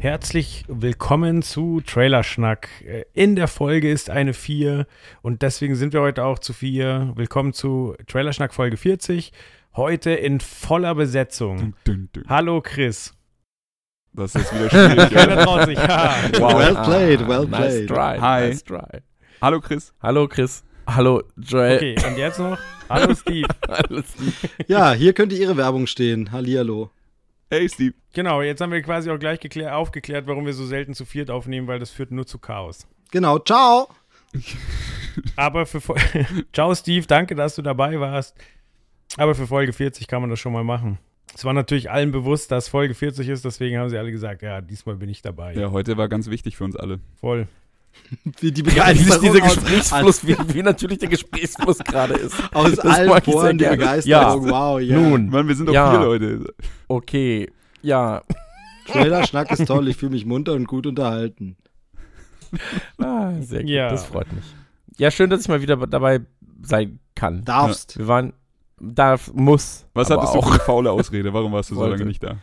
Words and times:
Herzlich 0.00 0.64
willkommen 0.68 1.42
zu 1.42 1.80
Trailerschnack. 1.80 2.68
Äh, 2.84 3.04
In 3.12 3.36
der 3.36 3.48
Folge 3.48 3.90
ist 3.90 4.10
eine 4.10 4.32
4 4.34 4.86
und 5.22 5.42
deswegen 5.42 5.74
sind 5.74 5.92
wir 5.92 6.00
heute 6.00 6.24
auch 6.24 6.38
zu 6.38 6.52
4. 6.52 7.12
Willkommen 7.16 7.52
zu 7.52 7.94
Trailerschnack 8.06 8.54
Folge 8.54 8.76
40. 8.76 9.32
Heute 9.76 10.10
in 10.10 10.40
voller 10.40 10.94
Besetzung. 10.94 11.74
Dün, 11.86 12.08
dün. 12.14 12.24
Hallo 12.28 12.60
Chris. 12.60 13.14
Das 14.12 14.34
ist 14.34 14.52
wieder 14.52 14.68
schwierig. 14.70 15.10
Keiner 15.14 15.44
traut 15.44 15.66
sich. 15.66 15.78
Wow. 15.78 16.54
Well 16.54 16.74
played, 16.82 17.28
well 17.28 17.46
Nice 17.46 17.86
played. 17.86 17.88
try. 17.88 18.18
Hi. 18.20 18.48
Nice 18.48 18.64
try. 18.64 19.00
Hallo 19.40 19.60
Chris. 19.60 19.92
Hallo 20.02 20.26
Chris. 20.26 20.64
Hallo 20.86 21.22
Joel. 21.36 21.76
Okay, 21.76 21.96
und 22.04 22.18
jetzt 22.18 22.40
noch? 22.40 22.58
Hallo 22.88 23.14
Steve. 23.14 23.46
Alles 23.68 24.18
lieb. 24.18 24.34
Ja, 24.66 24.92
hier 24.92 25.12
könnte 25.12 25.36
Ihre 25.36 25.56
Werbung 25.56 25.86
stehen. 25.86 26.32
Hallihallo. 26.32 26.90
Hey 27.50 27.68
Steve. 27.68 27.94
Genau, 28.14 28.42
jetzt 28.42 28.60
haben 28.60 28.70
wir 28.72 28.80
quasi 28.80 29.10
auch 29.10 29.18
gleich 29.18 29.40
geklär, 29.40 29.76
aufgeklärt, 29.76 30.26
warum 30.28 30.46
wir 30.46 30.52
so 30.52 30.64
selten 30.64 30.94
zu 30.94 31.04
viert 31.04 31.30
aufnehmen, 31.30 31.66
weil 31.66 31.78
das 31.80 31.90
führt 31.90 32.12
nur 32.12 32.26
zu 32.26 32.38
Chaos. 32.38 32.86
Genau, 33.10 33.38
ciao. 33.40 33.88
Aber 35.36 35.66
für 35.66 35.78
Fol- 35.80 35.98
Ciao 36.52 36.74
Steve, 36.74 37.06
danke, 37.06 37.34
dass 37.34 37.56
du 37.56 37.62
dabei 37.62 37.98
warst. 37.98 38.36
Aber 39.16 39.34
für 39.34 39.46
Folge 39.48 39.72
40 39.72 40.06
kann 40.06 40.20
man 40.20 40.30
das 40.30 40.38
schon 40.38 40.52
mal 40.52 40.62
machen. 40.62 40.98
Es 41.34 41.44
war 41.44 41.52
natürlich 41.52 41.90
allen 41.90 42.12
bewusst, 42.12 42.50
dass 42.52 42.68
Folge 42.68 42.94
40 42.94 43.28
ist, 43.28 43.44
deswegen 43.44 43.78
haben 43.78 43.88
sie 43.88 43.98
alle 43.98 44.12
gesagt, 44.12 44.42
ja, 44.42 44.60
diesmal 44.60 44.96
bin 44.96 45.08
ich 45.08 45.22
dabei. 45.22 45.54
Ja, 45.54 45.70
heute 45.72 45.96
war 45.96 46.08
ganz 46.08 46.28
wichtig 46.30 46.56
für 46.56 46.64
uns 46.64 46.76
alle. 46.76 47.00
Voll. 47.20 47.48
Wie 48.40 48.50
die 48.50 48.62
sich 48.62 48.74
Begeisterung 48.74 49.20
dieser 49.22 49.44
aus, 49.44 49.54
Gesprächsfluss, 49.54 50.26
wie, 50.26 50.36
wie 50.54 50.62
natürlich 50.62 50.98
der 50.98 51.08
Gesprächsfluss 51.08 51.78
gerade 51.78 52.14
ist. 52.14 52.34
aus 52.54 52.72
Das 52.74 52.84
allen 52.84 53.22
Poren 53.22 53.58
die. 53.58 53.64
Begeisterung. 53.66 54.46
Ja. 54.46 54.52
Wow, 54.52 54.80
ja. 54.80 54.98
Nun, 54.98 55.28
Mann, 55.28 55.46
wir 55.46 55.54
sind 55.54 55.66
doch 55.66 55.72
Ja. 55.74 55.90
vier 55.92 56.00
Leute. 56.00 56.54
okay. 56.88 57.48
Ja. 57.82 58.22
Trailer 58.86 59.24
Schnack 59.24 59.50
ist 59.58 59.66
toll. 59.66 59.86
Ich 59.88 59.96
fühle 59.96 60.10
mich 60.12 60.26
munter 60.26 60.52
und 60.54 60.66
gut 60.66 60.86
unterhalten. 60.86 61.56
Ah, 62.98 63.32
sehr 63.40 63.60
gut. 63.60 63.70
Ja. 63.70 63.88
Das 63.90 64.04
freut 64.04 64.32
mich. 64.32 64.44
Ja, 64.98 65.10
schön, 65.10 65.30
dass 65.30 65.42
ich 65.42 65.48
mal 65.48 65.62
wieder 65.62 65.76
dabei 65.86 66.20
sein 66.62 66.98
kann. 67.14 67.44
Darfst. 67.44 67.96
Wir 67.96 68.08
waren, 68.08 68.32
darf, 68.80 69.32
muss. 69.32 69.86
Was 69.94 70.10
hattest 70.10 70.34
du 70.34 70.38
auch. 70.38 70.46
für 70.48 70.54
eine 70.54 70.60
faule 70.64 70.90
Ausrede? 70.90 71.32
Warum 71.32 71.52
warst 71.52 71.70
du 71.70 71.76
so 71.76 71.86
lange 71.86 72.04
nicht 72.04 72.22
da? 72.22 72.36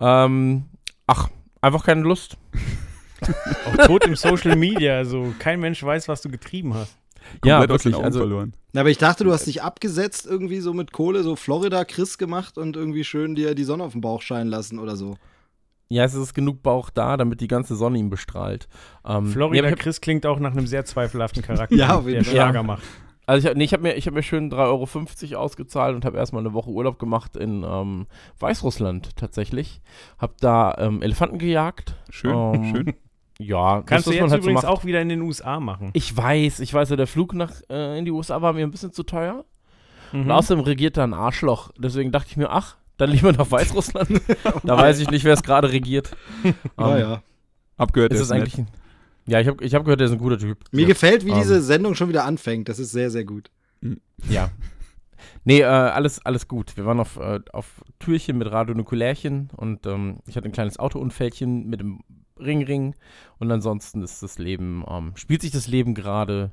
Ähm, 0.00 0.64
ach, 1.06 1.28
einfach 1.60 1.84
keine 1.84 2.00
Lust. 2.02 2.38
Auch 3.66 3.86
tot 3.86 4.04
im 4.06 4.16
Social 4.16 4.56
Media, 4.56 4.96
also 4.96 5.32
kein 5.38 5.60
Mensch 5.60 5.82
weiß, 5.82 6.08
was 6.08 6.22
du 6.22 6.28
getrieben 6.30 6.74
hast. 6.74 6.96
Ja, 7.44 7.58
Komplett 7.58 7.70
aus 7.74 7.82
den 7.82 7.92
wirklich, 7.92 8.04
also- 8.04 8.18
verloren. 8.20 8.52
Na, 8.72 8.80
aber 8.82 8.90
ich 8.90 8.98
dachte, 8.98 9.24
du 9.24 9.32
hast 9.32 9.46
dich 9.46 9.62
abgesetzt 9.62 10.26
irgendwie 10.26 10.60
so 10.60 10.72
mit 10.74 10.92
Kohle, 10.92 11.22
so 11.22 11.34
Florida 11.34 11.84
Chris 11.84 12.18
gemacht 12.18 12.58
und 12.58 12.76
irgendwie 12.76 13.04
schön 13.04 13.34
dir 13.34 13.54
die 13.54 13.64
Sonne 13.64 13.82
auf 13.84 13.92
den 13.92 14.00
Bauch 14.02 14.20
scheinen 14.22 14.50
lassen 14.50 14.78
oder 14.78 14.96
so. 14.96 15.16
Ja, 15.88 16.04
es 16.04 16.14
ist 16.14 16.34
genug 16.34 16.62
Bauch 16.62 16.90
da, 16.90 17.16
damit 17.16 17.40
die 17.40 17.48
ganze 17.48 17.74
Sonne 17.74 17.98
ihn 17.98 18.10
bestrahlt. 18.10 18.68
Ähm, 19.06 19.26
Florida 19.28 19.52
nee, 19.54 19.58
aber 19.60 19.68
ich 19.68 19.72
hab, 19.72 19.78
Chris 19.80 20.00
klingt 20.00 20.26
auch 20.26 20.38
nach 20.40 20.52
einem 20.52 20.66
sehr 20.66 20.84
zweifelhaften 20.84 21.42
Charakter, 21.42 21.74
Ja, 21.76 21.94
auf 21.96 22.04
jeden 22.06 22.16
der 22.16 22.24
Fall. 22.24 22.32
Schlager 22.34 22.54
Ja. 22.58 22.62
macht. 22.64 22.82
also 23.24 23.38
ich, 23.44 23.50
hab- 23.50 23.56
nee, 23.56 23.64
ich 23.64 23.72
habe 23.72 23.82
mir, 23.84 23.94
ich 23.94 24.06
hab 24.06 24.12
mir 24.14 24.22
schön 24.22 24.50
3,50 24.50 25.32
Euro 25.32 25.42
ausgezahlt 25.44 25.94
und 25.94 26.04
habe 26.04 26.18
erstmal 26.18 26.42
eine 26.42 26.52
Woche 26.52 26.70
Urlaub 26.70 26.98
gemacht 26.98 27.36
in 27.36 27.64
ähm, 27.66 28.06
Weißrussland 28.40 29.16
tatsächlich. 29.16 29.80
Hab 30.18 30.38
da 30.40 30.74
ähm, 30.78 31.02
Elefanten 31.02 31.38
gejagt. 31.38 31.94
Schön, 32.10 32.34
Ähm, 32.34 32.74
schön. 32.74 32.94
Ja, 33.38 33.82
Kannst 33.84 34.06
du 34.06 34.12
jetzt 34.12 34.22
halt 34.22 34.30
so 34.30 34.36
übrigens 34.38 34.62
macht. 34.62 34.72
auch 34.72 34.84
wieder 34.84 35.00
in 35.02 35.08
den 35.10 35.20
USA 35.20 35.60
machen. 35.60 35.90
Ich 35.92 36.16
weiß, 36.16 36.60
ich 36.60 36.72
weiß, 36.72 36.88
ja, 36.90 36.96
der 36.96 37.06
Flug 37.06 37.34
nach 37.34 37.52
äh, 37.68 37.98
in 37.98 38.04
die 38.06 38.10
USA 38.10 38.40
war 38.40 38.52
mir 38.54 38.62
ein 38.66 38.70
bisschen 38.70 38.92
zu 38.92 39.02
teuer. 39.02 39.44
Mhm. 40.12 40.22
Und 40.22 40.30
außerdem 40.30 40.64
regiert 40.64 40.96
da 40.96 41.04
ein 41.04 41.12
Arschloch. 41.14 41.70
Deswegen 41.78 42.12
dachte 42.12 42.28
ich 42.30 42.36
mir, 42.36 42.48
ach, 42.50 42.76
dann 42.96 43.10
lieber 43.10 43.32
nach 43.32 43.50
Weißrussland. 43.50 44.08
da 44.64 44.78
weiß 44.78 45.00
ich 45.00 45.10
nicht, 45.10 45.24
wer 45.24 45.34
es 45.34 45.42
gerade 45.42 45.70
regiert. 45.70 46.16
Ah 46.76 46.94
Ähm, 46.94 47.00
ja. 47.00 47.22
Abgehört 47.76 48.12
Ist 48.12 48.20
ist 48.20 48.24
es 48.26 48.30
nett. 48.30 48.40
eigentlich 48.40 48.58
ein, 48.58 48.68
Ja, 49.26 49.40
ich 49.40 49.48
habe 49.48 49.62
ich 49.62 49.74
hab 49.74 49.84
gehört, 49.84 50.00
der 50.00 50.06
ist 50.06 50.12
ein 50.12 50.18
guter 50.18 50.38
Typ. 50.38 50.58
Mir 50.72 50.82
ja. 50.82 50.88
gefällt, 50.88 51.26
wie 51.26 51.30
Ähm. 51.32 51.38
diese 51.38 51.60
Sendung 51.60 51.94
schon 51.94 52.08
wieder 52.08 52.24
anfängt. 52.24 52.68
Das 52.70 52.78
ist 52.78 52.92
sehr, 52.92 53.10
sehr 53.10 53.24
gut. 53.24 53.50
Ja. 54.30 54.50
Nee, 55.44 55.60
äh, 55.60 55.64
alles, 55.64 56.24
alles 56.24 56.48
gut. 56.48 56.76
Wir 56.76 56.86
waren 56.86 56.98
auf, 57.00 57.18
äh, 57.18 57.40
auf 57.52 57.82
Türchen 57.98 58.38
mit 58.38 58.50
Radionukulärchen 58.50 59.50
und 59.56 59.86
ähm, 59.86 60.18
ich 60.26 60.36
hatte 60.36 60.48
ein 60.48 60.52
kleines 60.52 60.78
Autounfällchen 60.78 61.66
mit 61.68 61.80
dem 61.80 62.00
Ring 62.38 62.64
Ring 62.64 62.94
und 63.38 63.50
ansonsten 63.50 64.02
ist 64.02 64.22
das 64.22 64.38
Leben, 64.38 64.84
ähm, 64.88 65.12
spielt 65.16 65.42
sich 65.42 65.50
das 65.50 65.66
Leben 65.66 65.94
gerade 65.94 66.52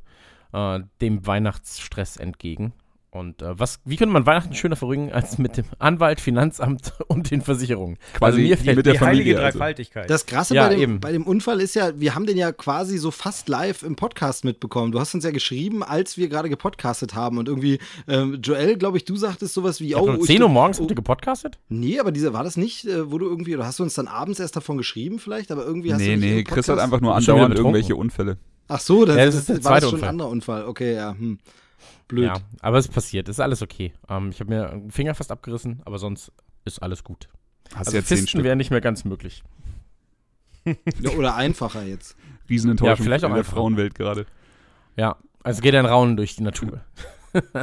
äh, 0.54 0.80
dem 1.02 1.26
Weihnachtsstress 1.26 2.18
entgegen. 2.18 2.74
Und 3.14 3.44
äh, 3.44 3.60
was, 3.60 3.80
wie 3.86 3.96
könnte 3.96 4.12
man 4.12 4.26
Weihnachten 4.26 4.56
schöner 4.56 4.76
verrücken 4.76 5.12
als 5.12 5.38
mit 5.38 5.56
dem 5.58 5.66
Anwalt, 5.78 6.20
Finanzamt 6.20 6.94
und 7.08 7.30
den 7.30 7.42
Versicherungen? 7.42 8.00
Quasi 8.16 8.42
mir 8.42 8.58
fällt 8.58 8.78
mit 8.78 8.86
der 8.88 8.94
die 8.94 9.00
heilige 9.02 9.24
Familie. 9.32 9.46
Also. 9.46 9.60
Dreifaltigkeit. 9.60 10.10
Das 10.10 10.26
Krasse 10.26 10.56
Ja, 10.56 10.64
bei, 10.68 10.74
dem, 10.74 10.82
eben. 10.82 11.00
bei 11.00 11.12
dem 11.12 11.28
Unfall 11.28 11.62
ist 11.62 11.76
ja, 11.76 11.92
wir 12.00 12.16
haben 12.16 12.26
den 12.26 12.38
ja 12.38 12.52
quasi 12.52 12.98
so 12.98 13.12
fast 13.12 13.48
live 13.50 13.84
im 13.84 13.96
Podcast 13.96 14.46
mitbekommen. 14.46 14.92
Du 14.92 15.00
hast 15.00 15.14
uns 15.14 15.24
ja 15.24 15.30
geschrieben, 15.30 15.84
als 15.84 16.18
wir 16.18 16.28
gerade 16.28 16.50
gepodcastet 16.50 17.14
haben. 17.14 17.38
Und 17.38 17.48
irgendwie, 17.48 17.78
ähm, 18.08 18.40
Joel, 18.42 18.78
glaube 18.78 18.98
ich, 18.98 19.06
du 19.06 19.16
sagtest 19.16 19.54
sowas 19.54 19.80
wie, 19.80 19.90
Ja, 19.90 20.00
oh, 20.00 20.10
um 20.10 20.16
ich- 20.16 20.24
10 20.24 20.42
Uhr 20.42 20.50
morgens 20.50 20.80
oh, 20.80 20.82
habt 20.82 20.92
ihr 20.92 20.96
gepodcastet? 20.96 21.60
Nee, 21.70 22.00
aber 22.00 22.12
diese, 22.12 22.34
war 22.34 22.44
das 22.44 22.58
nicht, 22.58 22.86
äh, 22.88 23.12
wo 23.12 23.20
du 23.20 23.28
irgendwie, 23.28 23.56
oder 23.56 23.68
hast 23.68 23.78
du 23.78 23.84
uns 23.84 23.94
dann 23.94 24.08
abends 24.08 24.40
erst 24.40 24.56
davon 24.56 24.78
geschrieben 24.80 25.20
vielleicht? 25.20 25.52
Aber 25.52 25.64
irgendwie 25.64 25.94
hast 25.94 26.00
Nee, 26.00 26.16
du 26.16 26.20
nee, 26.20 26.40
im 26.40 26.46
Chris 26.46 26.68
hat 26.68 26.80
einfach 26.80 27.00
nur 27.00 27.14
andauernd 27.16 27.56
irgendwelche 27.56 27.96
Unfälle. 27.96 28.38
Ach 28.70 28.80
so, 28.80 29.06
das, 29.06 29.18
Ja, 29.18 29.26
das 29.26 29.36
das, 29.36 29.42
ist 29.42 29.50
der 29.50 29.56
war 29.58 29.62
zweite 29.74 29.82
das 29.82 29.90
schon 29.92 30.00
ein 30.00 30.02
Unfall. 30.02 30.10
anderer 30.10 30.30
Unfall. 30.30 30.66
Okay, 30.66 30.96
ja, 30.96 31.12
hm. 31.16 31.38
Blöd. 32.08 32.26
Ja, 32.26 32.36
aber 32.62 32.78
es 32.78 32.86
ist 32.88 32.94
passiert, 32.94 33.30
ist 33.30 33.40
alles 33.40 33.62
okay. 33.62 33.94
Ähm, 34.10 34.30
ich 34.30 34.40
habe 34.40 34.54
mir 34.54 34.70
einen 34.70 34.92
Finger 34.92 35.16
fast 35.16 35.32
abgerissen, 35.32 35.82
aber 35.86 35.98
sonst 36.00 36.32
ist 36.66 36.82
alles 36.82 37.04
gut. 37.04 37.30
Hast 37.76 37.88
Also 37.88 37.98
ja 37.98 38.04
Fisten 38.04 38.44
wäre 38.44 38.56
nicht 38.56 38.72
mehr 38.72 38.82
ganz 38.82 39.06
möglich. 39.06 39.44
Ja, 40.66 41.12
oder 41.18 41.36
einfacher 41.36 41.84
jetzt. 41.84 42.16
Riesenenttäuschung 42.50 42.98
Ja, 42.98 43.04
vielleicht 43.04 43.26
auch 43.26 43.30
in 43.30 43.36
der. 43.36 43.44
Frauenwelt 43.44 43.96
gerade. 43.96 44.26
Ja, 44.96 45.18
also 45.44 45.62
geht 45.62 45.76
ein 45.76 45.86
Raunen 45.86 46.16
durch 46.18 46.36
die 46.36 46.44
Natur. 46.44 46.82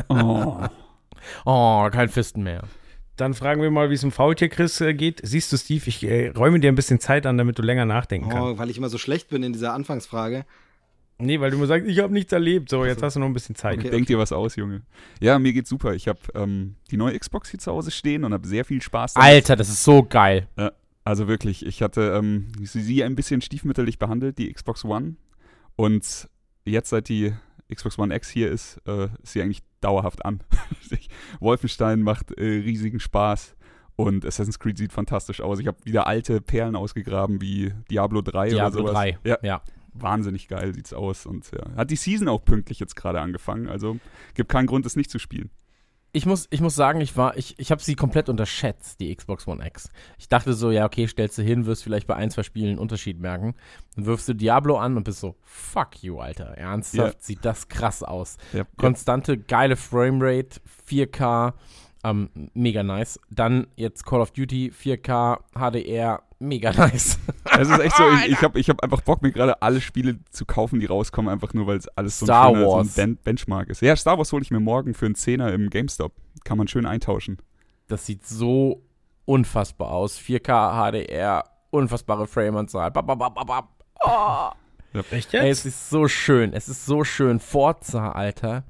Oh. 0.08 0.56
Oh, 1.44 1.86
kein 1.92 2.08
Fisten 2.08 2.42
mehr. 2.42 2.62
Dann 3.16 3.34
fragen 3.34 3.60
wir 3.60 3.70
mal, 3.70 3.90
wie 3.90 3.94
es 3.94 4.02
im 4.02 4.10
Faultier 4.10 4.48
Chris 4.48 4.80
äh, 4.80 4.94
geht. 4.94 5.20
Siehst 5.22 5.52
du, 5.52 5.58
Steve, 5.58 5.84
ich 5.86 6.02
äh, 6.02 6.28
räume 6.28 6.60
dir 6.60 6.72
ein 6.72 6.74
bisschen 6.74 6.98
Zeit 6.98 7.26
an, 7.26 7.36
damit 7.36 7.58
du 7.58 7.62
länger 7.62 7.84
nachdenken 7.84 8.30
kannst. 8.30 8.42
Oh, 8.42 8.58
weil 8.58 8.70
ich 8.70 8.78
immer 8.78 8.88
so 8.88 8.96
schlecht 8.96 9.28
bin 9.28 9.42
in 9.42 9.52
dieser 9.52 9.74
Anfangsfrage. 9.74 10.46
Nee, 11.20 11.40
weil 11.40 11.50
du 11.50 11.58
mir 11.58 11.66
sagst, 11.66 11.88
ich 11.88 11.98
habe 11.98 12.12
nichts 12.12 12.32
erlebt. 12.32 12.68
So, 12.70 12.84
jetzt 12.84 13.02
hast 13.02 13.16
du 13.16 13.20
noch 13.20 13.26
ein 13.26 13.32
bisschen 13.32 13.54
Zeit. 13.54 13.78
Okay. 13.78 13.90
Denk 13.90 14.06
dir 14.06 14.18
was 14.18 14.32
aus, 14.32 14.56
Junge. 14.56 14.82
Ja, 15.20 15.38
mir 15.38 15.52
geht's 15.52 15.68
super. 15.68 15.94
Ich 15.94 16.08
habe 16.08 16.18
ähm, 16.34 16.76
die 16.90 16.96
neue 16.96 17.18
Xbox 17.18 17.50
hier 17.50 17.60
zu 17.60 17.72
Hause 17.72 17.90
stehen 17.90 18.24
und 18.24 18.32
habe 18.32 18.46
sehr 18.46 18.64
viel 18.64 18.80
Spaß 18.82 19.14
damit. 19.14 19.28
Alter, 19.28 19.56
das 19.56 19.68
ist 19.68 19.84
so 19.84 20.02
geil. 20.02 20.48
Also 21.04 21.28
wirklich, 21.28 21.64
ich 21.64 21.82
hatte 21.82 22.12
ähm, 22.14 22.48
sie 22.62 23.02
ein 23.04 23.16
bisschen 23.16 23.40
stiefmütterlich 23.40 23.98
behandelt, 23.98 24.38
die 24.38 24.52
Xbox 24.52 24.84
One. 24.84 25.16
Und 25.76 26.28
jetzt, 26.64 26.90
seit 26.90 27.08
die 27.08 27.32
Xbox 27.72 27.98
One 27.98 28.14
X 28.14 28.28
hier 28.28 28.50
ist, 28.50 28.80
äh, 28.86 29.08
ist 29.22 29.32
sie 29.32 29.42
eigentlich 29.42 29.62
dauerhaft 29.80 30.24
an. 30.24 30.40
Wolfenstein 31.40 32.02
macht 32.02 32.32
äh, 32.38 32.44
riesigen 32.44 33.00
Spaß. 33.00 33.56
Und 33.96 34.24
Assassin's 34.24 34.58
Creed 34.58 34.78
sieht 34.78 34.92
fantastisch 34.92 35.40
aus. 35.40 35.58
Ich 35.58 35.66
habe 35.66 35.76
wieder 35.84 36.06
alte 36.06 36.40
Perlen 36.40 36.74
ausgegraben 36.74 37.40
wie 37.42 37.72
Diablo 37.90 38.22
3 38.22 38.46
oder 38.46 38.48
Diablo 38.48 38.80
sowas. 38.80 38.92
3. 38.94 39.18
Ja, 39.24 39.38
Ja. 39.42 39.62
Wahnsinnig 39.94 40.48
geil 40.48 40.74
sieht's 40.74 40.92
aus. 40.92 41.26
Und 41.26 41.50
ja, 41.52 41.74
hat 41.76 41.90
die 41.90 41.96
Season 41.96 42.28
auch 42.28 42.44
pünktlich 42.44 42.80
jetzt 42.80 42.96
gerade 42.96 43.20
angefangen. 43.20 43.68
Also 43.68 43.98
gibt 44.34 44.50
keinen 44.50 44.66
Grund, 44.66 44.86
es 44.86 44.96
nicht 44.96 45.10
zu 45.10 45.18
spielen. 45.18 45.50
Ich 46.12 46.26
muss, 46.26 46.48
ich 46.50 46.60
muss 46.60 46.74
sagen, 46.74 47.00
ich 47.00 47.16
war, 47.16 47.36
ich, 47.36 47.56
ich 47.60 47.70
habe 47.70 47.80
sie 47.80 47.94
komplett 47.94 48.28
unterschätzt, 48.28 48.98
die 48.98 49.14
Xbox 49.14 49.46
One 49.46 49.64
X. 49.64 49.90
Ich 50.18 50.28
dachte 50.28 50.54
so, 50.54 50.72
ja, 50.72 50.84
okay, 50.84 51.06
stellst 51.06 51.38
du 51.38 51.42
hin, 51.42 51.66
wirst 51.66 51.84
vielleicht 51.84 52.08
bei 52.08 52.16
ein, 52.16 52.32
zwei 52.32 52.42
Spielen 52.42 52.70
einen 52.70 52.78
Unterschied 52.80 53.20
merken. 53.20 53.54
Dann 53.94 54.06
wirfst 54.06 54.28
du 54.28 54.34
Diablo 54.34 54.76
an 54.76 54.96
und 54.96 55.04
bist 55.04 55.20
so, 55.20 55.36
fuck 55.44 56.02
you, 56.02 56.18
Alter. 56.18 56.46
Ernsthaft, 56.58 57.14
Ja. 57.18 57.20
sieht 57.24 57.44
das 57.44 57.68
krass 57.68 58.02
aus. 58.02 58.38
Ja, 58.52 58.64
Konstante, 58.76 59.38
geile 59.38 59.76
Framerate, 59.76 60.60
4K, 60.88 61.52
ähm, 62.04 62.30
mega 62.54 62.82
nice. 62.82 63.20
Dann 63.30 63.66
jetzt 63.76 64.04
Call 64.06 64.20
of 64.20 64.30
Duty, 64.30 64.72
4K, 64.72 65.38
HDR, 65.54 66.22
mega 66.38 66.72
nice. 66.76 67.18
Es 67.58 67.68
ist 67.68 67.78
echt 67.78 67.96
so, 67.96 68.04
ich, 68.10 68.32
ich 68.32 68.42
habe 68.42 68.58
ich 68.58 68.68
hab 68.70 68.82
einfach 68.82 69.00
Bock, 69.02 69.22
mir 69.22 69.32
gerade 69.32 69.60
alle 69.62 69.80
Spiele 69.80 70.18
zu 70.30 70.46
kaufen, 70.46 70.80
die 70.80 70.86
rauskommen, 70.86 71.30
einfach 71.30 71.52
nur, 71.54 71.66
weil 71.66 71.76
es 71.78 71.88
alles 71.88 72.18
so 72.18 72.24
ein, 72.24 72.28
Star 72.28 72.50
schöner, 72.54 72.66
Wars. 72.66 72.94
So 72.94 73.02
ein 73.02 73.06
Ben 73.14 73.16
Benchmark 73.22 73.68
ist. 73.68 73.82
Ja, 73.82 73.94
Star 73.96 74.16
Wars 74.18 74.32
hole 74.32 74.42
ich 74.42 74.50
mir 74.50 74.60
morgen 74.60 74.94
für 74.94 75.06
einen 75.06 75.14
Zehner 75.14 75.52
im 75.52 75.68
GameStop. 75.70 76.12
Kann 76.44 76.56
man 76.58 76.68
schön 76.68 76.86
eintauschen. 76.86 77.38
Das 77.88 78.06
sieht 78.06 78.26
so 78.26 78.82
unfassbar 79.26 79.90
aus. 79.90 80.18
4K, 80.18 80.90
HDR, 80.90 81.44
unfassbare 81.70 82.26
Frameanzahl. 82.26 82.92
Oh. 84.02 84.48
Echt 85.12 85.34
Ey, 85.34 85.46
jetzt? 85.48 85.58
es 85.60 85.66
ist 85.66 85.90
so 85.90 86.08
schön. 86.08 86.52
Es 86.52 86.68
ist 86.68 86.84
so 86.86 87.04
schön. 87.04 87.38
Forza, 87.38 88.10
Alter. 88.12 88.64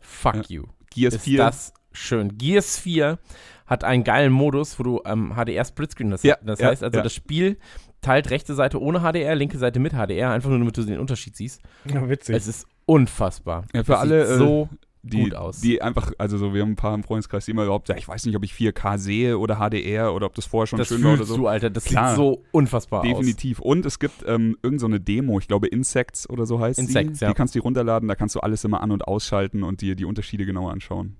Fuck 0.00 0.34
Ja. 0.36 0.42
you. 0.48 0.64
Gears 0.90 1.14
ist 1.14 1.24
4. 1.24 1.38
das 1.38 1.74
schön. 1.96 2.38
Gears 2.38 2.78
4 2.78 3.18
hat 3.66 3.82
einen 3.84 4.04
geilen 4.04 4.32
Modus, 4.32 4.78
wo 4.78 4.82
du 4.84 5.00
ähm, 5.04 5.32
HDR 5.34 5.64
Splitscreen 5.64 6.10
das, 6.10 6.22
Ja, 6.22 6.36
das 6.44 6.60
ja, 6.60 6.68
heißt 6.68 6.84
also 6.84 6.96
ja. 6.98 7.02
das 7.02 7.14
Spiel 7.14 7.58
teilt 8.00 8.30
rechte 8.30 8.54
Seite 8.54 8.80
ohne 8.80 9.00
HDR, 9.00 9.34
linke 9.34 9.58
Seite 9.58 9.80
mit 9.80 9.92
HDR, 9.92 10.30
einfach 10.30 10.50
nur 10.50 10.58
damit 10.60 10.76
du 10.76 10.82
den 10.84 11.00
Unterschied 11.00 11.34
siehst. 11.36 11.60
Ja, 11.92 12.08
witzig. 12.08 12.36
Es 12.36 12.46
ist 12.46 12.66
unfassbar. 12.84 13.64
Ja, 13.74 13.82
für 13.82 13.92
Das 13.92 14.00
alle, 14.00 14.26
sieht 14.26 14.34
äh, 14.36 14.38
so 14.38 14.68
die, 15.02 15.22
gut 15.24 15.34
aus. 15.34 15.60
Die 15.60 15.82
einfach, 15.82 16.12
also 16.18 16.38
so, 16.38 16.54
wir 16.54 16.62
haben 16.62 16.72
ein 16.72 16.76
paar 16.76 16.94
im 16.94 17.02
Freundeskreis, 17.02 17.46
die 17.46 17.50
immer 17.52 17.64
überhaupt 17.64 17.88
sagen, 17.88 17.98
ich 17.98 18.06
weiß 18.06 18.26
nicht, 18.26 18.36
ob 18.36 18.44
ich 18.44 18.52
4K 18.52 18.98
sehe 18.98 19.38
oder 19.38 19.56
HDR 19.56 20.14
oder 20.14 20.26
ob 20.26 20.34
das 20.34 20.46
vorher 20.46 20.66
schon 20.68 20.78
das 20.78 20.88
schön 20.88 21.02
war 21.02 21.14
oder 21.14 21.24
so. 21.24 21.36
du, 21.36 21.46
Alter. 21.48 21.70
Das 21.70 21.84
Klar. 21.84 22.10
sieht 22.10 22.16
so 22.16 22.44
unfassbar 22.52 23.00
aus. 23.00 23.06
Definitiv. 23.08 23.58
Und 23.58 23.84
es 23.86 23.98
gibt 23.98 24.24
ähm, 24.26 24.56
irgend 24.62 24.80
so 24.80 24.86
eine 24.86 25.00
Demo, 25.00 25.38
ich 25.40 25.48
glaube 25.48 25.66
Insects 25.66 26.28
oder 26.30 26.46
so 26.46 26.60
heißt 26.60 26.78
Insects, 26.78 27.18
die. 27.18 27.24
ja. 27.24 27.30
Die 27.30 27.34
kannst 27.34 27.54
du 27.56 27.58
dir 27.58 27.64
runterladen, 27.64 28.08
da 28.08 28.14
kannst 28.14 28.34
du 28.36 28.40
alles 28.40 28.62
immer 28.64 28.80
an- 28.82 28.92
und 28.92 29.08
ausschalten 29.08 29.64
und 29.64 29.80
dir 29.80 29.96
die 29.96 30.04
Unterschiede 30.04 30.46
genauer 30.46 30.70
anschauen. 30.70 31.16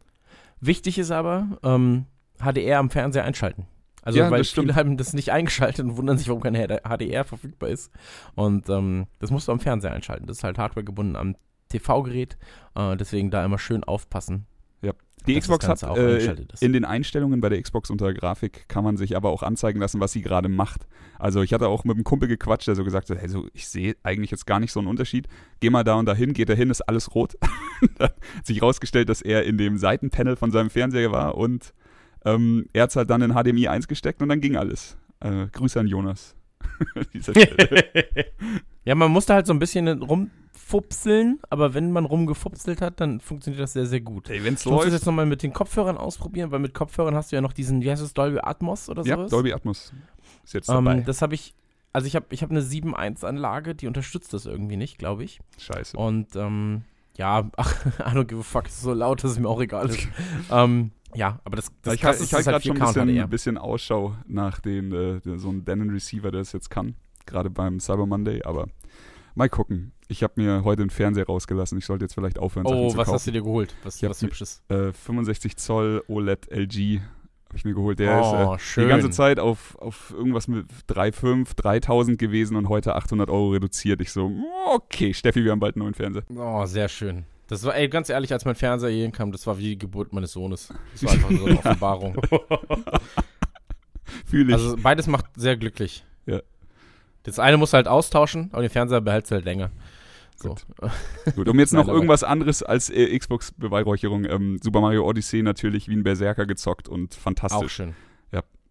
Wichtig 0.61 0.99
ist 0.99 1.11
aber, 1.11 1.58
ähm, 1.62 2.06
HDR 2.38 2.79
am 2.79 2.91
Fernseher 2.91 3.25
einschalten. 3.25 3.67
Also, 4.03 4.19
Ja, 4.19 4.31
weil 4.31 4.38
das 4.38 4.50
stimmt. 4.50 4.69
viele 4.69 4.76
haben 4.76 4.97
das 4.97 5.14
nicht 5.14 5.32
eingeschaltet 5.32 5.85
und 5.85 5.97
wundern 5.97 6.17
sich, 6.17 6.29
warum 6.29 6.41
kein 6.43 6.55
HDR 6.55 7.25
verfügbar 7.25 7.70
ist. 7.70 7.91
Und 8.35 8.69
ähm, 8.69 9.06
das 9.19 9.31
musst 9.31 9.49
du 9.49 9.53
am 9.53 9.61
Fernseher 9.61 9.93
einschalten. 9.93 10.26
Das 10.26 10.38
ist 10.38 10.44
halt 10.44 10.58
Hardware 10.58 10.85
gebunden 10.85 11.17
am 11.17 11.35
TV-Gerät. 11.70 12.38
Äh, 12.76 12.97
deswegen 12.97 13.31
da 13.31 13.44
immer 13.44 13.58
schön 13.58 13.82
aufpassen. 13.85 14.47
Die 15.26 15.34
das 15.34 15.44
Xbox 15.44 15.69
hat 15.69 15.82
äh, 15.96 16.37
in 16.61 16.73
den 16.73 16.84
Einstellungen 16.84 17.40
bei 17.40 17.49
der 17.49 17.61
Xbox 17.61 17.90
unter 17.90 18.12
Grafik 18.14 18.69
kann 18.69 18.84
man 18.84 18.96
sich 18.96 19.17
aber 19.17 19.31
auch 19.31 19.43
anzeigen 19.43 19.81
lassen, 19.81 20.00
was 20.00 20.12
sie 20.12 20.23
gerade 20.23 20.49
macht. 20.49 20.87
Also 21.19 21.43
ich 21.43 21.52
hatte 21.52 21.69
auch 21.69 21.84
mit 21.84 21.96
einem 21.96 22.05
Kumpel 22.05 22.28
gequatscht, 22.28 22.69
der 22.69 22.75
so 22.75 22.84
gesagt 22.84 23.11
hat, 23.11 23.19
hey, 23.19 23.28
so, 23.28 23.49
ich 23.52 23.69
sehe 23.69 23.96
eigentlich 24.02 24.31
jetzt 24.31 24.46
gar 24.46 24.61
nicht 24.61 24.73
so 24.73 24.81
einen 24.81 24.88
Unterschied. 24.88 25.28
Geh 25.61 25.70
mal 25.70 25.84
da 25.84 25.94
und 25.94 26.06
dahin, 26.06 26.32
geht 26.32 26.49
er 26.49 26.56
hin, 26.56 26.70
ist 26.70 26.82
alles 26.82 27.14
rot. 27.14 27.34
Dann 27.99 28.08
hat 28.08 28.46
sich 28.46 28.62
rausgestellt, 28.62 29.08
dass 29.08 29.23
er 29.23 29.44
in 29.44 29.58
dem 29.58 29.78
Seitenpanel 29.78 30.37
von 30.37 30.50
seinem 30.50 30.70
Fernseher 30.70 31.12
war 31.12 31.37
und 31.37 31.75
ähm, 32.25 32.67
er 32.72 32.84
hat 32.84 32.90
es 32.90 32.96
halt 32.96 33.08
dann 33.08 33.22
in 33.22 33.32
HDMI 33.32 33.69
1 33.69 33.87
gesteckt 33.87 34.20
und 34.20 34.29
dann 34.29 34.40
ging 34.40 34.56
alles. 34.56 34.96
Äh, 35.20 35.46
Grüße 35.52 35.79
an 35.79 35.87
Jonas. 35.87 36.34
Ja, 38.86 38.94
man 38.94 39.10
musste 39.10 39.34
halt 39.34 39.46
so 39.46 39.52
ein 39.52 39.58
bisschen 39.58 39.86
rumfupseln, 40.56 41.40
aber 41.50 41.74
wenn 41.74 41.92
man 41.92 42.04
rumgefupselt 42.04 42.80
hat, 42.80 43.00
dann 43.00 43.20
funktioniert 43.20 43.62
das 43.62 43.72
sehr, 43.74 43.86
sehr 43.86 44.00
gut. 44.00 44.30
Ey, 44.30 44.42
wenn's 44.44 44.60
Ich 44.60 44.66
muss 44.66 44.76
das 44.76 44.84
läuft. 44.86 44.92
jetzt 45.00 45.06
nochmal 45.06 45.26
mit 45.26 45.42
den 45.42 45.52
Kopfhörern 45.52 45.96
ausprobieren, 45.98 46.50
weil 46.50 46.60
mit 46.60 46.72
Kopfhörern 46.72 47.14
hast 47.14 47.32
du 47.32 47.36
ja 47.36 47.42
noch 47.42 47.52
diesen, 47.52 47.82
wie 47.82 47.90
heißt 47.90 48.02
das, 48.02 48.14
Dolby 48.14 48.38
Atmos 48.42 48.88
oder 48.88 49.02
Ja, 49.04 49.16
sowas? 49.16 49.30
Dolby 49.30 49.52
Atmos 49.52 49.92
ist 50.44 50.54
jetzt 50.54 50.68
dabei. 50.68 50.98
ähm, 50.98 51.04
das 51.04 51.20
habe 51.20 51.34
ich, 51.34 51.54
also 51.92 52.06
ich 52.06 52.14
habe 52.16 52.26
ich 52.30 52.42
hab 52.42 52.50
eine 52.50 52.60
7.1-Anlage, 52.62 53.74
die 53.74 53.86
unterstützt 53.86 54.32
das 54.32 54.46
irgendwie 54.46 54.76
nicht, 54.76 54.98
glaube 54.98 55.24
ich. 55.24 55.40
Scheiße. 55.58 55.96
Und 55.96 56.34
ähm, 56.36 56.82
ja, 57.16 57.50
ach, 57.56 57.74
I 57.98 58.14
don't 58.16 58.24
give 58.26 58.40
a 58.40 58.44
fuck, 58.44 58.66
es 58.66 58.74
ist 58.74 58.82
so 58.82 58.92
laut, 58.94 59.24
dass 59.24 59.32
es 59.32 59.38
mir 59.38 59.48
auch 59.48 59.60
egal 59.60 59.88
ist. 59.90 60.06
ähm, 60.50 60.92
ja, 61.14 61.40
aber 61.44 61.56
das, 61.56 61.72
das 61.82 61.94
ich 61.94 62.00
Krasse 62.02 62.20
halte 62.20 62.22
ist, 62.24 62.28
ich 62.28 62.34
halt 62.34 62.46
es 62.46 62.46
ist 62.46 62.52
gerade 62.52 62.64
schon 62.64 62.76
ein 62.76 62.82
4K 62.82 62.86
und 62.88 62.94
bisschen, 62.94 63.08
HDR. 63.16 63.26
bisschen 63.26 63.58
Ausschau 63.58 64.14
nach 64.26 64.60
den, 64.60 64.92
äh, 64.92 65.20
so 65.38 65.48
einem 65.48 65.64
Denon 65.64 65.90
Receiver, 65.90 66.30
der 66.30 66.40
das 66.42 66.52
jetzt 66.52 66.70
kann. 66.70 66.94
Gerade 67.26 67.50
beim 67.50 67.81
Cyber 67.81 68.06
Monday, 68.06 68.43
aber 68.44 68.69
mal 69.34 69.49
gucken. 69.49 69.93
Ich 70.08 70.23
habe 70.23 70.34
mir 70.37 70.62
heute 70.64 70.82
einen 70.82 70.90
Fernseher 70.90 71.26
rausgelassen. 71.26 71.76
Ich 71.78 71.87
sollte 71.87 72.05
jetzt 72.05 72.14
vielleicht 72.14 72.38
aufhören, 72.38 72.67
Oh, 72.67 72.87
was 72.88 72.94
kaufen. 72.96 73.12
hast 73.14 73.26
du 73.26 73.32
dir 73.32 73.43
geholt? 73.43 73.75
Was, 73.82 74.00
was 74.02 74.23
Hübsches. 74.23 74.62
äh, 74.69 74.93
65 74.93 75.56
Zoll 75.56 76.02
OLED 76.06 76.49
LG 76.50 77.00
habe 77.49 77.56
ich 77.58 77.64
mir 77.64 77.75
geholt. 77.75 77.99
Der 77.99 78.23
oh, 78.23 78.55
ist 78.55 78.61
äh, 78.61 78.64
schön. 78.64 78.84
die 78.84 78.90
ganze 78.90 79.11
Zeit 79.11 79.38
auf, 79.40 79.76
auf 79.78 80.12
irgendwas 80.17 80.46
mit 80.49 80.67
3,5, 80.88 81.56
3000 81.56 82.19
gewesen 82.19 82.56
und 82.56 82.69
heute 82.69 82.94
800 82.94 83.29
Euro 83.31 83.50
reduziert. 83.50 84.00
Ich 84.00 84.12
so, 84.12 84.31
okay, 84.72 85.12
Steffi, 85.12 85.44
wir 85.44 85.52
haben 85.52 85.61
bald 85.61 85.75
einen 85.76 85.82
neuen 85.84 85.94
Fernseher. 85.94 86.22
Oh, 86.37 86.64
sehr 86.67 86.88
schön. 86.88 87.25
Das 87.49 87.62
war, 87.64 87.76
ey, 87.76 87.88
ganz 87.88 88.08
ehrlich, 88.08 88.32
als 88.32 88.44
mein 88.44 88.56
Fernseher 88.56 88.90
hier 88.90 89.02
hinkam, 89.05 89.31
das 89.32 89.46
war 89.46 89.58
wie 89.58 89.62
die 89.62 89.79
Geburt 89.79 90.12
meines 90.12 90.32
Sohnes. 90.32 90.72
Das 90.93 91.05
war 91.05 91.12
einfach 91.12 91.31
so 91.31 91.44
eine 91.46 91.58
Offenbarung. 91.58 92.17
Fühle 94.25 94.49
ich. 94.49 94.55
Also 94.55 94.76
beides 94.82 95.06
macht 95.06 95.26
sehr 95.37 95.56
glücklich. 95.56 96.05
Ja. 96.26 96.40
Das 97.26 97.38
eine 97.38 97.56
muss 97.56 97.73
halt 97.73 97.88
austauschen, 97.88 98.49
aber 98.52 98.62
den 98.62 98.70
Fernseher 98.70 99.00
behältst 99.00 99.31
du 99.31 99.37
halt 99.37 99.44
länger. 99.44 99.70
So. 100.37 100.55
Gut, 101.34 101.49
um 101.49 101.58
jetzt 101.58 101.73
noch 101.73 101.88
irgendwas 101.88 102.23
anderes 102.23 102.62
als 102.62 102.90
äh, 102.90 103.19
Xbox-Beweihräucherung. 103.19 104.25
Ähm, 104.26 104.58
Super 104.62 104.81
Mario 104.81 105.06
Odyssey 105.08 105.43
natürlich 105.43 105.88
wie 105.88 105.96
ein 105.96 106.02
Berserker 106.02 106.46
gezockt 106.46 106.88
und 106.88 107.14
Auch 107.14 107.19
fantastisch. 107.20 107.73
schön. 107.73 107.94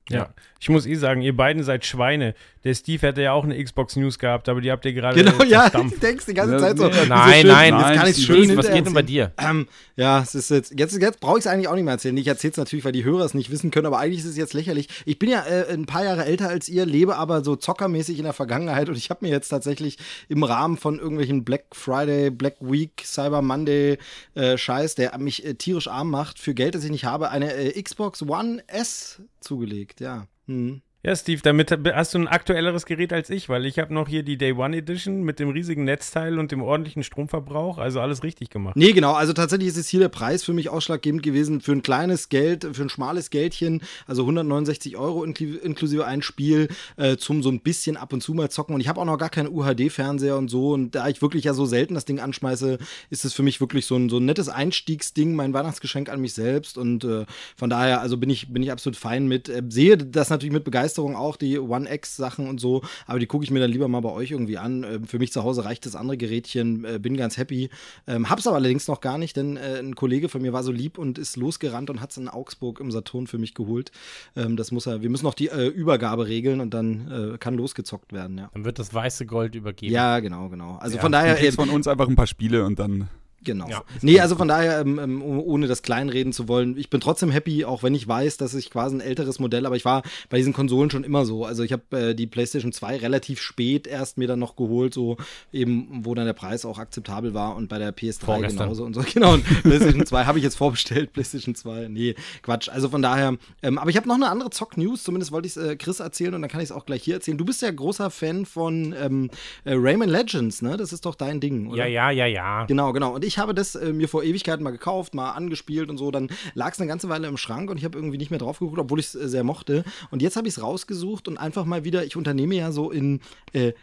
Ja. 0.10 0.34
Ich 0.60 0.70
muss 0.70 0.86
eh 0.86 0.96
sagen, 0.96 1.22
ihr 1.22 1.36
beiden 1.36 1.64
seid 1.64 1.86
Schweine. 1.86 2.34
Der 2.64 2.74
Steve 2.74 3.02
hätte 3.06 3.22
ja 3.22 3.34
auch 3.34 3.44
eine 3.44 3.62
Xbox 3.64 3.96
News 3.96 4.18
gehabt, 4.18 4.50
aber 4.50 4.62
die 4.62 4.72
habt 4.72 4.84
ihr 4.86 4.94
gerade 4.94 5.24
Genau, 5.24 5.44
ja, 5.44 5.70
du 5.70 5.84
denkst 6.02 6.26
die 6.26 6.34
ganze 6.34 6.58
Zeit 6.58 6.78
so. 6.78 6.88
Nein, 6.88 7.42
schön, 7.42 7.48
nein, 7.48 7.74
das 7.74 7.82
nein, 7.82 7.98
kann 7.98 8.08
ich 8.10 8.26
schön 8.26 8.44
Steve, 8.46 8.58
was 8.58 8.72
geht 8.72 8.86
denn 8.86 8.94
bei 8.94 9.04
dir? 9.04 9.32
Ähm, 9.38 9.68
ja, 9.96 10.22
es 10.22 10.34
ist 10.34 10.50
jetzt, 10.50 10.74
jetzt, 10.78 11.00
jetzt 11.00 11.20
brauche 11.20 11.38
ich 11.38 11.46
es 11.46 11.48
eigentlich 11.48 11.68
auch 11.68 11.76
nicht 11.76 11.84
mehr 11.84 11.94
erzählen. 11.94 12.18
Ich 12.18 12.26
erzähle 12.26 12.52
es 12.52 12.58
natürlich, 12.58 12.86
weil 12.86 12.92
die 12.92 13.04
Hörer 13.04 13.26
es 13.26 13.36
nicht 13.36 13.52
wissen 13.52 13.70
können, 13.70 13.86
aber 13.86 14.00
eigentlich 14.00 14.20
ist 14.20 14.26
es 14.26 14.38
jetzt 14.38 14.54
lächerlich. 14.54 14.88
Ich 15.06 15.20
bin 15.20 15.30
ja 15.30 15.46
äh, 15.46 15.72
ein 15.72 15.86
paar 15.86 16.04
Jahre 16.04 16.26
älter 16.26 16.50
als 16.50 16.70
ihr, 16.70 16.86
lebe 16.86 17.16
aber 17.16 17.44
so 17.44 17.56
zockermäßig 17.56 18.18
in 18.18 18.24
der 18.24 18.34
Vergangenheit 18.34 18.90
und 18.90 18.98
ich 18.98 19.12
habe 19.12 19.26
mir 19.26 19.32
jetzt 19.32 19.50
tatsächlich 19.50 20.00
im 20.30 20.44
Rahmen 20.44 20.78
von 20.78 20.98
irgendwelchen 20.98 21.44
Black 21.44 21.66
Friday, 21.74 22.32
Black 22.32 22.56
Week, 22.60 23.04
Cyber 23.04 23.44
Monday 23.44 23.98
äh, 24.34 24.58
Scheiß, 24.58 24.96
der 24.96 25.16
mich 25.20 25.46
äh, 25.46 25.54
tierisch 25.54 25.88
arm 25.88 26.10
macht, 26.10 26.40
für 26.40 26.56
Geld, 26.56 26.74
das 26.74 26.84
ich 26.84 26.92
nicht 26.92 27.06
habe, 27.06 27.30
eine 27.30 27.54
äh, 27.54 27.80
Xbox 27.80 28.24
One 28.24 28.64
S 28.68 29.22
zugelegt, 29.46 30.00
ja. 30.00 30.28
Hm. 30.48 30.82
Ja, 31.06 31.16
Steve, 31.16 31.40
damit 31.44 31.70
hast 31.94 32.16
du 32.16 32.18
ein 32.18 32.28
aktuelleres 32.28 32.88
Gerät 32.88 33.14
als 33.14 33.30
ich, 33.30 33.48
weil 33.48 33.68
ich 33.68 33.78
habe 33.78 33.94
noch 33.94 34.08
hier 34.08 34.24
die 34.24 34.40
Day 34.40 34.54
One 34.54 34.76
Edition 34.76 35.22
mit 35.22 35.38
dem 35.38 35.50
riesigen 35.50 35.84
Netzteil 35.84 36.40
und 36.40 36.52
dem 36.52 36.64
ordentlichen 36.64 37.04
Stromverbrauch, 37.04 37.78
also 37.78 38.02
alles 38.02 38.24
richtig 38.24 38.50
gemacht. 38.50 38.76
Nee, 38.76 38.92
genau. 38.92 39.14
Also 39.14 39.32
tatsächlich 39.32 39.68
ist 39.68 39.78
es 39.78 39.88
hier 39.88 40.00
der 40.00 40.10
Preis 40.10 40.44
für 40.44 40.54
mich 40.54 40.70
ausschlaggebend 40.70 41.22
gewesen. 41.22 41.62
Für 41.62 41.74
ein 41.74 41.84
kleines 41.84 42.30
Geld, 42.30 42.68
für 42.74 42.82
ein 42.82 42.90
schmales 42.90 43.30
Geldchen, 43.30 43.84
also 44.08 44.24
169 44.24 44.98
Euro 44.98 45.24
inklu 45.24 45.58
inklusive 45.58 46.08
ein 46.08 46.24
Spiel, 46.24 46.70
äh, 46.98 47.18
zum 47.18 47.44
so 47.44 47.50
ein 47.52 47.60
bisschen 47.60 47.98
ab 47.98 48.12
und 48.12 48.22
zu 48.22 48.34
mal 48.34 48.50
zocken. 48.50 48.74
Und 48.74 48.82
ich 48.82 48.88
habe 48.88 49.00
auch 49.00 49.06
noch 49.06 49.20
gar 49.20 49.30
keinen 49.30 49.50
UHD-Fernseher 49.50 50.36
und 50.36 50.48
so. 50.48 50.74
Und 50.74 50.96
da 50.96 51.08
ich 51.08 51.22
wirklich 51.22 51.44
ja 51.44 51.54
so 51.54 51.68
selten 51.68 51.94
das 51.94 52.06
Ding 52.06 52.20
anschmeiße, 52.20 52.80
ist 53.12 53.26
es 53.26 53.34
für 53.36 53.44
mich 53.44 53.62
wirklich 53.62 53.86
so 53.86 53.96
ein, 53.96 54.10
so 54.10 54.18
ein 54.18 54.26
nettes 54.26 54.50
Einstiegsding, 54.50 55.36
mein 55.36 55.54
Weihnachtsgeschenk 55.54 56.10
an 56.10 56.20
mich 56.20 56.34
selbst. 56.34 56.80
Und 56.80 57.04
äh, 57.04 57.28
von 57.56 57.70
daher, 57.70 58.02
also 58.02 58.18
bin 58.18 58.32
ich, 58.32 58.52
bin 58.52 58.64
ich 58.64 58.72
absolut 58.72 58.98
fein 58.98 59.28
mit. 59.28 59.50
Äh, 59.50 59.62
sehe 59.70 59.98
das 59.98 60.32
natürlich 60.32 60.52
mit 60.52 60.64
Begeisterung 60.64 60.95
auch, 60.98 61.36
die 61.36 61.60
One 61.60 61.94
X-Sachen 61.94 62.48
und 62.48 62.60
so. 62.60 62.82
Aber 63.06 63.20
die 63.20 63.26
gucke 63.26 63.44
ich 63.44 63.52
mir 63.52 63.60
dann 63.60 63.72
lieber 63.72 63.88
mal 63.88 64.02
bei 64.02 64.12
euch 64.12 64.32
irgendwie 64.32 64.58
an. 64.58 64.84
Äh, 64.84 65.00
für 65.06 65.20
mich 65.20 65.32
zu 65.32 65.44
Hause 65.44 65.66
reicht 65.66 65.86
das 65.86 65.96
andere 65.96 66.18
Gerätchen. 66.18 66.86
Äh, 66.86 67.00
bin 67.00 67.18
ganz 67.18 67.38
happy. 67.38 67.70
Ähm, 68.08 68.30
hab's 68.30 68.48
aber 68.48 68.56
allerdings 68.56 68.88
noch 68.88 69.02
gar 69.02 69.18
nicht, 69.18 69.36
denn 69.36 69.58
äh, 69.58 69.80
ein 69.80 69.96
Kollege 69.96 70.30
von 70.30 70.42
mir 70.42 70.54
war 70.54 70.64
so 70.64 70.72
lieb 70.72 70.98
und 70.98 71.18
ist 71.18 71.38
losgerannt 71.38 71.90
und 71.90 72.02
hat's 72.02 72.18
in 72.18 72.30
Augsburg 72.30 72.80
im 72.80 72.92
Saturn 72.92 73.28
für 73.28 73.38
mich 73.38 73.54
geholt. 73.54 73.92
Ähm, 74.36 74.56
das 74.56 74.72
muss 74.72 74.86
er, 74.86 75.02
wir 75.02 75.10
müssen 75.10 75.26
noch 75.26 75.34
die 75.34 75.50
äh, 75.50 75.68
Übergabe 75.68 76.28
regeln 76.28 76.62
und 76.62 76.74
dann 76.74 77.36
kann 77.40 77.56
losgezockt 77.56 78.14
werden, 78.14 78.38
ja. 78.38 78.50
Dann 78.54 78.66
wird 78.66 78.80
das 78.80 78.94
weiße 78.94 79.26
Gold 79.26 79.56
übergeben. 79.56 79.94
Ja, 79.94 80.20
genau, 80.20 80.50
genau. 80.50 80.78
Also 80.78 80.96
Ja, 80.96 81.02
von 81.02 81.12
daher, 81.12 81.36
kriegst 81.36 81.56
von 81.56 81.70
uns 81.70 81.88
einfach 81.88 82.08
ein 82.08 82.16
paar 82.16 82.28
Spiele 82.28 82.66
und 82.66 82.80
dann 82.80 83.08
Genau. 83.46 83.70
Ja. 83.70 83.84
nee, 84.02 84.20
also 84.20 84.36
von 84.36 84.48
daher, 84.48 84.82
ähm, 84.82 85.00
ähm, 85.00 85.22
oh- 85.22 85.40
ohne 85.46 85.68
das 85.68 85.82
kleinreden 85.84 86.34
zu 86.34 86.48
wollen, 86.50 86.78
ich 86.78 86.90
bin 86.90 87.00
trotzdem 87.00 87.30
happy, 87.32 87.64
auch 87.64 87.84
wenn 87.84 87.96
ich 87.96 88.08
weiß, 88.08 88.38
dass 88.38 88.54
ich 88.54 88.70
quasi 88.70 88.98
ein 88.98 89.02
älteres 89.02 89.40
Modell, 89.40 89.66
aber 89.66 89.76
ich 89.76 89.86
war 89.86 90.04
bei 90.30 90.38
diesen 90.38 90.52
Konsolen 90.52 90.90
schon 90.90 91.04
immer 91.04 91.26
so. 91.26 91.46
Also 91.46 91.64
ich 91.64 91.72
habe 91.72 91.84
äh, 92.10 92.16
die 92.16 92.28
PlayStation 92.28 92.74
2 92.74 92.98
relativ 92.98 93.40
spät 93.40 93.88
erst 93.88 94.18
mir 94.18 94.28
dann 94.28 94.40
noch 94.40 94.56
geholt, 94.56 94.94
so 94.94 95.18
eben, 95.54 96.02
wo 96.04 96.14
dann 96.16 96.26
der 96.26 96.34
Preis 96.34 96.66
auch 96.66 96.80
akzeptabel 96.80 97.34
war 97.34 97.56
und 97.56 97.70
bei 97.70 97.78
der 97.80 97.96
PS3 97.96 98.26
Vorgestern. 98.26 98.64
genauso 98.66 98.84
und 98.84 98.94
so. 98.94 99.02
Genau, 99.14 99.34
und 99.36 99.46
PlayStation 99.64 100.06
2 100.06 100.26
habe 100.26 100.40
ich 100.40 100.44
jetzt 100.44 100.58
vorbestellt, 100.58 101.14
PlayStation 101.14 101.56
2. 101.56 101.88
Nee, 101.90 102.16
Quatsch. 102.42 102.68
Also 102.70 102.90
von 102.90 103.02
daher, 103.02 103.38
ähm, 103.62 103.78
aber 103.78 103.90
ich 103.90 103.96
habe 103.98 104.08
noch 104.08 104.16
eine 104.16 104.30
andere 104.30 104.50
Zock-News, 104.50 105.04
zumindest 105.04 105.32
wollte 105.32 105.48
ich 105.48 105.56
es 105.56 105.64
äh, 105.64 105.76
Chris 105.76 106.00
erzählen 106.00 106.34
und 106.34 106.42
dann 106.42 106.50
kann 106.50 106.60
ich 106.62 106.66
es 106.66 106.72
auch 106.72 106.86
gleich 106.86 107.04
hier 107.04 107.14
erzählen. 107.16 107.38
Du 107.38 107.46
bist 107.46 107.62
ja 107.62 107.70
großer 107.72 108.10
Fan 108.10 108.46
von 108.46 108.94
ähm, 109.00 109.30
äh, 109.64 109.74
Rayman 109.76 110.10
Legends, 110.10 110.62
ne? 110.62 110.76
Das 110.78 110.92
ist 110.92 111.06
doch 111.06 111.16
dein 111.16 111.40
Ding, 111.40 111.68
oder? 111.68 111.86
ja, 111.86 112.10
ja, 112.10 112.10
ja. 112.12 112.26
ja. 112.26 112.66
Genau, 112.66 112.92
genau. 112.92 113.14
Und 113.14 113.24
ich 113.24 113.35
habe 113.38 113.54
das 113.54 113.76
äh, 113.76 113.94
mir 113.94 114.08
vor 114.08 114.24
Ewigkeiten 114.24 114.64
mal 114.64 114.72
gekauft, 114.72 115.14
mal 115.14 115.32
angespielt 115.32 115.90
und 115.90 115.98
so. 115.98 116.12
Dann 116.12 116.30
lag 116.54 116.74
es 116.74 116.80
eine 116.80 116.88
ganze 116.88 117.10
Weile 117.10 117.28
im 117.28 117.38
Schrank 117.38 117.70
und 117.70 117.78
ich 117.78 117.86
habe 117.86 117.98
irgendwie 117.98 118.18
nicht 118.18 118.30
mehr 118.30 118.40
drauf 118.40 118.60
geguckt, 118.60 118.80
obwohl 118.80 119.00
ich 119.00 119.08
es 119.08 119.16
äh, 119.16 119.28
sehr 119.28 119.44
mochte. 119.44 119.84
Und 120.12 120.22
jetzt 120.22 120.36
habe 120.36 120.48
ich 120.48 120.56
es 120.56 120.62
rausgesucht 120.62 121.28
und 121.28 121.38
einfach 121.38 121.66
mal 121.66 121.84
wieder, 121.84 122.06
ich 122.06 122.16
unternehme 122.16 122.56
ja 122.56 122.72
so 122.72 122.92
in 122.92 123.22
äh, 123.54 123.74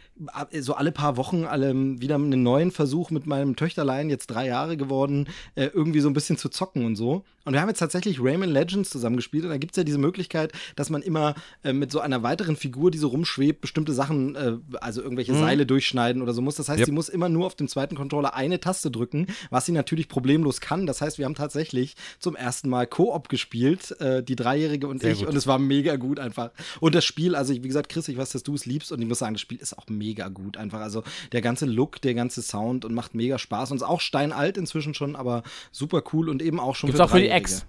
so 0.59 0.75
alle 0.75 0.91
paar 0.91 1.17
Wochen 1.17 1.45
alle 1.45 1.73
wieder 1.73 2.15
einen 2.15 2.43
neuen 2.43 2.71
Versuch 2.71 3.09
mit 3.11 3.25
meinem 3.25 3.55
Töchterlein, 3.55 4.09
jetzt 4.09 4.27
drei 4.27 4.47
Jahre 4.47 4.77
geworden, 4.77 5.27
äh, 5.55 5.65
irgendwie 5.65 5.99
so 5.99 6.09
ein 6.09 6.13
bisschen 6.13 6.37
zu 6.37 6.49
zocken 6.49 6.85
und 6.85 6.95
so. 6.95 7.23
Und 7.45 7.53
wir 7.53 7.61
haben 7.61 7.67
jetzt 7.67 7.79
tatsächlich 7.79 8.21
Rayman 8.21 8.49
Legends 8.49 8.89
zusammengespielt 8.89 9.43
und 9.43 9.49
da 9.49 9.57
gibt 9.57 9.73
es 9.73 9.77
ja 9.77 9.83
diese 9.83 9.97
Möglichkeit, 9.97 10.53
dass 10.75 10.89
man 10.89 11.01
immer 11.01 11.35
äh, 11.63 11.73
mit 11.73 11.91
so 11.91 11.99
einer 11.99 12.23
weiteren 12.23 12.55
Figur, 12.55 12.89
die 12.89 12.97
so 12.97 13.09
rumschwebt, 13.09 13.59
bestimmte 13.59 13.91
Sachen, 13.91 14.35
äh, 14.35 14.53
also 14.79 15.01
irgendwelche 15.01 15.33
mhm. 15.33 15.39
Seile 15.39 15.65
durchschneiden 15.65 16.21
oder 16.21 16.33
so 16.33 16.41
muss. 16.41 16.55
Das 16.55 16.69
heißt, 16.69 16.79
yep. 16.79 16.85
sie 16.85 16.91
muss 16.93 17.09
immer 17.09 17.27
nur 17.27 17.45
auf 17.45 17.55
dem 17.55 17.67
zweiten 17.67 17.95
Controller 17.95 18.33
eine 18.33 18.59
Taste 18.59 18.91
drücken, 18.91 19.27
was 19.49 19.65
sie 19.65 19.71
natürlich 19.71 20.07
problemlos 20.07 20.61
kann. 20.61 20.85
Das 20.85 21.01
heißt, 21.01 21.17
wir 21.17 21.25
haben 21.25 21.35
tatsächlich 21.35 21.95
zum 22.19 22.35
ersten 22.35 22.69
Mal 22.69 22.87
Koop 22.87 23.29
gespielt, 23.29 23.99
äh, 23.99 24.23
die 24.23 24.35
Dreijährige 24.35 24.87
und 24.87 25.01
Sehr 25.01 25.11
ich, 25.11 25.19
gut. 25.19 25.29
und 25.29 25.35
es 25.35 25.47
war 25.47 25.59
mega 25.59 25.95
gut 25.95 26.19
einfach. 26.19 26.51
Und 26.79 26.95
das 26.95 27.05
Spiel, 27.05 27.35
also 27.35 27.53
wie 27.53 27.59
gesagt, 27.59 27.89
Chris, 27.89 28.07
ich 28.07 28.17
weiß, 28.17 28.31
dass 28.31 28.43
du 28.43 28.55
es 28.55 28.65
liebst 28.65 28.91
und 28.91 29.01
ich 29.01 29.07
muss 29.07 29.19
sagen, 29.19 29.33
das 29.33 29.41
Spiel 29.41 29.57
ist 29.57 29.77
auch 29.77 29.87
mega 29.87 30.29
gut 30.29 30.57
einfach. 30.57 30.79
Also 30.79 31.03
der 31.31 31.41
ganze 31.41 31.65
Look, 31.65 32.01
der 32.01 32.13
ganze 32.13 32.41
Sound 32.41 32.85
und 32.85 32.93
macht 32.93 33.15
mega 33.15 33.37
Spaß 33.37 33.71
und 33.71 33.77
ist 33.77 33.83
auch 33.83 34.01
steinalt 34.01 34.57
inzwischen 34.57 34.93
schon, 34.93 35.15
aber 35.15 35.43
super 35.71 36.03
cool 36.13 36.29
und 36.29 36.41
eben 36.41 36.59
auch 36.59 36.75
schon 36.75 36.87
Gibt's 36.87 36.99
für 36.99 37.05
auch 37.05 37.09
für 37.09 37.21
die 37.21 37.29
X. 37.29 37.65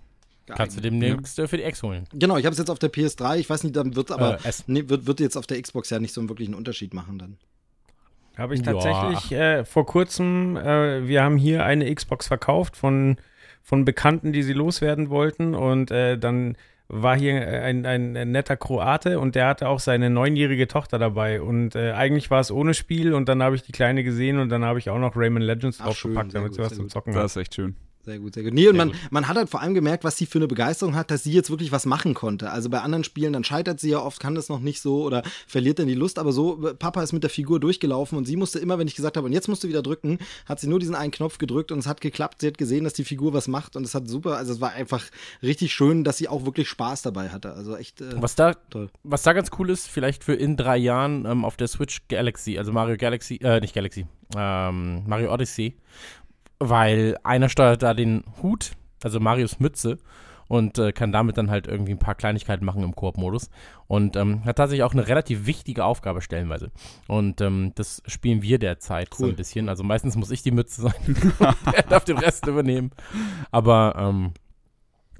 Kannst 0.46 0.76
du 0.76 0.80
demnächst 0.82 1.38
ja. 1.38 1.46
für 1.46 1.56
die 1.56 1.62
X 1.62 1.82
holen. 1.82 2.06
Genau, 2.12 2.36
ich 2.36 2.44
habe 2.44 2.52
es 2.52 2.58
jetzt 2.58 2.68
auf 2.68 2.78
der 2.78 2.92
PS3. 2.92 3.38
Ich 3.38 3.48
weiß 3.48 3.64
nicht, 3.64 3.74
dann 3.76 3.96
wird 3.96 4.10
aber 4.10 4.44
äh, 4.44 4.52
nee, 4.66 4.88
wird, 4.88 5.06
wird 5.06 5.20
jetzt 5.20 5.36
auf 5.36 5.46
der 5.46 5.60
Xbox 5.60 5.88
ja 5.90 5.98
nicht 5.98 6.12
so 6.12 6.28
wirklich 6.28 6.48
einen 6.48 6.54
Unterschied 6.54 6.92
machen 6.92 7.18
dann. 7.18 7.38
Habe 8.36 8.54
ich 8.54 8.62
tatsächlich 8.62 9.32
äh, 9.32 9.64
vor 9.64 9.86
kurzem, 9.86 10.56
äh, 10.56 11.06
wir 11.06 11.22
haben 11.22 11.36
hier 11.36 11.64
eine 11.64 11.92
Xbox 11.94 12.26
verkauft 12.26 12.76
von, 12.76 13.16
von 13.62 13.84
Bekannten, 13.84 14.32
die 14.32 14.42
sie 14.42 14.52
loswerden 14.52 15.08
wollten 15.08 15.54
und 15.54 15.90
äh, 15.90 16.18
dann 16.18 16.56
war 16.88 17.16
hier 17.16 17.34
ein, 17.34 17.86
ein, 17.86 18.16
ein, 18.16 18.30
netter 18.30 18.56
Kroate 18.56 19.18
und 19.18 19.34
der 19.34 19.46
hatte 19.46 19.68
auch 19.68 19.80
seine 19.80 20.10
neunjährige 20.10 20.68
Tochter 20.68 20.98
dabei 20.98 21.40
und 21.40 21.74
äh, 21.74 21.92
eigentlich 21.92 22.30
war 22.30 22.40
es 22.40 22.50
ohne 22.50 22.74
Spiel 22.74 23.14
und 23.14 23.28
dann 23.28 23.42
habe 23.42 23.56
ich 23.56 23.62
die 23.62 23.72
Kleine 23.72 24.04
gesehen 24.04 24.38
und 24.38 24.50
dann 24.50 24.64
habe 24.64 24.78
ich 24.78 24.90
auch 24.90 24.98
noch 24.98 25.16
Rayman 25.16 25.42
Legends 25.42 25.78
draufgepackt, 25.78 26.34
damit 26.34 26.54
sie 26.54 26.60
was 26.60 26.74
zum 26.74 26.88
Zocken 26.88 27.14
hat. 27.14 27.24
Das 27.24 27.36
ist 27.36 27.40
echt 27.40 27.54
schön. 27.54 27.76
Sehr 28.04 28.18
gut, 28.18 28.34
sehr 28.34 28.42
gut. 28.42 28.52
Nee, 28.52 28.68
und 28.68 28.76
man, 28.76 28.92
man 29.10 29.28
hat 29.28 29.36
halt 29.36 29.48
vor 29.48 29.62
allem 29.62 29.72
gemerkt, 29.72 30.04
was 30.04 30.18
sie 30.18 30.26
für 30.26 30.38
eine 30.38 30.46
Begeisterung 30.46 30.94
hat, 30.94 31.10
dass 31.10 31.22
sie 31.22 31.32
jetzt 31.32 31.48
wirklich 31.48 31.72
was 31.72 31.86
machen 31.86 32.12
konnte. 32.12 32.50
Also 32.50 32.68
bei 32.68 32.80
anderen 32.80 33.02
Spielen, 33.02 33.32
dann 33.32 33.44
scheitert 33.44 33.80
sie 33.80 33.90
ja 33.90 33.98
oft, 34.00 34.20
kann 34.20 34.34
das 34.34 34.50
noch 34.50 34.60
nicht 34.60 34.82
so 34.82 35.02
oder 35.04 35.22
verliert 35.46 35.78
dann 35.78 35.86
die 35.86 35.94
Lust. 35.94 36.18
Aber 36.18 36.32
so, 36.32 36.74
Papa 36.78 37.02
ist 37.02 37.14
mit 37.14 37.22
der 37.22 37.30
Figur 37.30 37.60
durchgelaufen 37.60 38.18
und 38.18 38.26
sie 38.26 38.36
musste 38.36 38.58
immer, 38.58 38.78
wenn 38.78 38.86
ich 38.86 38.94
gesagt 38.94 39.16
habe, 39.16 39.26
und 39.26 39.32
jetzt 39.32 39.48
musst 39.48 39.64
du 39.64 39.68
wieder 39.68 39.82
drücken, 39.82 40.18
hat 40.46 40.60
sie 40.60 40.66
nur 40.66 40.80
diesen 40.80 40.94
einen 40.94 41.12
Knopf 41.12 41.38
gedrückt 41.38 41.72
und 41.72 41.78
es 41.78 41.86
hat 41.86 42.02
geklappt. 42.02 42.42
Sie 42.42 42.46
hat 42.46 42.58
gesehen, 42.58 42.84
dass 42.84 42.92
die 42.92 43.04
Figur 43.04 43.32
was 43.32 43.48
macht 43.48 43.74
und 43.74 43.84
es 43.84 43.94
hat 43.94 44.06
super, 44.06 44.36
also 44.36 44.52
es 44.52 44.60
war 44.60 44.72
einfach 44.72 45.02
richtig 45.42 45.72
schön, 45.72 46.04
dass 46.04 46.18
sie 46.18 46.28
auch 46.28 46.44
wirklich 46.44 46.68
Spaß 46.68 47.02
dabei 47.02 47.30
hatte. 47.30 47.54
Also 47.54 47.74
echt 47.74 48.02
äh, 48.02 48.20
was 48.20 48.34
da, 48.34 48.52
toll. 48.52 48.90
Was 49.02 49.22
da 49.22 49.32
ganz 49.32 49.50
cool 49.58 49.70
ist, 49.70 49.88
vielleicht 49.88 50.24
für 50.24 50.34
in 50.34 50.58
drei 50.58 50.76
Jahren 50.76 51.24
ähm, 51.24 51.44
auf 51.44 51.56
der 51.56 51.68
Switch 51.68 52.02
Galaxy, 52.08 52.58
also 52.58 52.70
Mario 52.70 52.98
Galaxy, 52.98 53.36
äh, 53.42 53.60
nicht 53.60 53.74
Galaxy, 53.74 54.06
ähm, 54.36 55.04
Mario 55.06 55.32
Odyssey, 55.32 55.74
weil 56.58 57.16
einer 57.22 57.48
steuert 57.48 57.82
da 57.82 57.94
den 57.94 58.24
Hut, 58.42 58.72
also 59.02 59.20
Marius 59.20 59.60
Mütze, 59.60 59.98
und 60.48 60.78
äh, 60.78 60.92
kann 60.92 61.12
damit 61.12 61.38
dann 61.38 61.50
halt 61.50 61.66
irgendwie 61.66 61.92
ein 61.92 61.98
paar 61.98 62.14
Kleinigkeiten 62.14 62.64
machen 62.64 62.82
im 62.82 62.94
Koop-Modus. 62.94 63.50
Und 63.86 64.16
ähm, 64.16 64.44
hat 64.44 64.56
tatsächlich 64.56 64.84
auch 64.84 64.92
eine 64.92 65.08
relativ 65.08 65.46
wichtige 65.46 65.84
Aufgabe 65.84 66.20
stellenweise. 66.20 66.70
Und 67.08 67.40
ähm, 67.40 67.72
das 67.74 68.02
spielen 68.06 68.42
wir 68.42 68.58
derzeit 68.58 69.08
cool. 69.12 69.18
so 69.18 69.26
ein 69.26 69.36
bisschen. 69.36 69.68
Also 69.68 69.84
meistens 69.84 70.16
muss 70.16 70.30
ich 70.30 70.42
die 70.42 70.50
Mütze 70.50 70.82
sein. 70.82 71.16
er 71.72 71.82
darf 71.82 72.04
den 72.04 72.18
Rest 72.18 72.46
übernehmen. 72.46 72.90
Aber 73.50 73.94
ähm, 73.98 74.32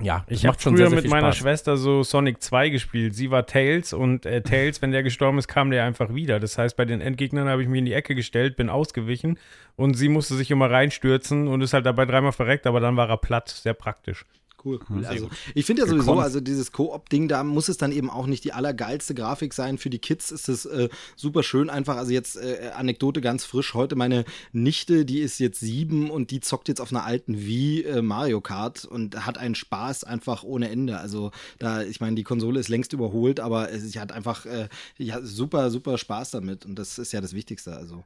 ja, 0.00 0.24
ich 0.28 0.44
habe 0.44 0.58
früher 0.58 0.76
sehr, 0.76 0.90
sehr 0.90 1.02
mit 1.02 1.08
meiner. 1.08 1.32
Schwester 1.32 1.76
so 1.76 2.02
Sonic 2.02 2.42
2 2.42 2.70
gespielt. 2.70 3.14
Sie 3.14 3.30
war 3.30 3.46
Tails 3.46 3.92
und 3.92 4.26
äh, 4.26 4.42
Tails, 4.42 4.82
wenn 4.82 4.90
der 4.90 5.02
gestorben 5.02 5.38
ist, 5.38 5.48
kam 5.48 5.70
der 5.70 5.84
einfach 5.84 6.14
wieder. 6.14 6.40
Das 6.40 6.58
heißt, 6.58 6.76
bei 6.76 6.84
den 6.84 7.00
Endgegnern 7.00 7.48
habe 7.48 7.62
ich 7.62 7.68
mich 7.68 7.78
in 7.78 7.84
die 7.84 7.92
Ecke 7.92 8.14
gestellt, 8.14 8.56
bin 8.56 8.68
ausgewichen 8.68 9.38
und 9.76 9.94
sie 9.94 10.08
musste 10.08 10.34
sich 10.34 10.50
immer 10.50 10.70
reinstürzen 10.70 11.48
und 11.48 11.60
ist 11.60 11.74
halt 11.74 11.86
dabei 11.86 12.06
dreimal 12.06 12.32
verreckt, 12.32 12.66
aber 12.66 12.80
dann 12.80 12.96
war 12.96 13.08
er 13.08 13.18
platt. 13.18 13.48
Sehr 13.48 13.74
praktisch. 13.74 14.24
Cool, 14.64 14.80
cool. 14.88 15.04
Also, 15.04 15.28
ich 15.54 15.66
finde 15.66 15.82
ja 15.82 15.88
sowieso, 15.88 16.18
also 16.18 16.40
dieses 16.40 16.72
Koop-Ding, 16.72 17.28
da 17.28 17.44
muss 17.44 17.68
es 17.68 17.76
dann 17.76 17.92
eben 17.92 18.08
auch 18.08 18.26
nicht 18.26 18.44
die 18.44 18.54
allergeilste 18.54 19.14
Grafik 19.14 19.52
sein. 19.52 19.76
Für 19.76 19.90
die 19.90 19.98
Kids 19.98 20.30
ist 20.30 20.48
es 20.48 20.64
äh, 20.64 20.88
super 21.16 21.42
schön 21.42 21.68
einfach. 21.68 21.98
Also 21.98 22.12
jetzt 22.12 22.36
äh, 22.36 22.70
Anekdote 22.74 23.20
ganz 23.20 23.44
frisch. 23.44 23.74
Heute 23.74 23.94
meine 23.94 24.24
Nichte, 24.52 25.04
die 25.04 25.20
ist 25.20 25.38
jetzt 25.38 25.60
sieben 25.60 26.10
und 26.10 26.30
die 26.30 26.40
zockt 26.40 26.68
jetzt 26.68 26.80
auf 26.80 26.92
einer 26.92 27.04
alten 27.04 27.36
Wii 27.36 27.82
äh, 27.82 28.02
Mario 28.02 28.40
Kart 28.40 28.86
und 28.86 29.26
hat 29.26 29.36
einen 29.36 29.54
Spaß 29.54 30.04
einfach 30.04 30.44
ohne 30.44 30.70
Ende. 30.70 30.98
Also 30.98 31.30
da, 31.58 31.82
ich 31.82 32.00
meine, 32.00 32.16
die 32.16 32.24
Konsole 32.24 32.58
ist 32.58 32.70
längst 32.70 32.94
überholt, 32.94 33.40
aber 33.40 33.68
sie 33.78 34.00
hat 34.00 34.12
einfach 34.12 34.46
äh, 34.46 34.68
ja, 34.96 35.20
super, 35.20 35.70
super 35.70 35.98
Spaß 35.98 36.30
damit 36.30 36.64
und 36.64 36.78
das 36.78 36.98
ist 36.98 37.12
ja 37.12 37.20
das 37.20 37.34
Wichtigste. 37.34 37.76
Also. 37.76 38.02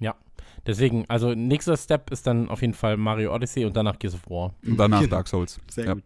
Ja. 0.00 0.16
Deswegen, 0.66 1.04
also 1.08 1.34
nächster 1.34 1.76
Step 1.76 2.10
ist 2.10 2.26
dann 2.26 2.48
auf 2.48 2.60
jeden 2.62 2.74
Fall 2.74 2.96
Mario 2.96 3.34
Odyssey 3.34 3.64
und 3.64 3.76
danach 3.76 3.98
Gears 3.98 4.14
of 4.14 4.30
War. 4.30 4.54
Und 4.66 4.76
danach 4.76 5.00
genau. 5.00 5.10
Dark 5.10 5.28
Souls. 5.28 5.60
Sehr 5.68 5.86
ja. 5.86 5.94
gut. 5.94 6.04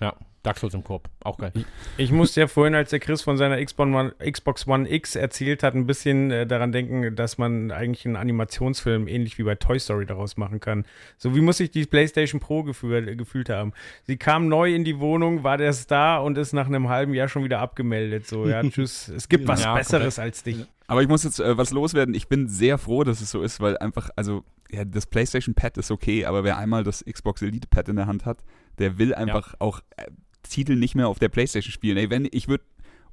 Ja, 0.00 0.14
Dark 0.46 0.58
Souls 0.58 0.74
im 0.74 0.84
Korb, 0.84 1.08
auch 1.24 1.38
geil. 1.38 1.50
Ich, 1.54 1.64
ich 1.96 2.12
musste 2.12 2.40
ja 2.40 2.46
vorhin, 2.46 2.76
als 2.76 2.90
der 2.90 3.00
Chris 3.00 3.20
von 3.20 3.36
seiner 3.36 3.62
Xbox 3.64 4.68
One, 4.68 4.88
X 4.88 5.16
erzählt 5.16 5.64
hat, 5.64 5.74
ein 5.74 5.86
bisschen 5.86 6.30
äh, 6.30 6.46
daran 6.46 6.70
denken, 6.70 7.16
dass 7.16 7.36
man 7.36 7.72
eigentlich 7.72 8.06
einen 8.06 8.14
Animationsfilm 8.14 9.08
ähnlich 9.08 9.38
wie 9.38 9.42
bei 9.42 9.56
Toy 9.56 9.80
Story 9.80 10.06
daraus 10.06 10.36
machen 10.36 10.60
kann. 10.60 10.86
So 11.18 11.34
wie 11.34 11.40
muss 11.40 11.56
sich 11.56 11.72
die 11.72 11.84
PlayStation 11.84 12.40
Pro 12.40 12.62
gefühl, 12.62 13.16
gefühlt 13.16 13.50
haben. 13.50 13.72
Sie 14.04 14.18
kam 14.18 14.46
neu 14.46 14.72
in 14.72 14.84
die 14.84 15.00
Wohnung, 15.00 15.42
war 15.42 15.58
der 15.58 15.72
Star 15.72 16.22
und 16.22 16.38
ist 16.38 16.52
nach 16.52 16.66
einem 16.66 16.88
halben 16.88 17.12
Jahr 17.12 17.26
schon 17.26 17.42
wieder 17.42 17.58
abgemeldet. 17.58 18.28
So, 18.28 18.46
ja, 18.46 18.62
tschüss. 18.70 19.08
Es 19.08 19.28
gibt 19.28 19.48
was 19.48 19.64
ja, 19.64 19.74
Besseres 19.74 20.14
komplett. 20.14 20.34
als 20.36 20.42
dich. 20.44 20.66
Aber 20.86 21.02
ich 21.02 21.08
muss 21.08 21.24
jetzt 21.24 21.40
äh, 21.40 21.58
was 21.58 21.72
loswerden. 21.72 22.14
Ich 22.14 22.28
bin 22.28 22.46
sehr 22.48 22.78
froh, 22.78 23.02
dass 23.02 23.20
es 23.20 23.32
so 23.32 23.42
ist, 23.42 23.58
weil 23.58 23.76
einfach, 23.78 24.10
also, 24.14 24.44
ja, 24.70 24.84
das 24.84 25.06
PlayStation 25.06 25.56
Pad 25.56 25.76
ist 25.76 25.90
okay, 25.90 26.24
aber 26.24 26.44
wer 26.44 26.56
einmal 26.56 26.84
das 26.84 27.04
Xbox 27.04 27.42
Elite 27.42 27.66
Pad 27.68 27.88
in 27.88 27.96
der 27.96 28.06
Hand 28.06 28.24
hat, 28.24 28.44
der 28.78 28.98
will 28.98 29.14
einfach 29.14 29.52
ja. 29.52 29.60
auch 29.60 29.80
äh, 29.96 30.06
Titel 30.48 30.76
nicht 30.76 30.94
mehr 30.94 31.08
auf 31.08 31.18
der 31.18 31.28
PlayStation 31.28 31.72
spielen. 31.72 31.96
Ey, 31.96 32.10
wenn 32.10 32.28
ich 32.30 32.48
würde, 32.48 32.64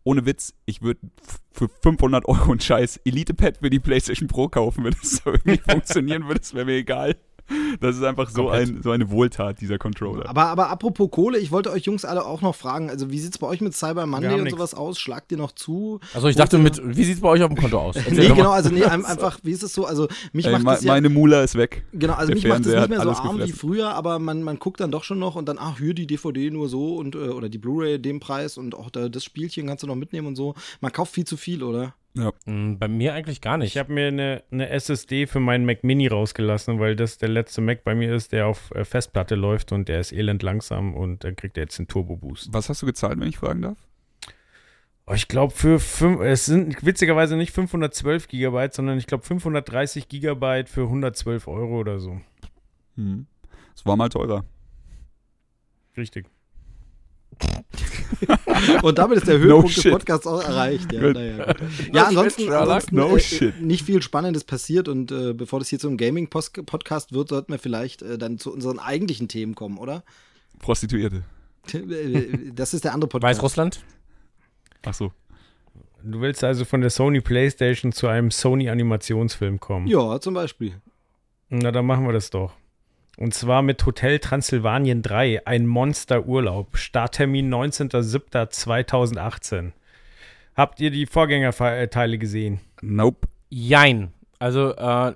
ohne 0.03 0.25
Witz, 0.25 0.53
ich 0.65 0.81
würde 0.81 0.99
für 1.51 1.69
500 1.81 2.25
Euro 2.27 2.51
ein 2.51 2.59
scheiß 2.59 3.01
Elite 3.05 3.33
Pad 3.33 3.57
für 3.57 3.69
die 3.69 3.79
PlayStation 3.79 4.27
Pro 4.27 4.47
kaufen, 4.47 4.83
wenn 4.83 4.93
es 4.93 5.17
so 5.23 5.31
irgendwie 5.31 5.57
funktionieren 5.69 6.27
würde, 6.27 6.39
das 6.39 6.53
wäre 6.53 6.65
mir 6.65 6.75
egal. 6.75 7.15
Das 7.79 7.95
ist 7.95 8.03
einfach 8.03 8.29
so, 8.29 8.49
ein, 8.49 8.81
so 8.81 8.91
eine 8.91 9.09
Wohltat, 9.09 9.59
dieser 9.61 9.77
Controller. 9.77 10.29
Aber, 10.29 10.45
aber 10.45 10.69
apropos 10.69 11.09
Kohle, 11.11 11.37
ich 11.37 11.51
wollte 11.51 11.71
euch 11.71 11.83
Jungs 11.83 12.05
alle 12.05 12.25
auch 12.25 12.41
noch 12.41 12.55
fragen, 12.55 12.89
also 12.89 13.11
wie 13.11 13.19
sieht 13.19 13.33
es 13.33 13.37
bei 13.37 13.47
euch 13.47 13.61
mit 13.61 13.75
Cyber 13.75 14.05
Monday 14.05 14.33
und 14.33 14.43
nix. 14.43 14.51
sowas 14.51 14.73
aus? 14.73 14.99
Schlagt 14.99 15.31
ihr 15.31 15.37
noch 15.37 15.51
zu? 15.51 15.99
Also 16.13 16.27
ich 16.27 16.35
dachte 16.35 16.57
mit, 16.57 16.81
wie 16.83 17.03
sieht 17.03 17.15
es 17.15 17.21
bei 17.21 17.29
euch 17.29 17.43
auf 17.43 17.49
dem 17.49 17.57
Konto 17.57 17.79
aus? 17.79 17.95
nee, 18.09 18.27
genau, 18.29 18.51
also 18.51 18.69
nee, 18.69 18.83
einfach, 18.83 19.39
wie 19.43 19.51
ist 19.51 19.63
es 19.63 19.73
so? 19.73 19.85
Also 19.85 20.07
mich 20.31 20.45
Ey, 20.45 20.53
macht 20.53 20.65
das 20.65 20.83
ja, 20.83 20.93
Meine 20.93 21.09
Mula 21.09 21.43
ist 21.43 21.55
weg. 21.55 21.85
Genau, 21.93 22.13
also 22.13 22.33
mich 22.33 22.47
macht 22.47 22.65
das 22.65 22.73
nicht 22.73 22.89
mehr 22.89 23.01
so 23.01 23.09
arm 23.09 23.37
gefressen. 23.37 23.53
wie 23.53 23.57
früher, 23.57 23.93
aber 23.93 24.19
man, 24.19 24.43
man 24.43 24.59
guckt 24.59 24.79
dann 24.79 24.91
doch 24.91 25.03
schon 25.03 25.19
noch 25.19 25.35
und 25.35 25.47
dann, 25.47 25.57
ach, 25.59 25.79
hier 25.79 25.93
die 25.93 26.07
DVD 26.07 26.49
nur 26.49 26.69
so 26.69 26.95
und 26.95 27.15
äh, 27.15 27.29
oder 27.29 27.49
die 27.49 27.57
Blu-ray 27.57 27.99
dem 27.99 28.19
Preis 28.19 28.57
und 28.57 28.75
auch 28.75 28.89
da, 28.89 29.09
das 29.09 29.23
Spielchen 29.23 29.67
kannst 29.67 29.83
du 29.83 29.87
noch 29.87 29.95
mitnehmen 29.95 30.27
und 30.27 30.35
so. 30.35 30.55
Man 30.81 30.91
kauft 30.91 31.13
viel 31.13 31.25
zu 31.25 31.37
viel, 31.37 31.63
oder? 31.63 31.93
Ja. 32.15 32.31
Mm, 32.45 32.77
bei 32.77 32.87
mir 32.87 33.13
eigentlich 33.13 33.41
gar 33.41 33.57
nicht. 33.57 33.75
Ich 33.75 33.77
habe 33.77 33.91
mir 33.91 34.07
eine, 34.07 34.43
eine, 34.51 34.69
SSD 34.69 35.25
für 35.25 35.39
meinen 35.39 35.65
Mac 35.65 35.83
Mini 35.83 36.07
rausgelassen, 36.07 36.79
weil 36.79 36.95
das 36.95 37.17
der 37.17 37.29
letzte 37.29 37.61
Mac 37.61 37.83
bei 37.83 37.95
mir 37.95 38.13
ist, 38.13 38.31
der 38.31 38.47
auf 38.47 38.71
äh, 38.71 38.85
Festplatte 38.85 39.35
läuft 39.35 39.71
und 39.71 39.89
der 39.89 39.99
ist 39.99 40.11
elend 40.11 40.43
langsam 40.43 40.93
und 40.93 41.23
dann 41.23 41.35
kriegt 41.35 41.57
er 41.57 41.63
jetzt 41.63 41.79
einen 41.79 41.87
Turbo 41.87 42.15
Boost. 42.15 42.49
Was 42.51 42.69
hast 42.69 42.83
du 42.83 42.85
gezahlt, 42.85 43.19
wenn 43.19 43.29
ich 43.29 43.37
fragen 43.37 43.63
darf? 43.63 43.77
Oh, 45.05 45.13
ich 45.13 45.27
glaube 45.27 45.53
für 45.53 45.79
fünf, 45.79 46.21
es 46.21 46.45
sind 46.45 46.85
witzigerweise 46.85 47.35
nicht 47.35 47.51
512 47.51 48.27
Gigabyte, 48.27 48.73
sondern 48.73 48.97
ich 48.97 49.07
glaube 49.07 49.25
530 49.25 50.07
Gigabyte 50.07 50.69
für 50.69 50.83
112 50.83 51.47
Euro 51.47 51.79
oder 51.79 51.99
so. 51.99 52.21
Hm. 52.95 53.25
Das 53.73 53.85
war 53.85 53.97
mal 53.97 54.09
teurer. 54.09 54.45
Richtig. 55.97 56.27
Und 58.81 58.97
damit 58.97 59.17
ist 59.17 59.27
der 59.27 59.39
Höhepunkt 59.39 59.77
no 59.77 59.83
des 59.83 59.91
Podcasts 59.91 60.27
auch 60.27 60.43
erreicht. 60.43 60.91
Ja, 60.91 61.13
naja, 61.13 61.55
ja 61.91 62.03
ansonsten, 62.05 62.51
ansonsten 62.51 62.95
no 62.95 63.17
äh, 63.17 63.53
nicht 63.59 63.85
viel 63.85 64.01
Spannendes 64.01 64.43
passiert 64.43 64.87
und 64.87 65.11
äh, 65.11 65.33
bevor 65.33 65.59
das 65.59 65.69
hier 65.69 65.79
zum 65.79 65.97
Gaming-Podcast 65.97 67.13
wird, 67.13 67.29
sollten 67.29 67.51
wir 67.51 67.59
vielleicht 67.59 68.01
äh, 68.01 68.17
dann 68.17 68.37
zu 68.37 68.53
unseren 68.53 68.79
eigentlichen 68.79 69.27
Themen 69.27 69.55
kommen, 69.55 69.77
oder? 69.77 70.03
Prostituierte. 70.59 71.23
Das 72.53 72.73
ist 72.73 72.83
der 72.83 72.93
andere 72.93 73.07
Podcast. 73.07 73.37
Weißrussland? 73.37 73.83
Ach 74.85 74.93
so. 74.93 75.11
Du 76.03 76.19
willst 76.19 76.43
also 76.43 76.65
von 76.65 76.81
der 76.81 76.89
Sony 76.89 77.21
PlayStation 77.21 77.93
zu 77.93 78.07
einem 78.07 78.31
Sony 78.31 78.69
Animationsfilm 78.69 79.61
kommen? 79.61 79.87
Ja, 79.87 80.19
zum 80.19 80.33
Beispiel. 80.33 80.73
Na, 81.49 81.71
dann 81.71 81.85
machen 81.85 82.05
wir 82.05 82.11
das 82.11 82.29
doch. 82.29 82.53
Und 83.17 83.33
zwar 83.33 83.61
mit 83.61 83.85
Hotel 83.85 84.19
Transsilvanien 84.19 85.01
3, 85.03 85.45
ein 85.45 85.67
Monsterurlaub. 85.67 86.77
Starttermin 86.77 87.53
19.07.2018. 87.53 89.71
Habt 90.55 90.79
ihr 90.81 90.89
die 90.91 91.05
Vorgängerteile 91.05 92.17
gesehen? 92.17 92.59
Nope. 92.81 93.27
Jein. 93.49 94.11
Also, 94.39 94.75
äh, 94.75 95.13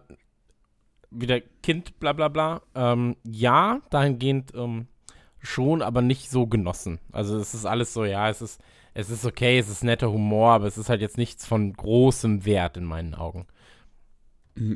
wieder 1.09 1.39
Kind, 1.63 1.99
bla 1.99 2.13
bla 2.13 2.27
bla. 2.27 2.61
Ähm, 2.75 3.15
ja, 3.23 3.81
dahingehend 3.89 4.53
ähm, 4.55 4.85
schon, 5.39 5.81
aber 5.81 6.01
nicht 6.03 6.29
so 6.29 6.45
genossen. 6.47 6.99
Also 7.11 7.37
es 7.37 7.53
ist 7.55 7.65
alles 7.65 7.93
so, 7.93 8.05
ja, 8.05 8.29
es 8.29 8.41
ist, 8.41 8.61
es 8.93 9.09
ist 9.09 9.25
okay, 9.25 9.57
es 9.57 9.69
ist 9.69 9.83
netter 9.83 10.11
Humor, 10.11 10.51
aber 10.51 10.67
es 10.67 10.77
ist 10.77 10.89
halt 10.89 11.01
jetzt 11.01 11.17
nichts 11.17 11.45
von 11.47 11.73
großem 11.73 12.45
Wert 12.45 12.77
in 12.77 12.83
meinen 12.85 13.15
Augen. 13.15 13.47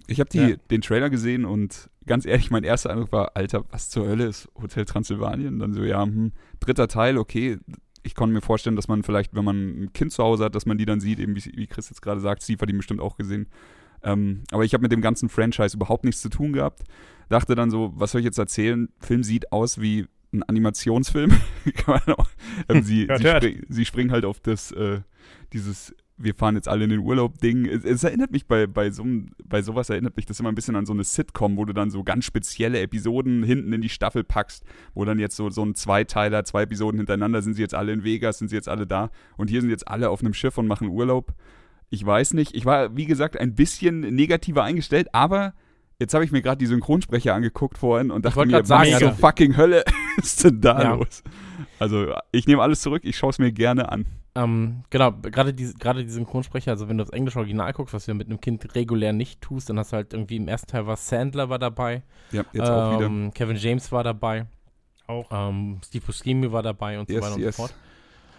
Ich 0.08 0.20
habe 0.20 0.30
Ja. 0.34 0.56
den 0.70 0.82
Trailer 0.82 1.10
gesehen 1.10 1.46
und 1.46 1.90
ganz 2.05 2.25
ehrlich, 2.25 2.51
mein 2.51 2.63
erster 2.63 2.89
Eindruck 2.89 3.12
war, 3.12 3.31
Alter, 3.36 3.63
was 3.72 3.89
zur 3.89 4.08
Hölle 4.08 4.25
ist 4.25 4.50
Hotel 4.62 4.86
Transsilvanien? 4.86 5.60
Dann 5.60 5.74
so, 5.74 5.84
ja, 5.84 6.03
hm, 6.03 6.31
dritter 6.60 6.88
Teil, 6.88 7.17
okay. 7.17 7.60
Ich 8.03 8.15
konnte 8.15 8.34
mir 8.34 8.41
vorstellen, 8.41 8.75
dass 8.75 8.88
man 8.88 9.03
vielleicht, 9.03 9.36
wenn 9.36 9.46
man 9.46 9.84
ein 9.84 9.93
Kind 9.93 10.12
zu 10.12 10.24
Hause 10.24 10.46
hat, 10.46 10.55
dass 10.55 10.65
man 10.65 10.77
die 10.77 10.86
dann 10.86 11.00
sieht, 11.00 11.20
eben 11.20 11.36
wie, 11.36 11.51
wie 11.55 11.67
Chris 11.67 11.89
jetzt 11.89 12.01
gerade 12.01 12.20
sagt, 12.20 12.41
Steve 12.41 12.60
hat 12.62 12.70
die 12.70 12.74
bestimmt 12.74 13.00
auch 13.00 13.15
gesehen. 13.15 13.48
Ähm, 14.03 14.43
aber 14.51 14.63
ich 14.65 14.74
habe 14.74 14.81
mit 14.81 14.91
dem 14.91 15.01
ganzen 15.01 15.29
Franchise 15.29 15.75
überhaupt 15.75 16.03
nichts 16.03 16.22
zu 16.22 16.29
tun 16.29 16.53
gehabt. 16.53 16.81
Dachte 17.29 17.53
dann 17.53 17.70
so, 17.70 17.93
was 17.96 18.12
soll 18.12 18.22
ich 18.22 18.25
jetzt 18.25 18.39
erzählen? 18.39 18.89
Film 19.00 19.24
sieht 19.24 19.51
aus 19.51 19.79
wie 19.79 20.08
ein 20.34 20.43
Animationsfilm. 20.43 21.31
Ähm, 22.70 22.84
sie, 22.84 23.08
Hört, 23.08 23.20
sie, 23.20 23.25
hört. 23.25 23.43
spring, 23.43 23.65
sie 23.70 23.86
springen 23.86 24.12
halt 24.12 24.25
auf 24.25 24.39
das, 24.39 24.72
äh, 24.72 25.01
dieses 25.53 25.96
wir 26.24 26.36
fahren 26.36 26.56
jetzt 26.56 26.68
alle 26.68 26.84
in 26.86 26.90
den 26.90 27.00
Urlaub-Ding. 27.00 27.66
Es, 27.66 27.84
es 27.84 28.04
erinnert 28.04 28.32
mich 28.32 28.46
bei, 28.48 28.68
bei, 28.68 28.92
so, 28.92 29.06
bei 29.46 29.62
sowas 29.62 29.90
erinnert 29.90 30.16
mich 30.18 30.25
das 30.25 30.40
immer 30.40 30.50
ein 30.50 30.56
bisschen 30.56 30.75
an 30.75 30.86
so 30.86 30.94
eine 30.94 31.04
Sitcom, 31.04 31.58
wo 31.58 31.66
du 31.66 31.74
dann 31.74 31.90
so 31.90 32.04
ganz 32.04 32.25
spezielle 32.25 32.80
Episoden 32.80 33.44
hinten 33.44 33.74
in 33.74 33.82
die 33.82 33.90
Staffel 33.90 34.24
packst, 34.24 34.63
wo 34.94 35.06
dann 35.06 35.20
jetzt 35.20 35.36
so, 35.36 35.50
so 35.50 35.63
ein 35.63 35.75
Zweiteiler, 35.75 36.44
zwei 36.44 36.63
Episoden 36.63 37.00
hintereinander, 37.00 37.42
sind 37.42 37.54
sie 37.56 37.62
jetzt 37.62 37.75
alle 37.75 37.92
in 37.94 38.04
Vegas, 38.04 38.38
sind 38.40 38.48
sie 38.50 38.56
jetzt 38.56 38.70
alle 38.70 38.88
da 38.88 39.10
und 39.38 39.50
hier 39.50 39.62
sind 39.62 39.70
jetzt 39.70 39.88
alle 39.88 40.10
auf 40.10 40.22
einem 40.22 40.34
Schiff 40.34 40.58
und 40.58 40.68
machen 40.68 40.88
Urlaub. 40.90 41.34
Ich 41.90 42.06
weiß 42.06 42.34
nicht. 42.36 42.56
Ich 42.56 42.66
war, 42.66 42.96
wie 42.96 43.06
gesagt, 43.06 43.38
ein 43.38 43.54
bisschen 43.56 44.00
negativer 44.00 44.63
eingestellt, 44.63 45.10
aber 45.13 45.54
jetzt 46.00 46.13
habe 46.13 46.24
ich 46.24 46.32
mir 46.32 46.42
gerade 46.42 46.58
die 46.58 46.66
Synchronsprecher 46.66 47.34
angeguckt 47.34 47.78
vorhin 47.78 48.12
und 48.12 48.25
dachte 48.25 48.46
mir, 48.46 48.66
sagen, 48.66 48.88
was 48.92 48.94
also- 48.94 49.08
zur 49.08 49.16
fucking 49.16 49.58
Hölle 49.58 49.84
ist 50.18 50.44
denn 50.44 50.62
da 50.62 50.82
Ja. 50.82 50.94
los? 50.96 51.24
Also, 51.80 52.13
ich 52.32 52.48
nehme 52.48 52.62
alles 52.62 52.82
zurück, 52.82 53.01
ich 53.06 53.18
schaue 53.18 53.32
es 53.32 53.40
mir 53.40 53.51
gerne 53.51 53.92
an. 53.92 54.06
Ähm, 54.34 54.84
genau, 54.90 55.12
gerade 55.12 55.54
die, 55.54 55.74
gerade 55.74 56.06
die 56.06 56.10
Synchronsprecher, 56.12 56.72
also 56.72 56.88
wenn 56.88 56.98
du 56.98 57.04
aufs 57.04 57.12
englische 57.12 57.38
Original 57.40 57.74
guckst, 57.74 57.94
was 57.94 58.06
du 58.06 58.12
ja 58.12 58.16
mit 58.16 58.28
einem 58.28 58.40
Kind 58.40 58.76
regulär 58.76 59.12
nicht 59.12 59.42
tust, 59.42 59.70
dann 59.70 59.78
hast 59.78 59.92
du 59.92 59.98
halt 59.98 60.14
irgendwie 60.14 60.38
im 60.38 60.48
ersten 60.48 60.68
Teil 60.72 60.88
war 60.88 60.96
Sandler 60.96 61.50
war 61.50 61.60
dabei, 61.60 62.04
Ja, 62.32 62.46
jetzt 62.54 62.70
auch 62.70 62.96
wieder. 62.96 63.08
ähm, 63.08 63.32
Kevin 63.34 63.58
James 63.58 63.92
war 63.92 64.06
dabei, 64.06 64.46
Auch. 65.08 65.28
ähm, 65.32 65.82
Steve 65.86 66.06
Buscemi 66.06 66.50
war 66.52 66.64
dabei 66.64 66.98
und 66.98 67.10
so 67.10 67.14
Yes, 67.16 67.24
weiter 67.24 67.36
und 67.36 67.42
yes. 67.42 67.56
so 67.58 67.64
fort. 67.64 67.76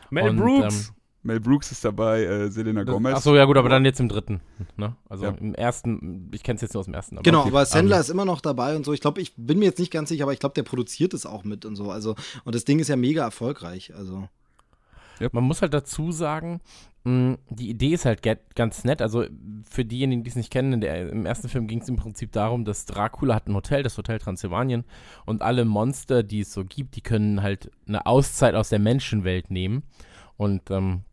Mel 0.09 0.31
und, 0.31 0.37
Brooks. 0.39 0.93
Mel 1.25 1.39
Brooks 1.41 1.71
ist 1.71 1.85
dabei, 1.85 2.25
äh, 2.25 2.51
Selena 2.51 2.83
Gomez. 2.85 3.15
Achso, 3.15 3.37
ja 3.37 3.45
gut, 3.45 3.57
aber 3.59 3.69
dann 3.69 3.85
jetzt 3.85 4.01
im 4.01 4.09
dritten. 4.09 4.41
Ne? 4.77 4.97
Also 5.11 5.27
Ja. 5.27 5.31
im 5.39 5.55
ersten, 5.55 6.31
ich 6.33 6.43
kenne 6.43 6.57
es 6.57 6.63
jetzt 6.63 6.73
nur 6.75 6.81
aus 6.81 6.87
dem 6.87 6.95
ersten. 6.95 7.17
Aber 7.17 7.23
Genau, 7.23 7.41
okay. 7.41 7.51
aber 7.51 7.65
Sandler 7.67 7.97
Ähm, 7.97 8.01
ist 8.01 8.09
immer 8.09 8.25
noch 8.25 8.41
dabei 8.41 8.75
und 8.77 8.85
so. 8.85 8.93
Ich 8.95 9.01
glaube, 9.01 9.21
ich 9.21 9.35
bin 9.37 9.59
mir 9.61 9.67
jetzt 9.67 9.79
nicht 9.79 9.93
ganz 9.93 10.09
sicher, 10.09 10.25
aber 10.25 10.33
ich 10.33 10.41
glaube, 10.41 10.55
der 10.55 10.63
produziert 10.65 11.13
es 11.15 11.25
auch 11.27 11.45
mit 11.45 11.65
und 11.67 11.77
so. 11.77 11.91
Also, 11.93 12.17
und 12.45 12.55
das 12.55 12.65
Ding 12.65 12.81
ist 12.81 12.89
ja 12.89 12.97
mega 12.97 13.23
erfolgreich. 13.23 13.95
Also, 13.95 14.27
Man 15.33 15.45
muss 15.45 15.63
halt 15.63 15.75
dazu 15.75 16.13
sagen, 16.13 16.61
mh, 17.05 17.39
die 17.51 17.71
Idee 17.71 17.95
ist 17.95 18.05
halt 18.05 18.23
ganz 18.55 18.85
nett. 18.85 19.03
Also 19.03 19.25
für 19.69 19.85
diejenigen, 19.85 20.25
die 20.25 20.31
es 20.31 20.37
nicht 20.37 20.51
kennen, 20.51 20.81
der, 20.81 21.11
im 21.11 21.27
ersten 21.27 21.49
Film 21.49 21.67
ging 21.67 21.81
es 21.81 21.89
im 21.89 21.97
Prinzip 21.97 22.33
darum, 22.33 22.65
dass 22.65 22.87
Dracula 22.87 23.35
hat 23.35 23.49
ein 23.49 23.55
Hotel, 23.55 23.83
das 23.83 23.99
Hotel 23.99 24.19
Transsilvanien, 24.19 24.85
und 25.27 25.43
alle 25.43 25.65
Monster, 25.65 26.23
die 26.23 26.41
es 26.41 26.53
so 26.53 26.65
gibt, 26.65 26.97
die 26.97 27.03
können 27.03 27.43
halt 27.43 27.71
eine 27.87 28.07
Auszeit 28.07 28.55
aus 28.55 28.69
der 28.69 28.79
Menschenwelt 28.79 29.51
nehmen 29.51 29.83
und 30.37 30.71
ähm, 30.71 31.05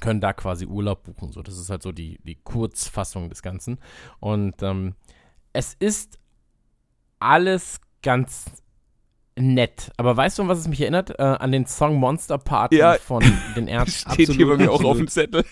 können 0.00 0.20
da 0.20 0.32
quasi 0.32 0.66
Urlaub 0.66 1.04
buchen. 1.04 1.32
So, 1.32 1.42
das 1.42 1.58
ist 1.58 1.70
halt 1.70 1.82
so 1.82 1.92
die, 1.92 2.18
die 2.24 2.36
Kurzfassung 2.36 3.28
des 3.28 3.42
Ganzen. 3.42 3.78
Und 4.20 4.62
ähm, 4.62 4.94
es 5.52 5.74
ist 5.74 6.18
alles 7.18 7.80
ganz 8.02 8.62
nett. 9.36 9.90
Aber 9.96 10.16
weißt 10.16 10.38
du, 10.38 10.42
an 10.42 10.48
was 10.48 10.58
es 10.58 10.68
mich 10.68 10.80
erinnert? 10.80 11.18
Äh, 11.18 11.22
an 11.22 11.52
den 11.52 11.66
Song 11.66 11.96
Monster 11.96 12.38
Party 12.38 12.76
Ja. 12.78 12.94
von 12.94 13.22
den 13.56 13.68
Ärzten. 13.68 14.10
Steht 14.12 14.30
hier 14.30 14.46
bei 14.46 14.52
Absolut, 14.52 14.58
mir 14.58 14.70
auch 14.70 14.74
auf 14.74 14.80
absolut. 14.80 14.98
dem 14.98 15.08
Zettel. 15.08 15.44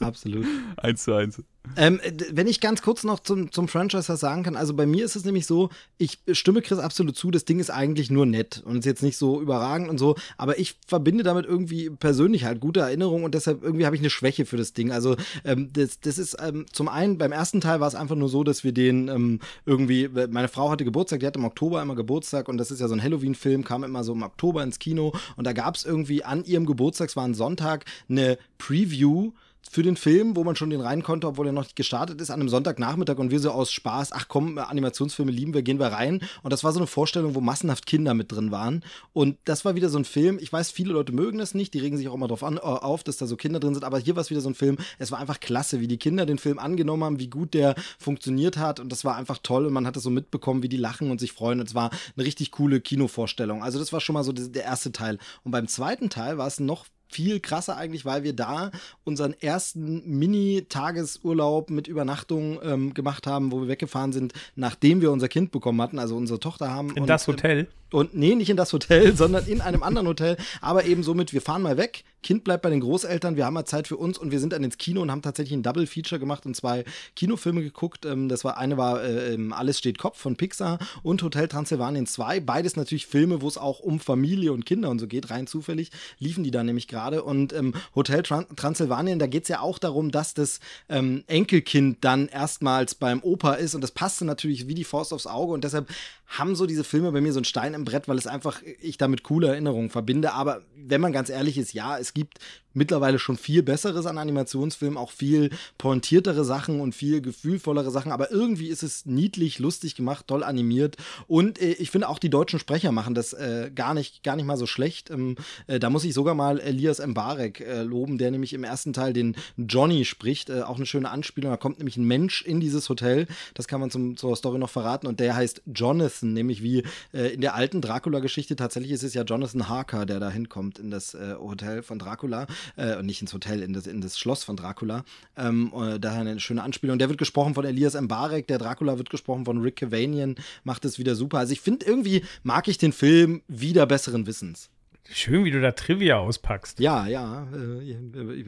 Absolut. 0.00 0.46
eins 0.76 1.04
zu 1.04 1.14
eins. 1.14 1.42
Ähm, 1.76 2.00
d- 2.04 2.24
wenn 2.32 2.46
ich 2.46 2.60
ganz 2.60 2.80
kurz 2.80 3.04
noch 3.04 3.20
zum, 3.20 3.52
zum 3.52 3.68
Franchise 3.68 4.08
was 4.08 4.18
sagen 4.20 4.42
kann, 4.42 4.56
also 4.56 4.74
bei 4.74 4.86
mir 4.86 5.04
ist 5.04 5.14
es 5.14 5.24
nämlich 5.26 5.46
so, 5.46 5.68
ich 5.98 6.18
stimme 6.32 6.62
Chris 6.62 6.78
absolut 6.78 7.16
zu, 7.16 7.30
das 7.30 7.44
Ding 7.44 7.60
ist 7.60 7.70
eigentlich 7.70 8.10
nur 8.10 8.24
nett 8.24 8.62
und 8.64 8.78
ist 8.78 8.86
jetzt 8.86 9.02
nicht 9.02 9.18
so 9.18 9.40
überragend 9.40 9.90
und 9.90 9.98
so, 9.98 10.16
aber 10.38 10.58
ich 10.58 10.76
verbinde 10.86 11.22
damit 11.22 11.44
irgendwie 11.44 11.90
persönlich 11.90 12.44
halt 12.44 12.60
gute 12.60 12.80
Erinnerungen 12.80 13.24
und 13.24 13.34
deshalb 13.34 13.62
irgendwie 13.62 13.84
habe 13.84 13.94
ich 13.94 14.00
eine 14.00 14.08
Schwäche 14.10 14.46
für 14.46 14.56
das 14.56 14.72
Ding. 14.72 14.90
Also 14.90 15.16
ähm, 15.44 15.68
das, 15.72 16.00
das 16.00 16.16
ist 16.16 16.36
ähm, 16.40 16.64
zum 16.72 16.88
einen, 16.88 17.18
beim 17.18 17.30
ersten 17.30 17.60
Teil 17.60 17.78
war 17.78 17.88
es 17.88 17.94
einfach 17.94 18.16
nur 18.16 18.30
so, 18.30 18.42
dass 18.42 18.64
wir 18.64 18.72
den 18.72 19.08
ähm, 19.08 19.40
irgendwie, 19.66 20.08
meine 20.08 20.48
Frau 20.48 20.70
hatte 20.70 20.84
Geburtstag, 20.84 21.20
die 21.20 21.26
hatte 21.26 21.38
im 21.38 21.44
Oktober 21.44 21.82
immer 21.82 21.94
Geburtstag 21.94 22.48
und 22.48 22.56
das 22.56 22.70
ist 22.70 22.80
ja 22.80 22.88
so 22.88 22.94
ein 22.94 23.02
Halloween-Film, 23.02 23.64
kam 23.64 23.84
immer 23.84 24.02
so 24.02 24.14
im 24.14 24.22
Oktober 24.22 24.62
ins 24.62 24.78
Kino 24.78 25.12
und 25.36 25.46
da 25.46 25.52
gab 25.52 25.76
es 25.76 25.84
irgendwie 25.84 26.24
an 26.24 26.42
ihrem 26.44 26.64
Geburtstag, 26.64 27.10
es 27.10 27.16
war 27.16 27.24
ein 27.24 27.34
Sonntag, 27.34 27.84
eine 28.08 28.38
Preview 28.56 29.32
für 29.70 29.82
den 29.82 29.96
Film, 29.96 30.36
wo 30.36 30.44
man 30.44 30.56
schon 30.56 30.70
den 30.70 30.80
rein 30.80 31.02
konnte, 31.02 31.26
obwohl 31.26 31.46
er 31.46 31.52
noch 31.52 31.62
nicht 31.62 31.76
gestartet 31.76 32.20
ist, 32.20 32.30
an 32.30 32.40
einem 32.40 32.48
Sonntagnachmittag 32.48 33.18
und 33.18 33.30
wir 33.30 33.40
so 33.40 33.50
aus 33.50 33.70
Spaß, 33.70 34.12
ach 34.12 34.26
komm, 34.28 34.58
Animationsfilme 34.58 35.30
lieben 35.30 35.54
wir, 35.54 35.62
gehen 35.62 35.78
wir 35.78 35.88
rein. 35.88 36.20
Und 36.42 36.52
das 36.52 36.64
war 36.64 36.72
so 36.72 36.78
eine 36.78 36.86
Vorstellung, 36.86 37.34
wo 37.34 37.40
massenhaft 37.40 37.86
Kinder 37.86 38.14
mit 38.14 38.32
drin 38.32 38.50
waren. 38.50 38.84
Und 39.12 39.38
das 39.44 39.64
war 39.64 39.74
wieder 39.74 39.88
so 39.88 39.98
ein 39.98 40.04
Film, 40.04 40.38
ich 40.40 40.52
weiß, 40.52 40.70
viele 40.70 40.92
Leute 40.92 41.12
mögen 41.12 41.38
das 41.38 41.54
nicht, 41.54 41.74
die 41.74 41.78
regen 41.78 41.96
sich 41.96 42.08
auch 42.08 42.14
immer 42.14 42.28
drauf 42.28 42.42
an, 42.42 42.56
äh, 42.56 42.60
auf, 42.60 43.04
dass 43.04 43.18
da 43.18 43.26
so 43.26 43.36
Kinder 43.36 43.60
drin 43.60 43.74
sind, 43.74 43.84
aber 43.84 43.98
hier 43.98 44.16
war 44.16 44.22
es 44.22 44.30
wieder 44.30 44.40
so 44.40 44.48
ein 44.48 44.54
Film, 44.54 44.76
es 44.98 45.12
war 45.12 45.18
einfach 45.18 45.40
klasse, 45.40 45.80
wie 45.80 45.88
die 45.88 45.98
Kinder 45.98 46.26
den 46.26 46.38
Film 46.38 46.58
angenommen 46.58 47.04
haben, 47.04 47.20
wie 47.20 47.28
gut 47.28 47.54
der 47.54 47.74
funktioniert 47.98 48.56
hat 48.56 48.80
und 48.80 48.90
das 48.90 49.04
war 49.04 49.16
einfach 49.16 49.38
toll 49.42 49.66
und 49.66 49.72
man 49.72 49.86
hat 49.86 49.96
es 49.96 50.02
so 50.02 50.10
mitbekommen, 50.10 50.62
wie 50.62 50.68
die 50.68 50.76
lachen 50.76 51.10
und 51.10 51.20
sich 51.20 51.32
freuen 51.32 51.60
und 51.60 51.68
es 51.68 51.74
war 51.74 51.90
eine 52.16 52.24
richtig 52.24 52.50
coole 52.50 52.80
Kinovorstellung. 52.80 53.62
Also 53.62 53.78
das 53.78 53.92
war 53.92 54.00
schon 54.00 54.14
mal 54.14 54.24
so 54.24 54.32
der 54.32 54.64
erste 54.64 54.92
Teil. 54.92 55.18
Und 55.44 55.52
beim 55.52 55.68
zweiten 55.68 56.10
Teil 56.10 56.38
war 56.38 56.46
es 56.46 56.60
noch 56.60 56.86
viel 57.10 57.40
krasser 57.40 57.76
eigentlich, 57.76 58.04
weil 58.04 58.22
wir 58.22 58.32
da 58.32 58.70
unseren 59.04 59.34
ersten 59.34 60.02
Mini-Tagesurlaub 60.18 61.70
mit 61.70 61.88
Übernachtung 61.88 62.58
ähm, 62.62 62.94
gemacht 62.94 63.26
haben, 63.26 63.52
wo 63.52 63.62
wir 63.62 63.68
weggefahren 63.68 64.12
sind, 64.12 64.32
nachdem 64.54 65.00
wir 65.00 65.10
unser 65.10 65.28
Kind 65.28 65.50
bekommen 65.50 65.80
hatten, 65.82 65.98
also 65.98 66.16
unsere 66.16 66.40
Tochter 66.40 66.70
haben. 66.70 66.90
In 66.94 67.02
und, 67.02 67.08
das 67.08 67.26
ähm, 67.26 67.34
Hotel. 67.34 67.68
Und 67.92 68.14
nee, 68.14 68.34
nicht 68.34 68.50
in 68.50 68.56
das 68.56 68.72
Hotel, 68.72 69.16
sondern 69.16 69.46
in 69.46 69.60
einem 69.60 69.82
anderen 69.82 70.08
Hotel. 70.08 70.36
Aber 70.60 70.84
eben 70.84 71.02
somit, 71.02 71.32
wir 71.32 71.42
fahren 71.42 71.62
mal 71.62 71.76
weg, 71.76 72.04
Kind 72.22 72.44
bleibt 72.44 72.62
bei 72.62 72.70
den 72.70 72.80
Großeltern, 72.80 73.36
wir 73.36 73.46
haben 73.46 73.54
mal 73.54 73.64
Zeit 73.64 73.88
für 73.88 73.96
uns 73.96 74.18
und 74.18 74.30
wir 74.30 74.40
sind 74.40 74.52
dann 74.52 74.62
ins 74.62 74.76
Kino 74.76 75.00
und 75.00 75.10
haben 75.10 75.22
tatsächlich 75.22 75.56
ein 75.56 75.62
Double 75.62 75.86
Feature 75.86 76.18
gemacht 76.18 76.44
und 76.44 76.54
zwei 76.54 76.84
Kinofilme 77.16 77.62
geguckt. 77.62 78.04
Ähm, 78.04 78.28
das 78.28 78.44
war 78.44 78.58
eine 78.58 78.76
war 78.76 79.02
äh, 79.02 79.34
ähm, 79.34 79.52
Alles 79.52 79.78
steht 79.78 79.98
Kopf 79.98 80.18
von 80.18 80.36
Pixar 80.36 80.78
und 81.02 81.22
Hotel 81.22 81.48
Transylvanien 81.48 82.06
2. 82.06 82.40
Beides 82.40 82.76
natürlich 82.76 83.06
Filme, 83.06 83.40
wo 83.40 83.48
es 83.48 83.56
auch 83.56 83.80
um 83.80 84.00
Familie 84.00 84.52
und 84.52 84.66
Kinder 84.66 84.90
und 84.90 84.98
so 84.98 85.06
geht, 85.06 85.30
rein 85.30 85.46
zufällig 85.46 85.90
liefen 86.18 86.44
die 86.44 86.50
da 86.50 86.62
nämlich 86.62 86.88
gerade. 86.88 87.22
Und 87.22 87.52
ähm, 87.54 87.74
Hotel 87.94 88.22
Tran 88.22 88.46
Transylvanien, 88.54 89.18
da 89.18 89.26
geht 89.26 89.44
es 89.44 89.48
ja 89.48 89.60
auch 89.60 89.78
darum, 89.78 90.10
dass 90.10 90.34
das 90.34 90.60
ähm, 90.88 91.24
Enkelkind 91.26 91.98
dann 92.02 92.28
erstmals 92.28 92.94
beim 92.94 93.22
Opa 93.22 93.54
ist 93.54 93.74
und 93.74 93.80
das 93.80 93.92
passte 93.92 94.24
natürlich 94.24 94.68
wie 94.68 94.74
die 94.74 94.84
Faust 94.84 95.12
aufs 95.12 95.26
Auge 95.26 95.54
und 95.54 95.64
deshalb 95.64 95.88
haben 96.30 96.54
so 96.54 96.66
diese 96.66 96.84
Filme 96.84 97.10
bei 97.10 97.20
mir 97.20 97.32
so 97.32 97.40
einen 97.40 97.44
Stein 97.44 97.74
im 97.74 97.79
Brett, 97.84 98.08
weil 98.08 98.18
es 98.18 98.26
einfach 98.26 98.62
ich 98.80 98.98
damit 98.98 99.22
coole 99.22 99.48
Erinnerungen 99.48 99.90
verbinde. 99.90 100.32
Aber 100.32 100.62
wenn 100.76 101.00
man 101.00 101.12
ganz 101.12 101.28
ehrlich 101.30 101.58
ist, 101.58 101.72
ja, 101.72 101.98
es 101.98 102.14
gibt 102.14 102.38
mittlerweile 102.72 103.18
schon 103.18 103.36
viel 103.36 103.62
Besseres 103.62 104.06
an 104.06 104.18
Animationsfilmen, 104.18 104.98
auch 104.98 105.10
viel 105.10 105.50
pointiertere 105.78 106.44
Sachen 106.44 106.80
und 106.80 106.94
viel 106.94 107.20
gefühlvollere 107.20 107.90
Sachen. 107.90 108.12
Aber 108.12 108.30
irgendwie 108.30 108.68
ist 108.68 108.82
es 108.82 109.06
niedlich, 109.06 109.58
lustig 109.58 109.94
gemacht, 109.94 110.26
toll 110.28 110.42
animiert. 110.42 110.96
Und 111.26 111.60
äh, 111.60 111.72
ich 111.72 111.90
finde 111.90 112.08
auch 112.08 112.18
die 112.18 112.30
deutschen 112.30 112.58
Sprecher 112.58 112.92
machen 112.92 113.14
das 113.14 113.32
äh, 113.32 113.70
gar 113.74 113.94
nicht, 113.94 114.22
gar 114.22 114.36
nicht 114.36 114.44
mal 114.44 114.56
so 114.56 114.66
schlecht. 114.66 115.10
Ähm, 115.10 115.36
äh, 115.66 115.78
da 115.78 115.90
muss 115.90 116.04
ich 116.04 116.14
sogar 116.14 116.34
mal 116.34 116.60
Elias 116.60 117.04
Mbarek 117.04 117.60
äh, 117.60 117.82
loben, 117.82 118.18
der 118.18 118.30
nämlich 118.30 118.52
im 118.52 118.64
ersten 118.64 118.92
Teil 118.92 119.12
den 119.12 119.36
Johnny 119.56 120.04
spricht. 120.04 120.50
Äh, 120.50 120.62
auch 120.62 120.76
eine 120.76 120.86
schöne 120.86 121.10
Anspielung. 121.10 121.50
Da 121.50 121.56
kommt 121.56 121.78
nämlich 121.78 121.96
ein 121.96 122.04
Mensch 122.04 122.42
in 122.42 122.60
dieses 122.60 122.88
Hotel. 122.88 123.26
Das 123.54 123.68
kann 123.68 123.80
man 123.80 123.90
zum, 123.90 124.16
zur 124.16 124.36
Story 124.36 124.58
noch 124.58 124.70
verraten. 124.70 125.06
Und 125.06 125.20
der 125.20 125.34
heißt 125.34 125.62
Jonathan, 125.66 126.32
nämlich 126.32 126.62
wie 126.62 126.84
äh, 127.12 127.34
in 127.34 127.40
der 127.40 127.54
alten 127.54 127.80
Dracula-Geschichte. 127.80 128.56
Tatsächlich 128.56 128.92
ist 128.92 129.02
es 129.02 129.14
ja 129.14 129.22
Jonathan 129.22 129.68
Harker, 129.68 130.06
der 130.06 130.20
da 130.20 130.30
hinkommt 130.30 130.78
in 130.78 130.90
das 130.90 131.16
Hotel 131.40 131.82
von 131.82 131.98
Dracula. 131.98 132.46
Äh, 132.76 132.96
und 132.96 133.06
nicht 133.06 133.20
ins 133.20 133.32
Hotel, 133.32 133.62
in 133.62 133.72
das, 133.72 133.86
in 133.86 134.00
das 134.00 134.18
Schloss 134.18 134.44
von 134.44 134.56
Dracula. 134.56 135.04
Ähm, 135.36 135.72
äh, 135.74 135.98
daher 135.98 136.20
eine 136.20 136.40
schöne 136.40 136.62
Anspielung. 136.62 136.98
Der 136.98 137.08
wird 137.08 137.18
gesprochen 137.18 137.54
von 137.54 137.64
Elias 137.64 138.00
Mbarek. 138.00 138.46
Der 138.46 138.58
Dracula 138.58 138.98
wird 138.98 139.10
gesprochen 139.10 139.44
von 139.44 139.60
Rick 139.60 139.76
Cavanian. 139.76 140.36
Macht 140.64 140.84
es 140.84 140.98
wieder 140.98 141.14
super. 141.14 141.38
Also 141.38 141.52
ich 141.52 141.60
finde 141.60 141.86
irgendwie 141.86 142.24
mag 142.42 142.68
ich 142.68 142.78
den 142.78 142.92
Film 142.92 143.42
wieder 143.48 143.86
besseren 143.86 144.26
Wissens. 144.26 144.70
Schön, 145.12 145.44
wie 145.44 145.50
du 145.50 145.60
da 145.60 145.72
Trivia 145.72 146.18
auspackst. 146.18 146.78
Ja, 146.78 147.06
ja, 147.08 147.48
äh, 147.52 147.82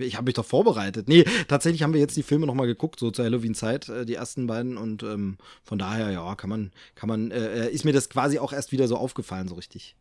ich 0.05 0.17
habe 0.17 0.27
mich 0.27 0.35
doch 0.35 0.45
vorbereitet. 0.45 1.09
Nee, 1.09 1.25
tatsächlich 1.49 1.83
haben 1.83 1.93
wir 1.93 2.01
jetzt 2.01 2.17
die 2.17 2.23
Filme 2.23 2.47
nochmal 2.47 2.69
geguckt, 2.69 3.01
so 3.01 3.11
zur 3.11 3.25
Halloween-Zeit, 3.25 3.89
äh, 3.89 4.07
die 4.07 4.15
ersten 4.15 4.47
beiden. 4.47 4.77
Und 4.77 5.03
ähm, 5.03 5.39
von 5.65 5.79
daher, 5.79 6.11
ja, 6.11 6.35
kann 6.37 6.51
man, 6.51 6.71
kann 6.95 7.09
man, 7.09 7.33
äh, 7.33 7.69
ist 7.71 7.85
mir 7.85 7.93
das 7.93 8.09
quasi 8.09 8.39
auch 8.39 8.53
erst 8.53 8.71
wieder 8.71 8.87
so 8.87 8.97
aufgefallen, 8.97 9.49
so 9.49 9.57
richtig. 9.57 9.97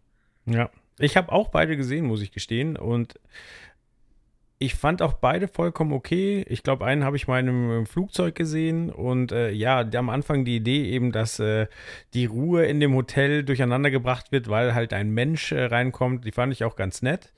Ja. 0.45 0.69
Ich 0.99 1.17
habe 1.17 1.31
auch 1.31 1.47
beide 1.47 1.77
gesehen, 1.77 2.05
muss 2.05 2.21
ich 2.21 2.31
gestehen. 2.31 2.77
Und 2.77 3.15
ich 4.61 4.75
fand 4.75 5.01
auch 5.01 5.13
beide 5.13 5.47
vollkommen 5.47 5.91
okay. 5.91 6.45
Ich 6.47 6.61
glaube, 6.61 6.85
einen 6.85 7.03
habe 7.03 7.15
ich 7.15 7.27
mal 7.27 7.39
in 7.39 7.49
einem 7.49 7.85
Flugzeug 7.87 8.35
gesehen 8.35 8.91
und 8.91 9.31
äh, 9.31 9.49
ja, 9.49 9.83
am 9.95 10.11
Anfang 10.11 10.45
die 10.45 10.55
Idee 10.55 10.85
eben, 10.85 11.11
dass 11.11 11.39
äh, 11.39 11.65
die 12.13 12.25
Ruhe 12.25 12.65
in 12.65 12.79
dem 12.79 12.93
Hotel 12.93 13.43
durcheinander 13.43 13.89
gebracht 13.89 14.31
wird, 14.31 14.49
weil 14.49 14.75
halt 14.75 14.93
ein 14.93 15.09
Mensch 15.09 15.51
äh, 15.51 15.63
reinkommt, 15.63 16.25
die 16.25 16.31
fand 16.31 16.53
ich 16.53 16.63
auch 16.63 16.75
ganz 16.75 17.01
nett. 17.01 17.33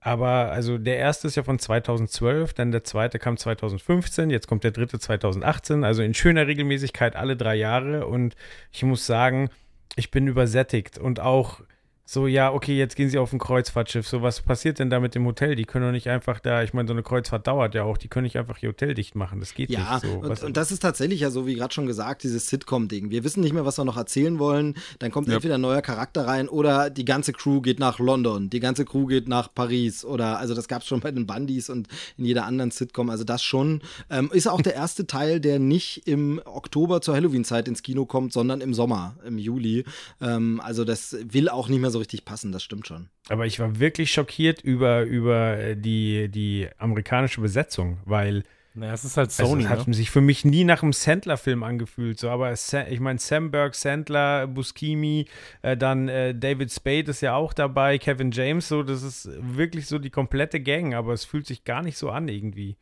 Aber 0.00 0.50
also 0.50 0.78
der 0.78 0.96
erste 0.96 1.28
ist 1.28 1.36
ja 1.36 1.42
von 1.42 1.58
2012, 1.58 2.54
dann 2.54 2.72
der 2.72 2.84
zweite 2.84 3.18
kam 3.18 3.36
2015, 3.36 4.30
jetzt 4.30 4.48
kommt 4.48 4.64
der 4.64 4.70
dritte 4.70 4.98
2018, 4.98 5.84
also 5.84 6.02
in 6.02 6.14
schöner 6.14 6.46
Regelmäßigkeit 6.46 7.16
alle 7.16 7.36
drei 7.36 7.54
Jahre 7.54 8.06
und 8.06 8.34
ich 8.72 8.82
muss 8.82 9.04
sagen, 9.04 9.50
ich 9.96 10.10
bin 10.10 10.26
übersättigt 10.26 10.96
und 10.96 11.20
auch 11.20 11.60
so, 12.04 12.26
ja, 12.26 12.52
okay, 12.52 12.76
jetzt 12.76 12.96
gehen 12.96 13.08
sie 13.08 13.18
auf 13.18 13.32
ein 13.32 13.38
Kreuzfahrtschiff. 13.38 14.08
So, 14.08 14.22
was 14.22 14.40
passiert 14.40 14.80
denn 14.80 14.90
da 14.90 14.98
mit 14.98 15.14
dem 15.14 15.24
Hotel? 15.24 15.54
Die 15.54 15.64
können 15.64 15.86
doch 15.86 15.92
nicht 15.92 16.08
einfach 16.08 16.40
da, 16.40 16.62
ich 16.62 16.74
meine, 16.74 16.88
so 16.88 16.92
eine 16.92 17.04
Kreuzfahrt 17.04 17.46
dauert 17.46 17.74
ja 17.76 17.84
auch, 17.84 17.96
die 17.96 18.08
können 18.08 18.24
nicht 18.24 18.36
einfach 18.36 18.60
ihr 18.60 18.70
Hotel 18.70 18.94
dicht 18.94 19.14
machen. 19.14 19.38
Das 19.38 19.54
geht 19.54 19.70
ja, 19.70 19.94
nicht 19.94 20.06
so. 20.06 20.18
Und, 20.18 20.42
und, 20.42 20.56
das 20.56 20.72
ist 20.72 20.80
tatsächlich 20.80 21.20
ja 21.20 21.30
so, 21.30 21.46
wie 21.46 21.54
gerade 21.54 21.72
schon 21.72 21.86
gesagt, 21.86 22.24
dieses 22.24 22.48
Sitcom-Ding. 22.48 23.10
Wir 23.10 23.22
wissen 23.22 23.40
nicht 23.40 23.52
mehr, 23.52 23.64
was 23.64 23.78
wir 23.78 23.84
noch 23.84 23.96
erzählen 23.96 24.40
wollen. 24.40 24.74
Dann 24.98 25.12
kommt 25.12 25.28
ja. 25.28 25.34
entweder 25.34 25.54
ein 25.54 25.60
neuer 25.60 25.80
Charakter 25.80 26.26
rein 26.26 26.48
oder 26.48 26.90
die 26.90 27.04
ganze 27.04 27.32
Crew 27.32 27.60
geht 27.60 27.78
nach 27.78 28.00
London, 28.00 28.50
die 28.50 28.60
ganze 28.60 28.84
Crew 28.84 29.06
geht 29.06 29.28
nach 29.28 29.48
Paris 29.54 30.04
oder, 30.04 30.38
also 30.38 30.54
das 30.54 30.66
gab 30.66 30.82
es 30.82 30.88
schon 30.88 31.00
bei 31.00 31.12
den 31.12 31.26
Bundys 31.26 31.70
und 31.70 31.86
in 32.18 32.24
jeder 32.24 32.46
anderen 32.46 32.72
Sitcom. 32.72 33.10
Also 33.10 33.22
das 33.22 33.44
schon. 33.44 33.80
Ähm, 34.10 34.28
ist 34.32 34.48
auch 34.48 34.60
der 34.60 34.74
erste 34.74 35.06
Teil, 35.06 35.40
der 35.40 35.60
nicht 35.60 36.08
im 36.08 36.42
Oktober 36.44 37.00
zur 37.00 37.14
Halloween-Zeit 37.14 37.68
ins 37.68 37.82
Kino 37.82 38.06
kommt, 38.06 38.32
sondern 38.32 38.60
im 38.60 38.74
Sommer, 38.74 39.14
im 39.24 39.38
Juli. 39.38 39.84
Ähm, 40.20 40.60
also 40.64 40.84
das 40.84 41.16
will 41.22 41.48
auch 41.48 41.68
nicht 41.68 41.80
mehr 41.80 41.91
so 41.92 41.98
richtig 41.98 42.24
passen, 42.24 42.52
das 42.52 42.62
stimmt 42.62 42.86
schon. 42.86 43.08
Aber 43.28 43.46
ich 43.46 43.60
war 43.60 43.78
wirklich 43.78 44.12
schockiert 44.12 44.60
über, 44.62 45.02
über 45.02 45.58
äh, 45.58 45.76
die, 45.76 46.28
die 46.28 46.68
amerikanische 46.78 47.40
Besetzung, 47.40 47.98
weil. 48.04 48.42
Naja, 48.74 48.94
es 48.94 49.04
ist 49.04 49.18
halt 49.18 49.28
also, 49.28 49.44
Sony. 49.44 49.64
Also, 49.64 49.74
es 49.74 49.80
hat 49.80 49.88
ne? 49.88 49.94
sich 49.94 50.10
für 50.10 50.22
mich 50.22 50.46
nie 50.46 50.64
nach 50.64 50.82
einem 50.82 50.94
Sandler-Film 50.94 51.62
angefühlt. 51.62 52.18
So, 52.18 52.30
aber 52.30 52.52
ich 52.52 53.00
meine, 53.00 53.18
Sam 53.18 53.50
Burke, 53.50 53.76
Sandler, 53.76 54.46
Buscemi, 54.46 55.26
äh, 55.60 55.76
dann 55.76 56.08
äh, 56.08 56.34
David 56.34 56.72
Spade 56.72 57.10
ist 57.10 57.20
ja 57.20 57.34
auch 57.34 57.52
dabei, 57.52 57.98
Kevin 57.98 58.30
James, 58.30 58.68
so, 58.68 58.82
das 58.82 59.02
ist 59.02 59.28
wirklich 59.40 59.86
so 59.86 59.98
die 59.98 60.08
komplette 60.08 60.58
Gang, 60.60 60.94
aber 60.94 61.12
es 61.12 61.26
fühlt 61.26 61.46
sich 61.46 61.64
gar 61.64 61.82
nicht 61.82 61.98
so 61.98 62.08
an 62.08 62.28
irgendwie. 62.28 62.78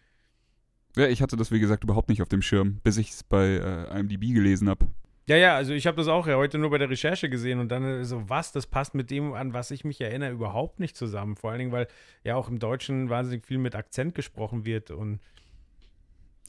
Ja, 0.96 1.08
ich 1.08 1.22
hatte 1.22 1.36
das, 1.36 1.50
wie 1.50 1.60
gesagt, 1.60 1.84
überhaupt 1.84 2.08
nicht 2.08 2.22
auf 2.22 2.28
dem 2.28 2.42
Schirm, 2.42 2.80
bis 2.82 2.96
ich 2.96 3.10
es 3.10 3.22
bei 3.22 3.46
äh, 3.46 3.98
IMDb 3.98 4.32
gelesen 4.32 4.68
habe. 4.68 4.86
Ja, 5.30 5.36
ja, 5.36 5.54
also 5.54 5.72
ich 5.74 5.86
habe 5.86 5.96
das 5.96 6.08
auch 6.08 6.26
ja 6.26 6.34
heute 6.34 6.58
nur 6.58 6.70
bei 6.70 6.78
der 6.78 6.90
Recherche 6.90 7.30
gesehen 7.30 7.60
und 7.60 7.68
dann 7.68 7.84
äh, 7.84 8.04
so, 8.04 8.28
was, 8.28 8.50
das 8.50 8.66
passt 8.66 8.96
mit 8.96 9.12
dem, 9.12 9.32
an 9.32 9.52
was 9.52 9.70
ich 9.70 9.84
mich 9.84 10.00
erinnere, 10.00 10.32
überhaupt 10.32 10.80
nicht 10.80 10.96
zusammen. 10.96 11.36
Vor 11.36 11.50
allen 11.50 11.60
Dingen, 11.60 11.70
weil 11.70 11.86
ja 12.24 12.34
auch 12.34 12.48
im 12.48 12.58
Deutschen 12.58 13.10
wahnsinnig 13.10 13.46
viel 13.46 13.58
mit 13.58 13.76
Akzent 13.76 14.16
gesprochen 14.16 14.64
wird 14.64 14.90
und 14.90 15.20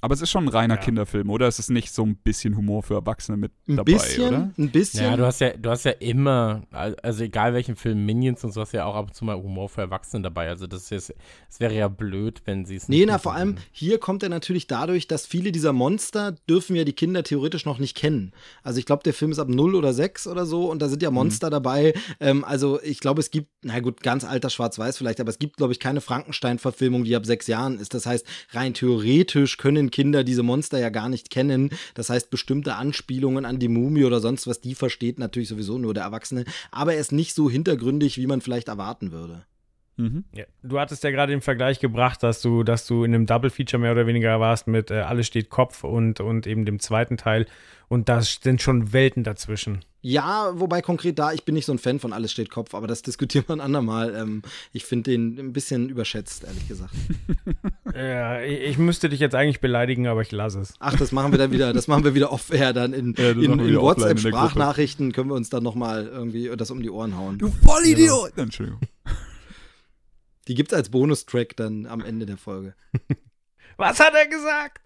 aber 0.01 0.15
es 0.15 0.21
ist 0.21 0.31
schon 0.31 0.45
ein 0.45 0.47
reiner 0.47 0.75
ja. 0.75 0.81
Kinderfilm, 0.81 1.29
oder? 1.29 1.47
Es 1.47 1.59
ist 1.59 1.69
nicht 1.69 1.93
so 1.93 2.03
ein 2.03 2.15
bisschen 2.15 2.57
Humor 2.57 2.81
für 2.81 2.95
Erwachsene 2.95 3.37
mit 3.37 3.51
ein 3.67 3.77
dabei, 3.77 3.93
bisschen, 3.93 4.27
oder? 4.27 4.51
Ein 4.57 4.71
bisschen. 4.71 5.03
Ja, 5.03 5.15
du 5.15 5.25
hast 5.25 5.41
ja, 5.41 5.55
du 5.55 5.69
hast 5.69 5.85
ja 5.85 5.91
immer, 5.91 6.63
also 6.71 7.23
egal 7.23 7.53
welchen 7.53 7.75
Film, 7.75 8.03
Minions 8.03 8.43
und 8.43 8.51
so, 8.51 8.61
hast 8.61 8.71
ja 8.71 8.85
auch 8.85 8.95
ab 8.95 9.07
und 9.07 9.15
zu 9.15 9.25
mal 9.25 9.35
Humor 9.35 9.69
für 9.69 9.81
Erwachsene 9.81 10.23
dabei. 10.23 10.49
Also 10.49 10.65
das, 10.65 10.91
ist, 10.91 11.13
das 11.47 11.59
wäre 11.59 11.75
ja 11.75 11.87
blöd, 11.87 12.41
wenn 12.45 12.65
sie 12.65 12.77
es 12.77 12.89
nicht. 12.89 12.99
Nee, 12.99 13.05
na, 13.05 13.19
vor 13.19 13.35
allem 13.35 13.57
hier 13.71 13.99
kommt 13.99 14.23
er 14.23 14.29
natürlich 14.29 14.65
dadurch, 14.65 15.07
dass 15.07 15.27
viele 15.27 15.51
dieser 15.51 15.71
Monster 15.71 16.35
dürfen 16.49 16.75
ja 16.75 16.83
die 16.83 16.93
Kinder 16.93 17.21
theoretisch 17.21 17.65
noch 17.65 17.77
nicht 17.77 17.95
kennen. 17.95 18.31
Also 18.63 18.79
ich 18.79 18.87
glaube, 18.87 19.03
der 19.03 19.13
Film 19.13 19.31
ist 19.31 19.37
ab 19.37 19.49
0 19.49 19.75
oder 19.75 19.93
6 19.93 20.25
oder 20.25 20.47
so 20.47 20.71
und 20.71 20.81
da 20.81 20.89
sind 20.89 21.03
ja 21.03 21.11
mhm. 21.11 21.15
Monster 21.15 21.47
mhm. 21.47 21.51
dabei. 21.51 21.93
Ähm, 22.19 22.43
also 22.43 22.81
ich 22.81 23.01
glaube, 23.01 23.19
es 23.19 23.29
gibt, 23.29 23.49
na 23.61 23.79
gut, 23.81 24.01
ganz 24.01 24.23
alter 24.23 24.49
Schwarz-Weiß 24.49 24.97
vielleicht, 24.97 25.19
aber 25.19 25.29
es 25.29 25.37
gibt, 25.37 25.57
glaube 25.57 25.73
ich, 25.73 25.79
keine 25.79 26.01
Frankenstein-Verfilmung, 26.01 27.03
die 27.03 27.15
ab 27.15 27.27
sechs 27.27 27.45
Jahren 27.45 27.77
ist. 27.77 27.93
Das 27.93 28.07
heißt, 28.07 28.25
rein 28.49 28.73
theoretisch 28.73 29.57
können 29.57 29.90
Kinder 29.91 30.23
diese 30.23 30.43
Monster 30.43 30.79
ja 30.79 30.89
gar 30.89 31.09
nicht 31.09 31.29
kennen. 31.29 31.69
Das 31.93 32.09
heißt, 32.09 32.29
bestimmte 32.31 32.75
Anspielungen 32.75 33.45
an 33.45 33.59
die 33.59 33.67
Mumie 33.67 34.05
oder 34.05 34.19
sonst 34.19 34.47
was, 34.47 34.61
die 34.61 34.75
versteht 34.75 35.19
natürlich 35.19 35.49
sowieso 35.49 35.77
nur 35.77 35.93
der 35.93 36.03
Erwachsene. 36.03 36.45
Aber 36.71 36.93
er 36.93 36.99
ist 36.99 37.11
nicht 37.11 37.35
so 37.35 37.49
hintergründig, 37.49 38.17
wie 38.17 38.27
man 38.27 38.41
vielleicht 38.41 38.69
erwarten 38.69 39.11
würde. 39.11 39.45
Mhm. 39.97 40.23
Ja. 40.33 40.45
Du 40.63 40.79
hattest 40.79 41.03
ja 41.03 41.11
gerade 41.11 41.31
den 41.31 41.41
Vergleich 41.41 41.79
gebracht, 41.79 42.23
dass 42.23 42.41
du, 42.41 42.63
dass 42.63 42.87
du 42.87 43.03
in 43.03 43.13
einem 43.13 43.25
Double 43.25 43.49
Feature 43.49 43.79
mehr 43.79 43.91
oder 43.91 44.07
weniger 44.07 44.39
warst 44.39 44.67
mit 44.67 44.89
äh, 44.89 45.01
Alles 45.01 45.27
steht 45.27 45.49
Kopf 45.49 45.83
und, 45.83 46.19
und 46.19 46.47
eben 46.47 46.65
dem 46.65 46.79
zweiten 46.79 47.17
Teil. 47.17 47.45
Und 47.87 48.09
da 48.09 48.21
sind 48.21 48.61
schon 48.61 48.93
Welten 48.93 49.23
dazwischen. 49.23 49.79
Ja, 50.03 50.59
wobei 50.59 50.81
konkret 50.81 51.19
da, 51.19 51.31
ich 51.31 51.45
bin 51.45 51.53
nicht 51.53 51.67
so 51.67 51.71
ein 51.71 51.77
Fan 51.77 51.99
von 51.99 52.11
Alles 52.11 52.31
steht 52.31 52.49
Kopf, 52.49 52.73
aber 52.73 52.87
das 52.87 53.01
diskutieren 53.03 53.45
wir 53.47 53.55
ein 53.55 53.61
andermal. 53.61 54.15
Ähm, 54.15 54.41
ich 54.73 54.85
finde 54.85 55.11
den 55.11 55.37
ein 55.37 55.53
bisschen 55.53 55.89
überschätzt, 55.89 56.43
ehrlich 56.43 56.67
gesagt. 56.67 56.93
ja, 57.95 58.41
ich, 58.41 58.77
müsste 58.79 59.09
dich 59.09 59.19
jetzt 59.19 59.35
eigentlich 59.35 59.61
beleidigen, 59.61 60.07
aber 60.07 60.21
ich 60.21 60.31
lasse 60.31 60.59
es. 60.59 60.73
Ach, 60.79 60.95
das 60.95 61.11
machen 61.11 61.31
wir 61.31 61.37
dann 61.37 61.51
wieder, 61.51 61.71
das 61.71 61.87
machen 61.87 62.03
wir 62.03 62.15
wieder 62.15 62.31
off-air 62.31 62.73
dann 62.73 62.93
in, 62.93 63.13
ja, 63.15 63.31
in, 63.31 63.59
in 63.59 63.75
WhatsApp-Sprachnachrichten 63.77 65.11
können 65.11 65.29
wir 65.29 65.35
uns 65.35 65.49
dann 65.49 65.63
nochmal 65.63 66.07
irgendwie 66.07 66.49
das 66.57 66.71
um 66.71 66.81
die 66.81 66.89
Ohren 66.89 67.15
hauen. 67.17 67.37
Du 67.37 67.51
Vollidiot! 67.63 68.31
Genau. 68.31 68.43
Entschuldigung. 68.43 68.81
Die 70.47 70.55
gibt 70.55 70.71
es 70.71 70.77
als 70.77 70.89
Bonustrack 70.89 71.55
dann 71.55 71.85
am 71.85 72.01
Ende 72.01 72.25
der 72.25 72.37
Folge. 72.37 72.73
Was 73.77 73.99
hat 73.99 74.13
er 74.13 74.27
gesagt? 74.27 74.80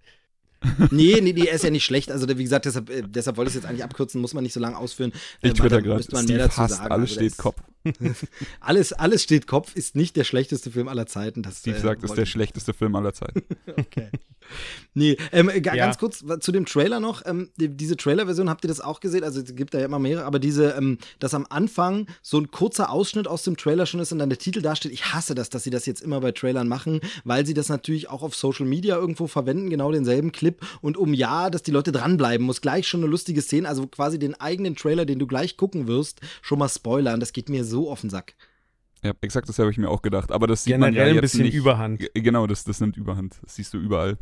Nee, 0.91 1.19
nee, 1.21 1.33
nee, 1.33 1.45
er 1.45 1.55
ist 1.55 1.63
ja 1.63 1.69
nicht 1.69 1.85
schlecht. 1.85 2.11
Also, 2.11 2.27
wie 2.27 2.43
gesagt, 2.43 2.65
deshalb, 2.65 2.89
äh, 2.89 3.03
deshalb 3.05 3.37
wollte 3.37 3.49
ich 3.49 3.55
es 3.55 3.61
jetzt 3.61 3.69
eigentlich 3.69 3.83
abkürzen, 3.83 4.21
muss 4.21 4.33
man 4.33 4.43
nicht 4.43 4.53
so 4.53 4.59
lange 4.59 4.77
ausführen. 4.77 5.11
Ich 5.41 5.51
äh, 5.51 5.53
twitter 5.53 5.81
gerade, 5.81 6.03
Steve 6.03 6.49
hasst, 6.55 6.79
alles 6.79 6.91
also, 6.91 7.07
steht 7.07 7.37
Kopf. 7.37 7.61
alles, 8.59 8.93
alles 8.93 9.23
steht 9.23 9.47
Kopf 9.47 9.75
ist 9.75 9.95
nicht 9.95 10.15
der 10.15 10.23
schlechteste 10.23 10.71
Film 10.71 10.87
aller 10.87 11.05
Zeiten. 11.05 11.41
Das, 11.41 11.59
Steve 11.59 11.77
äh, 11.77 11.81
sagt, 11.81 12.03
ist 12.03 12.15
der 12.15 12.25
schlechteste 12.25 12.73
Film 12.73 12.95
aller 12.95 13.13
Zeiten. 13.13 13.43
okay. 13.77 14.09
Nee, 14.93 15.17
ähm, 15.31 15.49
ja. 15.53 15.59
ganz 15.59 15.97
kurz 15.97 16.23
zu 16.39 16.51
dem 16.51 16.65
Trailer 16.65 16.99
noch. 16.99 17.23
Ähm, 17.25 17.49
die, 17.57 17.67
diese 17.67 17.97
Trailer-Version, 17.97 18.49
habt 18.49 18.63
ihr 18.63 18.67
das 18.67 18.79
auch 18.79 18.99
gesehen? 18.99 19.23
Also 19.23 19.41
es 19.41 19.55
gibt 19.55 19.73
da 19.73 19.79
ja 19.79 19.85
immer 19.85 19.99
mehrere, 19.99 20.25
aber 20.25 20.39
diese, 20.39 20.71
ähm, 20.71 20.99
dass 21.19 21.33
am 21.33 21.45
Anfang 21.49 22.07
so 22.21 22.37
ein 22.37 22.51
kurzer 22.51 22.89
Ausschnitt 22.89 23.27
aus 23.27 23.43
dem 23.43 23.57
Trailer 23.57 23.85
schon 23.85 23.99
ist 23.99 24.11
und 24.11 24.19
dann 24.19 24.29
der 24.29 24.37
Titel 24.37 24.61
dasteht. 24.61 24.91
Ich 24.93 25.13
hasse 25.13 25.35
das, 25.35 25.49
dass 25.49 25.63
sie 25.63 25.69
das 25.69 25.85
jetzt 25.85 26.01
immer 26.01 26.21
bei 26.21 26.31
Trailern 26.31 26.67
machen, 26.67 27.01
weil 27.23 27.45
sie 27.45 27.53
das 27.53 27.69
natürlich 27.69 28.09
auch 28.09 28.23
auf 28.23 28.35
Social 28.35 28.65
Media 28.65 28.95
irgendwo 28.95 29.27
verwenden, 29.27 29.69
genau 29.69 29.91
denselben 29.91 30.31
Clip. 30.31 30.61
Und 30.81 30.95
um 30.95 31.13
ja, 31.13 31.49
dass 31.49 31.63
die 31.63 31.71
Leute 31.71 31.91
dranbleiben, 31.91 32.45
muss 32.45 32.61
gleich 32.61 32.87
schon 32.87 33.01
eine 33.01 33.09
lustige 33.09 33.41
Szene, 33.41 33.67
also 33.67 33.87
quasi 33.87 34.17
den 34.17 34.35
eigenen 34.35 34.75
Trailer, 34.75 35.05
den 35.05 35.19
du 35.19 35.27
gleich 35.27 35.57
gucken 35.57 35.87
wirst, 35.87 36.21
schon 36.41 36.59
mal 36.59 36.69
spoilern. 36.69 37.19
Das 37.19 37.33
geht 37.33 37.49
mir 37.49 37.65
so 37.75 37.91
auf 37.91 38.01
den 38.01 38.09
Sack. 38.09 38.35
Ja, 39.03 39.13
exakt 39.21 39.47
das 39.49 39.59
habe 39.59 39.69
ich 39.69 39.77
mir 39.77 39.89
auch 39.89 40.01
gedacht. 40.01 40.31
Aber 40.31 40.47
das 40.47 40.63
sieht 40.63 40.73
Generell 40.73 40.93
man 40.93 40.99
ja 40.99 41.07
jetzt 41.07 41.15
ein 41.15 41.21
bisschen 41.21 41.43
nicht. 41.43 41.53
Überhand. 41.53 42.09
Genau, 42.13 42.47
das, 42.47 42.63
das 42.63 42.79
nimmt 42.79 42.97
Überhand. 42.97 43.37
Das 43.43 43.55
siehst 43.55 43.73
du 43.73 43.77
überall 43.77 44.17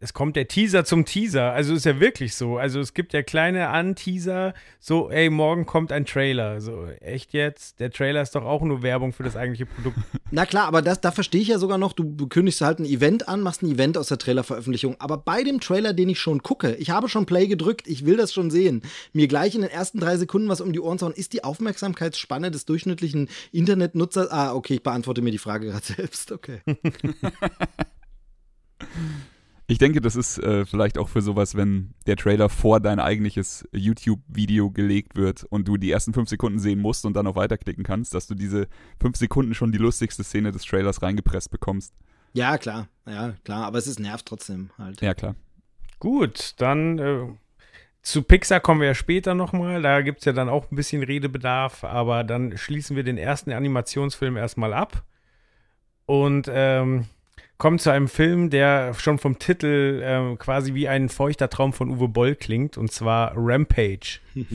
es 0.00 0.12
kommt 0.12 0.36
der 0.36 0.48
Teaser 0.48 0.84
zum 0.84 1.04
Teaser. 1.04 1.52
Also 1.52 1.74
ist 1.74 1.84
ja 1.84 2.00
wirklich 2.00 2.34
so. 2.34 2.58
Also 2.58 2.80
es 2.80 2.94
gibt 2.94 3.12
ja 3.12 3.22
kleine 3.22 3.68
Anteaser, 3.68 4.54
so, 4.80 5.10
ey, 5.10 5.30
morgen 5.30 5.66
kommt 5.66 5.92
ein 5.92 6.04
Trailer. 6.04 6.60
So, 6.60 6.86
echt 7.00 7.32
jetzt? 7.32 7.80
Der 7.80 7.90
Trailer 7.90 8.22
ist 8.22 8.34
doch 8.34 8.44
auch 8.44 8.62
nur 8.62 8.82
Werbung 8.82 9.12
für 9.12 9.22
das 9.22 9.36
eigentliche 9.36 9.66
Produkt. 9.66 9.96
Na 10.30 10.46
klar, 10.46 10.66
aber 10.66 10.82
das, 10.82 11.00
da 11.00 11.10
verstehe 11.10 11.40
ich 11.40 11.48
ja 11.48 11.58
sogar 11.58 11.78
noch, 11.78 11.92
du 11.92 12.26
kündigst 12.28 12.60
halt 12.60 12.80
ein 12.80 12.84
Event 12.84 13.28
an, 13.28 13.40
machst 13.40 13.62
ein 13.62 13.70
Event 13.70 13.96
aus 13.96 14.08
der 14.08 14.18
Trailerveröffentlichung. 14.18 14.96
Aber 14.98 15.16
bei 15.16 15.42
dem 15.42 15.60
Trailer, 15.60 15.92
den 15.92 16.08
ich 16.08 16.18
schon 16.18 16.42
gucke, 16.42 16.74
ich 16.74 16.90
habe 16.90 17.08
schon 17.08 17.26
Play 17.26 17.46
gedrückt, 17.46 17.86
ich 17.86 18.04
will 18.04 18.16
das 18.16 18.32
schon 18.32 18.50
sehen, 18.50 18.82
mir 19.12 19.28
gleich 19.28 19.54
in 19.54 19.62
den 19.62 19.70
ersten 19.70 20.00
drei 20.00 20.16
Sekunden 20.16 20.48
was 20.48 20.60
um 20.60 20.72
die 20.72 20.80
Ohren 20.80 20.98
zu 20.98 21.06
hauen, 21.06 21.14
ist 21.14 21.32
die 21.32 21.44
Aufmerksamkeitsspanne 21.44 22.50
des 22.50 22.64
durchschnittlichen 22.66 23.28
Internetnutzers. 23.52 24.30
Ah, 24.30 24.54
okay, 24.54 24.74
ich 24.74 24.82
beantworte 24.82 25.22
mir 25.22 25.30
die 25.30 25.38
Frage 25.38 25.68
gerade 25.68 25.84
selbst. 25.96 26.32
Okay. 26.32 26.60
Ich 29.66 29.78
denke, 29.78 30.02
das 30.02 30.14
ist 30.14 30.38
äh, 30.38 30.66
vielleicht 30.66 30.98
auch 30.98 31.08
für 31.08 31.22
sowas, 31.22 31.54
wenn 31.54 31.94
der 32.06 32.16
Trailer 32.16 32.50
vor 32.50 32.80
dein 32.80 33.00
eigentliches 33.00 33.66
YouTube-Video 33.72 34.70
gelegt 34.70 35.16
wird 35.16 35.44
und 35.44 35.66
du 35.66 35.78
die 35.78 35.90
ersten 35.90 36.12
fünf 36.12 36.28
Sekunden 36.28 36.58
sehen 36.58 36.80
musst 36.80 37.06
und 37.06 37.14
dann 37.14 37.26
auch 37.26 37.36
weiterklicken 37.36 37.82
kannst, 37.82 38.12
dass 38.12 38.26
du 38.26 38.34
diese 38.34 38.68
fünf 39.00 39.16
Sekunden 39.16 39.54
schon 39.54 39.72
die 39.72 39.78
lustigste 39.78 40.22
Szene 40.22 40.52
des 40.52 40.64
Trailers 40.64 41.00
reingepresst 41.00 41.50
bekommst. 41.50 41.94
Ja, 42.34 42.58
klar. 42.58 42.88
Ja, 43.06 43.32
klar. 43.44 43.64
Aber 43.64 43.78
es 43.78 43.86
ist 43.86 44.00
nervt 44.00 44.26
trotzdem 44.26 44.70
halt. 44.76 45.00
Ja, 45.00 45.14
klar. 45.14 45.34
Gut, 45.98 46.54
dann 46.58 46.98
äh, 46.98 47.26
zu 48.02 48.22
Pixar 48.22 48.60
kommen 48.60 48.80
wir 48.80 48.88
ja 48.88 48.94
später 48.94 49.34
nochmal. 49.34 49.80
Da 49.80 50.02
gibt 50.02 50.18
es 50.18 50.24
ja 50.26 50.34
dann 50.34 50.50
auch 50.50 50.70
ein 50.70 50.76
bisschen 50.76 51.02
Redebedarf. 51.02 51.84
Aber 51.84 52.22
dann 52.22 52.58
schließen 52.58 52.96
wir 52.96 53.02
den 53.02 53.16
ersten 53.16 53.50
Animationsfilm 53.50 54.36
erstmal 54.36 54.74
ab. 54.74 55.04
Und 56.04 56.50
ähm, 56.52 57.06
kommen 57.58 57.78
zu 57.78 57.90
einem 57.90 58.08
Film, 58.08 58.50
der 58.50 58.94
schon 58.94 59.18
vom 59.18 59.38
Titel 59.38 60.02
äh, 60.02 60.36
quasi 60.36 60.74
wie 60.74 60.88
ein 60.88 61.08
feuchter 61.08 61.48
Traum 61.50 61.72
von 61.72 61.90
Uwe 61.90 62.08
Boll 62.08 62.34
klingt, 62.34 62.76
und 62.76 62.92
zwar 62.92 63.32
Rampage. 63.36 64.20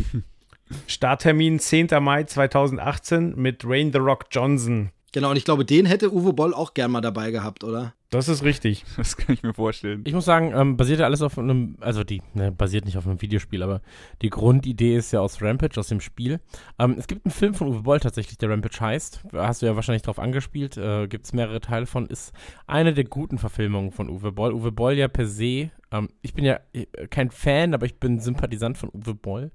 Starttermin 0.88 1.60
10. 1.60 1.88
Mai 2.02 2.24
2018 2.24 3.36
mit 3.36 3.64
Rain 3.66 3.92
the 3.92 4.00
Rock 4.00 4.26
Johnson. 4.32 4.92
Genau, 5.12 5.32
und 5.32 5.38
ich 5.38 5.46
glaube, 5.46 5.66
den 5.66 5.86
hätte 5.86 6.14
Uwe 6.14 6.34
Boll 6.34 6.54
auch 6.54 6.74
gern 6.74 6.92
mal 6.92 7.02
dabei 7.02 7.32
gehabt, 7.32 7.64
oder? 7.64 7.94
Das 8.10 8.28
ist 8.28 8.44
richtig. 8.44 8.86
Das 8.98 9.16
kann 9.16 9.34
ich 9.34 9.44
mir 9.44 9.54
vorstellen. 9.54 10.02
Ich 10.06 10.14
muss 10.14 10.26
sagen, 10.26 10.52
ähm, 10.54 10.76
basiert 10.76 11.00
ja 11.00 11.06
alles 11.06 11.22
auf 11.22 11.38
einem, 11.38 11.78
also 11.80 12.04
die, 12.04 12.22
ne, 12.34 12.52
basiert 12.52 12.86
nicht 12.86 12.98
auf 12.98 13.08
einem 13.08 13.22
Videospiel, 13.22 13.64
aber 13.64 13.82
die 14.22 14.30
Grundidee 14.30 14.98
ist 14.98 15.12
ja 15.12 15.22
aus 15.22 15.42
Rampage, 15.42 15.80
aus 15.80 15.88
dem 15.88 16.02
Spiel. 16.02 16.40
Ähm, 16.78 16.96
es 16.98 17.08
gibt 17.08 17.26
einen 17.26 17.32
Film 17.32 17.54
von 17.54 17.68
Uwe 17.68 17.84
Boll 17.84 18.00
tatsächlich, 18.00 18.38
der 18.38 18.50
Rampage 18.50 18.80
heißt. 18.80 19.22
Hast 19.34 19.62
du 19.62 19.68
ja 19.68 19.76
wahrscheinlich 19.76 20.02
drauf 20.02 20.20
angespielt. 20.20 20.76
Äh, 20.78 21.08
gibt 21.08 21.26
es 21.26 21.34
mehrere 21.34 21.62
Teile 21.62 21.86
von. 21.86 22.08
Ist 22.08 22.34
eine 22.68 22.94
der 22.94 23.06
guten 23.06 23.38
Verfilmungen 23.38 23.92
von 23.92 24.10
Uwe 24.10 24.32
Boll. 24.32 24.54
Uwe 24.54 24.72
Boll 24.72 24.94
ja 24.94 25.08
per 25.08 25.26
se, 25.26 25.72
ähm, 25.92 26.10
ich 26.22 26.34
bin 26.34 26.46
ja 26.46 26.60
äh, 26.74 26.86
kein 27.10 27.32
Fan, 27.32 27.74
aber 27.74 27.86
ich 27.86 28.00
bin 28.00 28.20
Sympathisant 28.20 28.78
von 28.78 28.90
Uwe 28.90 29.16
Boll 29.16 29.52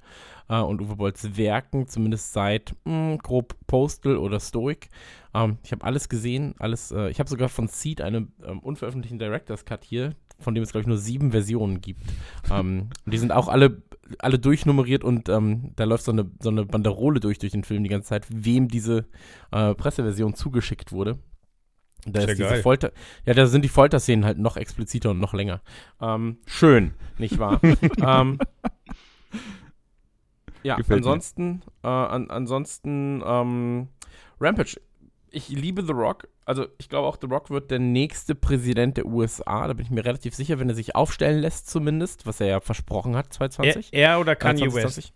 äh, 0.48 0.58
und 0.60 0.80
Uwe 0.80 0.96
Bolls 0.96 1.36
Werken, 1.36 1.88
zumindest 1.88 2.32
seit 2.32 2.74
mh, 2.84 3.18
grob 3.22 3.56
Postal 3.66 4.16
oder 4.16 4.40
Stoic. 4.40 4.88
Ähm, 5.34 5.58
ich 5.64 5.72
habe 5.72 5.84
alles 5.84 6.08
gesehen, 6.08 6.54
alles. 6.58 6.92
Äh, 6.92 7.08
ich 7.10 7.18
habe 7.18 7.28
sogar 7.30 7.48
von 7.48 7.68
Seed 7.68 8.00
einen 8.00 8.32
ähm, 8.44 8.60
unveröffentlichten 8.60 9.18
Director's 9.18 9.64
Cut 9.64 9.84
hier, 9.84 10.14
von 10.38 10.54
dem 10.54 10.62
es 10.62 10.72
glaube 10.72 10.82
ich 10.82 10.88
nur 10.88 10.98
sieben 10.98 11.30
Versionen 11.30 11.80
gibt. 11.80 12.02
ähm, 12.50 12.90
die 13.06 13.18
sind 13.18 13.32
auch 13.32 13.48
alle 13.48 13.82
alle 14.18 14.38
durchnummeriert 14.38 15.02
und 15.02 15.30
ähm, 15.30 15.72
da 15.76 15.84
läuft 15.84 16.04
so 16.04 16.12
eine 16.12 16.30
so 16.40 16.50
eine 16.50 16.66
Banderole 16.66 17.20
durch 17.20 17.38
durch 17.38 17.52
den 17.52 17.64
Film 17.64 17.82
die 17.82 17.88
ganze 17.88 18.08
Zeit, 18.10 18.26
wem 18.28 18.68
diese 18.68 19.06
äh, 19.50 19.74
Presseversion 19.74 20.34
zugeschickt 20.34 20.92
wurde. 20.92 21.18
Da 22.06 22.20
Ist 22.20 22.28
ja 22.28 22.34
diese 22.34 22.48
geil. 22.50 22.62
Folter, 22.62 22.92
ja, 23.24 23.32
da 23.32 23.46
sind 23.46 23.62
die 23.64 23.70
Folterszenen 23.70 24.26
halt 24.26 24.38
noch 24.38 24.58
expliziter 24.58 25.12
und 25.12 25.20
noch 25.20 25.32
länger. 25.32 25.62
Ähm, 26.02 26.36
schön, 26.44 26.92
nicht 27.16 27.38
wahr? 27.38 27.62
ähm, 28.02 28.38
ja, 30.64 30.76
Gefällt 30.76 31.04
mir. 31.04 31.06
ansonsten, 31.10 31.62
äh, 31.82 31.86
an, 31.88 32.30
ansonsten, 32.30 33.22
ähm, 33.24 33.88
Rampage. 34.40 34.80
Ich 35.30 35.48
liebe 35.48 35.84
The 35.84 35.92
Rock. 35.92 36.28
Also, 36.44 36.66
ich 36.78 36.88
glaube 36.88 37.08
auch, 37.08 37.16
The 37.20 37.26
Rock 37.26 37.50
wird 37.50 37.70
der 37.70 37.78
nächste 37.80 38.34
Präsident 38.34 38.96
der 38.96 39.06
USA. 39.06 39.66
Da 39.66 39.72
bin 39.72 39.84
ich 39.84 39.90
mir 39.90 40.04
relativ 40.04 40.34
sicher, 40.34 40.58
wenn 40.60 40.68
er 40.68 40.74
sich 40.74 40.94
aufstellen 40.94 41.40
lässt, 41.40 41.68
zumindest, 41.68 42.26
was 42.26 42.40
er 42.40 42.46
ja 42.46 42.60
versprochen 42.60 43.16
hat, 43.16 43.26
Er, 43.26 43.30
2020. 43.30 43.88
er 43.92 44.20
oder 44.20 44.32
Äh, 44.32 44.36
Kanye 44.36 44.68
2020. 44.68 45.04
West? 45.06 45.14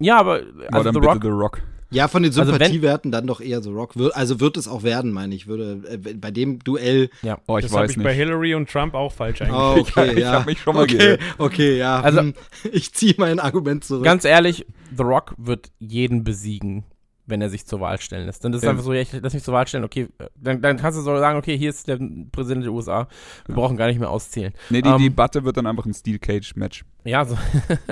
Ja, 0.00 0.18
aber 0.18 0.40
Aber 0.68 0.76
also 0.76 0.84
dann 0.84 0.94
The 0.94 1.00
bitte 1.00 1.12
Rock, 1.12 1.22
The 1.22 1.28
Rock. 1.28 1.62
Ja, 1.90 2.08
von 2.08 2.22
den 2.22 2.30
Also 2.30 2.40
wenn- 2.40 2.58
Sympathiewerten 2.58 3.12
dann 3.12 3.26
doch 3.26 3.40
eher 3.40 3.62
The 3.62 3.70
Rock. 3.70 3.94
Also 4.14 4.40
wird 4.40 4.56
es 4.56 4.66
auch 4.66 4.82
werden, 4.82 5.12
meine 5.12 5.34
ich. 5.34 5.46
Würde 5.46 5.80
äh, 5.88 6.14
bei 6.14 6.30
dem 6.30 6.58
Duell. 6.58 7.10
ja. 7.22 7.38
Oh, 7.46 7.58
ich 7.58 7.64
Das 7.66 7.74
habe 7.74 7.86
ich 7.86 7.96
nicht. 7.96 8.04
bei 8.04 8.14
Hillary 8.14 8.54
und 8.54 8.68
Trump 8.68 8.94
auch 8.94 9.12
falsch 9.12 9.42
eingeschätzt. 9.42 9.92
Oh, 9.96 10.00
okay, 10.00 10.12
Ich 10.14 10.18
ja. 10.20 10.32
hab 10.32 10.46
mich 10.46 10.60
schon 10.60 10.74
mal 10.74 10.82
okay, 10.84 10.96
gehört. 10.96 11.20
okay, 11.38 11.78
ja. 11.78 12.00
Also- 12.00 12.20
hm, 12.20 12.34
ich 12.72 12.92
ziehe 12.92 13.14
mein 13.18 13.38
Argument 13.38 13.84
zurück. 13.84 14.04
Ganz 14.04 14.24
ehrlich, 14.24 14.66
The 14.96 15.02
Rock 15.02 15.34
wird 15.38 15.70
jeden 15.78 16.24
besiegen, 16.24 16.84
wenn 17.26 17.40
er 17.40 17.48
sich 17.50 17.64
zur 17.66 17.80
Wahl 17.80 18.00
stellen 18.00 18.26
lässt. 18.26 18.44
Dann 18.44 18.52
ist 18.52 18.58
es 18.58 18.64
Ja. 18.64 18.70
einfach 18.70 18.84
so, 18.84 18.92
ja, 18.92 19.00
ich 19.00 19.12
lass 19.12 19.32
mich 19.34 19.42
zur 19.42 19.54
Wahl 19.54 19.66
stellen, 19.66 19.84
okay, 19.84 20.08
dann, 20.36 20.60
dann 20.60 20.76
kannst 20.76 20.98
du 20.98 21.02
so 21.02 21.16
sagen, 21.18 21.38
okay, 21.38 21.56
hier 21.56 21.70
ist 21.70 21.88
der 21.88 21.98
Präsident 22.32 22.64
der 22.64 22.72
USA, 22.72 23.08
wir 23.46 23.54
brauchen 23.54 23.76
gar 23.76 23.86
nicht 23.86 23.98
mehr 23.98 24.10
auszählen. 24.10 24.52
Nee, 24.70 24.82
die 24.82 24.88
Ähm, 24.90 24.98
Debatte 24.98 25.44
wird 25.44 25.56
dann 25.56 25.66
einfach 25.66 25.86
ein 25.86 25.94
Steel 25.94 26.18
Cage 26.18 26.54
Match. 26.56 26.84
Ja, 27.04 27.24
so. 27.24 27.36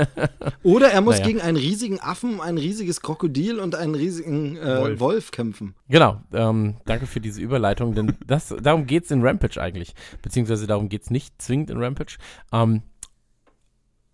Oder 0.63 0.89
er 0.91 1.01
muss 1.01 1.17
Naja. 1.17 1.27
gegen 1.27 1.41
einen 1.41 1.57
riesigen 1.57 2.01
Affen, 2.01 2.41
ein 2.41 2.57
riesiges 2.59 3.01
Krokodil 3.03 3.59
und 3.59 3.75
einen 3.75 3.95
riesigen 3.95 4.57
äh, 4.57 4.79
Wolf. 4.81 5.01
Wolf. 5.01 5.31
kämpfen. 5.31 5.75
Genau, 5.89 6.21
ähm, 6.33 6.77
danke 6.87 7.07
für 7.07 7.21
diese 7.21 7.41
Überleitung, 7.41 7.95
denn 7.95 8.17
das, 8.27 8.55
darum 8.63 8.87
geht's 8.87 9.11
in 9.11 9.23
Rampage 9.27 9.61
eigentlich. 9.61 9.95
Beziehungsweise 10.23 10.67
darum 10.67 10.89
geht's 10.89 11.11
nicht 11.11 11.41
zwingend 11.41 11.71
in 11.71 11.83
Rampage. 11.83 12.17
Ähm, 12.53 12.83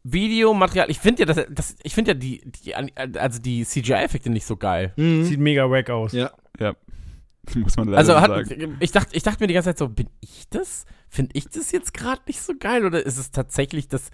Videomaterial, 0.04 0.90
ich 0.90 0.98
finde 0.98 1.22
ja, 1.22 1.26
das, 1.26 1.46
das, 1.50 1.76
ich 1.82 1.94
finde 1.94 2.12
ja 2.12 2.14
die, 2.14 2.40
die, 2.44 2.74
also 2.74 3.40
die 3.40 3.64
CGI-Effekte 3.64 4.30
nicht 4.30 4.46
so 4.46 4.56
geil. 4.56 4.92
Mhm. 4.96 5.24
Sieht 5.24 5.40
mega 5.40 5.70
wack 5.70 5.90
aus. 5.90 6.12
Ja. 6.12 6.30
Ja. 6.58 6.74
Muss 7.54 7.76
man 7.76 7.88
leider 7.88 7.98
Also 7.98 8.12
so 8.12 8.20
hat, 8.20 8.48
sagen. 8.48 8.76
ich 8.80 8.92
dachte, 8.92 9.16
ich 9.16 9.22
dachte 9.22 9.42
mir 9.42 9.48
die 9.48 9.54
ganze 9.54 9.70
Zeit 9.70 9.78
so, 9.78 9.88
bin 9.88 10.08
ich 10.20 10.48
das? 10.50 10.84
Finde 11.08 11.30
ich 11.34 11.48
das 11.48 11.72
jetzt 11.72 11.94
gerade 11.94 12.20
nicht 12.26 12.40
so 12.40 12.52
geil 12.58 12.84
oder 12.84 13.04
ist 13.04 13.18
es 13.18 13.30
tatsächlich 13.30 13.88
das, 13.88 14.10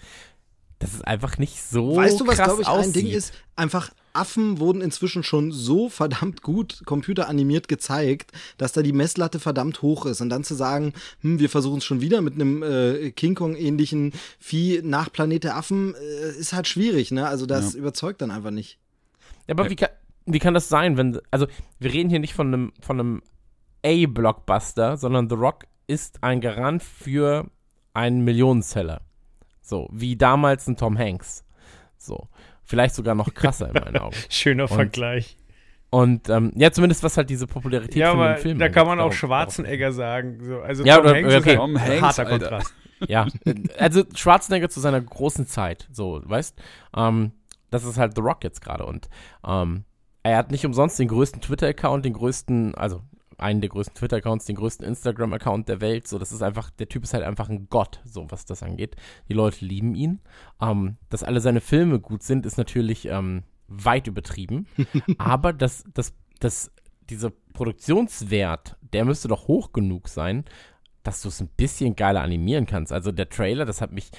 dass 0.78 0.94
es 0.94 1.02
einfach 1.02 1.38
nicht 1.38 1.62
so 1.62 1.96
Weißt 1.96 2.20
du, 2.20 2.26
was, 2.26 2.37
glaube 2.37 2.62
ich, 2.62 2.68
aussieht? 2.68 2.87
ein 2.88 2.92
Ding 2.92 3.06
ist? 3.08 3.32
Einfach 3.56 3.90
Affen 4.12 4.58
wurden 4.58 4.80
inzwischen 4.80 5.22
schon 5.22 5.50
so 5.50 5.88
verdammt 5.88 6.42
gut 6.42 6.82
computeranimiert 6.87 7.68
gezeigt, 7.68 8.32
dass 8.58 8.72
da 8.72 8.82
die 8.82 8.92
Messlatte 8.92 9.40
verdammt 9.40 9.82
hoch 9.82 10.06
ist. 10.06 10.20
Und 10.20 10.28
dann 10.30 10.44
zu 10.44 10.54
sagen, 10.54 10.92
hm, 11.20 11.40
wir 11.40 11.50
versuchen 11.50 11.78
es 11.78 11.84
schon 11.84 12.00
wieder 12.00 12.20
mit 12.20 12.34
einem 12.34 12.62
äh, 12.62 13.10
King 13.10 13.34
Kong-ähnlichen 13.34 14.12
Vieh 14.38 14.80
nach 14.82 15.10
Planet 15.10 15.44
der 15.44 15.56
Affen, 15.56 15.94
äh, 15.94 16.38
ist 16.38 16.52
halt 16.52 16.68
schwierig, 16.68 17.10
ne? 17.10 17.26
Also 17.26 17.46
das 17.46 17.74
überzeugt 17.74 18.22
dann 18.22 18.30
einfach 18.30 18.50
nicht. 18.52 18.78
Ja, 19.46 19.54
aber 19.54 19.68
wie 19.68 19.76
kann, 19.76 19.90
wie 20.26 20.38
kann 20.38 20.54
das 20.54 20.68
sein, 20.68 20.96
wenn, 20.96 21.20
also 21.30 21.46
wir 21.78 21.92
reden 21.92 22.08
hier 22.08 22.20
nicht 22.20 22.34
von 22.34 22.48
einem, 22.48 22.72
von 22.80 23.00
einem 23.00 23.22
A-Blockbuster, 23.84 24.96
sondern 24.96 25.28
The 25.28 25.34
Rock 25.34 25.64
ist 25.87 26.22
ein 26.22 26.40
Garant 26.40 26.82
für 26.82 27.50
einen 27.92 28.24
Millionenseller. 28.24 29.02
So, 29.66 29.88
wie 29.90 30.14
damals 30.14 30.66
ein 30.68 30.77
Tom 30.77 30.98
Hanks. 30.98 31.42
So, 31.96 32.29
vielleicht 32.64 32.94
sogar 32.94 33.14
noch 33.14 33.33
krasser 33.33 33.68
in 33.68 33.83
meinen 33.83 33.96
Augen. 33.96 34.14
Schöner 34.29 34.64
Und- 34.64 34.68
Vergleich. 34.77 35.38
Und 35.88 36.29
ähm, 36.29 36.53
ja, 36.57 36.70
zumindest 36.72 37.03
was 37.05 37.16
halt 37.16 37.31
diese 37.31 37.46
Popularität 37.46 37.94
Ja, 37.94 38.11
von 38.11 38.18
aber 38.20 38.35
dem 38.35 38.42
Film 38.42 38.59
da 38.59 38.68
kann 38.68 38.87
man 38.87 38.98
auch 39.00 39.12
Schwarzenegger 39.12 39.92
sagen. 39.92 40.38
So, 40.44 40.61
also 40.61 40.85
Ja, 40.85 40.96
Tom 40.96 41.05
oder- 41.07 41.14
Hanks 41.14 41.35
okay. 41.37 41.50
ist 41.53 41.57
Tom 41.57 41.77
ein 41.77 41.83
Hanks, 41.83 42.03
harter 42.03 42.27
Alter. 42.27 42.48
Kontrast. 42.48 42.74
Ja, 43.09 43.27
also 43.79 44.03
Schwarzenegger 44.14 44.68
zu 44.70 44.81
seiner 44.81 45.00
großen 45.00 45.46
Zeit, 45.46 45.88
so, 45.92 46.20
weißt? 46.24 46.57
Ähm, 46.96 47.33
das 47.70 47.85
ist 47.85 47.98
halt 47.98 48.14
The 48.16 48.22
Rock 48.22 48.44
jetzt 48.44 48.61
gerade 48.62 48.87
und 48.87 49.09
ähm, 49.46 49.85
er 50.22 50.37
hat 50.38 50.50
nicht 50.50 50.64
umsonst 50.64 50.98
den 50.98 51.09
größten 51.09 51.40
Twitter-Account, 51.42 52.05
den 52.05 52.14
größten, 52.14 52.74
also 52.77 53.03
einen 53.38 53.60
der 53.60 53.70
größten 53.70 53.94
Twitter-Accounts, 53.96 54.46
den 54.46 54.56
größten 54.56 54.86
Instagram-Account 54.86 55.68
der 55.68 55.80
Welt. 55.80 56.08
So, 56.08 56.18
das 56.18 56.32
ist 56.32 56.42
einfach, 56.42 56.70
der 56.70 56.88
Typ 56.88 57.04
ist 57.04 57.14
halt 57.14 57.24
einfach 57.24 57.48
ein 57.48 57.68
Gott, 57.68 58.00
so 58.04 58.26
was 58.30 58.44
das 58.44 58.62
angeht. 58.62 58.96
Die 59.28 59.34
Leute 59.34 59.64
lieben 59.64 59.94
ihn. 59.94 60.20
Ähm, 60.60 60.96
dass 61.10 61.22
alle 61.22 61.40
seine 61.40 61.60
Filme 61.60 62.00
gut 62.00 62.22
sind, 62.22 62.46
ist 62.46 62.58
natürlich 62.58 63.06
ähm, 63.06 63.44
weit 63.68 64.06
übertrieben. 64.06 64.66
Aber 65.18 65.52
das, 65.52 65.84
das, 65.94 66.12
das, 66.40 66.70
dieser 67.10 67.30
Produktionswert, 67.52 68.76
der 68.92 69.04
müsste 69.04 69.28
doch 69.28 69.48
hoch 69.48 69.72
genug 69.72 70.08
sein, 70.08 70.44
dass 71.02 71.20
du 71.20 71.28
es 71.28 71.40
ein 71.40 71.48
bisschen 71.48 71.96
geiler 71.96 72.22
animieren 72.22 72.66
kannst. 72.66 72.92
Also 72.92 73.12
der 73.12 73.28
Trailer, 73.28 73.66
das 73.66 73.80
hat 73.80 73.92
mich, 73.92 74.10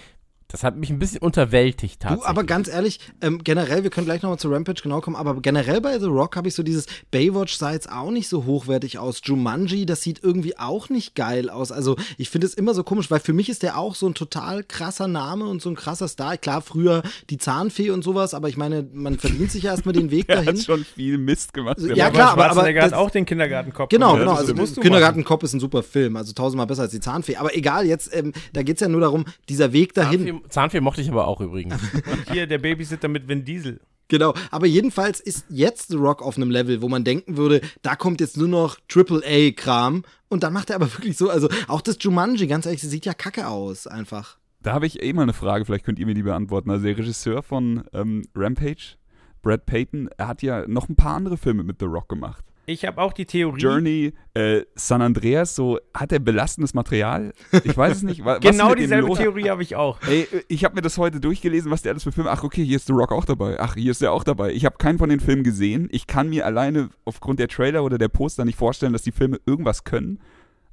das 0.48 0.64
hat 0.64 0.78
mich 0.78 0.90
ein 0.92 1.00
bisschen 1.00 1.20
unterwältigt 1.22 1.96
Du, 2.04 2.08
tatsächlich. 2.10 2.28
aber 2.30 2.44
ganz 2.44 2.68
ehrlich, 2.68 3.00
ähm, 3.22 3.44
generell, 3.44 3.84
wir 3.84 3.90
können 3.90 4.06
gleich 4.06 4.22
nochmal 4.22 4.38
zu 4.40 4.50
Rampage 4.50 4.82
genau 4.84 5.02
kommen, 5.02 5.16
aber 5.16 5.42
generell 5.42 5.82
bei 5.82 5.98
The 6.00 6.06
Rock 6.06 6.36
habe 6.36 6.48
ich 6.48 6.54
so 6.56 6.62
dieses 6.64 6.86
Baywatch 7.12 7.56
sah 7.58 7.72
jetzt 7.74 7.92
auch 7.92 8.12
nicht 8.12 8.28
so 8.30 8.46
hochwertig 8.46 9.00
aus. 9.00 9.22
Jumanji, 9.24 9.86
das 9.86 10.02
sieht 10.02 10.24
irgendwie 10.24 10.58
auch 10.58 10.90
nicht 10.90 11.16
geil 11.16 11.50
aus. 11.50 11.72
Also 11.72 11.96
ich 12.18 12.30
finde 12.30 12.48
es 12.48 12.54
immer 12.54 12.74
so 12.74 12.84
komisch, 12.84 13.10
weil 13.10 13.20
für 13.20 13.34
mich 13.34 13.50
ist 13.50 13.64
der 13.64 13.78
auch 13.78 13.96
so 13.96 14.08
ein 14.08 14.14
total 14.14 14.64
krasser 14.64 15.08
Name 15.08 15.46
und 15.46 15.62
so 15.62 15.70
ein 15.70 15.76
krasser 15.76 16.08
Star. 16.08 16.38
Klar, 16.38 16.62
früher 16.62 17.02
die 17.30 17.38
Zahnfee 17.38 17.90
und 17.90 18.04
sowas, 18.04 18.34
aber 18.34 18.48
ich 18.48 18.56
meine, 18.58 18.88
man 18.94 19.18
verdient 19.18 19.52
sich 19.52 19.64
ja 19.64 19.72
erstmal 19.72 19.94
den 19.94 20.12
Weg 20.12 20.26
Er 20.30 20.36
dahin. 20.38 20.50
hat 20.58 20.64
schon 20.64 20.86
viel 20.86 21.18
Mist 21.18 21.54
gemacht. 21.54 21.78
Also, 21.78 21.88
der 21.88 21.98
ja, 21.98 22.10
klar, 22.12 22.32
aber- 22.34 22.50
aber 22.52 22.64
hat 22.82 22.94
auch 22.94 23.10
den 23.10 23.26
Kindergartenkopf. 23.26 23.90
Genau, 23.90 24.14
gemacht. 24.14 24.20
genau. 24.22 24.36
Also 24.36 24.54
du 24.76 24.82
Kindergartenkopf 24.82 25.44
ist 25.44 25.54
ein 25.54 25.60
super 25.60 25.82
Film, 25.84 26.16
also 26.18 26.34
tausendmal 26.34 26.68
besser 26.68 26.84
als 26.84 26.92
die 26.92 27.00
Zahnfee. 27.00 27.36
Aber 27.38 27.56
egal, 27.56 27.86
jetzt, 27.88 28.16
ähm, 28.16 28.32
da 28.54 28.62
geht 28.64 28.76
es 28.78 28.82
ja 28.82 28.88
nur 28.88 29.02
darum, 29.02 29.26
dieser 29.50 29.74
Weg 29.74 29.94
dahin. 29.94 30.20
Zahnfee, 30.26 30.35
Zahnfee 30.50 30.82
mochte 30.82 31.02
ich 31.02 31.10
aber 31.10 31.28
auch 31.28 31.42
übrigens. 31.42 31.82
machen. 31.82 32.24
Hier, 32.32 32.48
der 32.48 32.58
Babysitter 32.58 33.08
mit 33.08 33.28
Vin 33.28 33.46
Diesel. 33.46 33.80
Genau, 34.08 34.36
aber 34.52 34.68
jedenfalls 34.68 35.20
ist 35.20 35.46
jetzt 35.50 35.88
The 35.90 35.96
Rock 35.96 36.22
auf 36.22 36.38
einem 36.38 36.52
Level, 36.52 36.82
wo 36.82 36.90
man 36.90 37.04
denken 37.04 37.38
würde, 37.38 37.62
da 37.82 37.96
kommt 37.96 38.22
jetzt 38.22 38.38
nur 38.38 38.48
noch 38.48 38.78
Triple-A-Kram 38.88 40.04
und 40.30 40.44
dann 40.44 40.54
macht 40.54 40.70
er 40.70 40.76
aber 40.76 40.94
wirklich 40.94 41.18
so, 41.18 41.30
also 41.30 41.50
auch 41.68 41.82
das 41.82 41.98
Jumanji, 42.00 42.46
ganz 42.48 42.66
ehrlich, 42.66 42.82
sieht 42.82 43.06
ja 43.06 43.14
kacke 43.14 43.48
aus, 43.48 43.88
einfach. 43.88 44.38
Da 44.62 44.74
habe 44.74 44.86
ich 44.86 45.02
eh 45.02 45.14
mal 45.14 45.24
eine 45.24 45.34
Frage, 45.34 45.66
vielleicht 45.66 45.86
könnt 45.86 46.00
ihr 46.00 46.06
mir 46.06 46.14
die 46.14 46.24
beantworten. 46.24 46.70
Also 46.72 46.86
der 46.86 46.98
Regisseur 46.98 47.44
von 47.44 47.84
ähm, 47.94 48.24
Rampage, 48.36 48.96
Brad 49.42 49.66
Payton, 49.66 50.10
er 50.18 50.28
hat 50.28 50.42
ja 50.42 50.68
noch 50.68 50.90
ein 50.90 50.96
paar 50.96 51.16
andere 51.16 51.38
Filme 51.38 51.64
mit 51.64 51.80
The 51.80 51.86
Rock 51.86 52.10
gemacht. 52.10 52.46
Ich 52.68 52.84
habe 52.86 53.00
auch 53.02 53.14
die 53.14 53.26
Theorie. 53.26 53.60
Journey, 53.62 54.14
äh, 54.34 54.62
San 54.76 55.02
Andreas, 55.02 55.56
so 55.56 55.80
hat 55.94 56.12
er 56.12 56.20
belastendes 56.20 56.74
Material? 56.74 57.32
Ich 57.64 57.78
weiß 57.78 57.98
es 57.98 58.04
nicht. 58.04 58.26
wa- 58.26 58.36
Was 58.42 58.52
Genau 58.52 58.74
dieselbe? 58.74 59.14
Theorie 59.14 59.50
habe 59.50 59.62
ich 59.62 59.76
auch. 59.76 60.00
Ey, 60.08 60.28
ich 60.48 60.64
habe 60.66 60.76
mir 60.76 60.82
das 60.82 60.98
heute 60.98 61.20
durchgelesen, 61.20 61.70
was 61.72 61.84
der 61.84 61.92
alles 61.92 62.04
für 62.04 62.12
Filme. 62.12 62.32
Ach, 62.32 62.44
okay, 62.44 62.66
hier 62.66 62.78
ist 62.78 62.88
The 62.88 62.94
Rock 62.94 63.12
auch 63.12 63.26
dabei. 63.26 63.60
Ach, 63.60 63.76
hier 63.76 63.92
ist 63.92 64.02
er 64.02 64.12
auch 64.12 64.24
dabei. 64.24 64.52
Ich 64.52 64.66
habe 64.66 64.78
keinen 64.78 64.98
von 64.98 65.10
den 65.10 65.20
Filmen 65.20 65.44
gesehen. 65.44 65.88
Ich 65.92 66.08
kann 66.08 66.30
mir 66.30 66.46
alleine 66.46 66.90
aufgrund 67.06 67.40
der 67.40 67.48
Trailer 67.48 67.84
oder 67.84 67.98
der 68.00 68.08
Poster 68.10 68.46
nicht 68.46 68.58
vorstellen, 68.58 68.94
dass 68.94 69.04
die 69.04 69.12
Filme 69.12 69.40
irgendwas 69.46 69.84
können. 69.84 70.20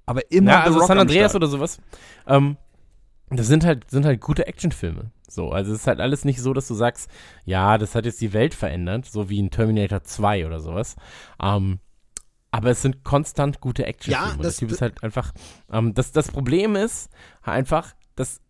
Aber 0.07 0.23
immer 0.33 0.51
Ja, 0.51 0.61
The 0.63 0.67
also 0.69 0.79
Rock 0.79 0.89
San 0.89 0.99
am 0.99 1.03
Andreas 1.03 1.31
Start. 1.33 1.43
oder 1.43 1.47
sowas. 1.51 1.79
Ähm, 2.27 2.57
das 3.39 3.47
sind 3.47 3.65
halt, 3.65 3.91
sind 3.91 4.05
halt 4.05 4.21
gute 4.21 4.47
Actionfilme. 4.47 5.11
So, 5.29 5.51
also 5.51 5.73
es 5.73 5.81
ist 5.81 5.87
halt 5.87 6.01
alles 6.01 6.25
nicht 6.25 6.41
so, 6.41 6.53
dass 6.53 6.69
du 6.69 6.75
sagst, 6.75 7.11
ja, 7.45 7.79
das 7.79 7.95
hat 7.95 8.05
jetzt 8.05 8.21
die 8.21 8.33
Welt 8.33 8.55
verändert, 8.55 9.07
so 9.07 9.31
wie 9.31 9.39
in 9.39 9.51
Terminator 9.51 10.03
2 10.03 10.47
oder 10.47 10.61
sowas. 10.61 10.97
Ähm, 11.43 11.79
aber 12.51 12.71
es 12.71 12.83
sind 12.83 13.03
konstant 13.03 13.61
gute 13.61 13.87
Actionfilme. 13.87 14.37
Ja, 14.37 14.43
das- 14.43 14.57
Typ 14.59 14.71
ist 14.71 14.83
halt 14.83 15.03
einfach. 15.03 15.33
Ähm, 15.73 15.95
das, 15.95 16.13
das 16.13 16.31
Problem 16.31 16.77
ist 16.77 17.09
einfach, 17.43 17.95
dass 18.15 18.41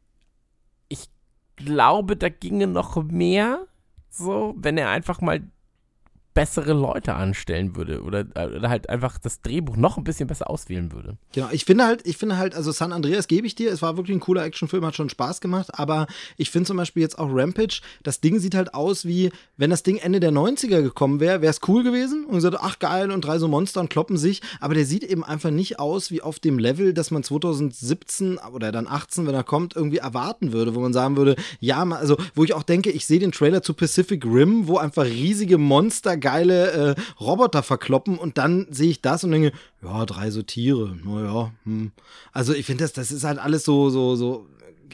ich 0.89 1.09
glaube, 1.57 2.17
da 2.17 2.29
ginge 2.29 2.67
noch 2.67 3.01
mehr, 3.05 3.67
so, 4.11 4.55
wenn 4.59 4.77
er 4.77 4.91
einfach 4.91 5.21
mal 5.21 5.41
bessere 6.35 6.73
Leute 6.73 7.15
anstellen 7.15 7.77
würde 7.77 8.03
oder, 8.03 8.25
oder 8.35 8.69
halt 8.69 8.89
einfach 8.89 9.19
das 9.19 9.43
Drehbuch 9.43 9.77
noch 9.77 9.99
ein 9.99 10.05
bisschen 10.05 10.27
besser 10.27 10.49
auswählen 10.49 10.93
würde. 10.93 11.17
Genau, 11.33 11.49
ich 11.53 11.65
finde 11.65 11.85
halt, 11.85 12.07
ich 12.07 12.17
finde 12.17 12.39
halt, 12.39 12.55
also 12.55 12.73
San 12.73 12.93
Andreas 12.93 13.29
gebe 13.29 13.47
ich 13.47 13.55
dir, 13.55 13.71
es 13.71 13.83
war 13.83 13.97
wirklich 13.97 14.17
ein 14.17 14.21
cooler 14.21 14.45
Actionfilm, 14.45 14.85
hat 14.85 14.97
schon 14.97 15.09
Spaß 15.09 15.41
gemacht, 15.41 15.71
aber 15.79 16.07
ich 16.37 16.51
finde 16.51 16.69
zum 16.69 16.77
Beispiel 16.77 17.03
jetzt 17.03 17.19
auch 17.19 17.29
Rampage, 17.31 17.81
das 18.03 18.21
Ding 18.21 18.39
sieht 18.39 18.55
halt 18.55 18.75
aus 18.75 19.05
wie, 19.05 19.31
wenn 19.57 19.71
das 19.71 19.83
Ding 19.83 19.99
Ende 19.99 20.21
der 20.21 20.33
90er 20.33 20.83
gekommen 20.83 21.21
wäre, 21.21 21.43
wäre 21.43 21.51
es 21.51 21.61
cool 21.69 21.83
gewesen 21.83 22.25
und 22.25 22.37
gesagt, 22.37 22.57
ach 22.61 22.79
geil, 22.79 23.11
und 23.11 23.23
drei 23.23 23.39
so 23.39 23.49
Monster 23.49 23.81
und 23.81 23.91
kloppen 23.91 24.17
sich, 24.17 24.41
aber 24.61 24.75
der 24.75 24.87
sieht 24.87 25.05
eben 25.05 25.25
einfach 25.25 25.51
nicht 25.51 25.79
aus 25.79 26.11
wie 26.11 26.23
auf 26.23 26.39
dem 26.39 26.59
Level, 26.59 26.95
dass 26.95 27.11
man 27.11 27.23
2017 27.23 28.39
oder 28.39 28.73
dann 28.73 28.87
18, 28.87 29.27
wenn 29.27 29.35
er 29.35 29.45
kommt, 29.45 29.77
irgendwie 29.77 29.99
erwarten 29.99 30.53
würde, 30.53 30.75
wo 30.75 30.81
man 30.81 30.93
sagen 30.93 31.17
würde, 31.17 31.37
ja, 31.61 31.83
also 31.83 32.17
wo 32.35 32.45
ich 32.45 32.55
auch 32.55 32.63
denke, 32.63 32.91
ich 32.91 33.07
sehe 33.07 33.19
den 33.19 33.33
Trailer 33.33 33.63
zu 33.63 33.75
Pacific 33.75 34.25
Rim, 34.25 34.67
wo 34.67 34.79
einfach 34.79 35.05
riesige 35.05 35.59
Monster 35.59 36.17
geile 36.23 36.71
äh, 36.71 36.95
Roboter 37.21 37.63
verkloppen 37.63 38.17
und 38.17 38.39
dann 38.39 38.67
sehe 38.71 38.89
ich 38.89 39.03
das 39.03 39.25
und 39.25 39.33
denke, 39.33 39.53
ja, 39.83 40.07
drei 40.07 40.31
so 40.31 40.41
Tiere, 40.41 40.97
naja, 41.05 41.53
hm. 41.65 41.93
Also 42.33 42.55
ich 42.55 42.65
finde 42.65 42.85
das, 42.85 42.95
das 42.95 43.13
ist 43.13 43.25
halt 43.25 43.39
alles 43.39 43.65
so, 43.65 43.91
so, 43.91 44.17
so, 44.17 44.47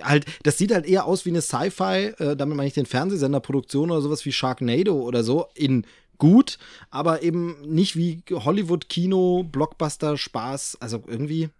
halt, 0.02 0.26
das 0.42 0.58
sieht 0.58 0.72
halt 0.72 0.86
eher 0.86 1.04
aus 1.04 1.24
wie 1.24 1.30
eine 1.30 1.42
Sci-Fi, 1.42 2.14
äh, 2.18 2.36
damit 2.36 2.56
meine 2.56 2.66
ich 2.66 2.74
den 2.74 2.86
Fernsehsenderproduktion 2.86 3.92
oder 3.92 4.00
sowas 4.00 4.24
wie 4.24 4.32
Sharknado 4.32 4.94
oder 4.94 5.22
so 5.22 5.46
in 5.54 5.86
gut, 6.18 6.58
aber 6.90 7.22
eben 7.22 7.60
nicht 7.62 7.96
wie 7.96 8.22
Hollywood-Kino, 8.30 9.44
Blockbuster-Spaß, 9.44 10.78
also 10.80 11.02
irgendwie. 11.06 11.50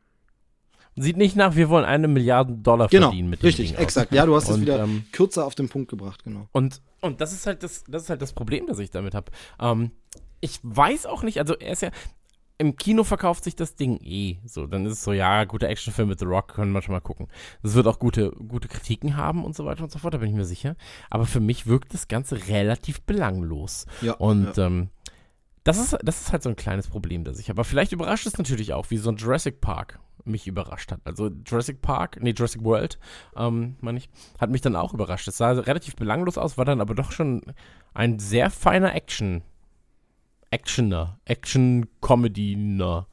Sieht 1.01 1.17
nicht 1.17 1.37
nach, 1.37 1.57
wir 1.57 1.69
wollen 1.69 1.85
eine 1.85 2.09
Milliarde 2.09 2.55
Dollar 2.55 2.89
Genau, 2.89 3.09
verdienen 3.09 3.31
mit 3.31 3.43
dem 3.43 3.47
richtig, 3.47 3.69
Ding 3.69 3.77
aus. 3.77 3.83
exakt. 3.83 4.13
Ja, 4.13 4.27
du 4.27 4.35
hast 4.35 4.49
es 4.49 4.57
Und, 4.57 4.61
wieder 4.63 4.83
ähm, 4.83 5.05
kürzer 5.13 5.45
auf 5.47 5.55
den 5.55 5.69
Punkt 5.69 5.91
gebracht, 5.91 6.25
genau. 6.25 6.49
Und, 6.53 6.81
und 7.01 7.21
das 7.21 7.33
ist 7.33 7.47
halt 7.47 7.63
das, 7.63 7.85
das 7.89 8.05
ist 8.05 8.11
halt 8.11 8.23
das 8.23 8.33
Problem, 8.33 8.67
das 8.67 8.79
ich 8.79 8.91
damit 8.91 9.15
habe. 9.15 9.31
Ähm, 9.61 9.91
ich 10.41 10.59
weiß 10.63 11.07
auch 11.07 11.23
nicht, 11.23 11.39
also 11.39 11.55
er 11.57 11.73
ist 11.73 11.83
ja, 11.83 11.91
im 12.61 12.75
Kino 12.75 13.05
verkauft 13.05 13.45
sich 13.45 13.55
das 13.55 13.77
Ding 13.77 13.99
eh. 14.03 14.39
So, 14.45 14.67
dann 14.67 14.85
ist 14.85 14.95
es 14.95 15.05
so, 15.05 15.13
ja, 15.13 15.45
guter 15.45 15.69
Actionfilm 15.69 16.09
mit 16.09 16.19
The 16.19 16.25
Rock, 16.25 16.55
können 16.55 16.73
wir 16.73 16.83
schon 16.83 16.93
mal 16.93 17.01
gucken. 17.01 17.29
Das 17.63 17.75
wird 17.75 17.87
auch 17.87 18.01
gute, 18.01 18.33
gute 18.33 18.67
Kritiken 18.67 19.17
haben 19.17 19.45
und 19.45 19.55
so 19.55 19.65
weiter 19.65 19.85
und 19.85 19.93
so 19.93 20.01
fort, 20.01 20.15
da 20.15 20.19
bin 20.19 20.29
ich 20.29 20.35
mir 20.35 20.45
sicher. 20.45 20.75
Aber 21.09 21.25
für 21.27 21.39
mich 21.39 21.67
wirkt 21.69 21.95
das 21.95 22.09
Ganze 22.09 22.49
relativ 22.49 23.03
belanglos. 23.03 23.87
Ja, 24.03 24.15
Und 24.15 24.57
ja. 24.57 24.67
ähm, 24.67 24.89
das 25.65 25.79
ist, 25.79 25.97
das 26.03 26.21
ist 26.21 26.33
halt 26.33 26.43
so 26.43 26.49
ein 26.49 26.57
kleines 26.57 26.89
Problem, 26.89 27.25
das 27.25 27.39
ich 27.39 27.49
habe. 27.49 27.61
Aber 27.61 27.65
vielleicht 27.65 27.93
überrascht 27.93 28.27
es 28.27 28.39
natürlich 28.39 28.73
auch, 28.73 28.91
wie 28.91 28.97
so 28.97 29.11
ein 29.11 29.17
Jurassic 29.17 29.61
Park 29.61 29.99
mich 30.25 30.47
überrascht 30.47 30.93
hat. 30.93 31.01
Also 31.05 31.31
Jurassic 31.47 31.81
Park, 31.81 32.19
nee, 32.21 32.31
Jurassic 32.31 32.63
World, 32.65 32.99
ähm, 33.37 33.77
meine 33.81 33.99
ich, 33.99 34.09
hat 34.39 34.51
mich 34.51 34.61
dann 34.61 34.77
auch 34.77 34.95
überrascht. 34.95 35.29
Es 35.29 35.39
sah 35.39 35.51
relativ 35.51 35.97
belanglos 35.97 36.39
aus, 36.39 36.59
war 36.59 36.65
dann 36.65 36.81
aber 36.81 36.95
doch 36.95 37.13
schon 37.13 37.43
ein 37.95 38.19
sehr 38.19 38.51
feiner 38.51 38.95
Action, 38.95 39.43
Actioner, 40.51 41.19
Action-Comedy-ner. 41.25 43.07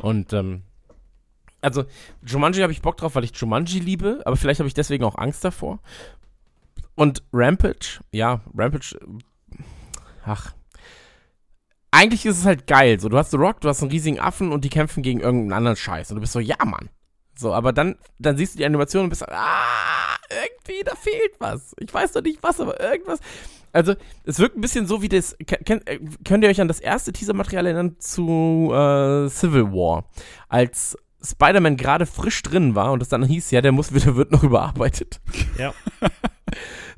Und 0.00 0.32
ähm, 0.32 0.62
also 1.60 1.84
Jumanji 2.24 2.62
habe 2.62 2.72
ich 2.72 2.82
Bock 2.82 2.96
drauf, 2.96 3.14
weil 3.14 3.24
ich 3.24 3.36
Jumanji 3.36 3.80
liebe, 3.80 4.22
aber 4.24 4.36
vielleicht 4.36 4.60
habe 4.60 4.68
ich 4.68 4.74
deswegen 4.74 5.04
auch 5.04 5.16
Angst 5.16 5.44
davor. 5.44 5.80
Und 6.94 7.22
Rampage, 7.32 8.00
ja, 8.12 8.40
Rampage, 8.56 8.98
ach. 10.24 10.54
Eigentlich 11.96 12.26
ist 12.26 12.40
es 12.40 12.44
halt 12.44 12.66
geil. 12.66 13.00
So, 13.00 13.08
du 13.08 13.16
hast 13.16 13.30
The 13.30 13.38
Rock, 13.38 13.62
du 13.62 13.70
hast 13.70 13.80
einen 13.80 13.90
riesigen 13.90 14.20
Affen 14.20 14.52
und 14.52 14.66
die 14.66 14.68
kämpfen 14.68 15.02
gegen 15.02 15.20
irgendeinen 15.20 15.54
anderen 15.54 15.76
Scheiß. 15.78 16.10
Und 16.10 16.16
du 16.16 16.20
bist 16.20 16.34
so, 16.34 16.40
ja, 16.40 16.56
Mann. 16.62 16.90
So, 17.38 17.54
aber 17.54 17.72
dann, 17.72 17.96
dann 18.18 18.36
siehst 18.36 18.52
du 18.52 18.58
die 18.58 18.66
Animation 18.66 19.04
und 19.04 19.08
bist 19.08 19.20
so, 19.20 19.26
ah, 19.30 20.16
irgendwie, 20.28 20.84
da 20.84 20.94
fehlt 20.94 21.32
was. 21.38 21.74
Ich 21.78 21.92
weiß 21.92 22.12
noch 22.12 22.22
nicht 22.22 22.42
was, 22.42 22.60
aber 22.60 22.78
irgendwas. 22.80 23.20
Also, 23.72 23.94
es 24.24 24.38
wirkt 24.38 24.58
ein 24.58 24.60
bisschen 24.60 24.86
so 24.86 25.00
wie 25.00 25.08
das. 25.08 25.38
Kennt, 25.46 25.88
äh, 25.88 25.98
könnt 26.22 26.44
ihr 26.44 26.50
euch 26.50 26.60
an 26.60 26.68
das 26.68 26.80
erste 26.80 27.14
Teasermaterial 27.14 27.64
erinnern 27.64 27.96
zu 27.98 28.70
äh, 28.74 29.30
Civil 29.30 29.72
War? 29.72 30.04
Als 30.50 30.98
Spider-Man 31.22 31.78
gerade 31.78 32.04
frisch 32.04 32.42
drin 32.42 32.74
war 32.74 32.92
und 32.92 33.00
es 33.00 33.08
dann 33.08 33.24
hieß, 33.24 33.50
ja, 33.52 33.62
der 33.62 33.72
muss 33.72 33.94
wieder, 33.94 34.16
wird 34.16 34.32
noch 34.32 34.42
überarbeitet. 34.42 35.22
Ja. 35.58 35.72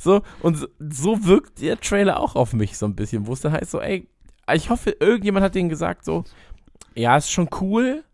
So, 0.00 0.22
und 0.42 0.56
so, 0.56 0.68
so 0.78 1.24
wirkt 1.24 1.61
der 1.61 1.80
Trailer 1.80 2.20
auch 2.20 2.37
auf 2.37 2.52
mich 2.52 2.78
so 2.78 2.87
ein 2.87 2.94
bisschen, 2.94 3.26
wo 3.26 3.32
es 3.32 3.40
dann 3.40 3.52
heißt 3.52 3.72
so, 3.72 3.80
ey, 3.80 4.06
ich 4.54 4.70
hoffe, 4.70 4.90
irgendjemand 5.00 5.44
hat 5.44 5.54
denen 5.54 5.68
gesagt 5.68 6.04
so, 6.04 6.24
ja, 6.94 7.16
ist 7.16 7.30
schon 7.30 7.48
cool, 7.61 8.04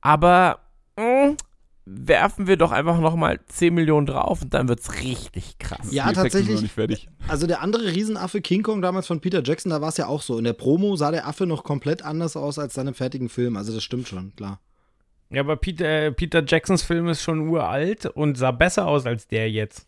aber 0.00 0.60
mh, 0.96 1.34
werfen 1.86 2.46
wir 2.46 2.56
doch 2.56 2.72
einfach 2.72 2.98
nochmal 2.98 3.40
10 3.48 3.74
Millionen 3.74 4.06
drauf 4.06 4.42
und 4.42 4.54
dann 4.54 4.68
wird's 4.68 5.02
richtig 5.02 5.58
krass. 5.58 5.88
Ja, 5.90 6.08
Die 6.08 6.14
tatsächlich. 6.14 6.54
noch 6.54 6.62
nicht 6.62 6.72
fertig. 6.74 7.08
Also 7.28 7.46
der 7.46 7.60
andere 7.60 7.86
Riesenaffe 7.94 8.40
King 8.40 8.62
Kong 8.62 8.80
damals 8.80 9.06
von 9.06 9.20
Peter 9.20 9.42
Jackson, 9.44 9.70
da 9.70 9.80
war 9.80 9.90
es 9.90 9.96
ja 9.98 10.06
auch 10.06 10.22
so. 10.22 10.38
In 10.38 10.44
der 10.44 10.54
Promo 10.54 10.96
sah 10.96 11.10
der 11.10 11.26
Affe 11.28 11.46
noch 11.46 11.62
komplett 11.62 12.02
anders 12.02 12.36
aus 12.36 12.58
als 12.58 12.74
dann 12.74 12.88
im 12.88 12.94
fertigen 12.94 13.28
Film. 13.28 13.56
Also 13.56 13.74
das 13.74 13.84
stimmt 13.84 14.08
schon, 14.08 14.34
klar. 14.34 14.60
Ja, 15.30 15.40
aber 15.40 15.56
Peter, 15.56 15.84
äh, 16.06 16.12
Peter 16.12 16.42
Jacksons 16.46 16.82
Film 16.82 17.08
ist 17.08 17.22
schon 17.22 17.48
uralt 17.48 18.06
und 18.06 18.38
sah 18.38 18.50
besser 18.50 18.86
aus 18.86 19.04
als 19.04 19.26
der 19.26 19.50
jetzt. 19.50 19.86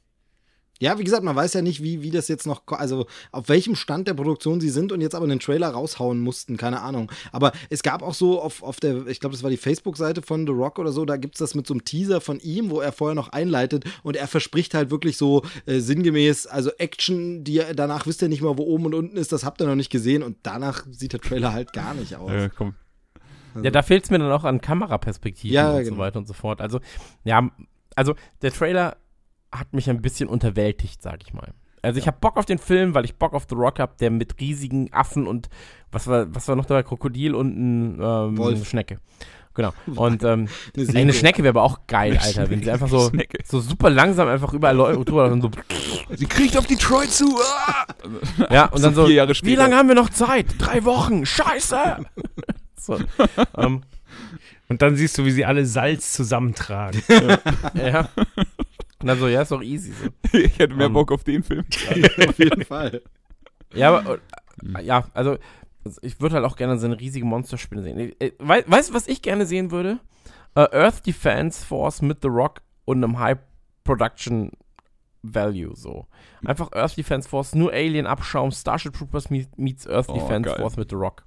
Ja, 0.78 0.98
wie 0.98 1.04
gesagt, 1.04 1.22
man 1.22 1.34
weiß 1.34 1.54
ja 1.54 1.62
nicht, 1.62 1.82
wie, 1.82 2.02
wie 2.02 2.10
das 2.10 2.28
jetzt 2.28 2.46
noch, 2.46 2.62
also 2.68 3.06
auf 3.32 3.48
welchem 3.48 3.74
Stand 3.76 4.08
der 4.08 4.14
Produktion 4.14 4.60
sie 4.60 4.68
sind 4.68 4.92
und 4.92 5.00
jetzt 5.00 5.14
aber 5.14 5.24
einen 5.24 5.40
Trailer 5.40 5.68
raushauen 5.70 6.20
mussten, 6.20 6.58
keine 6.58 6.82
Ahnung. 6.82 7.10
Aber 7.32 7.52
es 7.70 7.82
gab 7.82 8.02
auch 8.02 8.12
so 8.12 8.42
auf, 8.42 8.62
auf 8.62 8.78
der, 8.78 9.06
ich 9.06 9.20
glaube, 9.20 9.34
das 9.34 9.42
war 9.42 9.48
die 9.48 9.56
Facebook-Seite 9.56 10.20
von 10.20 10.46
The 10.46 10.52
Rock 10.52 10.78
oder 10.78 10.92
so, 10.92 11.06
da 11.06 11.16
gibt's 11.16 11.38
das 11.38 11.54
mit 11.54 11.66
so 11.66 11.72
einem 11.72 11.84
Teaser 11.84 12.20
von 12.20 12.40
ihm, 12.40 12.70
wo 12.70 12.80
er 12.80 12.92
vorher 12.92 13.14
noch 13.14 13.30
einleitet 13.30 13.84
und 14.02 14.16
er 14.16 14.26
verspricht 14.26 14.74
halt 14.74 14.90
wirklich 14.90 15.16
so 15.16 15.42
äh, 15.64 15.78
sinngemäß, 15.78 16.46
also 16.46 16.70
Action, 16.78 17.42
die 17.42 17.62
danach 17.74 18.06
wisst 18.06 18.20
ihr 18.20 18.28
nicht 18.28 18.42
mal, 18.42 18.58
wo 18.58 18.64
oben 18.64 18.86
und 18.86 18.94
unten 18.94 19.16
ist, 19.16 19.32
das 19.32 19.44
habt 19.44 19.62
ihr 19.62 19.66
noch 19.66 19.76
nicht 19.76 19.90
gesehen 19.90 20.22
und 20.22 20.36
danach 20.42 20.84
sieht 20.90 21.14
der 21.14 21.20
Trailer 21.20 21.54
halt 21.54 21.72
gar 21.72 21.94
nicht 21.94 22.16
aus. 22.16 22.30
Äh, 22.30 22.50
komm. 22.54 22.74
Ja, 23.62 23.70
da 23.70 23.82
fehlt 23.82 24.04
es 24.04 24.10
mir 24.10 24.18
dann 24.18 24.30
auch 24.30 24.44
an 24.44 24.60
Kameraperspektiven 24.60 25.54
Ja, 25.54 25.70
und 25.72 25.84
so 25.84 25.90
genau. 25.90 26.02
weiter 26.02 26.18
und 26.18 26.28
so 26.28 26.34
fort. 26.34 26.60
Also, 26.60 26.80
ja, 27.24 27.50
also 27.94 28.14
der 28.42 28.52
Trailer 28.52 28.98
hat 29.52 29.72
mich 29.72 29.88
ein 29.90 30.02
bisschen 30.02 30.28
unterwältigt, 30.28 31.02
sag 31.02 31.22
ich 31.22 31.32
mal. 31.32 31.52
Also 31.82 31.98
ich 31.98 32.06
habe 32.06 32.16
Bock 32.20 32.36
auf 32.36 32.46
den 32.46 32.58
Film, 32.58 32.94
weil 32.94 33.04
ich 33.04 33.16
Bock 33.16 33.32
auf 33.32 33.46
The 33.48 33.54
Rock 33.54 33.78
hab, 33.78 33.98
der 33.98 34.10
mit 34.10 34.40
riesigen 34.40 34.92
Affen 34.92 35.26
und 35.26 35.48
was 35.92 36.06
war, 36.08 36.34
was 36.34 36.48
war 36.48 36.56
noch 36.56 36.64
dabei? 36.66 36.82
Krokodil 36.82 37.34
und 37.34 37.56
ein 37.56 38.00
ähm, 38.00 38.38
Wolf. 38.38 38.68
Schnecke. 38.68 38.98
Genau. 39.54 39.72
Und 39.96 40.22
ähm, 40.22 40.48
Eine 40.76 40.88
ey, 40.88 40.96
eine. 40.98 41.12
Schnecke 41.14 41.42
wäre 41.42 41.52
aber 41.52 41.62
auch 41.62 41.86
geil, 41.86 42.18
Alter. 42.22 42.50
Wenn 42.50 42.62
sie 42.62 42.70
einfach 42.70 42.88
so, 42.88 43.08
Schnecke. 43.08 43.38
so 43.42 43.58
super 43.60 43.88
langsam 43.88 44.28
einfach 44.28 44.52
überall 44.52 44.76
läuft 44.76 45.08
drüber 45.08 45.32
und 45.32 45.40
so, 45.40 45.50
Sie 46.14 46.26
kriegt 46.26 46.58
auf 46.58 46.66
Detroit 46.66 47.10
zu. 47.10 47.38
Ah! 47.66 47.86
ja, 48.50 48.66
und 48.66 48.82
dann 48.84 48.94
So 48.94 49.08
wie 49.08 49.54
lange 49.54 49.74
haben 49.74 49.88
wir 49.88 49.94
noch 49.94 50.10
Zeit? 50.10 50.46
Drei 50.58 50.84
Wochen, 50.84 51.24
scheiße! 51.24 52.04
so, 52.78 52.98
ähm, 53.56 53.82
Und 54.68 54.82
dann 54.82 54.94
siehst 54.94 55.16
du, 55.16 55.24
wie 55.24 55.30
sie 55.30 55.46
alle 55.46 55.64
Salz 55.64 56.12
zusammentragen. 56.12 57.02
ja. 57.74 58.10
Dann 59.00 59.18
so, 59.18 59.28
ja, 59.28 59.42
ist 59.42 59.50
doch 59.52 59.62
easy. 59.62 59.92
So. 59.92 60.08
Ich 60.38 60.58
hätte 60.58 60.74
mehr 60.74 60.86
Ähm. 60.86 60.92
Bock 60.92 61.12
auf 61.12 61.24
den 61.24 61.42
Film. 61.42 61.64
auf 62.28 62.38
jeden 62.38 62.64
Fall. 62.64 63.02
Ja, 63.74 63.96
aber, 63.98 64.18
äh, 64.76 64.82
ja, 64.82 65.04
also, 65.14 65.36
ich 66.02 66.20
würde 66.20 66.36
halt 66.36 66.44
auch 66.44 66.56
gerne 66.56 66.78
so 66.78 66.86
eine 66.86 66.98
riesige 66.98 67.24
Monsterspinne 67.26 67.82
sehen. 67.82 68.12
Äh, 68.20 68.32
wei- 68.38 68.64
weißt 68.66 68.90
du, 68.90 68.94
was 68.94 69.06
ich 69.08 69.22
gerne 69.22 69.46
sehen 69.46 69.70
würde? 69.70 69.98
Äh, 70.54 70.60
Earth 70.72 71.06
Defense 71.06 71.64
Force 71.64 72.00
mit 72.02 72.18
The 72.22 72.28
Rock 72.28 72.62
und 72.86 73.02
einem 73.04 73.18
High 73.18 73.38
Production 73.84 74.50
Value, 75.22 75.74
so. 75.74 76.06
Einfach 76.44 76.70
Earth 76.72 76.96
Defense 76.96 77.28
Force, 77.28 77.54
nur 77.54 77.72
Alien 77.72 78.06
Abschaum, 78.06 78.50
Starship 78.52 78.94
Troopers 78.94 79.28
meet- 79.30 79.56
meets 79.58 79.86
Earth 79.88 80.08
Oh, 80.08 80.14
Defense 80.14 80.48
geil. 80.48 80.56
Force 80.60 80.76
mit 80.76 80.88
The 80.90 80.96
Rock. 80.96 81.24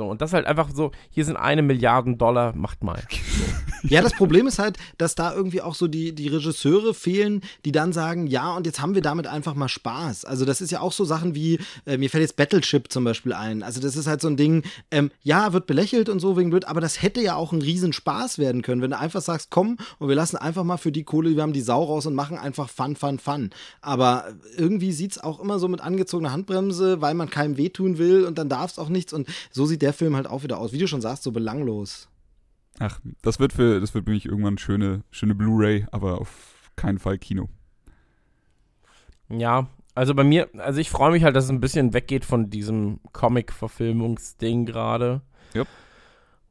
So, 0.00 0.06
und 0.06 0.22
das 0.22 0.32
halt 0.32 0.46
einfach 0.46 0.70
so, 0.74 0.92
hier 1.10 1.26
sind 1.26 1.36
eine 1.36 1.60
Milliarden 1.60 2.16
Dollar, 2.16 2.56
macht 2.56 2.82
mal. 2.82 3.02
Ja, 3.82 4.02
das 4.02 4.12
Problem 4.12 4.46
ist 4.46 4.58
halt, 4.58 4.76
dass 4.98 5.14
da 5.14 5.34
irgendwie 5.34 5.62
auch 5.62 5.74
so 5.74 5.88
die, 5.88 6.14
die 6.14 6.28
Regisseure 6.28 6.92
fehlen, 6.94 7.42
die 7.64 7.72
dann 7.72 7.92
sagen, 7.92 8.26
ja, 8.26 8.54
und 8.54 8.66
jetzt 8.66 8.80
haben 8.80 8.94
wir 8.94 9.02
damit 9.02 9.26
einfach 9.26 9.54
mal 9.54 9.68
Spaß. 9.68 10.24
Also 10.24 10.44
das 10.44 10.60
ist 10.60 10.70
ja 10.70 10.80
auch 10.80 10.92
so 10.92 11.04
Sachen 11.04 11.34
wie, 11.34 11.58
äh, 11.86 11.96
mir 11.96 12.10
fällt 12.10 12.22
jetzt 12.22 12.36
Battleship 12.36 12.92
zum 12.92 13.04
Beispiel 13.04 13.32
ein. 13.32 13.62
Also 13.62 13.80
das 13.80 13.96
ist 13.96 14.06
halt 14.06 14.20
so 14.20 14.28
ein 14.28 14.36
Ding, 14.36 14.64
ähm, 14.90 15.10
ja, 15.22 15.52
wird 15.52 15.66
belächelt 15.66 16.08
und 16.08 16.20
so 16.20 16.36
wegen 16.36 16.50
blöd, 16.50 16.66
aber 16.66 16.80
das 16.80 17.02
hätte 17.02 17.20
ja 17.20 17.36
auch 17.36 17.52
ein 17.52 17.62
Riesenspaß 17.62 18.38
werden 18.38 18.62
können, 18.62 18.82
wenn 18.82 18.90
du 18.90 18.98
einfach 18.98 19.22
sagst, 19.22 19.48
komm 19.50 19.78
und 19.98 20.08
wir 20.08 20.16
lassen 20.16 20.36
einfach 20.36 20.64
mal 20.64 20.76
für 20.76 20.92
die 20.92 21.04
Kohle, 21.04 21.34
wir 21.34 21.42
haben 21.42 21.52
die 21.52 21.60
Sau 21.62 21.82
raus 21.82 22.06
und 22.06 22.14
machen 22.14 22.36
einfach 22.36 22.68
Fun, 22.68 22.96
Fun, 22.96 23.18
Fun. 23.18 23.50
Aber 23.80 24.26
irgendwie 24.56 24.92
sieht's 24.92 25.18
auch 25.18 25.40
immer 25.40 25.58
so 25.58 25.68
mit 25.68 25.80
angezogener 25.80 26.32
Handbremse, 26.32 27.00
weil 27.00 27.14
man 27.14 27.30
keinem 27.30 27.56
wehtun 27.56 27.98
will 27.98 28.24
und 28.24 28.36
dann 28.38 28.48
darf's 28.48 28.78
auch 28.78 28.88
nichts 28.88 29.12
und 29.12 29.26
so 29.50 29.66
sieht 29.66 29.82
der 29.82 29.89
Film 29.92 30.16
halt 30.16 30.26
auch 30.26 30.42
wieder 30.42 30.58
aus. 30.58 30.72
Wie 30.72 30.78
du 30.78 30.86
schon 30.86 31.00
sagst, 31.00 31.22
so 31.22 31.32
belanglos. 31.32 32.08
Ach, 32.78 33.00
das 33.22 33.40
wird 33.40 33.52
für, 33.52 33.80
das 33.80 33.94
wird 33.94 34.06
für 34.06 34.10
mich 34.10 34.26
irgendwann 34.26 34.58
schöne, 34.58 35.02
schöne 35.10 35.34
Blu-ray, 35.34 35.86
aber 35.90 36.20
auf 36.20 36.70
keinen 36.76 36.98
Fall 36.98 37.18
Kino. 37.18 37.48
Ja, 39.28 39.68
also 39.94 40.14
bei 40.14 40.24
mir, 40.24 40.48
also 40.58 40.80
ich 40.80 40.90
freue 40.90 41.10
mich 41.10 41.24
halt, 41.24 41.36
dass 41.36 41.44
es 41.44 41.50
ein 41.50 41.60
bisschen 41.60 41.92
weggeht 41.92 42.24
von 42.24 42.50
diesem 42.50 43.00
Comic-Verfilmungsding 43.12 44.64
gerade. 44.64 45.20
Jupp. 45.54 45.68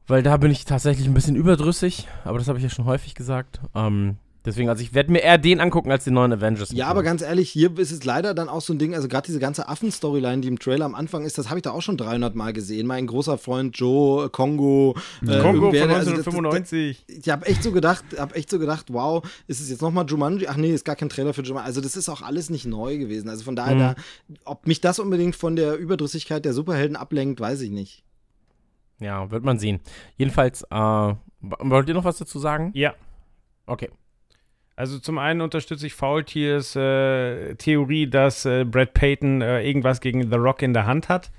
Weil 0.06 0.22
da 0.22 0.36
bin 0.36 0.50
ich 0.50 0.64
tatsächlich 0.64 1.06
ein 1.06 1.14
bisschen 1.14 1.36
überdrüssig, 1.36 2.08
aber 2.24 2.38
das 2.38 2.48
habe 2.48 2.58
ich 2.58 2.64
ja 2.64 2.70
schon 2.70 2.84
häufig 2.84 3.14
gesagt. 3.14 3.60
Ähm, 3.74 4.18
Deswegen, 4.44 4.70
also 4.70 4.82
ich 4.82 4.94
werde 4.94 5.12
mir 5.12 5.18
eher 5.18 5.36
den 5.36 5.60
angucken 5.60 5.90
als 5.90 6.04
den 6.04 6.14
neuen 6.14 6.32
Avengers. 6.32 6.70
Ja, 6.72 6.86
aber 6.88 7.02
ganz 7.02 7.20
ehrlich, 7.20 7.50
hier 7.50 7.78
ist 7.78 7.90
es 7.92 8.04
leider 8.04 8.32
dann 8.32 8.48
auch 8.48 8.62
so 8.62 8.72
ein 8.72 8.78
Ding, 8.78 8.94
also 8.94 9.06
gerade 9.06 9.26
diese 9.26 9.38
ganze 9.38 9.68
Affen-Storyline, 9.68 10.40
die 10.40 10.48
im 10.48 10.58
Trailer 10.58 10.86
am 10.86 10.94
Anfang 10.94 11.24
ist, 11.26 11.36
das 11.36 11.50
habe 11.50 11.58
ich 11.58 11.62
da 11.62 11.72
auch 11.72 11.82
schon 11.82 11.98
300 11.98 12.34
Mal 12.34 12.54
gesehen. 12.54 12.86
Mein 12.86 13.06
großer 13.06 13.36
Freund 13.36 13.76
Joe, 13.76 14.30
Kongo. 14.30 14.96
Äh, 15.26 15.40
Kongo 15.40 15.70
von 15.70 15.90
also 15.90 16.12
das- 16.12 16.24
das- 16.24 16.34
1995. 16.34 17.04
Ich 17.06 17.28
habe 17.28 17.44
echt 17.44 17.62
so 17.62 17.70
gedacht, 17.70 18.02
habe 18.18 18.34
echt 18.34 18.48
so 18.48 18.58
gedacht, 18.58 18.86
wow, 18.90 19.22
ist 19.46 19.60
es 19.60 19.68
jetzt 19.68 19.82
nochmal 19.82 20.06
Jumanji? 20.08 20.46
Ach 20.46 20.56
nee, 20.56 20.72
ist 20.72 20.86
gar 20.86 20.96
kein 20.96 21.10
Trailer 21.10 21.34
für 21.34 21.42
Jumanji. 21.42 21.66
Also 21.66 21.82
das 21.82 21.94
ist 21.96 22.08
auch 22.08 22.22
alles 22.22 22.48
nicht 22.48 22.64
neu 22.64 22.96
gewesen. 22.96 23.28
Also 23.28 23.44
von 23.44 23.56
daher, 23.56 23.94
da, 23.94 23.94
ob 24.46 24.66
mich 24.66 24.80
das 24.80 24.98
unbedingt 24.98 25.36
von 25.36 25.54
der 25.54 25.76
Überdrüssigkeit 25.76 26.44
der 26.46 26.54
Superhelden 26.54 26.96
ablenkt, 26.96 27.40
weiß 27.40 27.60
ich 27.60 27.70
nicht. 27.70 28.04
Ja, 29.00 29.30
wird 29.30 29.44
man 29.44 29.58
sehen. 29.58 29.80
Jedenfalls, 30.16 30.62
äh, 30.70 31.14
wollt 31.40 31.88
ihr 31.88 31.94
noch 31.94 32.04
was 32.04 32.16
dazu 32.18 32.38
sagen? 32.38 32.70
ja. 32.74 32.94
Okay. 33.66 33.90
Also 34.80 34.98
zum 34.98 35.18
einen 35.18 35.42
unterstütze 35.42 35.86
ich 35.86 35.92
Faultiers 35.92 36.74
äh, 36.74 37.54
Theorie, 37.56 38.08
dass 38.08 38.46
äh, 38.46 38.64
Brad 38.64 38.94
Payton 38.94 39.42
äh, 39.42 39.62
irgendwas 39.62 40.00
gegen 40.00 40.30
The 40.30 40.38
Rock 40.38 40.62
in 40.62 40.72
der 40.72 40.86
Hand 40.86 41.10
hat. 41.10 41.30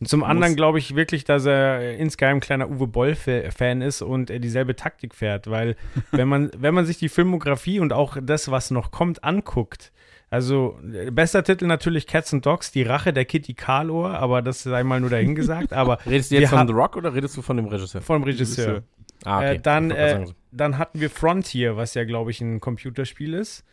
Und 0.00 0.08
zum 0.08 0.24
anderen 0.24 0.56
glaube 0.56 0.78
ich 0.78 0.96
wirklich, 0.96 1.24
dass 1.24 1.44
er 1.44 1.98
insgeheim 1.98 2.38
ein 2.38 2.40
kleiner 2.40 2.70
Uwe 2.70 2.86
Boll-Fan 2.86 3.82
ist 3.82 4.00
und 4.00 4.30
er 4.30 4.38
dieselbe 4.38 4.76
Taktik 4.76 5.14
fährt. 5.14 5.50
Weil 5.50 5.76
wenn 6.10 6.26
man, 6.26 6.50
wenn 6.56 6.72
man 6.72 6.86
sich 6.86 6.96
die 6.96 7.10
Filmografie 7.10 7.80
und 7.80 7.92
auch 7.92 8.16
das, 8.18 8.50
was 8.50 8.70
noch 8.70 8.92
kommt, 8.92 9.22
anguckt, 9.24 9.92
also 10.30 10.78
äh, 10.90 11.10
bester 11.10 11.44
Titel 11.44 11.66
natürlich 11.66 12.06
Cats 12.06 12.32
and 12.32 12.46
Dogs, 12.46 12.72
die 12.72 12.82
Rache 12.82 13.12
der 13.12 13.26
Kitty 13.26 13.52
Karlohr, 13.52 14.14
aber 14.14 14.40
das 14.40 14.62
sei 14.62 14.84
mal 14.84 15.00
nur 15.00 15.10
dahingesagt. 15.10 15.74
Aber 15.74 15.98
Redest 16.06 16.30
du 16.30 16.36
jetzt 16.36 16.48
von 16.48 16.66
The 16.66 16.72
Rock 16.72 16.96
oder 16.96 17.14
redest 17.14 17.36
du 17.36 17.42
von 17.42 17.58
dem 17.58 17.66
Regisseur? 17.66 18.00
vom 18.00 18.22
Regisseur. 18.22 18.84
Ah, 19.24 19.38
okay. 19.38 19.54
Äh, 19.56 19.58
dann, 19.60 19.90
äh, 19.90 20.24
dann 20.56 20.78
hatten 20.78 21.00
wir 21.00 21.10
Frontier, 21.10 21.76
was 21.76 21.94
ja, 21.94 22.04
glaube 22.04 22.30
ich, 22.30 22.40
ein 22.40 22.60
Computerspiel 22.60 23.34
ist. 23.34 23.64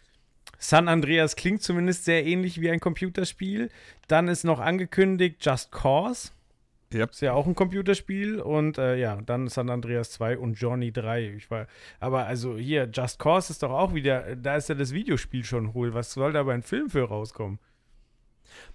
San 0.60 0.88
Andreas 0.88 1.36
klingt 1.36 1.62
zumindest 1.62 2.06
sehr 2.06 2.26
ähnlich 2.26 2.62
wie 2.62 2.70
ein 2.70 2.80
Computerspiel. 2.80 3.70
Dann 4.08 4.28
ist 4.28 4.44
noch 4.44 4.60
angekündigt 4.60 5.44
Just 5.46 5.72
Cause. 5.72 6.32
Ja. 6.94 7.06
Ist 7.06 7.22
ja 7.22 7.34
auch 7.34 7.48
ein 7.48 7.56
Computerspiel. 7.56 8.40
Und 8.40 8.78
äh, 8.78 8.98
ja, 8.98 9.20
dann 9.26 9.48
San 9.48 9.70
Andreas 9.70 10.12
2 10.12 10.38
und 10.38 10.54
Johnny 10.54 10.92
3. 10.92 11.34
Ich 11.38 11.50
war, 11.50 11.68
aber 12.00 12.28
also 12.28 12.58
hier, 12.58 12.90
Just 12.94 13.20
Cause 13.20 13.52
ist 13.52 13.64
doch 13.64 13.72
auch 13.72 13.94
wieder, 13.94 14.36
da 14.36 14.56
ist 14.56 14.70
ja 14.70 14.76
das 14.76 14.94
Videospiel 14.94 15.44
schon 15.44 15.74
hohl. 15.74 15.94
Was 15.94 16.14
soll 16.14 16.34
da 16.34 16.44
bei 16.44 16.54
einem 16.54 16.64
Film 16.64 16.90
für 16.90 17.04
rauskommen? 17.04 17.60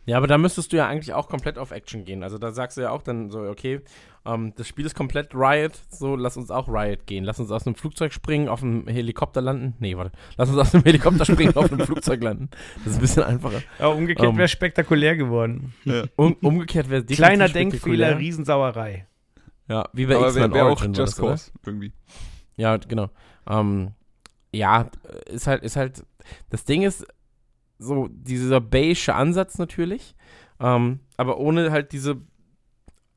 Ja, 0.07 0.16
aber 0.16 0.26
da 0.26 0.39
müsstest 0.39 0.72
du 0.72 0.76
ja 0.76 0.86
eigentlich 0.86 1.12
auch 1.12 1.28
komplett 1.28 1.59
auf 1.59 1.70
Action 1.70 2.05
gehen. 2.05 2.22
Also 2.22 2.39
da 2.39 2.53
sagst 2.53 2.76
du 2.76 2.80
ja 2.80 2.91
auch 2.91 3.03
dann 3.03 3.30
so, 3.30 3.41
okay, 3.41 3.80
ähm, 4.24 4.53
das 4.57 4.66
Spiel 4.66 4.86
ist 4.86 4.95
komplett 4.95 5.34
Riot, 5.34 5.72
so 5.91 6.16
lass 6.16 6.36
uns 6.36 6.51
auch 6.51 6.68
Riot 6.68 7.07
gehen. 7.07 7.24
Lass 7.24 7.41
uns 7.41 7.51
aus 7.51 7.66
einem 7.66 7.74
Flugzeug 7.74 8.12
springen, 8.12 8.49
auf 8.49 8.62
einem 8.62 8.86
Helikopter 8.86 9.41
landen. 9.41 9.74
Nee, 9.78 9.97
warte. 9.97 10.12
Lass 10.36 10.49
uns 10.49 10.59
aus 10.59 10.74
einem 10.74 10.84
Helikopter 10.84 11.24
springen, 11.24 11.57
auf 11.57 11.70
einem 11.72 11.84
Flugzeug 11.86 12.22
landen. 12.22 12.49
Das 12.84 12.93
ist 12.93 12.99
ein 12.99 13.01
bisschen 13.01 13.22
einfacher. 13.22 13.62
Aber 13.78 13.95
umgekehrt 13.95 14.30
Ähm. 14.30 14.36
wäre 14.36 14.49
spektakulär 14.49 15.16
geworden. 15.16 15.74
Um, 16.16 16.34
umgekehrt 16.43 16.89
wäre 16.91 17.05
Kleiner. 17.05 17.49
Denkfehler, 17.49 18.18
Riesensauerei. 18.18 19.07
Ja, 19.68 19.89
wie 19.93 20.07
bei 20.07 20.16
Aber 20.16 20.28
X-Men 20.28 20.55
wäre 20.55 20.66
wär 20.66 20.72
auch 20.72 20.82
Just 20.82 20.99
das, 20.99 21.20
oder? 21.20 21.30
Cause 21.30 21.51
irgendwie. 21.66 21.93
Ja, 22.57 22.76
genau. 22.78 23.11
Ähm, 23.49 23.93
ja, 24.53 24.91
ist 25.26 25.47
halt, 25.47 25.62
ist 25.62 25.76
halt, 25.76 26.05
das 26.51 26.64
Ding 26.64 26.82
ist 26.82 27.07
so 27.78 28.08
dieser 28.10 28.60
beige 28.60 29.14
Ansatz 29.14 29.58
natürlich, 29.58 30.14
ähm, 30.60 31.00
aber 31.16 31.38
ohne 31.38 31.70
halt 31.70 31.92
diese, 31.92 32.16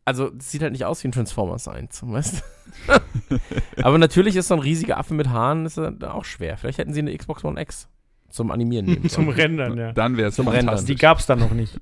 also 0.05 0.31
es 0.37 0.51
sieht 0.51 0.61
halt 0.61 0.71
nicht 0.73 0.85
aus 0.85 1.03
wie 1.03 1.07
ein 1.07 1.11
Transformers 1.11 1.67
1, 1.67 2.03
weißt 2.05 2.43
du? 2.87 3.39
aber 3.83 3.97
natürlich 3.97 4.35
ist 4.35 4.47
so 4.49 4.53
ein 4.55 4.59
riesiger 4.59 4.97
Affe 4.97 5.13
mit 5.13 5.29
Haaren 5.29 5.65
ist 5.65 5.77
ja 5.77 5.91
auch 6.13 6.25
schwer. 6.25 6.57
Vielleicht 6.57 6.77
hätten 6.77 6.93
sie 6.93 6.99
eine 6.99 7.15
Xbox 7.15 7.43
One 7.43 7.59
X 7.61 7.87
zum 8.29 8.51
Animieren 8.51 8.85
nehmen 8.85 9.09
Zum. 9.09 9.27
Rendern, 9.29 9.77
ja. 9.77 9.91
Dann 9.93 10.15
wäre 10.17 10.29
es 10.29 10.35
Zum 10.35 10.47
Rendern. 10.47 10.85
Die 10.85 10.95
gab 10.95 11.19
es 11.19 11.25
dann 11.25 11.39
noch 11.39 11.51
nicht. 11.51 11.79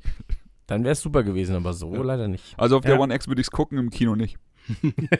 Dann 0.67 0.84
wäre 0.84 0.93
es 0.93 1.01
super 1.01 1.23
gewesen, 1.23 1.55
aber 1.55 1.73
so 1.73 1.93
Ja. 1.93 2.01
leider 2.01 2.27
nicht. 2.27 2.55
Also 2.57 2.77
auf 2.77 2.84
der 2.84 2.95
Ja. 2.95 2.99
One 2.99 3.13
X 3.13 3.27
würde 3.27 3.41
ich 3.41 3.47
es 3.47 3.51
gucken, 3.51 3.77
im 3.77 3.89
Kino 3.89 4.15
nicht. 4.15 4.38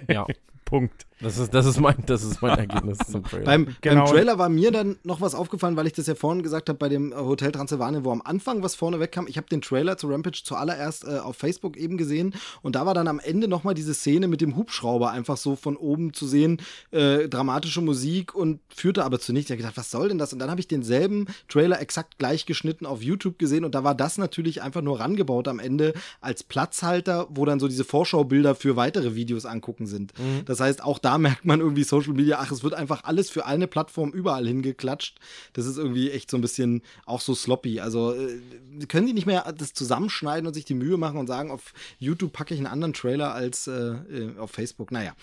Ja, 0.08 0.26
Punkt. 0.70 1.08
das 1.20 1.38
ist, 1.38 1.54
das 1.54 1.66
ist 1.66 1.80
mein, 1.80 1.96
das 2.06 2.24
ist 2.24 2.42
mein 2.42 2.58
Ergebnis 2.58 2.98
zum 3.12 3.24
Trailer. 3.24 3.44
Beim, 3.44 3.76
Genau. 3.82 4.04
beim 4.06 4.14
Trailer 4.14 4.38
war 4.38 4.50
mir 4.50 4.72
dann 4.72 4.98
noch 5.04 5.20
was 5.20 5.34
aufgefallen, 5.36 5.76
weil 5.76 5.88
ich 5.88 5.94
das 5.94 6.06
ja 6.08 6.16
vorhin 6.16 6.44
gesagt 6.44 6.70
habe 6.70 6.78
bei 6.78 6.90
dem 6.90 7.12
äh, 7.12 7.16
Hotel 7.16 7.52
Transylvanien, 7.52 8.06
wo 8.06 8.12
am 8.12 8.22
Anfang 8.24 8.62
was 8.62 8.76
vorne 8.76 9.00
wegkam. 9.00 9.26
Ich 9.28 9.38
habe 9.38 9.48
den 9.48 9.62
Trailer 9.62 9.98
zu 9.98 10.08
Rampage 10.08 10.42
zuallererst 10.44 11.06
äh, 11.06 11.18
auf 11.18 11.36
Facebook 11.38 11.76
eben 11.76 11.98
gesehen 11.98 12.34
und 12.62 12.76
da 12.76 12.86
war 12.86 12.94
dann 12.94 13.08
am 13.08 13.20
Ende 13.20 13.48
nochmal 13.48 13.74
diese 13.74 13.94
Szene 13.94 14.28
mit 14.28 14.42
dem 14.42 14.56
Hubschrauber 14.56 15.12
einfach 15.12 15.38
so 15.38 15.56
von 15.56 15.76
oben 15.76 16.14
zu 16.14 16.28
sehen, 16.28 16.62
äh, 16.92 17.28
dramatische 17.28 17.82
Musik 17.82 18.36
und 18.36 18.60
führte 18.70 19.04
aber 19.04 19.20
zu 19.20 19.34
nichts. 19.34 19.50
Ich 19.50 19.54
habe 19.54 19.62
gedacht, 19.64 19.78
was 19.78 19.90
soll 19.92 20.10
denn 20.10 20.20
das? 20.20 20.32
Und 20.34 20.40
dann 20.40 20.52
habe 20.52 20.60
ich 20.62 20.68
denselben 20.68 21.26
Trailer 21.48 21.82
exakt 21.82 22.18
gleich 22.20 22.46
geschnitten 22.46 22.86
auf 22.86 23.02
YouTube 23.02 23.40
gesehen 23.40 23.66
und 23.66 23.74
da 23.76 23.84
war 23.84 23.96
das 23.96 24.18
natürlich 24.20 24.62
einfach 24.62 24.82
nur 24.82 25.00
rangebaut 25.00 25.48
am 25.48 25.60
Ende 25.60 25.94
als 26.22 26.44
Platzhalter, 26.44 27.28
wo 27.32 27.46
dann 27.46 27.60
so 27.60 27.68
diese 27.68 27.84
Vorschaubilder 27.84 28.54
für 28.56 28.76
weitere 28.76 29.16
Videos 29.16 29.46
angucken 29.46 29.88
sind. 29.88 30.14
Das 30.46 30.59
heißt, 30.60 30.84
auch 30.84 31.00
da 31.00 31.18
merkt 31.18 31.46
man 31.46 31.60
irgendwie 31.60 31.84
Social 31.84 32.14
Media, 32.14 32.38
ach, 32.40 32.52
es 32.52 32.64
wird 32.64 32.74
einfach 32.74 33.04
alles 33.04 33.30
für 33.30 33.46
eine 33.46 33.68
Plattform 33.68 34.12
überall 34.12 34.48
hingeklatscht. 34.48 35.20
Das 35.54 35.66
ist 35.66 35.78
irgendwie 35.78 36.12
echt 36.12 36.30
so 36.30 36.38
ein 36.38 36.42
bisschen 36.42 36.82
auch 37.06 37.22
so 37.22 37.36
sloppy. 37.36 37.80
Also 37.80 38.14
äh, 38.14 38.40
können 38.88 39.08
die 39.08 39.14
nicht 39.14 39.26
mehr 39.28 39.52
das 39.58 39.74
zusammenschneiden 39.74 40.48
und 40.48 40.54
sich 40.54 40.66
die 40.66 40.76
Mühe 40.76 40.98
machen 40.98 41.18
und 41.18 41.28
sagen, 41.28 41.52
auf 41.52 41.74
YouTube 41.98 42.34
packe 42.34 42.54
ich 42.54 42.60
einen 42.60 42.68
anderen 42.68 42.94
Trailer 42.94 43.34
als 43.34 43.68
äh, 43.68 43.72
äh, 43.72 44.38
auf 44.38 44.52
Facebook. 44.52 44.92
Naja. 44.92 45.14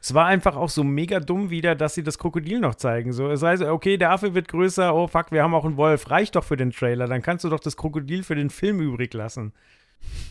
Es 0.00 0.14
war 0.14 0.26
einfach 0.26 0.56
auch 0.56 0.68
so 0.68 0.84
mega 0.84 1.18
dumm 1.18 1.50
wieder, 1.50 1.74
dass 1.74 1.94
sie 1.94 2.02
das 2.02 2.18
Krokodil 2.18 2.60
noch 2.60 2.74
zeigen. 2.74 3.12
So, 3.12 3.30
es 3.30 3.42
heißt, 3.42 3.62
okay, 3.62 3.96
der 3.96 4.10
Affe 4.10 4.34
wird 4.34 4.48
größer, 4.48 4.94
oh 4.94 5.08
fuck, 5.08 5.32
wir 5.32 5.42
haben 5.42 5.54
auch 5.54 5.64
einen 5.64 5.76
Wolf. 5.76 6.10
Reicht 6.10 6.36
doch 6.36 6.44
für 6.44 6.56
den 6.56 6.70
Trailer. 6.70 7.06
Dann 7.06 7.22
kannst 7.22 7.44
du 7.44 7.48
doch 7.48 7.60
das 7.60 7.76
Krokodil 7.76 8.22
für 8.22 8.34
den 8.34 8.50
Film 8.50 8.80
übrig 8.80 9.12
lassen. 9.14 9.52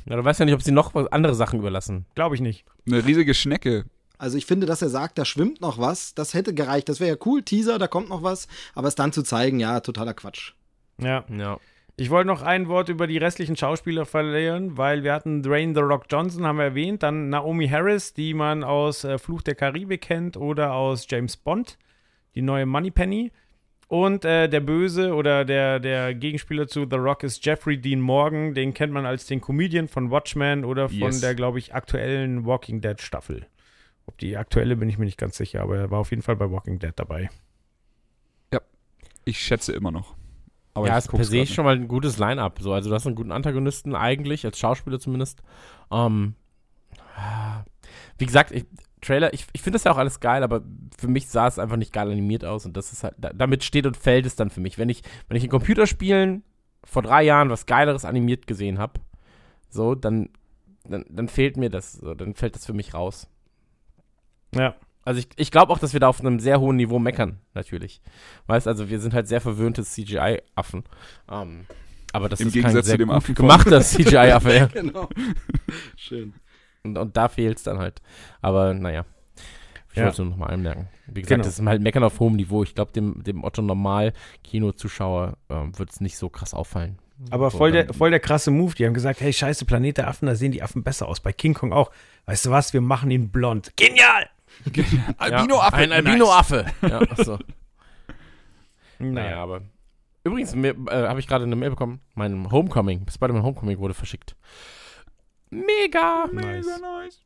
Ja, 0.06 0.16
du 0.16 0.24
weißt 0.24 0.40
ja 0.40 0.46
nicht, 0.46 0.56
ob 0.56 0.62
sie 0.62 0.72
noch 0.72 0.94
was, 0.94 1.08
andere 1.08 1.36
Sachen 1.36 1.60
überlassen. 1.60 2.06
Glaube 2.16 2.36
ich 2.36 2.42
nicht. 2.42 2.66
Eine 2.86 3.06
riesige 3.06 3.34
Schnecke. 3.34 3.86
Also 4.18 4.38
ich 4.38 4.46
finde, 4.46 4.66
dass 4.66 4.82
er 4.82 4.90
sagt, 4.90 5.18
da 5.18 5.26
schwimmt 5.26 5.62
noch 5.62 5.80
was, 5.80 6.14
das 6.16 6.34
hätte 6.34 6.54
gereicht. 6.54 6.88
Das 6.88 7.00
wäre 7.00 7.12
ja 7.12 7.18
cool, 7.26 7.44
Teaser, 7.44 7.80
da 7.80 7.88
kommt 7.88 8.10
noch 8.10 8.24
was. 8.24 8.48
Aber 8.74 8.88
es 8.88 8.96
dann 8.96 9.12
zu 9.12 9.24
zeigen, 9.24 9.60
ja, 9.60 9.80
totaler 9.80 10.14
Quatsch. 10.14 10.54
Ja. 10.98 11.26
Ja. 11.30 11.60
Ich 11.96 12.10
wollte 12.10 12.28
noch 12.28 12.42
ein 12.42 12.68
Wort 12.70 12.90
über 12.90 13.06
die 13.06 13.20
restlichen 13.20 13.56
Schauspieler 13.56 14.06
verlieren, 14.06 14.78
weil 14.78 15.04
wir 15.04 15.14
hatten 15.14 15.44
Dwayne 15.44 15.76
The 15.76 15.82
Rock 15.82 16.06
Johnson, 16.10 16.46
haben 16.46 16.58
wir 16.58 16.66
erwähnt, 16.66 17.04
dann 17.04 17.30
Naomi 17.30 17.68
Harris, 17.68 18.14
die 18.14 18.34
man 18.34 18.64
aus 18.64 19.04
äh, 19.04 19.20
Fluch 19.20 19.44
der 19.44 19.54
Karibik 19.54 20.02
kennt 20.02 20.36
oder 20.36 20.74
aus 20.74 21.06
James 21.08 21.38
Bond, 21.38 21.78
die 22.34 22.42
neue 22.42 22.66
Moneypenny. 22.66 23.32
Und 23.94 24.26
äh, 24.26 24.50
der 24.50 24.60
Böse 24.60 25.14
oder 25.14 25.46
der, 25.46 25.80
der 25.80 26.16
Gegenspieler 26.16 26.68
zu 26.68 26.88
The 26.90 26.96
Rock 26.96 27.22
ist 27.22 27.46
Jeffrey 27.46 27.80
Dean 27.80 28.02
Morgan, 28.02 28.56
den 28.56 28.74
kennt 28.74 28.92
man 28.92 29.06
als 29.06 29.28
den 29.28 29.40
Comedian 29.40 29.88
von 29.88 30.10
Watchmen 30.10 30.66
oder 30.66 30.90
von 30.90 30.98
Yes. 30.98 31.22
der, 31.22 31.36
glaube 31.36 31.60
ich, 31.60 31.76
aktuellen 31.76 32.44
Walking 32.44 32.82
Dead 32.82 33.00
Staffel. 33.00 33.46
Ob 34.08 34.18
die 34.18 34.36
aktuelle 34.36 34.78
bin 34.78 34.90
ich 34.90 34.98
mir 34.98 35.06
nicht 35.06 35.20
ganz 35.20 35.38
sicher, 35.38 35.62
aber 35.62 35.78
er 35.78 35.92
war 35.92 36.00
auf 36.00 36.10
jeden 36.10 36.24
Fall 36.24 36.36
bei 36.36 36.50
Walking 36.50 36.80
Dead 36.80 36.94
dabei. 36.96 37.30
Ich 39.26 39.38
schätze 39.38 39.74
immer 39.74 39.92
noch. 39.92 40.16
Aber 40.74 40.88
ja, 40.88 40.98
ich 40.98 41.06
ist 41.06 41.12
per 41.12 41.24
se 41.24 41.46
schon 41.46 41.64
mal 41.64 41.76
ein 41.76 41.88
gutes 41.88 42.18
Line-Up. 42.18 42.62
So. 42.62 42.74
Also, 42.74 42.90
du 42.90 42.96
hast 42.96 43.06
einen 43.06 43.16
guten 43.16 43.32
Antagonisten 43.32 43.96
eigentlich, 43.96 44.44
als 44.44 44.58
Schauspieler 44.58 45.00
zumindest. 45.00 45.44
Ähm, 45.92 46.34
wie 48.18 48.26
gesagt, 48.26 48.52
ich, 48.52 48.66
Trailer, 49.04 49.34
ich, 49.34 49.46
ich 49.54 49.62
finde 49.62 49.76
das 49.76 49.84
ja 49.84 49.92
auch 49.92 49.98
alles 49.98 50.20
geil, 50.20 50.44
aber 50.44 50.62
für 50.98 51.08
mich 51.08 51.28
sah 51.28 51.48
es 51.48 51.60
einfach 51.60 51.78
nicht 51.78 51.94
geil 51.94 52.10
animiert 52.10 52.46
aus 52.46 52.66
und 52.66 52.76
das 52.76 52.92
ist 52.92 53.04
halt, 53.04 53.16
da, 53.18 53.32
damit 53.34 53.64
steht 53.64 53.86
und 53.86 53.98
fällt 53.98 54.26
es 54.26 54.36
dann 54.36 54.50
für 54.50 54.62
mich. 54.62 54.78
Wenn 54.78 54.90
ich, 54.90 55.04
wenn 55.28 55.38
ich 55.38 55.44
in 55.44 55.50
Computerspielen 55.50 56.44
vor 56.84 57.02
drei 57.02 57.24
Jahren 57.24 57.50
was 57.50 57.66
Geileres 57.66 58.06
animiert 58.06 58.48
gesehen 58.48 58.80
habe, 58.80 59.00
so, 59.70 59.96
dann, 59.96 60.30
dann, 60.84 61.06
dann 61.10 61.28
fehlt 61.28 61.58
mir 61.58 61.70
das, 61.70 61.94
so, 61.94 62.14
dann 62.14 62.34
fällt 62.36 62.56
das 62.56 62.66
für 62.66 62.74
mich 62.74 62.94
raus. 62.94 63.28
Ja. 64.56 64.76
Also 65.06 65.20
ich, 65.20 65.28
ich 65.36 65.52
glaube 65.52 65.74
auch, 65.74 65.80
dass 65.80 65.94
wir 65.94 66.00
da 66.00 66.08
auf 66.08 66.22
einem 66.22 66.40
sehr 66.40 66.60
hohen 66.60 66.78
Niveau 66.78 66.98
meckern, 66.98 67.40
natürlich. 67.54 68.02
Weißt 68.48 68.68
also, 68.68 68.90
wir 68.90 69.00
sind 69.00 69.14
halt 69.14 69.28
sehr 69.28 69.42
verwöhnte 69.42 69.84
CGI-Affen. 69.84 70.84
Ähm, 71.30 71.66
aber 72.14 72.30
das 72.30 72.40
Im 72.40 72.48
ist 72.48 72.54
Gegensatz 72.54 72.74
kein 72.74 72.84
zu 72.84 72.90
sehr 72.90 72.98
dem 73.00 73.08
gut 73.10 73.18
Affen 73.18 73.36
gemachter 73.36 73.82
CGI-Affe, 73.82 74.54
ja. 74.56 74.66
Genau. 74.68 75.10
Schön. 75.98 76.34
Und, 76.84 76.98
und 76.98 77.16
da 77.18 77.30
fehlt 77.30 77.58
es 77.58 77.64
dann 77.64 77.80
halt. 77.80 78.02
Aber 78.42 78.74
naja. 78.74 79.06
Ich 79.92 79.98
Ja. 79.98 80.06
wollte 80.06 80.24
nur 80.24 80.32
nochmal 80.32 80.52
anmerken. 80.54 80.88
Wie 81.08 81.22
gesagt, 81.22 81.30
Genau. 81.30 81.44
das 81.44 81.60
ist 81.60 81.66
halt 81.66 81.82
Meckern 81.82 82.04
auf 82.04 82.20
hohem 82.20 82.36
Niveau. 82.36 82.64
Ich 82.64 82.74
glaube, 82.76 82.92
dem, 82.94 83.24
dem 83.24 83.44
Otto-Normal-Kino-Zuschauer 83.44 85.38
ähm, 85.50 85.78
wird 85.78 85.92
es 85.92 86.02
nicht 86.02 86.18
so 86.18 86.30
krass 86.30 86.54
auffallen. 86.54 86.98
Aber 87.30 87.52
So, 87.52 87.58
voll, 87.60 87.72
der, 87.72 87.94
voll 87.94 88.10
der 88.10 88.20
krasse 88.20 88.50
Move. 88.52 88.74
Die 88.76 88.86
haben 88.86 88.94
gesagt, 88.96 89.22
hey, 89.22 89.32
scheiße, 89.32 89.66
Planet 89.66 89.98
der 90.00 90.08
Affen, 90.08 90.26
da 90.26 90.36
sehen 90.36 90.52
die 90.52 90.64
Affen 90.64 90.84
besser 90.84 91.08
aus. 91.08 91.20
Bei 91.20 91.32
King 91.32 91.54
Kong 91.54 91.72
auch. 91.74 91.92
Weißt 92.26 92.46
du 92.46 92.50
was, 92.52 92.74
wir 92.74 92.82
machen 92.82 93.12
ihn 93.12 93.30
blond. 93.30 93.72
Genial! 93.76 94.28
Albino-Affe. 95.18 95.76
Ein 95.78 95.92
Albino-Affe. 95.92 96.66
Ja, 96.82 97.00
achso. 97.02 97.38
Naja. 99.00 99.38
Aber. 99.38 99.62
Übrigens, 100.24 100.56
mir, 100.56 100.76
äh, 100.90 101.08
habe 101.08 101.20
ich 101.20 101.28
gerade 101.28 101.44
eine 101.44 101.56
Mail 101.56 101.72
bekommen. 101.72 102.00
Mein 102.16 102.50
Homecoming, 102.52 103.06
Spider-Man 103.12 103.44
Homecoming 103.44 103.78
wurde 103.80 103.94
verschickt. 103.94 104.36
Mega! 105.54 106.28
Nice. 106.32 106.66
nice. 106.82 107.20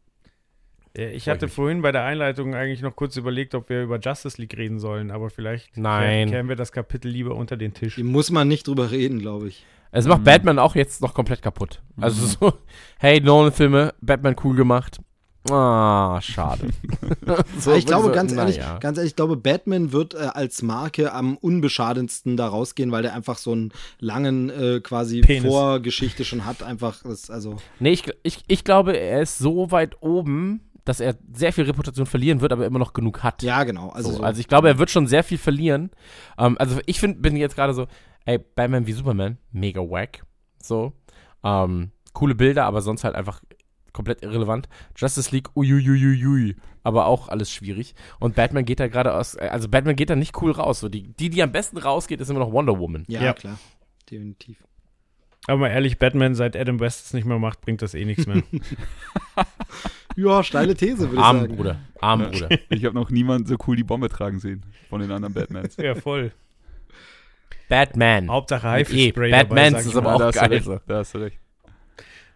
Äh, 0.98 1.12
Ich 1.12 1.30
hatte 1.30 1.48
vorhin 1.48 1.82
bei 1.82 1.92
der 1.92 2.04
Einleitung 2.04 2.56
eigentlich 2.56 2.82
noch 2.82 2.96
kurz 2.96 3.16
überlegt, 3.18 3.56
ob 3.56 3.70
wir 3.70 3.84
über 3.84 4.00
Justice 4.00 4.42
League 4.42 4.58
reden 4.58 4.80
sollen, 4.80 5.12
aber 5.12 5.30
vielleicht 5.30 5.78
Nein. 5.78 6.30
kehren 6.30 6.50
wir 6.50 6.56
das 6.56 6.72
Kapitel 6.72 7.10
lieber 7.10 7.36
unter 7.36 7.58
den 7.58 7.74
Tisch. 7.74 7.96
Hier 7.96 8.04
muss 8.04 8.32
man 8.32 8.48
nicht 8.48 8.68
drüber 8.68 8.92
reden, 8.92 9.20
glaube 9.20 9.48
ich. 9.50 9.66
Es 9.92 10.06
macht 10.06 10.20
Mhm. 10.22 10.26
Batman 10.26 10.60
auch 10.60 10.76
jetzt 10.76 11.02
noch 11.02 11.14
komplett 11.14 11.42
kaputt. 11.42 11.82
Also 12.00 12.22
Mhm. 12.24 12.28
so, 12.28 12.54
hey, 13.00 13.22
Nolan-Filme, 13.22 13.94
Batman 14.02 14.36
cool 14.44 14.56
gemacht. 14.56 15.00
Ah, 15.50 16.20
schade. 16.22 16.68
so, 17.60 17.74
ich 17.74 17.86
glaube, 17.86 18.08
so, 18.08 18.12
ganz 18.12 18.34
ehrlich, 18.34 18.58
ja. 18.58 18.78
ganz 18.80 18.98
ehrlich, 18.98 19.12
ich 19.12 19.16
glaube, 19.16 19.38
Batman 19.38 19.92
wird 19.92 20.14
äh, 20.14 20.30
als 20.34 20.62
Marke 20.62 21.14
am 21.14 21.38
unbeschadensten 21.38 22.38
da 22.38 22.48
rausgehen, 22.48 22.92
weil 22.92 23.04
der 23.04 23.14
einfach 23.14 23.38
so 23.38 23.52
einen 23.54 23.72
langen 24.00 24.50
äh, 24.50 24.80
quasi 24.82 25.22
Penis. 25.22 25.50
Vorgeschichte 25.50 26.26
schon 26.26 26.46
hat. 26.46 26.64
Einfach, 26.64 27.02
das, 27.04 27.30
also 27.30 27.58
Nee, 27.80 27.92
ich, 27.92 28.04
ich, 28.24 28.44
ich 28.48 28.64
glaube, 28.64 28.98
er 28.98 29.22
ist 29.22 29.38
so 29.38 29.72
weit 29.72 30.02
oben, 30.02 30.62
dass 30.84 31.00
er 31.00 31.16
sehr 31.34 31.52
viel 31.54 31.66
Reputation 31.66 32.06
verlieren 32.06 32.42
wird, 32.42 32.54
aber 32.54 32.66
immer 32.66 32.80
noch 32.80 32.94
genug 32.94 33.24
hat. 33.24 33.44
ja, 33.44 33.64
genau. 33.64 33.90
Also, 33.90 34.10
Also, 34.10 34.20
so. 34.20 34.24
also 34.24 34.40
ich 34.40 34.48
glaube, 34.48 34.70
er 34.70 34.80
wird 34.80 34.90
schon 34.90 35.08
sehr 35.08 35.24
viel 35.24 35.38
verlieren. 35.38 35.92
Ähm, 36.38 36.56
also 36.60 36.80
ich 36.86 37.00
find, 37.00 37.22
bin 37.22 37.36
jetzt 37.36 37.56
gerade 37.56 37.74
so, 37.74 37.88
ey, 38.26 38.38
Batman 38.38 38.88
wie 38.88 38.94
Superman, 38.94 39.38
mega 39.52 39.82
wack. 39.82 40.24
So. 40.62 40.94
Ähm, 41.44 41.92
coole 42.14 42.36
Bilder, 42.36 42.66
aber 42.66 42.82
sonst 42.82 43.04
halt 43.04 43.16
einfach 43.16 43.42
komplett 43.98 44.22
irrelevant. 44.24 44.70
Justice 44.96 45.32
League, 45.36 45.50
uiuiuiui, 45.58 46.56
aber 46.84 47.06
auch 47.08 47.28
alles 47.28 47.52
schwierig. 47.52 47.96
Und 48.20 48.36
Batman 48.36 48.64
geht 48.64 48.80
da 48.80 48.88
gerade 48.88 49.14
aus, 49.14 49.36
äh, 49.36 49.50
also 49.52 49.68
Batman 49.68 49.96
geht 49.98 50.10
da 50.10 50.16
nicht 50.16 50.42
cool 50.42 50.52
raus. 50.52 50.80
So 50.80 50.88
die, 50.88 51.04
die, 51.14 51.30
die 51.30 51.44
am 51.44 51.52
besten 51.52 51.78
rausgeht, 51.78 52.22
ist 52.22 52.30
immer 52.30 52.40
noch 52.40 52.52
Wonder 52.54 52.80
Woman. 52.80 53.04
ja, 53.10 53.22
Ja. 53.22 53.34
klar. 53.34 53.60
Definitiv. 54.10 54.64
Aber 55.48 55.58
mal 55.60 55.70
ehrlich, 55.70 55.98
Batman, 56.00 56.36
seit 56.36 56.56
Adam 56.58 56.80
West 56.80 57.06
es 57.08 57.14
nicht 57.14 57.26
mehr 57.26 57.40
macht, 57.40 57.62
bringt 57.62 57.82
das 57.82 57.94
eh 57.94 58.06
nichts 58.06 58.26
mehr. 58.26 58.42
Ja, 60.20 60.42
steile 60.44 60.74
These, 60.74 61.02
würde 61.10 61.16
ich 61.16 61.20
Arm, 61.20 61.40
sagen. 61.42 61.56
Bruder. 61.56 61.80
Arm, 62.02 62.24
Bruder. 62.32 62.50
Ich 62.70 62.84
habe 62.86 62.96
noch 62.96 63.12
niemanden 63.12 63.46
so 63.46 63.56
cool 63.68 63.76
die 63.76 63.84
Bombe 63.84 64.10
tragen 64.10 64.40
sehen 64.40 64.66
von 64.90 65.00
den 65.00 65.12
anderen 65.12 65.36
Batmans. 65.36 65.78
ja, 65.78 65.94
voll. 65.94 66.32
Batman. 67.70 68.28
Hauptsache 68.30 68.68
Haifischspray 68.68 69.28
E. 69.30 69.32
dabei, 69.32 69.44
Batmans 69.44 69.82
ich 69.86 69.92
ist 69.92 69.96
aber 69.98 70.16
auch 70.16 70.32
geil. 70.32 70.80
Da 70.88 70.98
hast 70.98 71.14
du 71.14 71.20
recht. 71.20 71.38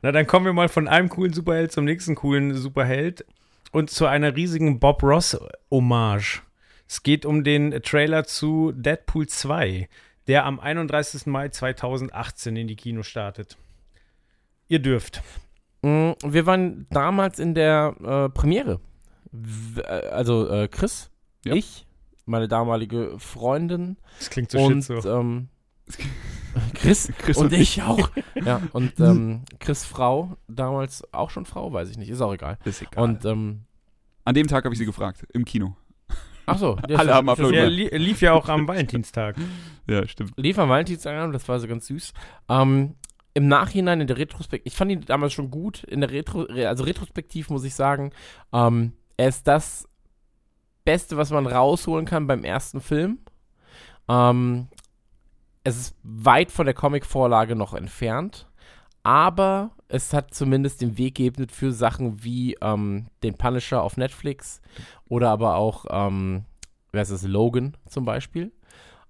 Na, 0.02 0.12
dann 0.12 0.26
kommen 0.28 0.46
wir 0.46 0.54
mal 0.54 0.70
von 0.70 0.88
einem 0.88 1.10
coolen 1.10 1.34
Superheld 1.34 1.72
zum 1.72 1.86
nächsten 1.86 2.16
coolen 2.16 2.56
Superheld 2.56 3.26
und 3.72 3.90
zu 3.90 4.06
einer 4.08 4.36
riesigen 4.36 4.80
Bob 4.80 5.04
Ross-Hommage. 5.04 6.42
Es 6.88 7.04
geht 7.04 7.26
um 7.26 7.44
den 7.44 7.72
Trailer 7.84 8.26
zu 8.26 8.72
Deadpool 8.74 9.28
2, 9.28 9.88
der 10.28 10.46
am 10.46 10.60
31. 10.60 11.28
Mai 11.28 11.50
2018 11.50 12.56
in 12.56 12.68
die 12.68 12.76
Kino 12.76 13.04
startet. 13.04 13.58
Ihr 14.68 14.80
dürft. 14.80 15.22
Mm, 15.84 16.12
Wir 16.26 16.46
waren 16.46 16.88
damals 16.90 17.40
in 17.40 17.54
der 17.54 17.96
äh, 18.04 18.30
Premiere. 18.30 18.80
W 19.32 19.82
äh, 19.82 19.84
also 20.10 20.50
äh, 20.50 20.68
Chris, 20.68 21.12
Ja. 21.46 21.54
ich, 21.54 21.86
meine 22.26 22.48
damalige 22.48 23.16
Freundin 23.20 23.98
Das 24.20 24.30
klingt 24.30 24.52
so 24.52 24.60
und 24.60 24.84
shit 24.84 25.02
so. 25.04 25.20
ähm, 25.20 25.48
Chris, 26.74 27.12
Chris 27.20 27.38
und 27.38 27.48
und 27.48 27.54
ich 27.54 27.82
auch. 27.82 28.10
ja, 28.46 28.62
und 28.74 29.00
ähm, 29.00 29.44
Chris 29.60 29.86
Frau, 29.86 30.36
damals 30.48 31.04
auch 31.14 31.30
schon 31.30 31.46
Frau, 31.46 31.72
weiß 31.74 31.90
ich 31.90 31.98
nicht, 31.98 32.10
ist 32.10 32.22
auch 32.22 32.34
egal. 32.34 32.58
Ist 32.66 32.82
egal. 32.82 33.04
Und 33.04 33.26
ähm, 33.26 33.62
An 34.26 34.36
dem 34.36 34.48
Tag 34.48 34.64
habe 34.66 34.74
ich 34.74 34.80
sie 34.80 34.86
gefragt, 34.86 35.26
im 35.34 35.46
Kino. 35.46 35.76
achso, 36.46 36.78
ja, 36.88 36.98
Alle 37.00 37.14
haben 37.14 37.28
das- 37.28 37.38
applaudiert. 37.40 37.64
Ja, 37.64 37.70
li 37.70 37.88
lief 37.98 38.22
ja 38.22 38.34
auch 38.34 38.48
am 38.50 38.68
Valentinstag. 38.68 39.36
Ja, 39.88 40.08
stimmt. 40.08 40.34
lief 40.38 40.58
am 40.60 40.70
Valentinstag 40.70 41.18
an, 41.18 41.32
das 41.32 41.48
war 41.48 41.60
so 41.60 41.68
ganz 41.68 41.88
süß. 41.88 42.14
Ähm, 42.50 42.96
Im 43.34 43.48
Nachhinein 43.48 44.02
in 44.02 44.08
der 44.08 44.18
Retrospektive, 44.18 44.68
ich 44.68 44.76
fand 44.76 44.92
ihn 44.92 45.02
damals 45.02 45.34
schon 45.34 45.52
gut, 45.52 45.84
in 45.86 46.02
der 46.02 46.12
Retro, 46.12 46.42
re- 46.42 46.68
also 46.68 46.84
retrospektiv 46.84 47.50
muss 47.50 47.64
ich 47.64 47.76
sagen, 47.76 48.12
ähm, 48.54 48.94
er 49.18 49.30
ist 49.30 49.48
das 49.48 49.88
Beste, 50.84 51.16
was 51.16 51.30
man 51.30 51.46
rausholen 51.48 52.06
kann 52.06 52.26
beim 52.28 52.44
ersten 52.44 52.82
Film. 52.82 53.20
Ähm, 54.10 54.68
es 55.64 55.78
ist 55.78 55.96
weit 56.04 56.52
von 56.52 56.66
der 56.66 56.74
Comic-Vorlage 56.74 57.56
noch 57.56 57.74
entfernt, 57.74 58.48
aber 59.04 59.72
es 59.88 60.14
hat 60.14 60.34
zumindest 60.34 60.82
den 60.82 60.98
Weg 60.98 61.16
geebnet 61.16 61.52
für 61.52 61.72
Sachen 61.72 62.24
wie 62.24 62.58
ähm, 62.62 63.08
den 63.24 63.38
Punisher 63.38 63.82
auf 63.84 63.98
Netflix 63.98 64.62
oder 65.08 65.30
aber 65.30 65.56
auch, 65.56 65.86
ähm, 65.90 66.46
wer 66.92 67.02
ist 67.02 67.10
es, 67.10 67.24
Logan 67.24 67.78
zum 67.88 68.06
Beispiel. 68.06 68.52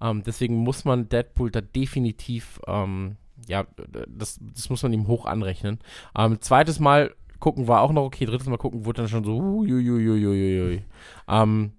Ähm, 0.02 0.24
deswegen 0.24 0.56
muss 0.56 0.86
man 0.86 1.10
Deadpool 1.10 1.52
da 1.52 1.62
definitiv, 1.62 2.60
ähm, 2.68 3.18
ja, 3.48 3.66
das, 4.08 4.40
das 4.42 4.70
muss 4.70 4.84
man 4.84 4.94
ihm 4.94 5.08
hoch 5.08 5.26
anrechnen. 5.26 5.80
Ähm, 6.18 6.42
zweites 6.42 6.80
Mal 6.80 7.14
gucken 7.40 7.68
war 7.68 7.82
auch 7.82 7.92
noch 7.92 8.04
okay, 8.04 8.26
drittes 8.26 8.48
Mal 8.48 8.58
gucken 8.58 8.86
wurde 8.86 9.02
dann 9.02 9.10
schon 9.10 9.24
so, 9.24 9.38
uiuiuiuiui. 9.38 10.84
Ähm, 11.28 11.74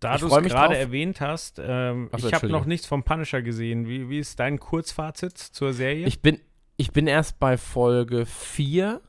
Da 0.00 0.16
du 0.16 0.26
es 0.26 0.40
mich 0.40 0.52
gerade 0.52 0.76
erwähnt 0.76 1.20
hast, 1.20 1.60
ähm, 1.62 2.08
so, 2.16 2.28
ich 2.28 2.34
habe 2.34 2.48
noch 2.48 2.66
nichts 2.66 2.86
vom 2.86 3.02
Punisher 3.02 3.42
gesehen. 3.42 3.88
Wie, 3.88 4.08
wie 4.08 4.18
ist 4.18 4.38
dein 4.38 4.60
Kurzfazit 4.60 5.36
zur 5.36 5.72
Serie? 5.72 6.06
ich, 6.06 6.22
bin, 6.22 6.40
ich 6.76 6.92
bin 6.92 7.06
erst 7.06 7.38
bei 7.38 7.56
Folge 7.56 8.24
4, 8.24 9.00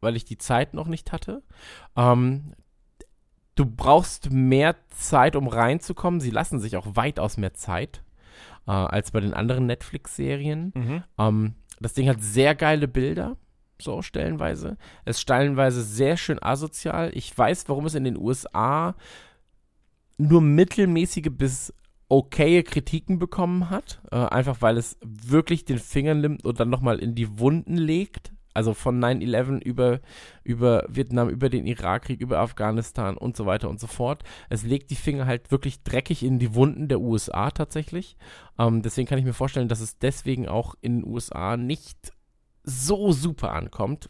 weil 0.00 0.16
ich 0.16 0.24
die 0.24 0.38
Zeit 0.38 0.72
noch 0.74 0.86
nicht 0.86 1.10
hatte. 1.12 1.42
Ähm, 1.96 2.52
du 3.56 3.66
brauchst 3.66 4.30
mehr 4.30 4.76
Zeit, 4.90 5.34
um 5.34 5.48
reinzukommen. 5.48 6.20
Sie 6.20 6.30
lassen 6.30 6.60
sich 6.60 6.76
auch 6.76 6.86
weitaus 6.94 7.36
mehr 7.36 7.54
Zeit 7.54 8.02
äh, 8.66 8.70
als 8.70 9.10
bei 9.10 9.20
den 9.20 9.34
anderen 9.34 9.66
Netflix-Serien. 9.66 10.72
mhm. 10.74 11.04
Ähm, 11.18 11.54
das 11.78 11.92
Ding 11.92 12.08
hat 12.08 12.22
sehr 12.22 12.54
geile 12.54 12.88
Bilder, 12.88 13.36
so 13.78 14.00
stellenweise. 14.00 14.78
Es 15.04 15.16
ist 15.16 15.22
stellenweise 15.22 15.82
sehr 15.82 16.16
schön 16.16 16.42
asozial. 16.42 17.10
Ich 17.12 17.36
weiß, 17.36 17.68
warum 17.68 17.84
es 17.84 17.94
in 17.94 18.04
den 18.04 18.16
USA 18.16 18.94
nur 20.18 20.40
mittelmäßige 20.40 21.30
bis 21.30 21.72
okaye 22.08 22.62
Kritiken 22.62 23.18
bekommen 23.18 23.70
hat. 23.70 24.00
Äh, 24.10 24.16
einfach 24.16 24.62
weil 24.62 24.76
es 24.76 24.96
wirklich 25.02 25.64
den 25.64 25.78
Finger 25.78 26.14
nimmt 26.14 26.44
und 26.44 26.60
dann 26.60 26.70
nochmal 26.70 26.98
in 26.98 27.14
die 27.14 27.38
Wunden 27.38 27.76
legt. 27.76 28.32
Also 28.54 28.72
von 28.72 28.98
9-11 28.98 29.60
über, 29.62 30.00
über 30.42 30.86
Vietnam, 30.88 31.28
über 31.28 31.50
den 31.50 31.66
Irakkrieg, 31.66 32.22
über 32.22 32.38
Afghanistan 32.38 33.18
und 33.18 33.36
so 33.36 33.44
weiter 33.44 33.68
und 33.68 33.78
so 33.78 33.86
fort. 33.86 34.22
Es 34.48 34.62
legt 34.62 34.90
die 34.90 34.96
Finger 34.96 35.26
halt 35.26 35.50
wirklich 35.50 35.82
dreckig 35.82 36.22
in 36.22 36.38
die 36.38 36.54
Wunden 36.54 36.88
der 36.88 37.00
USA 37.00 37.50
tatsächlich. 37.50 38.16
Ähm, 38.58 38.80
deswegen 38.80 39.06
kann 39.06 39.18
ich 39.18 39.26
mir 39.26 39.34
vorstellen, 39.34 39.68
dass 39.68 39.80
es 39.80 39.98
deswegen 39.98 40.48
auch 40.48 40.74
in 40.80 41.00
den 41.00 41.06
USA 41.06 41.58
nicht 41.58 42.12
so 42.64 43.12
super 43.12 43.52
ankommt. 43.52 44.08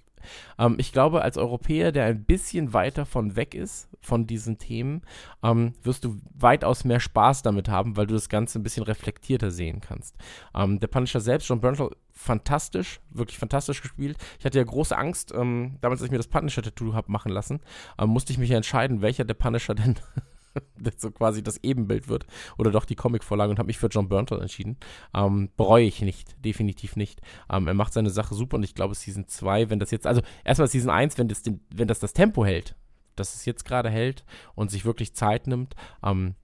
Ähm, 0.58 0.76
ich 0.78 0.92
glaube, 0.92 1.22
als 1.22 1.38
Europäer, 1.38 1.92
der 1.92 2.06
ein 2.06 2.24
bisschen 2.24 2.72
weiter 2.72 3.06
von 3.06 3.36
weg 3.36 3.54
ist, 3.54 3.88
von 4.00 4.26
diesen 4.26 4.58
Themen, 4.58 5.02
ähm, 5.42 5.74
wirst 5.82 6.04
du 6.04 6.20
weitaus 6.34 6.84
mehr 6.84 7.00
Spaß 7.00 7.42
damit 7.42 7.68
haben, 7.68 7.96
weil 7.96 8.06
du 8.06 8.14
das 8.14 8.28
Ganze 8.28 8.58
ein 8.58 8.62
bisschen 8.62 8.84
reflektierter 8.84 9.50
sehen 9.50 9.80
kannst. 9.80 10.16
Ähm, 10.54 10.80
der 10.80 10.88
Punisher 10.88 11.20
selbst, 11.20 11.48
John 11.48 11.60
Bernthal, 11.60 11.90
fantastisch, 12.12 13.00
wirklich 13.10 13.38
fantastisch 13.38 13.82
gespielt. 13.82 14.16
Ich 14.38 14.44
hatte 14.44 14.58
ja 14.58 14.64
große 14.64 14.96
Angst, 14.96 15.32
ähm, 15.34 15.76
damals, 15.80 16.00
als 16.00 16.06
ich 16.06 16.12
mir 16.12 16.16
das 16.18 16.28
Punisher-Tattoo 16.28 16.94
habe 16.94 17.12
machen 17.12 17.30
lassen, 17.30 17.60
ähm, 17.98 18.08
musste 18.10 18.32
ich 18.32 18.38
mich 18.38 18.50
ja 18.50 18.56
entscheiden, 18.56 19.02
welcher 19.02 19.24
der 19.24 19.34
Punisher 19.34 19.74
denn 19.74 19.96
so 20.96 21.10
quasi 21.10 21.42
das 21.42 21.62
Ebenbild 21.62 22.08
wird 22.08 22.26
oder 22.58 22.70
doch 22.70 22.84
die 22.84 22.94
Comicvorlage 22.94 23.50
und 23.50 23.58
habe 23.58 23.66
mich 23.66 23.78
für 23.78 23.88
John 23.88 24.08
Bernthal 24.08 24.40
entschieden. 24.40 24.76
Ähm, 25.14 25.50
bereue 25.56 25.84
ich 25.84 26.02
nicht, 26.02 26.36
definitiv 26.44 26.96
nicht. 26.96 27.20
Ähm, 27.50 27.66
er 27.66 27.74
macht 27.74 27.92
seine 27.92 28.10
Sache 28.10 28.34
super 28.34 28.56
und 28.56 28.62
ich 28.62 28.74
glaube 28.74 28.94
Season 28.94 29.28
2, 29.28 29.70
wenn 29.70 29.78
das 29.78 29.90
jetzt, 29.90 30.06
also 30.06 30.22
erstmal 30.44 30.68
Season 30.68 30.90
1, 30.90 31.18
wenn 31.18 31.28
das, 31.28 31.42
den, 31.42 31.60
wenn 31.74 31.88
das 31.88 31.98
das 31.98 32.12
Tempo 32.12 32.44
hält, 32.44 32.74
das 33.14 33.34
es 33.34 33.44
jetzt 33.44 33.64
gerade 33.64 33.90
hält 33.90 34.24
und 34.54 34.70
sich 34.70 34.84
wirklich 34.84 35.14
Zeit 35.14 35.46
nimmt 35.46 35.74
ähm, 36.02 36.34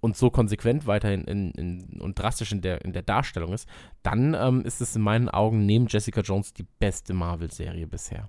und 0.00 0.16
so 0.16 0.30
konsequent 0.30 0.86
weiterhin 0.86 1.24
in, 1.24 1.50
in, 1.52 2.00
und 2.00 2.18
drastisch 2.18 2.52
in 2.52 2.60
der, 2.60 2.84
in 2.84 2.92
der 2.92 3.02
Darstellung 3.02 3.52
ist, 3.52 3.68
dann 4.02 4.34
ähm, 4.34 4.62
ist 4.62 4.80
es 4.80 4.96
in 4.96 5.02
meinen 5.02 5.28
Augen 5.28 5.64
neben 5.64 5.86
Jessica 5.86 6.20
Jones 6.20 6.52
die 6.52 6.66
beste 6.78 7.14
Marvel-Serie 7.14 7.86
bisher. 7.86 8.28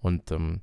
Und 0.00 0.30
ähm, 0.30 0.60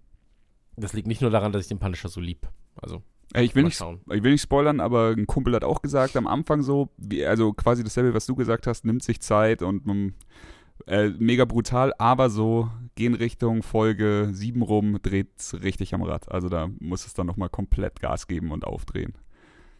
das 0.75 0.93
liegt 0.93 1.07
nicht 1.07 1.21
nur 1.21 1.31
daran, 1.31 1.51
dass 1.51 1.63
ich 1.63 1.67
den 1.67 1.79
Punisher 1.79 2.09
so 2.09 2.21
lieb. 2.21 2.47
Also, 2.75 3.03
Ich 3.35 3.55
will, 3.55 3.63
nicht, 3.63 3.81
ich 3.81 4.23
will 4.23 4.31
nicht 4.31 4.43
spoilern, 4.43 4.79
aber 4.79 5.09
ein 5.09 5.25
Kumpel 5.25 5.55
hat 5.55 5.63
auch 5.63 5.81
gesagt 5.81 6.15
am 6.17 6.27
Anfang 6.27 6.61
so, 6.61 6.89
wie, 6.97 7.25
also 7.25 7.51
quasi 7.53 7.83
dasselbe, 7.83 8.13
was 8.13 8.27
du 8.27 8.35
gesagt 8.35 8.67
hast, 8.67 8.85
nimmt 8.85 9.03
sich 9.03 9.21
Zeit 9.21 9.63
und 9.63 9.85
man, 9.87 10.13
äh, 10.87 11.09
mega 11.17 11.45
brutal, 11.45 11.93
aber 11.97 12.29
so 12.29 12.69
gehen 12.95 13.15
Richtung 13.15 13.63
Folge 13.63 14.29
7 14.31 14.61
rum, 14.61 14.99
dreht's 15.01 15.55
richtig 15.63 15.93
am 15.93 16.03
Rad. 16.03 16.31
Also 16.31 16.49
da 16.49 16.69
muss 16.79 17.05
es 17.05 17.13
dann 17.13 17.25
nochmal 17.25 17.49
komplett 17.49 17.99
Gas 18.01 18.27
geben 18.27 18.51
und 18.51 18.65
aufdrehen. 18.65 19.13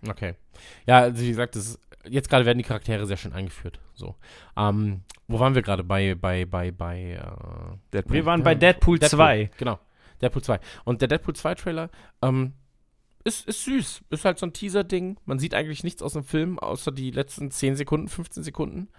Okay. 0.07 0.35
Ja, 0.85 0.99
also 0.99 1.21
wie 1.21 1.29
gesagt, 1.29 1.55
das 1.55 1.67
ist, 1.67 1.79
jetzt 2.07 2.29
gerade 2.29 2.45
werden 2.45 2.57
die 2.57 2.63
Charaktere 2.63 3.05
sehr 3.05 3.17
schön 3.17 3.33
eingeführt. 3.33 3.79
So. 3.93 4.15
Ähm, 4.57 5.01
wo 5.27 5.39
waren 5.39 5.55
wir 5.55 5.61
gerade 5.61 5.83
bei, 5.83 6.15
bei, 6.15 6.45
bei, 6.45 6.71
bei, 6.71 7.13
äh, 7.13 7.77
Deadpool. 7.93 8.13
Wir 8.13 8.25
waren 8.25 8.43
bei 8.43 8.55
Deadpool, 8.55 8.99
2. 8.99 9.51
Genau. 9.57 9.79
Deadpool 10.21 10.43
2. 10.43 10.59
Und 10.85 11.01
der 11.01 11.07
Deadpool 11.07 11.35
2 11.35 11.55
Trailer, 11.55 11.89
ähm, 12.21 12.53
ist, 13.23 13.47
ist 13.47 13.63
süß. 13.63 14.03
Ist 14.09 14.25
halt 14.25 14.37
so 14.37 14.45
ein 14.45 14.53
Teaser-Ding. 14.53 15.17
Man 15.25 15.39
sieht 15.39 15.53
eigentlich 15.53 15.83
nichts 15.83 16.01
aus 16.01 16.13
dem 16.13 16.23
Film, 16.23 16.59
außer 16.59 16.91
die 16.91 17.11
letzten 17.11 17.51
10 17.51 17.75
Sekunden, 17.75 18.07
15 18.07 18.43
Sekunden, 18.43 18.89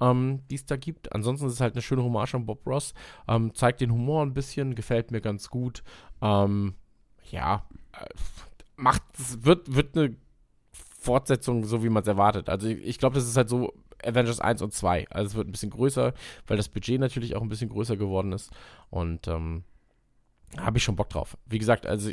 ähm, 0.00 0.40
die 0.50 0.54
es 0.54 0.66
da 0.66 0.76
gibt. 0.76 1.12
Ansonsten 1.14 1.46
ist 1.46 1.54
es 1.54 1.60
halt 1.60 1.74
eine 1.74 1.82
schöne 1.82 2.02
Hommage 2.02 2.34
an 2.34 2.46
Bob 2.46 2.66
Ross. 2.66 2.94
Ähm, 3.28 3.54
zeigt 3.54 3.80
den 3.80 3.92
Humor 3.92 4.22
ein 4.22 4.34
bisschen, 4.34 4.74
gefällt 4.74 5.10
mir 5.10 5.20
ganz 5.20 5.50
gut. 5.50 5.82
Ähm, 6.22 6.74
ja, 7.30 7.66
macht, 8.76 9.02
es 9.18 9.44
wird, 9.44 9.74
wird 9.74 9.96
eine 9.96 10.16
Fortsetzung, 10.72 11.64
so 11.64 11.84
wie 11.84 11.90
man 11.90 12.02
es 12.02 12.08
erwartet. 12.08 12.48
Also 12.48 12.68
ich, 12.68 12.78
ich 12.82 12.98
glaube, 12.98 13.16
das 13.16 13.28
ist 13.28 13.36
halt 13.36 13.48
so 13.48 13.72
Avengers 14.02 14.40
1 14.40 14.62
und 14.62 14.72
2. 14.72 15.08
Also 15.10 15.28
es 15.28 15.34
wird 15.34 15.48
ein 15.48 15.52
bisschen 15.52 15.70
größer, 15.70 16.14
weil 16.46 16.56
das 16.56 16.68
Budget 16.68 17.00
natürlich 17.00 17.36
auch 17.36 17.42
ein 17.42 17.48
bisschen 17.48 17.68
größer 17.68 17.96
geworden 17.96 18.32
ist. 18.32 18.50
Und 18.90 19.28
ähm, 19.28 19.64
habe 20.56 20.78
ich 20.78 20.84
schon 20.84 20.96
Bock 20.96 21.10
drauf. 21.10 21.36
Wie 21.46 21.58
gesagt, 21.58 21.86
also 21.86 22.10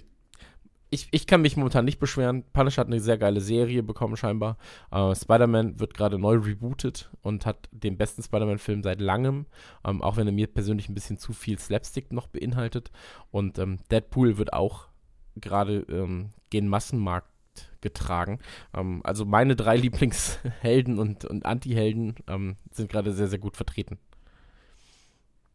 ich, 0.94 1.08
ich 1.12 1.26
kann 1.26 1.42
mich 1.42 1.56
momentan 1.56 1.86
nicht 1.86 2.00
beschweren. 2.00 2.44
Punisher 2.52 2.82
hat 2.82 2.88
eine 2.88 3.00
sehr 3.00 3.18
geile 3.18 3.40
Serie 3.40 3.82
bekommen, 3.82 4.18
scheinbar. 4.18 4.58
Äh, 4.92 5.16
Spider-Man 5.16 5.80
wird 5.80 5.94
gerade 5.94 6.20
neu 6.20 6.36
rebootet 6.36 7.10
und 7.22 7.46
hat 7.46 7.70
den 7.72 7.98
besten 7.98 8.22
Spider-Man-Film 8.22 8.84
seit 8.84 9.00
langem, 9.00 9.46
ähm, 9.86 10.02
auch 10.02 10.18
wenn 10.18 10.28
er 10.28 10.34
mir 10.34 10.48
persönlich 10.48 10.90
ein 10.90 10.94
bisschen 10.94 11.18
zu 11.18 11.32
viel 11.32 11.58
Slapstick 11.58 12.12
noch 12.12 12.28
beinhaltet. 12.28 12.92
Und 13.32 13.58
ähm, 13.58 13.80
Deadpool 13.90 14.38
wird 14.38 14.52
auch 14.52 14.90
gerade 15.38 15.86
ähm, 15.90 16.32
gen 16.50 16.68
Massenmarkt 16.68 17.32
getragen. 17.80 18.40
Ähm, 18.76 19.00
also 19.06 19.24
meine 19.24 19.56
drei 19.56 19.78
Lieblingshelden 19.78 21.00
und, 21.00 21.24
und 21.24 21.46
Anti-Helden 21.46 22.16
ähm, 22.28 22.58
sind 22.70 22.92
gerade 22.92 23.14
sehr, 23.14 23.30
sehr 23.30 23.40
gut 23.40 23.56
vertreten. 23.56 23.98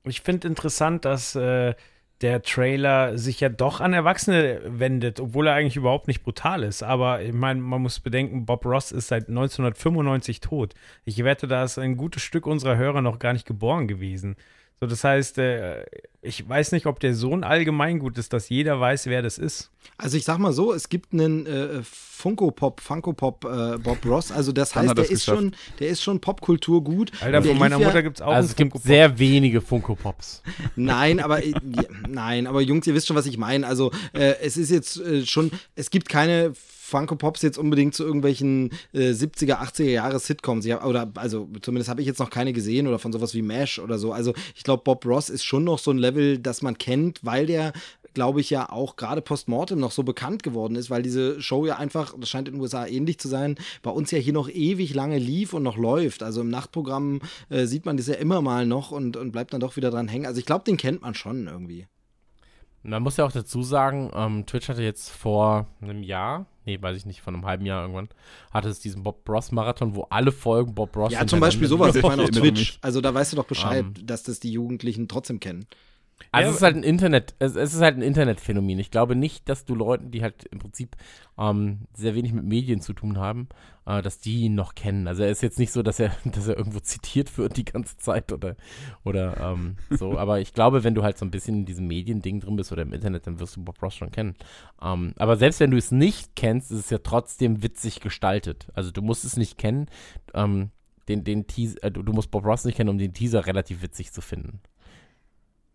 Ich 0.05 0.22
finde 0.22 0.49
interessant, 0.49 1.05
dass 1.05 1.34
äh, 1.34 1.74
der 2.23 2.43
Trailer 2.43 3.19
sich 3.19 3.41
ja 3.41 3.49
doch 3.49 3.81
an 3.81 3.93
Erwachsene 3.93 4.61
wendet, 4.64 5.21
obwohl 5.21 5.49
er 5.49 5.55
eigentlich 5.55 5.77
überhaupt 5.77 6.09
nicht 6.09 6.23
brutal 6.23 6.62
ist. 6.62 6.83
Aber 6.83 7.23
ich 7.23 7.33
meine, 7.33 7.61
man 7.61 7.83
muss 7.83 8.01
bedenken, 8.01 8.47
Bob 8.47 8.64
Ross 8.64 8.91
ist 8.91 9.09
seit 9.09 9.29
1995 9.29 10.41
tot. 10.41 10.75
Ich 11.05 11.23
wette, 11.23 11.47
da 11.47 11.64
ist 11.64 11.79
ein 11.79 11.97
gutes 11.97 12.23
Stück 12.23 12.47
unserer 12.47 12.77
Hörer 12.77 13.03
noch 13.03 13.19
gar 13.19 13.35
nicht 13.35 13.47
geboren 13.47 13.87
gewesen. 13.87 14.37
So, 14.81 14.87
das 14.87 15.05
heißt, 15.05 15.39
äh, 15.39 15.85
ich 16.20 16.47
weiß 16.47 16.72
nicht, 16.72 16.85
ob 16.87 17.01
der 17.01 17.14
Sohn 17.14 17.45
allgemein 17.45 17.99
gut 17.99 18.18
ist, 18.18 18.33
dass 18.33 18.51
jeder 18.51 18.79
weiß, 18.79 19.07
wer 19.07 19.22
das 19.22 19.39
ist. 19.39 19.70
Also 19.97 20.18
ich 20.18 20.24
sag 20.24 20.39
mal 20.39 20.53
so, 20.53 20.74
es 20.74 20.91
gibt 20.91 21.14
einen 21.14 21.47
äh, 21.47 21.83
Funko 21.83 22.51
Pop, 22.51 22.81
Funko 22.81 23.14
Pop 23.14 23.45
äh, 23.45 23.79
Bob 23.79 24.05
Ross. 24.05 24.31
Also 24.31 24.53
das 24.53 24.74
heißt, 24.74 24.89
der 24.89 24.95
das 24.95 25.11
ist 25.11 25.24
schon, 25.24 25.55
der 25.79 25.89
ist 25.89 26.03
schon 26.03 26.20
Popkultur 26.20 26.85
gut. 26.85 27.11
Alter, 27.22 27.43
von 27.43 27.59
meiner 27.59 27.79
Mutter 27.79 28.03
gibt 28.03 28.18
es 28.18 28.22
auch 28.22 28.33
Also 28.33 28.49
einen 28.49 28.49
es 28.49 28.57
gibt 28.57 28.83
sehr 28.83 29.18
wenige 29.18 29.62
Funko 29.62 29.95
Pops. 29.95 30.43
Nein, 30.74 31.20
aber 31.20 31.43
äh, 31.43 31.55
nein, 32.07 32.47
aber 32.47 32.61
Jungs, 32.61 32.87
ihr 32.87 32.95
wisst 32.95 33.07
schon, 33.07 33.16
was 33.16 33.27
ich 33.27 33.39
meine. 33.39 33.66
Also 33.66 33.93
äh, 34.12 34.35
es 34.43 34.59
ist 34.59 34.70
jetzt 34.70 34.99
äh, 34.99 35.24
schon, 35.24 35.51
es 35.74 35.89
gibt 35.91 36.11
keine 36.11 36.53
Funko 36.87 37.16
Pops 37.16 37.43
jetzt 37.43 37.59
unbedingt 37.59 37.95
zu 37.95 38.05
irgendwelchen 38.05 38.70
äh, 38.93 39.11
70er, 39.11 39.61
80er 39.61 39.91
Jahre 39.91 40.18
Sitcoms. 40.20 40.68
Hab, 40.68 40.84
oder 40.84 41.11
also 41.16 41.49
zumindest 41.61 41.91
habe 41.91 42.01
ich 42.01 42.07
jetzt 42.07 42.20
noch 42.20 42.30
keine 42.30 42.53
gesehen 42.53 42.87
oder 42.87 42.99
von 42.99 43.12
sowas 43.12 43.34
wie 43.34 43.43
Mash 43.43 43.78
oder 43.78 43.99
so. 43.99 44.12
Also 44.12 44.34
ich 44.55 44.62
glaube, 44.62 44.84
Bob 44.84 45.05
Ross 45.05 45.28
ist 45.28 45.45
schon 45.45 45.64
noch 45.64 45.78
so 45.78 45.91
ein 45.91 45.99
Level, 45.99 46.39
das 46.39 46.62
man 46.62 46.78
kennt, 46.78 47.24
weil 47.24 47.47
der 47.47 47.72
glaube 48.14 48.41
ich 48.41 48.49
ja 48.51 48.70
auch 48.70 48.97
gerade 48.97 49.20
Postmortem 49.20 49.78
noch 49.78 49.91
so 49.91 50.03
bekannt 50.03 50.43
geworden 50.43 50.76
ist, 50.76 50.89
weil 50.89 51.03
diese 51.03 51.43
Show 51.43 51.66
ja 51.66 51.76
einfach, 51.76 52.14
das 52.18 52.30
scheint 52.30 52.49
in 52.49 52.55
den 52.55 52.61
USA 52.62 52.87
ähnlich 52.87 53.18
zu 53.18 53.28
sein, 53.28 53.57
bei 53.82 53.91
uns 53.91 54.11
ja 54.11 54.18
hier 54.18 54.32
noch 54.32 54.49
ewig 54.49 54.95
lange 54.95 55.18
lief 55.18 55.53
und 55.53 55.62
noch 55.62 55.76
läuft. 55.76 56.22
Also 56.22 56.41
im 56.41 56.49
Nachtprogramm 56.49 57.20
äh, 57.51 57.66
sieht 57.66 57.84
man 57.84 57.97
das 57.99 58.07
ja 58.07 58.14
immer 58.14 58.41
mal 58.41 58.64
noch 58.64 58.91
und, 58.91 59.18
und 59.18 59.32
bleibt 59.32 59.53
dann 59.53 59.61
doch 59.61 59.76
wieder 59.76 59.91
dran 59.91 60.09
hängen. 60.09 60.24
Also 60.24 60.39
ich 60.39 60.47
glaube, 60.47 60.64
den 60.64 60.78
kennt 60.78 61.03
man 61.03 61.14
schon 61.14 61.47
irgendwie. 61.47 61.87
Man 62.82 63.03
muss 63.03 63.16
ja 63.16 63.26
auch 63.26 63.32
dazu 63.32 63.62
sagen, 63.62 64.11
ähm, 64.14 64.47
Twitch 64.47 64.68
hatte 64.68 64.82
jetzt 64.82 65.11
vor 65.11 65.66
einem 65.82 66.05
Jahr, 66.05 66.47
nee, 66.67 66.81
weiß 66.81 66.97
ich 66.97 67.07
nicht, 67.07 67.23
vor 67.23 67.33
einem 67.33 67.47
halben 67.47 67.64
Jahr 67.64 67.83
irgendwann, 67.83 68.09
hatte 68.51 68.69
es 68.69 68.81
diesen 68.81 69.03
Bob 69.03 69.27
Ross 69.29 69.53
Marathon, 69.53 69.95
wo 69.95 70.03
alle 70.11 70.33
Folgen 70.33 70.75
Bob 70.75 70.97
Ross 70.97 71.12
Ja, 71.12 71.27
zum 71.27 71.41
Beispiel 71.41 71.69
sowas. 71.69 71.95
Ich 71.95 72.03
meine 72.03 72.23
erinnere 72.23 72.41
Twitch. 72.43 72.79
Also 72.83 73.01
da 73.01 73.14
weißt 73.14 73.33
du 73.33 73.37
doch 73.37 73.47
Bescheid, 73.47 73.85
Ähm. 73.85 73.95
dass 74.07 74.23
das 74.25 74.41
die 74.41 74.51
Jugendlichen 74.53 75.09
trotzdem 75.09 75.41
kennen. 75.41 75.67
Also 76.33 76.47
Ja, 76.47 76.51
es 76.51 76.57
ist 76.57 76.62
halt 76.62 76.77
ein 76.77 76.83
Internet, 76.83 77.35
es, 77.39 77.57
es 77.57 77.75
ist 77.75 77.81
halt 77.81 77.97
ein 77.97 78.03
Internetphänomen. 78.03 78.79
Ich 78.79 78.91
glaube 78.91 79.17
nicht, 79.17 79.49
dass 79.49 79.64
du 79.64 79.75
Leuten, 79.75 80.11
die 80.11 80.23
halt 80.23 80.45
im 80.45 80.59
Prinzip 80.59 80.97
ähm, 81.39 81.87
sehr 81.95 82.14
wenig 82.14 82.33
mit 82.33 82.45
Medien 82.45 82.81
zu 82.81 82.93
tun 82.93 83.19
haben, 83.19 83.49
äh, 83.87 84.03
dass 84.03 84.19
die 84.19 84.43
ihn 84.43 84.55
noch 84.55 84.75
kennen. 84.75 85.09
Also 85.09 85.23
er 85.23 85.31
ist 85.31 85.43
jetzt 85.43 85.59
nicht 85.59 85.73
so, 85.73 85.83
dass 85.83 86.01
er, 86.01 86.11
dass 86.25 86.49
er 86.49 86.57
irgendwo 86.57 86.81
zitiert 86.81 87.37
wird 87.39 87.57
die 87.57 87.64
ganze 87.64 87.97
Zeit 87.99 88.33
oder, 88.33 88.57
oder 89.05 89.37
ähm, 89.41 89.77
so. 89.91 90.19
Aber 90.19 90.41
ich 90.41 90.53
glaube, 90.53 90.85
wenn 90.85 90.95
du 90.95 91.03
halt 91.03 91.19
so 91.19 91.25
ein 91.25 91.31
bisschen 91.31 91.61
in 91.61 91.67
diesem 91.67 91.87
Mediending 91.87 92.41
drin 92.41 92.57
bist 92.57 92.73
oder 92.73 92.83
im 92.83 92.93
Internet, 92.93 93.27
dann 93.27 93.41
wirst 93.41 93.57
du 93.57 93.64
Bob 93.64 93.83
Ross 93.83 93.95
schon 93.95 94.11
kennen. 94.11 94.35
Ähm, 94.83 95.14
aber 95.17 95.37
selbst 95.37 95.61
wenn 95.61 95.71
du 95.71 95.77
es 95.77 95.91
nicht 95.91 96.37
kennst, 96.37 96.71
ist 96.71 96.81
es 96.81 96.91
ja 96.91 96.99
trotzdem 96.99 97.62
witzig 97.62 98.01
gestaltet. 98.01 98.69
Also 98.75 98.91
du 98.91 99.03
musst 99.03 99.25
es 99.25 99.37
nicht 99.37 99.59
kennen. 99.59 99.87
Ähm, 100.35 100.71
den, 101.09 101.25
den 101.25 101.47
Teaser, 101.47 101.83
äh, 101.83 101.91
du, 101.91 102.03
du 102.03 102.12
musst 102.12 102.31
Bob 102.31 102.45
Ross 102.45 102.64
nicht 102.64 102.77
kennen, 102.77 102.91
um 102.91 102.99
den 102.99 103.14
Teaser 103.14 103.47
relativ 103.47 103.83
witzig 103.83 104.12
zu 104.12 104.21
finden. 104.21 104.61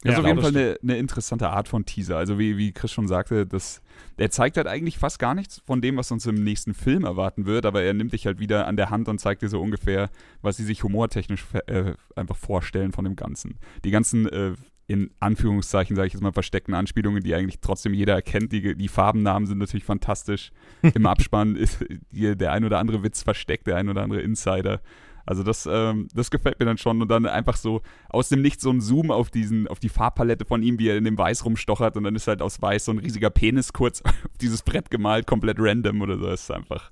Das 0.04 0.14
ist 0.14 0.18
Ja, 0.18 0.20
auf 0.22 0.28
jeden 0.28 0.42
Fall 0.42 0.56
eine, 0.56 0.78
eine 0.82 0.98
interessante 0.98 1.50
Art 1.50 1.68
von 1.68 1.86
Teaser. 1.86 2.18
Also 2.18 2.40
wie, 2.40 2.58
wie 2.58 2.72
Chris 2.72 2.92
schon 2.92 3.08
sagte, 3.08 3.46
das, 3.46 3.82
der 4.18 4.32
zeigt 4.32 4.58
halt 4.58 4.68
eigentlich 4.68 4.98
fast 4.98 5.20
gar 5.20 5.36
nichts 5.36 5.62
von 5.66 5.82
dem, 5.82 5.98
was 5.98 6.12
uns 6.12 6.26
im 6.26 6.44
nächsten 6.44 6.74
Film 6.74 7.06
erwarten 7.06 7.46
wird, 7.46 7.66
aber 7.66 7.84
er 7.84 7.94
nimmt 7.94 8.14
dich 8.14 8.26
halt 8.26 8.40
wieder 8.40 8.68
an 8.68 8.78
der 8.78 8.90
Hand 8.90 9.08
und 9.08 9.20
zeigt 9.20 9.42
dir 9.42 9.50
so 9.50 9.62
ungefähr, 9.62 10.10
was 10.42 10.58
sie 10.58 10.64
sich 10.64 10.84
humortechnisch 10.84 11.46
äh, 11.68 11.94
einfach 12.16 12.38
vorstellen 12.38 12.92
von 12.92 13.06
dem 13.06 13.16
Ganzen. 13.16 13.60
Die 13.84 13.92
ganzen, 13.92 14.28
äh, 14.28 14.54
in 14.88 15.12
Anführungszeichen, 15.20 15.96
sage 15.96 16.08
ich 16.08 16.14
jetzt 16.14 16.22
mal, 16.22 16.34
versteckten 16.34 16.74
Anspielungen, 16.74 17.24
die 17.24 17.34
eigentlich 17.36 17.60
trotzdem 17.62 17.94
jeder 17.94 18.14
erkennt. 18.14 18.52
Die, 18.52 18.76
die 18.76 18.88
Farbennamen 18.88 19.48
sind 19.48 19.60
natürlich 19.60 19.86
fantastisch. 19.86 20.52
Im 20.96 21.06
Abspann 21.06 21.56
ist 21.56 21.86
hier 22.12 22.36
der 22.36 22.52
ein 22.52 22.66
oder 22.66 22.80
andere 22.80 23.04
Witz 23.04 23.24
versteckt, 23.24 23.68
der 23.68 23.78
ein 23.78 23.88
oder 23.88 24.02
andere 24.02 24.22
Insider. 24.22 24.82
Also 25.26 25.44
das, 25.44 25.68
ähm, 25.72 26.08
das 26.14 26.32
gefällt 26.32 26.60
mir 26.60 26.66
dann 26.66 26.78
schon. 26.78 27.02
Und 27.02 27.10
dann 27.10 27.26
einfach 27.26 27.58
so 27.58 27.82
aus 28.10 28.30
dem 28.30 28.42
Nichts 28.42 28.64
so 28.64 28.72
ein 28.72 28.82
Zoom 28.82 29.12
auf 29.12 29.30
diesen, 29.30 29.68
auf 29.68 29.80
die 29.80 29.90
Farbpalette 29.90 30.46
von 30.46 30.64
ihm, 30.64 30.80
wie 30.80 30.90
er 30.90 30.98
in 30.98 31.04
dem 31.04 31.18
Weiß 31.18 31.46
rumstochert 31.46 31.98
und 31.98 32.04
dann 32.04 32.16
ist 32.16 32.28
halt 32.28 32.42
aus 32.42 32.62
Weiß 32.62 32.86
so 32.86 32.92
ein 32.92 33.00
riesiger 33.00 33.30
Penis 33.30 33.74
kurz 33.74 34.02
auf 34.06 34.38
dieses 34.40 34.64
Brett 34.64 34.90
gemalt, 34.90 35.28
komplett 35.28 35.58
random 35.60 36.02
oder 36.02 36.18
so. 36.18 36.26
Das 36.26 36.42
ist 36.44 36.52
einfach. 36.52 36.92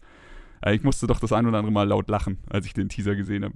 Äh, 0.61 0.75
Ich 0.75 0.83
musste 0.83 1.07
doch 1.07 1.19
das 1.19 1.33
ein 1.33 1.45
oder 1.47 1.57
andere 1.57 1.73
Mal 1.73 1.87
laut 1.87 2.09
lachen, 2.09 2.37
als 2.49 2.65
ich 2.65 2.73
den 2.73 2.89
Teaser 2.89 3.15
gesehen 3.15 3.45
habe. 3.45 3.55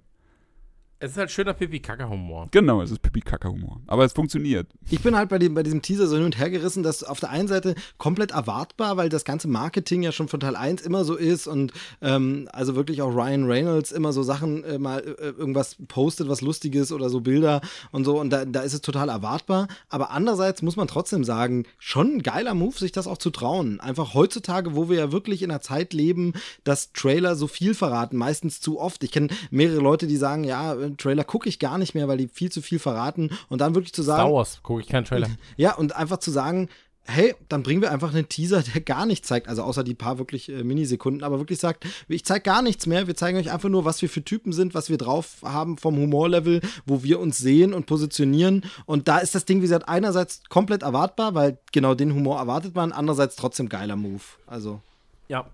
Es 1.03 1.11
ist 1.11 1.17
halt 1.17 1.31
schöner 1.31 1.53
Pipi-Kaka-Humor. 1.53 2.47
Genau, 2.51 2.81
es 2.81 2.89
ist 2.89 3.01
Pipi-Kaka-Humor. 3.01 3.81
Aber 3.87 4.05
es 4.05 4.13
funktioniert. 4.13 4.67
Ich 4.89 5.01
bin 5.01 5.17
halt 5.17 5.27
bei, 5.27 5.37
dem, 5.37 5.53
bei 5.53 5.61
diesem 5.61 5.81
Teaser 5.81 6.07
so 6.07 6.15
hin 6.15 6.23
und 6.23 6.39
her 6.39 6.49
gerissen, 6.49 6.81
dass 6.81 7.03
auf 7.03 7.19
der 7.19 7.29
einen 7.29 7.49
Seite 7.49 7.75
komplett 7.97 8.31
erwartbar, 8.31 8.95
weil 8.95 9.09
das 9.09 9.25
ganze 9.25 9.49
Marketing 9.49 10.01
ja 10.01 10.13
schon 10.13 10.29
von 10.29 10.39
Teil 10.39 10.55
1 10.55 10.81
immer 10.81 11.03
so 11.03 11.15
ist 11.17 11.45
und 11.45 11.73
ähm, 12.01 12.47
also 12.53 12.77
wirklich 12.77 13.01
auch 13.01 13.13
Ryan 13.13 13.43
Reynolds 13.43 13.91
immer 13.91 14.13
so 14.13 14.23
Sachen 14.23 14.63
äh, 14.63 14.79
mal 14.79 15.01
äh, 15.01 15.31
irgendwas 15.31 15.75
postet, 15.89 16.29
was 16.29 16.39
Lustiges 16.39 16.93
oder 16.93 17.09
so 17.09 17.19
Bilder 17.19 17.59
und 17.91 18.05
so 18.05 18.17
und 18.17 18.29
da, 18.29 18.45
da 18.45 18.61
ist 18.61 18.73
es 18.73 18.79
total 18.79 19.09
erwartbar. 19.09 19.67
Aber 19.89 20.11
andererseits 20.11 20.61
muss 20.61 20.77
man 20.77 20.87
trotzdem 20.87 21.25
sagen, 21.25 21.65
schon 21.79 22.13
ein 22.13 22.23
geiler 22.23 22.53
Move, 22.53 22.77
sich 22.77 22.93
das 22.93 23.07
auch 23.07 23.17
zu 23.17 23.29
trauen. 23.29 23.81
Einfach 23.81 24.13
heutzutage, 24.13 24.73
wo 24.73 24.87
wir 24.87 24.99
ja 24.99 25.11
wirklich 25.11 25.41
in 25.41 25.51
einer 25.51 25.59
Zeit 25.59 25.91
leben, 25.91 26.31
dass 26.63 26.93
Trailer 26.93 27.35
so 27.35 27.47
viel 27.47 27.73
verraten, 27.73 28.15
meistens 28.15 28.61
zu 28.61 28.79
oft. 28.79 29.03
Ich 29.03 29.11
kenne 29.11 29.27
mehrere 29.51 29.81
Leute, 29.81 30.07
die 30.07 30.15
sagen, 30.15 30.45
ja, 30.45 30.77
Trailer 30.97 31.23
gucke 31.23 31.49
ich 31.49 31.59
gar 31.59 31.77
nicht 31.77 31.95
mehr, 31.95 32.07
weil 32.07 32.17
die 32.17 32.27
viel 32.27 32.51
zu 32.51 32.61
viel 32.61 32.79
verraten. 32.79 33.31
Und 33.49 33.61
dann 33.61 33.75
wirklich 33.75 33.93
zu 33.93 34.03
sagen, 34.03 34.21
Star 34.21 34.33
Wars, 34.33 34.59
gucke 34.63 34.81
ich 34.81 34.87
keinen 34.87 35.05
Trailer. 35.05 35.29
ja, 35.57 35.75
und 35.75 35.95
einfach 35.95 36.17
zu 36.17 36.31
sagen, 36.31 36.69
hey, 37.05 37.35
dann 37.49 37.63
bringen 37.63 37.81
wir 37.81 37.91
einfach 37.91 38.13
einen 38.13 38.29
Teaser, 38.29 38.61
der 38.61 38.81
gar 38.81 39.05
nichts 39.05 39.27
zeigt, 39.27 39.47
also 39.47 39.63
außer 39.63 39.83
die 39.83 39.93
paar 39.93 40.17
wirklich 40.19 40.49
äh, 40.49 40.63
Minisekunden, 40.63 41.23
aber 41.23 41.39
wirklich 41.39 41.59
sagt, 41.59 41.85
ich 42.07 42.23
zeige 42.23 42.43
gar 42.43 42.61
nichts 42.61 42.85
mehr, 42.87 43.07
wir 43.07 43.15
zeigen 43.15 43.37
euch 43.37 43.51
einfach 43.51 43.69
nur, 43.69 43.85
was 43.85 44.01
wir 44.01 44.09
für 44.09 44.23
Typen 44.23 44.53
sind, 44.53 44.73
was 44.73 44.89
wir 44.89 44.97
drauf 44.97 45.37
haben 45.43 45.77
vom 45.77 45.97
Humorlevel, 45.97 46.61
wo 46.85 47.03
wir 47.03 47.19
uns 47.19 47.37
sehen 47.37 47.73
und 47.73 47.85
positionieren. 47.85 48.63
Und 48.85 49.07
da 49.07 49.17
ist 49.17 49.35
das 49.35 49.45
Ding, 49.45 49.57
wie 49.57 49.63
gesagt, 49.63 49.89
einerseits 49.89 50.41
komplett 50.49 50.83
erwartbar, 50.83 51.35
weil 51.35 51.57
genau 51.71 51.93
den 51.93 52.13
Humor 52.13 52.39
erwartet 52.39 52.75
man, 52.75 52.91
andererseits 52.91 53.35
trotzdem 53.35 53.69
geiler 53.69 53.95
Move, 53.95 54.23
also. 54.47 54.81
Ja. 55.27 55.45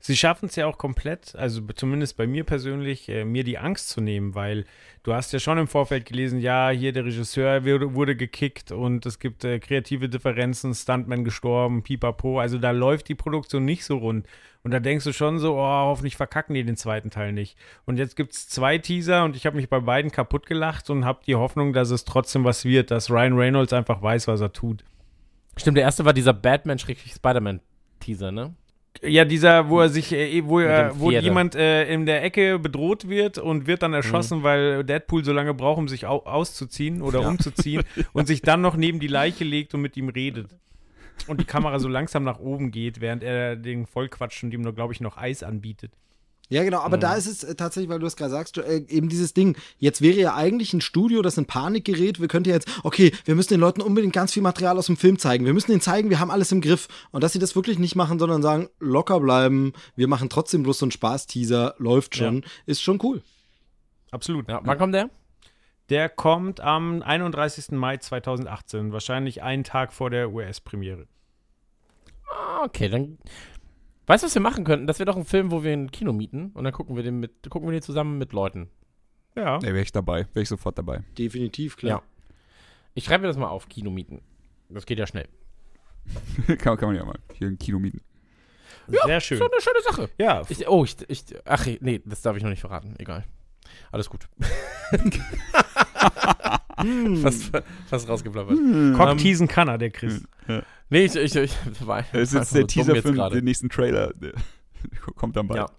Sie 0.00 0.16
schaffen 0.16 0.46
es 0.46 0.56
ja 0.56 0.66
auch 0.66 0.78
komplett, 0.78 1.34
also 1.36 1.60
zumindest 1.74 2.16
bei 2.16 2.26
mir 2.26 2.44
persönlich, 2.44 3.08
äh, 3.08 3.24
mir 3.24 3.44
die 3.44 3.58
Angst 3.58 3.88
zu 3.88 4.00
nehmen, 4.00 4.34
weil 4.34 4.64
du 5.02 5.14
hast 5.14 5.32
ja 5.32 5.38
schon 5.38 5.58
im 5.58 5.68
Vorfeld 5.68 6.06
gelesen, 6.06 6.40
ja, 6.40 6.70
hier 6.70 6.92
der 6.92 7.04
Regisseur 7.04 7.64
wurde, 7.64 7.94
wurde 7.94 8.16
gekickt 8.16 8.72
und 8.72 9.06
es 9.06 9.18
gibt 9.18 9.44
äh, 9.44 9.58
kreative 9.58 10.08
Differenzen, 10.08 10.74
Stuntman 10.74 11.24
gestorben, 11.24 11.82
pipapo, 11.82 12.40
also 12.40 12.58
da 12.58 12.70
läuft 12.70 13.08
die 13.08 13.14
Produktion 13.14 13.64
nicht 13.64 13.84
so 13.84 13.98
rund. 13.98 14.26
Und 14.64 14.70
da 14.70 14.78
denkst 14.78 15.04
du 15.04 15.12
schon 15.12 15.40
so, 15.40 15.56
oh, 15.56 15.66
hoffentlich 15.66 16.16
verkacken 16.16 16.54
die 16.54 16.62
den 16.62 16.76
zweiten 16.76 17.10
Teil 17.10 17.32
nicht. 17.32 17.58
Und 17.84 17.98
jetzt 17.98 18.14
gibt 18.14 18.32
es 18.32 18.48
zwei 18.48 18.78
Teaser 18.78 19.24
und 19.24 19.34
ich 19.34 19.44
habe 19.44 19.56
mich 19.56 19.68
bei 19.68 19.80
beiden 19.80 20.12
kaputt 20.12 20.46
gelacht 20.46 20.88
und 20.88 21.04
habe 21.04 21.22
die 21.26 21.34
Hoffnung, 21.34 21.72
dass 21.72 21.90
es 21.90 22.04
trotzdem 22.04 22.44
was 22.44 22.64
wird, 22.64 22.92
dass 22.92 23.10
Ryan 23.10 23.32
Reynolds 23.32 23.72
einfach 23.72 24.00
weiß, 24.02 24.28
was 24.28 24.40
er 24.40 24.52
tut. 24.52 24.84
Stimmt, 25.56 25.76
der 25.76 25.84
erste 25.84 26.04
war 26.04 26.12
dieser 26.12 26.32
Batman-Spider-Man-Teaser, 26.32 28.30
ne? 28.30 28.54
Ja, 29.00 29.24
dieser, 29.24 29.68
wo 29.68 29.80
er 29.80 29.88
sich, 29.88 30.12
äh, 30.12 30.44
wo, 30.44 30.60
er, 30.60 30.90
dem 30.90 31.00
wo 31.00 31.10
jemand 31.10 31.54
äh, 31.54 31.92
in 31.92 32.06
der 32.06 32.22
Ecke 32.22 32.58
bedroht 32.58 33.08
wird 33.08 33.38
und 33.38 33.66
wird 33.66 33.82
dann 33.82 33.94
erschossen, 33.94 34.38
Mhm. 34.38 34.42
weil 34.42 34.84
Deadpool 34.84 35.24
so 35.24 35.32
lange 35.32 35.54
braucht, 35.54 35.78
um 35.78 35.88
sich 35.88 36.06
au 36.06 36.18
auszuziehen 36.24 37.02
oder 37.02 37.26
umzuziehen 37.26 37.82
und 38.12 38.26
sich 38.26 38.42
dann 38.42 38.60
noch 38.60 38.76
neben 38.76 39.00
die 39.00 39.08
Leiche 39.08 39.44
legt 39.44 39.74
und 39.74 39.80
mit 39.80 39.96
ihm 39.96 40.08
redet. 40.08 40.48
Und 41.26 41.40
die 41.40 41.44
Kamera 41.44 41.78
so 41.78 41.88
langsam 41.88 42.24
nach 42.24 42.38
oben 42.38 42.70
geht, 42.70 43.00
während 43.00 43.22
er 43.22 43.56
den 43.56 43.86
vollquatscht 43.86 44.44
und 44.44 44.52
ihm 44.54 44.62
nur, 44.62 44.74
glaube 44.74 44.92
ich, 44.92 45.00
noch 45.00 45.16
Eis 45.16 45.42
anbietet. 45.42 45.92
Ja, 46.48 46.64
genau, 46.64 46.80
aber 46.80 46.98
da 46.98 47.14
ist 47.14 47.26
es 47.26 47.44
äh, 47.44 47.54
tatsächlich, 47.54 47.88
weil 47.88 47.98
du 47.98 48.06
es 48.06 48.16
gerade 48.16 48.30
sagst, 48.30 48.58
äh, 48.58 48.84
eben 48.88 49.08
dieses 49.08 49.32
Ding, 49.32 49.56
jetzt 49.78 50.02
wäre 50.02 50.18
ja 50.18 50.34
eigentlich 50.34 50.74
ein 50.74 50.82
Studio, 50.82 51.22
das 51.22 51.38
in 51.38 51.46
Panik 51.46 51.86
gerät, 51.86 52.20
wir 52.20 52.28
könnten 52.28 52.50
jetzt, 52.50 52.68
okay, 52.82 53.10
wir 53.24 53.34
müssen 53.34 53.54
den 53.54 53.60
Leuten 53.60 53.80
unbedingt 53.80 54.12
ganz 54.12 54.34
viel 54.34 54.42
Material 54.42 54.76
aus 54.76 54.86
dem 54.86 54.98
Film 54.98 55.18
zeigen, 55.18 55.46
wir 55.46 55.54
müssen 55.54 55.70
ihnen 55.72 55.80
zeigen, 55.80 56.10
wir 56.10 56.20
haben 56.20 56.30
alles 56.30 56.52
im 56.52 56.60
Griff 56.60 56.88
und 57.10 57.24
dass 57.24 57.32
sie 57.32 57.38
das 57.38 57.56
wirklich 57.56 57.78
nicht 57.78 57.96
machen, 57.96 58.18
sondern 58.18 58.42
sagen, 58.42 58.68
locker 58.80 59.20
bleiben, 59.20 59.72
wir 59.96 60.08
machen 60.08 60.28
trotzdem 60.28 60.62
bloß 60.62 60.78
so 60.78 60.84
einen 60.84 60.92
Spaß-Teaser, 60.92 61.74
läuft 61.78 62.16
schon, 62.16 62.44
ist 62.66 62.82
schon 62.82 62.98
cool. 63.02 63.22
Absolut. 64.10 64.46
Ja, 64.48 64.60
wann 64.62 64.76
kommt 64.76 64.94
der? 64.94 65.08
Der 65.88 66.08
kommt 66.08 66.60
am 66.60 67.02
31. 67.02 67.72
Mai 67.72 67.96
2018, 67.96 68.92
wahrscheinlich 68.92 69.42
einen 69.42 69.64
Tag 69.64 69.92
vor 69.92 70.10
der 70.10 70.32
US-Premiere. 70.32 71.06
Ah, 72.30 72.64
okay, 72.64 72.88
dann. 72.88 73.18
Weißt 74.06 74.22
du, 74.22 74.26
was 74.26 74.34
wir 74.34 74.42
machen 74.42 74.64
könnten? 74.64 74.86
Das 74.86 74.98
wäre 74.98 75.06
doch 75.06 75.16
ein 75.16 75.24
Film, 75.24 75.50
wo 75.50 75.62
wir 75.62 75.72
ein 75.72 75.90
Kino 75.90 76.12
mieten 76.12 76.50
und 76.54 76.64
dann 76.64 76.72
gucken 76.72 76.96
wir 76.96 77.02
den 77.02 77.20
mit, 77.20 77.48
gucken 77.48 77.68
wir 77.68 77.72
den 77.72 77.82
zusammen 77.82 78.18
mit 78.18 78.32
Leuten. 78.32 78.68
Ja. 79.36 79.58
Da 79.58 79.66
wäre 79.66 79.80
ich 79.80 79.92
dabei, 79.92 80.26
wäre 80.32 80.42
ich 80.42 80.48
sofort 80.48 80.76
dabei. 80.76 81.02
Definitiv, 81.16 81.76
klar. 81.76 82.02
Ja. 82.02 82.02
Ich 82.94 83.04
schreibe 83.04 83.22
mir 83.22 83.28
das 83.28 83.36
mal 83.36 83.48
auf, 83.48 83.68
Kino 83.68 83.90
mieten. 83.90 84.20
Das 84.68 84.86
geht 84.86 84.98
ja 84.98 85.06
schnell. 85.06 85.28
kann, 86.58 86.76
kann 86.76 86.88
man 86.88 86.96
ja 86.96 87.04
mal 87.04 87.18
hier 87.34 87.48
ein 87.48 87.58
Kino 87.58 87.78
mieten. 87.78 88.00
Sehr 88.88 89.20
schön. 89.20 89.38
So 89.38 89.44
eine 89.44 89.60
schöne 89.60 89.82
Sache. 89.82 90.10
Ja, 90.18 90.42
Ich, 90.48 90.68
oh, 90.68 90.84
ich, 90.84 90.96
ich, 91.08 91.24
ach 91.44 91.66
nee, 91.80 92.02
das 92.04 92.22
darf 92.22 92.36
ich 92.36 92.42
noch 92.42 92.50
nicht 92.50 92.60
verraten. 92.60 92.94
Egal. 92.98 93.24
Alles 93.92 94.10
gut. 94.10 94.28
fast, 97.22 97.50
fast 97.86 98.08
rausgeplappert. 98.08 98.58
Cockteasen 98.96 99.48
kann 99.48 99.68
er, 99.68 99.78
der 99.78 99.90
Chris. 99.90 100.22
Nee, 100.90 101.04
ich, 101.06 101.16
ich, 101.16 101.34
ich 101.36 101.56
war 101.86 102.04
Es 102.12 102.32
ist 102.32 102.34
jetzt 102.34 102.54
der 102.54 102.60
nur 102.60 102.66
dumm 102.66 102.68
Teaser 102.68 102.94
jetzt 102.94 103.08
für 103.08 103.30
den 103.30 103.44
nächsten 103.44 103.68
Trailer. 103.68 104.12
Der 104.14 104.32
kommt 105.16 105.36
dann 105.36 105.48
bald. 105.48 105.60
Ja. 105.60 105.70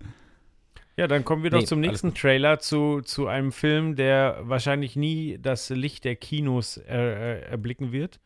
Ja, 0.96 1.08
dann 1.08 1.26
kommen 1.26 1.42
wir 1.42 1.50
doch 1.50 1.60
Nee, 1.60 1.66
zum 1.66 1.80
nächsten. 1.80 2.14
Trailer, 2.14 2.60
zu, 2.60 3.02
zu 3.02 3.28
einem 3.28 3.52
Film, 3.52 3.96
der 3.96 4.38
wahrscheinlich 4.44 4.96
nie 4.96 5.40
das 5.42 5.70
Licht 5.70 6.04
der 6.04 6.16
Kinos 6.16 6.78
äh, 6.78 6.96
äh, 6.96 7.42
erblicken 7.50 7.92
wird. 7.92 8.20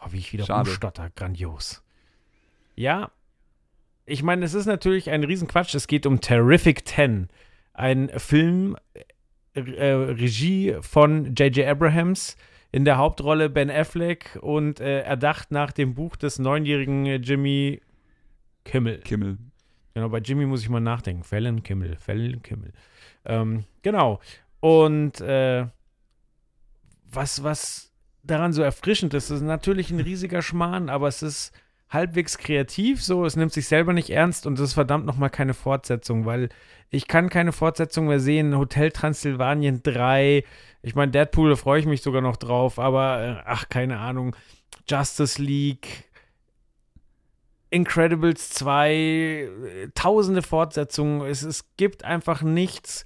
Oh, 0.00 0.08
wie 0.10 0.18
ich 0.18 0.32
wieder 0.32 0.44
Schade. 0.44 0.68
rumstotter. 0.68 1.10
Grandios. 1.16 1.82
Ja, 2.76 3.10
ich 4.06 4.22
meine, 4.22 4.44
es 4.44 4.54
ist 4.54 4.66
natürlich 4.66 5.10
ein 5.10 5.24
Riesenquatsch. 5.24 5.74
Es 5.74 5.86
geht 5.86 6.06
um 6.06 6.20
Terrific 6.20 6.86
10. 6.86 7.28
Ein 7.72 8.10
Film, 8.18 8.76
äh, 9.54 9.92
Regie 9.92 10.76
von 10.80 11.34
J.J. 11.34 11.66
Abrahams. 11.66 12.36
In 12.72 12.84
der 12.84 12.98
Hauptrolle 12.98 13.50
Ben 13.50 13.70
Affleck 13.70 14.36
und 14.40 14.80
äh, 14.80 15.02
erdacht 15.02 15.52
nach 15.52 15.70
dem 15.70 15.94
Buch 15.94 16.16
des 16.16 16.40
neunjährigen 16.40 17.06
Jimmy 17.22 17.80
Kimmel. 18.64 18.98
Kimmel. 18.98 19.38
Genau, 19.94 20.08
bei 20.08 20.18
Jimmy 20.18 20.44
muss 20.44 20.62
ich 20.62 20.68
mal 20.68 20.80
nachdenken. 20.80 21.22
Fallon 21.22 21.62
Kimmel, 21.62 21.96
Fallon 21.96 22.42
Kimmel. 22.42 22.72
Ähm, 23.24 23.64
genau. 23.82 24.18
Und 24.58 25.20
äh, 25.20 25.66
was, 27.12 27.44
was 27.44 27.92
daran 28.24 28.52
so 28.52 28.62
erfrischend 28.62 29.14
ist, 29.14 29.30
ist 29.30 29.42
natürlich 29.42 29.90
ein 29.90 30.00
riesiger 30.00 30.42
Schmarrn, 30.42 30.88
aber 30.88 31.06
es 31.06 31.22
ist 31.22 31.52
halbwegs 31.88 32.38
kreativ 32.38 33.02
so, 33.02 33.24
es 33.24 33.36
nimmt 33.36 33.52
sich 33.52 33.68
selber 33.68 33.92
nicht 33.92 34.10
ernst 34.10 34.46
und 34.46 34.54
es 34.54 34.60
ist 34.60 34.74
verdammt 34.74 35.06
nochmal 35.06 35.30
keine 35.30 35.54
Fortsetzung, 35.54 36.26
weil 36.26 36.48
ich 36.90 37.08
kann 37.08 37.28
keine 37.28 37.52
Fortsetzung 37.52 38.06
mehr 38.06 38.20
sehen. 38.20 38.56
Hotel 38.56 38.90
Transsilvanien 38.90 39.82
3, 39.82 40.44
ich 40.82 40.94
meine, 40.94 41.12
Deadpool, 41.12 41.50
da 41.50 41.56
freue 41.56 41.80
ich 41.80 41.86
mich 41.86 42.02
sogar 42.02 42.22
noch 42.22 42.36
drauf, 42.36 42.78
aber 42.78 43.22
äh, 43.22 43.42
ach, 43.46 43.68
keine 43.68 43.98
Ahnung. 43.98 44.36
Justice 44.88 45.40
League, 45.40 46.04
Incredibles 47.70 48.50
2, 48.50 48.92
äh, 48.92 49.48
tausende 49.94 50.42
Fortsetzungen. 50.42 51.22
Es, 51.22 51.42
es 51.42 51.64
gibt 51.76 52.04
einfach 52.04 52.42
nichts 52.42 53.04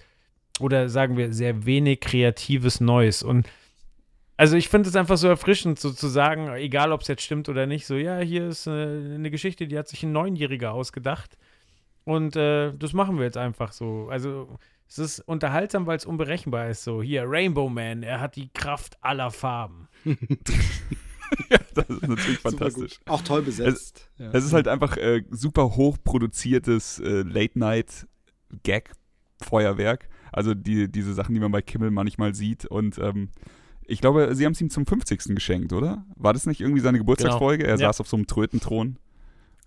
oder 0.61 0.89
sagen 0.89 1.17
wir 1.17 1.33
sehr 1.33 1.65
wenig 1.65 2.01
kreatives 2.01 2.81
Neues. 2.81 3.23
Und 3.23 3.49
also 4.39 4.57
ich 4.57 4.69
finde 4.69 4.89
es 4.89 4.95
einfach 4.95 5.19
so 5.19 5.27
erfrischend, 5.27 5.81
so 5.81 5.91
zu 5.91 6.07
sagen, 6.07 6.49
egal 6.55 6.93
ob 6.93 7.01
es 7.03 7.09
jetzt 7.09 7.23
stimmt 7.23 7.49
oder 7.49 7.67
nicht, 7.67 7.87
so 7.87 7.97
ja, 7.97 8.21
hier 8.21 8.47
ist 8.47 8.69
äh, 8.69 8.71
eine 8.71 9.33
Geschichte, 9.33 9.67
die 9.67 9.77
hat 9.77 9.89
sich 9.89 10.05
ein 10.05 10.13
Neunjähriger 10.13 10.73
ausgedacht. 10.73 11.37
Und 12.05 12.37
äh, 12.37 12.73
das 12.73 12.93
machen 12.93 13.19
wir 13.19 13.25
jetzt 13.25 13.37
einfach 13.37 13.73
so. 13.73 14.07
Also 14.09 14.57
es 14.87 14.99
ist 14.99 15.19
unterhaltsam, 15.21 15.87
weil 15.87 15.97
es 15.97 16.07
unberechenbar 16.07 16.71
ist. 16.71 16.85
So, 16.85 17.03
hier, 17.03 17.25
Rainbow 17.27 17.69
Man, 17.69 18.05
er 18.05 18.21
hat 18.21 18.37
die 18.37 18.49
Kraft 18.55 18.97
aller 19.03 19.31
Farben. 19.31 19.89
Das 21.75 21.91
ist 21.91 22.09
natürlich 22.09 22.39
fantastisch. 22.39 23.01
Auch 23.05 23.21
toll 23.21 23.43
besetzt. 23.43 24.11
ja. 24.17 24.31
Es 24.33 24.47
ist 24.47 24.55
halt 24.55 24.67
einfach 24.67 24.97
äh, 24.97 25.25
super 25.31 25.77
hochproduziertes 25.77 27.01
äh, 27.01 27.21
Late-Night-Gag-Feuerwerk. 27.21 30.09
Also 30.33 30.55
die, 30.55 30.91
diese 30.91 31.13
Sachen, 31.13 31.35
die 31.35 31.41
man 31.41 31.53
bei 31.53 31.61
Kimmel 31.61 31.91
manchmal 31.91 32.35
sieht. 32.35 32.65
Und 32.65 32.97
ähm, 32.97 33.29
ich 33.89 34.01
glaube, 34.01 34.35
sie 34.35 34.45
haben 34.45 34.53
es 34.53 34.61
ihm 34.61 34.71
zum 34.71 34.87
50. 34.87 35.35
geschenkt, 35.35 35.73
oder? 35.73 36.05
War 36.15 36.33
das 36.33 36.47
nicht 36.47 36.61
irgendwie 36.61 36.81
seine 36.81 36.99
Geburtstagsfolge? 36.99 37.65
Er 37.67 37.71
Ja. 37.79 37.89
saß 37.89 38.01
auf 38.03 38.09
so 38.09 38.17
einem 38.17 38.27
Trötenthron. 38.27 38.99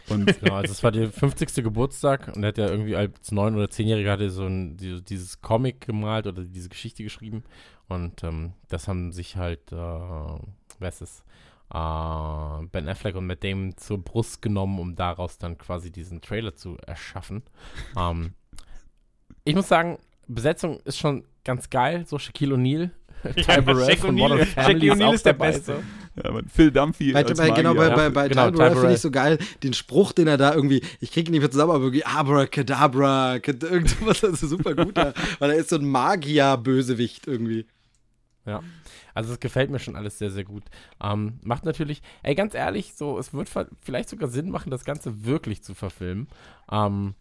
Und 0.07 0.25
Genau, 0.39 0.55
also 0.55 0.71
es 0.71 0.83
war 0.83 0.91
der 0.91 1.11
50. 1.11 1.63
Geburtstag 1.63 2.31
und 2.35 2.43
er 2.43 2.47
hat 2.49 2.57
ja 2.57 2.69
irgendwie 2.69 2.95
als 2.95 3.31
neun- 3.31 3.55
oder 3.55 3.69
zehnjähriger 3.69 4.11
hatte 4.13 4.29
so 4.29 4.45
ein, 4.45 4.77
die- 4.77 5.03
dieses 5.03 5.41
Comic 5.41 5.81
gemalt 5.81 6.25
oder 6.27 6.43
diese 6.43 6.69
Geschichte 6.69 7.03
geschrieben 7.03 7.43
und 7.87 8.23
ähm, 8.23 8.53
das 8.69 8.87
haben 8.87 9.11
sich 9.11 9.35
halt, 9.37 9.71
äh, 9.71 9.75
wer 9.75 10.89
ist 10.89 11.01
es, 11.01 11.23
äh, 11.69 12.65
Ben 12.71 12.87
Affleck 12.89 13.15
und 13.15 13.27
Matt 13.27 13.43
Damon 13.43 13.77
zur 13.77 13.99
Brust 14.03 14.41
genommen, 14.41 14.79
um 14.79 14.95
daraus 14.95 15.37
dann 15.37 15.57
quasi 15.57 15.91
diesen 15.91 16.21
Trailer 16.21 16.55
zu 16.55 16.77
erschaffen. 16.85 17.43
ähm, 17.97 18.33
ich 19.43 19.55
muss 19.55 19.67
sagen, 19.67 19.97
Besetzung 20.27 20.79
ist 20.81 20.97
schon 20.99 21.25
ganz 21.43 21.69
geil, 21.69 22.05
so 22.07 22.17
Shaquille 22.19 22.55
O'Neal. 22.55 22.91
Ty 23.35 23.61
Burrell 23.61 23.97
von 23.97 24.15
Modern 24.15 24.45
Family 24.45 24.91
auch 24.91 25.13
ist 25.13 25.25
der 25.25 25.33
dabei, 25.33 25.51
Beste. 25.51 25.83
ja, 26.23 26.31
man, 26.31 26.47
Phil 26.47 26.71
Dumphy 26.71 27.13
Bei, 27.13 27.23
als 27.25 27.37
bei, 27.37 27.51
genau, 27.51 27.73
bei, 27.73 27.89
bei, 27.89 28.09
bei 28.09 28.27
Genau, 28.29 28.49
Ty 28.49 28.57
Burrell 28.57 28.75
finde 28.75 28.93
ich 28.93 29.01
so 29.01 29.11
geil, 29.11 29.37
den 29.63 29.73
Spruch, 29.73 30.11
den 30.11 30.27
er 30.27 30.37
da 30.37 30.53
irgendwie, 30.53 30.81
ich 30.99 31.11
kriege 31.11 31.29
ihn 31.29 31.31
nicht 31.31 31.41
mehr 31.41 31.51
zusammen, 31.51 31.71
aber 31.71 31.83
irgendwie 31.83 32.05
Abracadabra, 32.05 33.35
irgendwas, 33.35 34.23
also 34.23 34.47
super 34.47 34.75
gut, 34.75 34.97
da, 34.97 35.13
weil 35.39 35.51
er 35.51 35.57
ist 35.57 35.69
so 35.69 35.77
ein 35.77 35.85
Magier-Bösewicht 35.85 37.27
irgendwie. 37.27 37.65
Ja, 38.45 38.63
also 39.13 39.33
es 39.33 39.39
gefällt 39.39 39.69
mir 39.69 39.79
schon 39.79 39.95
alles 39.95 40.17
sehr, 40.17 40.31
sehr 40.31 40.43
gut. 40.43 40.63
Ähm, 41.01 41.39
macht 41.43 41.63
natürlich, 41.65 42.01
ey, 42.23 42.33
ganz 42.33 42.55
ehrlich, 42.55 42.95
so, 42.95 43.19
es 43.19 43.33
wird 43.33 43.49
vielleicht 43.81 44.09
sogar 44.09 44.29
Sinn 44.29 44.49
machen, 44.49 44.71
das 44.71 44.83
Ganze 44.83 45.25
wirklich 45.25 45.63
zu 45.63 45.75
verfilmen. 45.75 46.27
Ähm, 46.71 47.13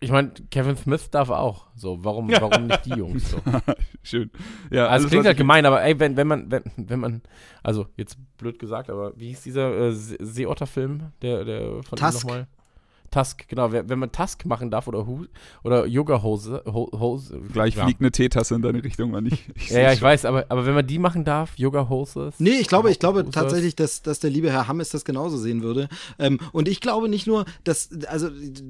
ich 0.00 0.10
meine, 0.10 0.30
Kevin 0.50 0.76
Smith 0.76 1.10
darf 1.10 1.30
auch. 1.30 1.66
So, 1.74 2.04
warum, 2.04 2.30
warum 2.30 2.66
nicht 2.66 2.84
die 2.86 2.90
Jungs? 2.90 3.30
So. 3.30 3.38
Schön. 4.02 4.30
Ja, 4.70 4.88
Also 4.88 5.06
es 5.06 5.10
klingt 5.10 5.24
halt 5.26 5.34
ich- 5.36 5.38
gemein, 5.38 5.64
aber 5.66 5.82
ey, 5.82 5.98
wenn, 5.98 6.16
wenn 6.16 6.26
man, 6.26 6.50
wenn, 6.50 6.62
wenn 6.76 7.00
man, 7.00 7.22
also 7.62 7.86
jetzt 7.96 8.18
blöd 8.36 8.58
gesagt, 8.58 8.90
aber 8.90 9.12
wie 9.16 9.28
hieß 9.28 9.42
dieser 9.42 9.74
äh, 9.74 9.92
See- 9.92 10.18
Seeotter-Film, 10.20 11.12
der, 11.22 11.44
der 11.44 11.82
von 11.82 11.98
ihm 11.98 12.04
Tusk. 12.04 12.24
nochmal? 12.26 12.46
Tusk, 13.16 13.48
genau. 13.48 13.72
Wenn 13.72 13.98
man 13.98 14.12
Tusk 14.12 14.44
machen 14.44 14.70
darf 14.70 14.88
oder, 14.88 15.06
Hu 15.06 15.24
oder 15.64 15.86
Yoga-Hose, 15.86 16.62
Ho 16.66 16.90
Hose, 16.92 17.40
Gleich 17.52 17.74
ja. 17.76 17.84
fliegt 17.84 18.00
eine 18.00 18.10
Teetasse 18.10 18.54
in 18.54 18.62
deine 18.62 18.84
Richtung, 18.84 19.10
Mann. 19.10 19.26
Ich, 19.26 19.44
ich 19.54 19.70
Ja, 19.70 19.80
ja, 19.80 19.92
ich 19.92 20.00
schon. 20.00 20.08
weiß, 20.08 20.24
aber, 20.26 20.46
aber 20.48 20.66
wenn 20.66 20.74
man 20.74 20.86
die 20.86 20.98
machen 20.98 21.24
darf, 21.24 21.56
Yoga-Hoses. 21.56 22.34
Nee, 22.38 22.58
ich 22.60 22.68
glaube, 22.68 22.90
ich 22.90 22.98
glaube 22.98 23.28
tatsächlich, 23.30 23.74
dass, 23.74 24.02
dass 24.02 24.20
der 24.20 24.30
liebe 24.30 24.50
Herr 24.52 24.68
Hammes 24.68 24.90
das 24.90 25.04
genauso 25.04 25.38
sehen 25.38 25.62
würde. 25.62 25.88
Ähm, 26.18 26.38
und 26.52 26.68
ich 26.68 26.80
glaube 26.80 27.08
nicht 27.08 27.26
nur, 27.26 27.46
dass, 27.64 27.88
also 28.08 28.28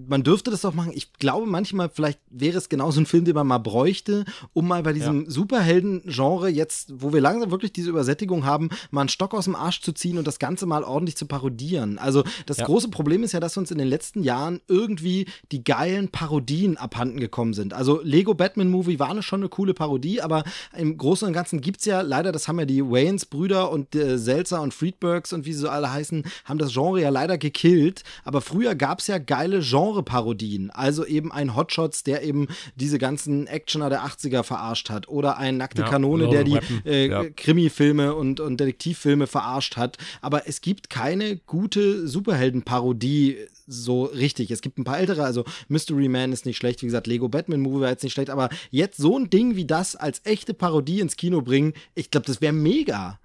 man 0.09 0.23
dürfte 0.23 0.51
das 0.51 0.61
doch 0.61 0.75
machen. 0.75 0.93
Ich 0.95 1.13
glaube 1.15 1.47
manchmal, 1.47 1.89
vielleicht 1.89 2.21
wäre 2.31 2.57
es 2.59 2.69
genauso 2.69 3.01
ein 3.01 3.07
Film, 3.07 3.25
den 3.25 3.35
man 3.35 3.47
mal 3.47 3.59
bräuchte, 3.59 4.25
um 4.53 4.69
mal 4.69 4.83
bei 4.83 4.93
diesem 4.93 5.29
Superhelden-Genre 5.29 6.49
jetzt, 6.49 6.93
wo 7.03 7.13
wir 7.13 7.21
langsam 7.21 7.51
wirklich 7.51 7.73
diese 7.73 7.91
Übersättigung 7.91 8.45
haben, 8.45 8.71
mal 8.91 9.01
einen 9.01 9.09
Stock 9.09 9.35
aus 9.35 9.45
dem 9.47 9.57
Arsch 9.57 9.81
zu 9.81 9.93
ziehen 9.93 10.19
und 10.19 10.27
das 10.27 10.39
Ganze 10.39 10.67
mal 10.67 10.85
ordentlich 10.85 11.17
zu 11.17 11.27
parodieren. 11.27 11.99
Also 11.99 12.23
das 12.47 12.59
Ja. 12.59 12.67
große 12.67 12.89
Problem 12.91 13.23
ist 13.23 13.33
ja, 13.33 13.41
dass 13.41 13.57
uns 13.57 13.71
in 13.71 13.79
den 13.79 13.89
letzten 13.89 14.23
Jahren 14.23 14.36
irgendwie 14.69 15.27
die 15.53 15.65
geilen 15.65 16.09
Parodien 16.11 16.77
abhanden 16.77 17.19
gekommen 17.21 17.55
sind. 17.55 17.73
Also 17.75 18.01
Lego 18.03 18.35
Batman 18.35 18.69
Movie 18.69 18.99
war 18.99 19.11
eine, 19.11 19.23
schon 19.23 19.41
eine 19.41 19.49
coole 19.49 19.75
Parodie, 19.75 20.21
aber 20.21 20.45
im 20.77 20.97
Großen 20.97 21.27
und 21.27 21.33
Ganzen 21.35 21.61
gibt 21.61 21.81
es 21.81 21.87
ja 21.87 22.01
leider, 22.03 22.33
das 22.33 22.49
haben 22.49 22.59
ja 22.59 22.65
die 22.67 22.83
Wayans-Brüder 22.83 23.71
und 23.71 23.95
äh, 23.95 24.19
Seltzer 24.19 24.61
und 24.63 24.75
Friedbergs 24.75 25.33
und 25.33 25.45
wie 25.47 25.53
sie 25.53 25.61
so 25.61 25.69
alle 25.69 25.93
heißen, 25.93 26.25
haben 26.45 26.59
das 26.59 26.73
Genre 26.73 27.01
ja 27.01 27.09
leider 27.09 27.39
gekillt. 27.39 28.03
Aber 28.25 28.41
früher 28.41 28.75
gab 28.75 29.01
es 29.01 29.07
ja 29.07 29.19
geile 29.19 29.61
Genre-Parodien. 29.61 30.71
Also 30.71 31.05
eben 31.05 31.33
ein 31.33 31.55
Hotshots, 31.57 32.03
der 32.05 32.23
eben 32.23 32.49
diese 32.77 32.99
ganzen 32.99 33.47
Actioner 33.47 33.91
der 33.91 34.05
80er 34.05 34.43
verarscht 34.43 34.91
hat. 34.91 35.09
Oder 35.09 35.39
ein 35.39 35.57
Nackte 35.57 35.83
Ja, 35.83 35.89
Kanone, 35.89 36.29
der 36.29 36.45
die 36.45 36.59
äh, 36.85 37.09
Ja. 37.09 37.25
Krimi-Filme 37.25 38.15
und, 38.15 38.41
und 38.41 38.59
Detektivfilme 38.61 39.27
verarscht 39.27 39.77
hat. 39.77 39.99
Aber 40.21 40.49
es 40.49 40.61
gibt 40.61 40.91
keine 40.91 41.37
gute 41.37 42.07
Superhelden-Parodie 42.09 43.37
so 43.67 44.05
richtig. 44.05 44.51
Es 44.51 44.61
gibt 44.61 44.79
ein 44.79 44.85
paar 44.85 44.99
ältere, 44.99 45.25
also 45.25 45.45
Mystery 45.69 46.09
Man 46.09 46.33
ist 46.33 46.47
nicht 46.47 46.57
schlecht, 46.57 46.83
wie 46.83 46.87
gesagt, 46.87 47.07
Lego 47.07 47.29
Batman 47.29 47.61
Movie 47.61 47.83
war 47.83 47.91
jetzt 47.91 48.05
nicht 48.05 48.13
schlecht, 48.13 48.31
aber 48.31 48.49
jetzt 48.71 48.97
so 48.99 49.19
ein 49.19 49.31
Ding 49.31 49.57
wie 49.57 49.67
das 49.67 49.97
als 49.97 50.21
echte 50.25 50.55
Parodie 50.55 51.01
ins 51.01 51.17
Kino 51.17 51.43
bringen, 51.43 51.73
ich 51.95 52.11
glaube, 52.11 52.27
das 52.27 52.41
wäre 52.41 52.53
mega. 52.53 53.19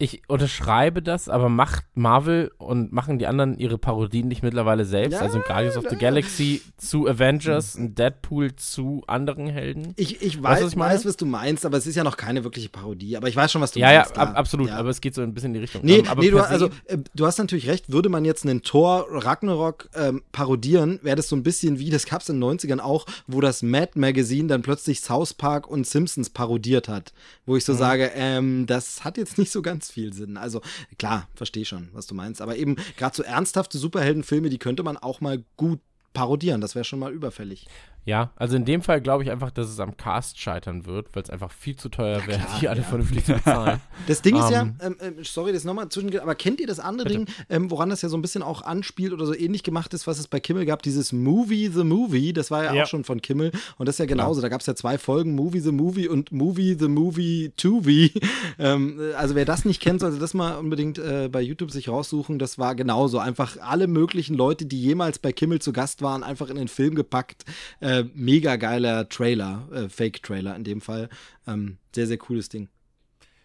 Ich 0.00 0.22
unterschreibe 0.28 1.02
das, 1.02 1.28
aber 1.28 1.48
macht 1.48 1.84
Marvel 1.94 2.52
und 2.58 2.92
machen 2.92 3.18
die 3.18 3.26
anderen 3.26 3.58
ihre 3.58 3.78
Parodien 3.78 4.28
nicht 4.28 4.42
mittlerweile 4.42 4.84
selbst? 4.84 5.14
Ja, 5.14 5.20
also 5.20 5.40
Guardians 5.40 5.76
of 5.76 5.84
the 5.88 5.94
ja. 5.96 6.00
Galaxy 6.00 6.62
zu 6.76 7.08
Avengers, 7.08 7.74
ein 7.76 7.94
Deadpool 7.94 8.54
zu 8.54 9.02
anderen 9.06 9.48
Helden? 9.48 9.94
Ich, 9.96 10.22
ich 10.22 10.42
weiß, 10.42 10.62
was 10.62 10.72
ich 10.72 10.78
weiß, 10.78 11.04
was 11.06 11.16
du 11.16 11.26
meinst, 11.26 11.66
aber 11.66 11.76
es 11.78 11.86
ist 11.86 11.96
ja 11.96 12.04
noch 12.04 12.16
keine 12.16 12.44
wirkliche 12.44 12.68
Parodie. 12.68 13.16
Aber 13.16 13.28
ich 13.28 13.36
weiß 13.36 13.50
schon, 13.50 13.60
was 13.60 13.72
du 13.72 13.80
ja, 13.80 13.90
ja, 13.92 13.98
meinst. 14.00 14.14
klar. 14.14 14.28
ab, 14.28 14.36
absolut, 14.38 14.68
Ja. 14.68 14.76
aber 14.76 14.90
es 14.90 15.00
geht 15.00 15.14
so 15.14 15.22
ein 15.22 15.34
bisschen 15.34 15.48
in 15.48 15.54
die 15.54 15.60
Richtung. 15.60 15.82
Nee, 15.84 15.98
Ähm, 15.98 16.08
aber 16.08 16.22
nee 16.22 16.30
du, 16.30 16.38
also, 16.40 16.66
äh, 16.86 16.98
du 17.14 17.26
hast 17.26 17.38
natürlich 17.38 17.68
recht, 17.68 17.90
würde 17.90 18.08
man 18.08 18.24
jetzt 18.24 18.44
einen 18.44 18.62
Thor 18.62 19.06
Ragnarok 19.10 19.88
ähm, 19.94 20.22
parodieren, 20.32 21.00
wäre 21.02 21.16
das 21.16 21.28
so 21.28 21.34
ein 21.36 21.42
bisschen 21.42 21.78
wie, 21.78 21.90
das 21.90 22.06
gab 22.06 22.22
es 22.22 22.28
in 22.28 22.40
den 22.40 22.48
90ern 22.58 22.78
auch, 22.80 23.04
wo 23.26 23.40
das 23.40 23.62
Mad 23.62 23.92
Magazine 23.96 24.46
dann 24.48 24.62
plötzlich 24.62 25.00
South 25.00 25.34
Park 25.34 25.66
und 25.68 25.86
Simpsons 25.86 26.30
parodiert 26.30 26.88
hat. 26.88 27.12
Wo 27.46 27.56
ich 27.56 27.64
so 27.64 27.72
Mhm. 27.72 27.78
sage, 27.78 28.10
ähm, 28.14 28.66
das 28.66 29.04
hat 29.04 29.16
jetzt 29.18 29.38
nicht 29.38 29.50
so 29.50 29.60
ganz 29.62 29.87
viel 29.90 30.12
Sinn. 30.12 30.36
Also 30.36 30.60
klar, 30.98 31.28
verstehe 31.34 31.64
schon, 31.64 31.88
was 31.92 32.06
du 32.06 32.14
meinst. 32.14 32.40
Aber 32.40 32.56
eben 32.56 32.76
gerade 32.96 33.16
so 33.16 33.22
ernsthafte 33.22 33.78
Superheldenfilme, 33.78 34.50
die 34.50 34.58
könnte 34.58 34.82
man 34.82 34.96
auch 34.96 35.20
mal 35.20 35.42
gut 35.56 35.80
parodieren. 36.12 36.60
Das 36.60 36.74
wäre 36.74 36.84
schon 36.84 36.98
mal 36.98 37.12
überfällig. 37.12 37.66
Ja, 38.04 38.30
also 38.36 38.56
in 38.56 38.64
dem 38.64 38.80
Fall 38.80 39.02
glaube 39.02 39.22
ich 39.22 39.30
einfach, 39.30 39.50
dass 39.50 39.68
es 39.68 39.80
am 39.80 39.96
Cast 39.98 40.40
scheitern 40.40 40.86
wird, 40.86 41.08
weil 41.14 41.22
es 41.24 41.28
einfach 41.28 41.52
viel 41.52 41.76
zu 41.76 41.90
teuer 41.90 42.26
wäre, 42.26 42.40
die 42.58 42.66
alle 42.68 42.80
ja. 42.80 42.86
vernünftig 42.86 43.26
zu 43.26 43.34
bezahlen. 43.34 43.80
Das 44.06 44.22
Ding 44.22 44.36
ist 44.36 44.48
ja, 44.50 44.62
Ähm. 44.62 44.76
ähm, 44.80 44.96
ähm, 45.00 45.14
sorry, 45.24 45.52
das 45.52 45.64
nochmal 45.64 45.88
zwischen, 45.90 46.18
aber 46.18 46.34
kennt 46.34 46.60
ihr 46.60 46.66
das 46.66 46.80
andere 46.80 47.08
Ding, 47.08 47.26
ähm, 47.50 47.70
woran 47.70 47.90
das 47.90 48.00
ja 48.00 48.08
so 48.08 48.16
ein 48.16 48.22
bisschen 48.22 48.42
auch 48.42 48.62
anspielt 48.62 49.12
oder 49.12 49.26
so 49.26 49.34
ähnlich 49.34 49.62
gemacht 49.62 49.92
ist, 49.92 50.06
was 50.06 50.18
es 50.18 50.26
bei 50.28 50.40
Kimmel 50.40 50.64
gab, 50.64 50.82
dieses 50.82 51.12
Movie 51.12 51.68
the 51.68 51.84
Movie, 51.84 52.32
das 52.32 52.50
war 52.50 52.64
ja, 52.64 52.72
Ja. 52.72 52.82
auch 52.84 52.86
schon 52.86 53.04
von 53.04 53.20
Kimmel 53.20 53.50
und 53.76 53.86
das 53.86 53.96
ist 53.96 53.98
ja 53.98 54.06
genauso, 54.06 54.40
da 54.40 54.48
gab 54.48 54.60
es 54.62 54.66
ja 54.66 54.74
zwei 54.74 54.96
Folgen, 54.96 55.34
Movie 55.34 55.60
the 55.60 55.72
Movie 55.72 56.08
und 56.08 56.32
Movie 56.32 56.76
the 56.78 56.88
Movie 56.88 57.52
2V. 57.58 58.22
ähm, 58.58 58.98
äh, 59.00 59.12
also 59.14 59.34
wer 59.34 59.44
das 59.44 59.66
nicht 59.66 59.82
kennt, 59.82 60.00
sollte 60.00 60.18
das 60.18 60.32
mal 60.32 60.56
unbedingt 60.56 60.98
äh, 60.98 61.28
bei 61.30 61.42
YouTube 61.42 61.70
sich 61.70 61.88
raussuchen, 61.90 62.38
das 62.38 62.56
war 62.58 62.74
genauso, 62.74 63.18
einfach 63.18 63.58
alle 63.60 63.86
möglichen 63.88 64.34
Leute, 64.34 64.64
die 64.64 64.80
jemals 64.80 65.18
bei 65.18 65.32
Kimmel 65.32 65.60
zu 65.60 65.72
Gast 65.74 66.00
waren, 66.00 66.22
einfach 66.22 66.48
in 66.48 66.56
den 66.56 66.68
Film 66.68 66.94
gepackt, 66.94 67.44
äh, 67.80 67.97
mega 68.14 68.56
geiler 68.56 69.08
Trailer, 69.08 69.68
äh, 69.72 69.88
Fake-Trailer 69.88 70.56
in 70.56 70.64
dem 70.64 70.80
Fall, 70.80 71.08
ähm, 71.46 71.78
sehr, 71.94 72.06
sehr 72.06 72.18
cooles 72.18 72.48
Ding. 72.48 72.68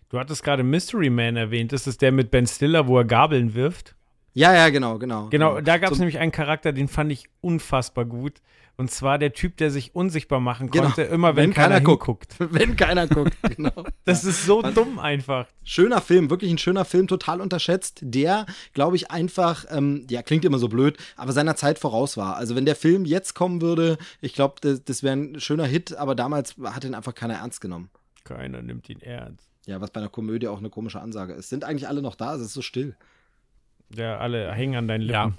Du 0.10 0.20
hattest 0.20 0.44
gerade 0.44 0.64
Mystery 0.64 1.10
Man 1.10 1.36
erwähnt. 1.38 1.72
Das 1.72 1.88
ist 1.88 2.02
der 2.02 2.12
mit 2.12 2.30
Ben 2.30 2.46
Stiller, 2.46 2.88
wo 2.88 2.98
er 3.00 3.06
Gabeln 3.06 3.56
wirft. 3.56 3.96
Ja, 4.34 4.54
ja, 4.54 4.70
genau, 4.70 4.98
genau. 4.98 5.30
Genau, 5.30 5.62
da 5.62 5.78
gab 5.78 5.92
es 5.92 6.00
nämlich 6.00 6.20
einen 6.20 6.32
Charakter, 6.32 6.72
den 6.72 6.88
fand 6.88 7.12
ich 7.12 7.26
unfassbar 7.42 8.06
gut. 8.06 8.42
Und 8.76 8.90
zwar 8.90 9.20
der 9.20 9.34
Typ, 9.34 9.58
der 9.58 9.70
sich 9.70 9.94
unsichtbar 9.96 10.40
machen 10.40 10.72
Genau. 10.72 10.86
konnte, 10.86 11.04
immer 11.04 11.36
wenn, 11.36 11.50
Wenn 11.50 11.54
keiner, 11.54 11.76
keiner 11.76 11.96
guckt. 11.98 12.36
Wenn 12.40 12.76
keiner 12.76 13.08
guckt, 13.08 13.38
genau. 13.56 13.72
Das 14.06 14.24
ist 14.24 14.46
so 14.46 14.64
dumm 14.64 14.98
einfach. 14.98 15.46
Schöner 15.64 16.02
Film, 16.02 16.32
wirklich 16.32 16.52
ein 16.52 16.58
schöner 16.58 16.84
Film, 16.84 17.08
total 17.08 17.40
unterschätzt, 17.40 18.00
der, 18.02 18.48
glaube 18.74 18.96
ich, 18.96 19.12
einfach, 19.12 19.66
ähm, 19.70 20.08
ja, 20.10 20.24
klingt 20.24 20.44
immer 20.44 20.58
so 20.58 20.70
blöd, 20.70 20.98
aber 21.16 21.32
seiner 21.34 21.56
Zeit 21.56 21.78
voraus 21.78 22.18
war. 22.18 22.36
Also 22.36 22.56
wenn 22.56 22.66
der 22.66 22.76
Film 22.76 23.06
jetzt 23.06 23.36
kommen 23.36 23.62
würde, 23.62 23.98
ich 24.22 24.34
glaube, 24.34 24.56
das, 24.62 24.84
das 24.84 25.04
wäre 25.04 25.16
ein 25.18 25.40
schöner 25.40 25.66
Hit, 25.68 25.96
aber 25.96 26.16
damals 26.16 26.56
hat 26.64 26.84
ihn 26.84 26.96
einfach 26.96 27.14
keiner 27.14 27.36
ernst 27.36 27.62
genommen. 27.62 27.92
Keiner 28.24 28.64
nimmt 28.64 28.90
ihn 28.90 29.02
ernst. 29.02 29.48
Ja, 29.68 29.80
was 29.82 29.92
bei 29.92 30.00
einer 30.02 30.10
Komödie 30.10 30.48
auch 30.48 30.58
eine 30.58 30.70
komische 30.72 31.00
Ansage 31.00 31.34
ist. 31.34 31.50
Sind 31.50 31.64
eigentlich 31.64 31.88
alle 31.88 32.02
noch 32.02 32.16
da? 32.16 32.36
Es 32.36 32.42
ist 32.42 32.54
so 32.54 32.62
still. 32.62 32.96
Ja, 33.96 34.18
alle 34.18 34.52
hängen 34.52 34.76
an 34.76 34.88
deinen 34.88 35.02
Lippen. 35.02 35.14
Ja. 35.14 35.32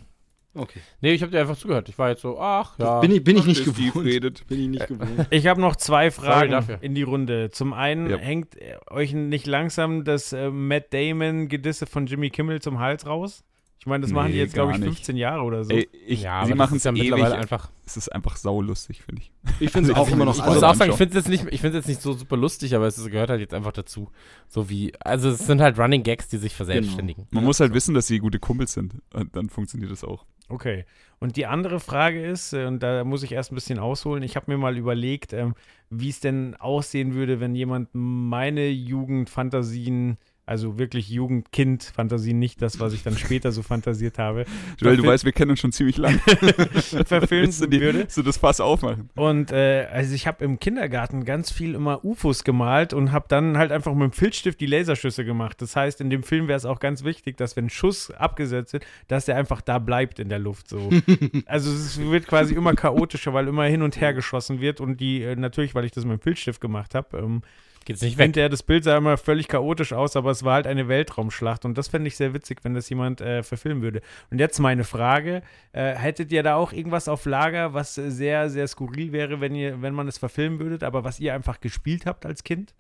Okay. 0.55 0.81
Nee, 1.01 1.13
ich 1.13 1.23
habe 1.23 1.33
dir 1.33 1.41
einfach 1.41 1.57
zugehört. 1.57 1.89
Ich 1.89 1.99
war 1.99 2.11
jetzt 2.11 2.23
so, 2.23 2.39
ach 2.39 2.79
ja. 2.79 3.01
Bin 3.01 3.11
ich, 3.11 3.25
bin 3.25 3.37
ich 3.37 3.45
nicht 3.47 3.65
gewohnt. 3.65 4.07
redet. 4.07 4.47
Bin 4.47 4.61
ich 4.61 4.69
nicht 4.69 4.87
gewohnt. 4.87 5.27
Ich 5.31 5.47
habe 5.47 5.61
noch 5.61 5.77
zwei 5.77 6.11
Fragen 6.11 6.79
in 6.81 6.95
die 6.95 7.03
Runde. 7.03 7.51
Zum 7.51 7.73
einen 7.73 8.09
Ja. 8.09 8.17
hängt 8.19 8.55
äh, 8.57 8.77
euch 8.91 9.13
nicht 9.13 9.47
langsam 9.47 10.05
das 10.05 10.33
äh, 10.33 10.51
Matt 10.51 10.93
Damon-Gedisse 10.95 11.87
von 11.87 12.07
Jimmy 12.07 12.31
Kimmel 12.31 12.61
zum 12.63 12.79
Hals 12.79 13.07
raus? 13.07 13.43
Ich 13.81 13.87
meine, 13.87 14.01
das 14.01 14.13
machen 14.13 14.29
die 14.29 14.35
Nee, 14.35 14.39
jetzt, 14.45 14.55
glaube 14.55 14.73
ich, 14.73 14.79
gar 14.79 14.87
nicht. 14.87 14.97
15 14.97 15.17
Jahre 15.19 15.43
oder 15.43 15.63
so. 15.63 15.71
Ey, 15.71 15.87
ich, 16.07 16.23
ja, 16.23 16.39
aber 16.39 16.47
sie 16.47 16.55
machen 16.55 16.77
ist 16.77 16.81
es 16.81 16.85
ja 16.85 16.93
ewig. 16.93 17.03
mittlerweile 17.11 17.35
einfach. 17.35 17.69
Es 17.85 17.99
ist 17.99 18.09
einfach 18.09 18.37
saulustig, 18.37 19.03
finde 19.03 19.21
ich. 19.21 19.33
Ich 19.61 19.71
finde 19.73 19.91
es 19.93 19.95
Also 19.99 20.09
auch 20.09 20.15
immer 20.15 20.25
noch. 20.25 20.35
Ich 20.37 20.41
Also- 20.41 20.55
muss 20.55 20.63
auch 20.63 20.75
sagen, 20.75 20.91
ich 20.93 20.97
finde 20.97 21.19
es 21.19 21.27
jetzt, 21.27 21.29
nicht- 21.45 21.53
ich 21.53 21.63
jetzt 21.63 21.87
nicht 21.89 22.01
so 22.01 22.15
super 22.15 22.39
lustig, 22.39 22.75
aber 22.75 22.87
es 22.87 23.05
gehört 23.11 23.29
halt 23.29 23.41
jetzt 23.43 23.53
einfach 23.53 23.73
dazu. 23.73 24.09
So 24.49 24.71
wie, 24.71 24.95
also 25.01 25.29
es 25.29 25.47
sind 25.47 25.61
halt 25.61 25.79
Running 25.79 26.03
Gags, 26.03 26.29
die 26.29 26.39
sich 26.39 26.55
verselbstständigen. 26.55 27.27
Man 27.31 27.45
muss 27.45 27.61
halt 27.61 27.75
wissen, 27.75 27.95
dass 27.95 28.07
sie 28.07 28.21
gute 28.21 28.39
Kumpels 28.39 28.73
sind. 28.73 28.95
Und 29.13 29.37
dann 29.37 29.51
funktioniert 29.51 29.91
das 29.93 30.03
auch. 30.03 30.25
Okay. 30.49 30.85
Und 31.21 31.37
die 31.37 31.47
andere 31.47 31.81
Frage 31.81 32.25
ist, 32.25 32.53
äh, 32.53 32.67
und 32.67 32.83
da 32.83 33.05
muss 33.05 33.23
ich 33.23 33.33
erst 33.33 33.51
ein 33.51 33.55
bisschen 33.55 33.79
ausholen, 33.79 34.23
ich 34.23 34.37
habe 34.37 34.51
mir 34.51 34.59
mal 34.59 34.77
überlegt, 34.77 35.33
ähm, 35.33 35.55
wie 35.89 36.11
es 36.11 36.21
denn 36.21 36.55
aussehen 36.57 37.15
würde, 37.15 37.41
wenn 37.41 37.55
jemand 37.55 37.89
meine 37.93 38.69
Jugendfantasien, 38.69 40.19
also 40.47 40.79
wirklich 40.79 41.09
Jugendkind-Fantasien, 41.09 42.39
nicht 42.39 42.61
das, 42.63 42.81
was 42.81 42.93
ich 42.93 43.03
dann 43.03 43.17
später 43.17 43.53
so 43.53 43.63
fantasiert 43.63 44.19
habe, 44.19 44.45
Joel, 44.79 44.97
du 44.97 45.07
weißt, 45.07 45.25
wir 45.25 45.33
kennen 45.33 45.53
uns 45.53 45.61
schon 45.61 45.73
ziemlich 45.73 45.97
lange. 45.97 46.19
verfilmen 47.07 47.55
du, 47.59 47.67
die, 47.67 47.81
würde. 47.81 47.99
willst 48.01 48.17
du 48.17 48.23
das 48.23 48.37
Fass 48.37 48.61
aufmachen? 48.61 49.11
Und 49.15 49.53
äh, 49.53 49.87
also 49.91 50.15
ich 50.15 50.27
habe 50.27 50.45
im 50.45 50.59
Kindergarten 50.59 51.25
ganz 51.25 51.51
viel 51.51 51.75
immer 51.75 52.05
UFOs 52.05 52.45
gemalt 52.45 52.93
und 52.93 53.13
habe 53.13 53.27
dann 53.29 53.59
halt 53.59 53.73
einfach 53.73 53.95
mit 53.95 54.03
dem 54.03 54.13
Filzstift 54.13 54.61
die 54.61 54.67
Laserschüsse 54.67 55.25
gemacht. 55.25 55.61
Das 55.63 55.77
heißt, 55.77 56.01
in 56.01 56.11
dem 56.11 56.23
Film 56.23 56.49
wäre 56.49 56.57
es 56.57 56.65
auch 56.65 56.81
ganz 56.81 57.05
wichtig, 57.05 57.37
dass 57.37 57.57
wenn 57.57 57.67
ein 57.67 57.71
Schuss 57.71 58.11
abgesetzt 58.11 58.73
wird, 58.73 58.85
dass 59.09 59.25
der 59.25 59.37
einfach 59.37 59.61
da 59.61 59.79
bleibt 59.79 60.19
in 60.19 60.29
der 60.29 60.39
Luft. 60.39 60.69
So. 60.69 60.91
also 61.47 61.71
es 61.73 61.99
wird 61.99 62.27
quasi 62.27 62.55
immer 62.55 62.75
chaotischer, 62.75 63.33
weil 63.33 63.49
immer 63.49 63.65
hin 63.65 63.83
und 63.83 64.01
her 64.01 64.15
geschossen 64.15 64.61
wird 64.61 64.81
und 64.81 65.01
die 65.01 65.23
äh, 65.23 65.37
natürlich, 65.37 65.75
weil 65.75 65.85
ich 65.85 65.93
das 65.93 66.05
mit 66.05 66.21
dem 66.21 66.23
Filzstift 66.23 66.61
gemacht 66.61 66.95
habe, 66.95 67.19
ähm, 67.19 67.43
Geht's 67.85 68.03
nicht 68.03 68.19
weg. 68.19 68.25
hinterher 68.25 68.49
das 68.49 68.63
Bild 68.63 68.85
sah 68.85 68.97
immer 68.97 69.17
völlig 69.17 69.49
chaotisch 69.49 69.93
aus, 69.93 70.17
aber 70.17 70.31
es 70.31 70.43
war 70.43 70.55
halt 70.55 70.67
eine 70.67 70.89
Weltraumschlacht 70.89 71.65
und 71.65 71.77
das 71.77 71.89
fände 71.89 72.09
ich 72.09 72.17
sehr 72.17 72.35
witzig, 72.35 72.61
wenn 72.63 72.75
das 72.75 72.89
jemand 72.89 73.21
äh, 73.21 73.43
verfilmen 73.43 73.83
würde. 73.83 74.01
Und 74.31 74.39
jetzt 74.39 74.59
meine 74.59 74.85
Frage, 74.85 75.43
äh, 75.73 75.95
hättet 75.95 76.33
ihr 76.33 76.43
da 76.43 76.57
auch 76.57 76.73
irgendwas 76.73 77.09
auf 77.09 77.25
Lager, 77.27 77.75
was 77.75 77.95
sehr, 77.95 78.51
sehr 78.51 78.67
skurril 78.69 79.13
wäre, 79.13 79.41
wenn 79.41 79.55
ihr, 79.55 79.83
wenn 79.83 79.95
man 79.95 80.09
es 80.09 80.19
verfilmen 80.19 80.59
würdet, 80.59 80.83
aber 80.83 81.05
was 81.05 81.21
ihr 81.21 81.35
einfach 81.35 81.61
gespielt 81.61 82.07
habt 82.07 82.27
als 82.27 82.45
Kind? 82.45 82.75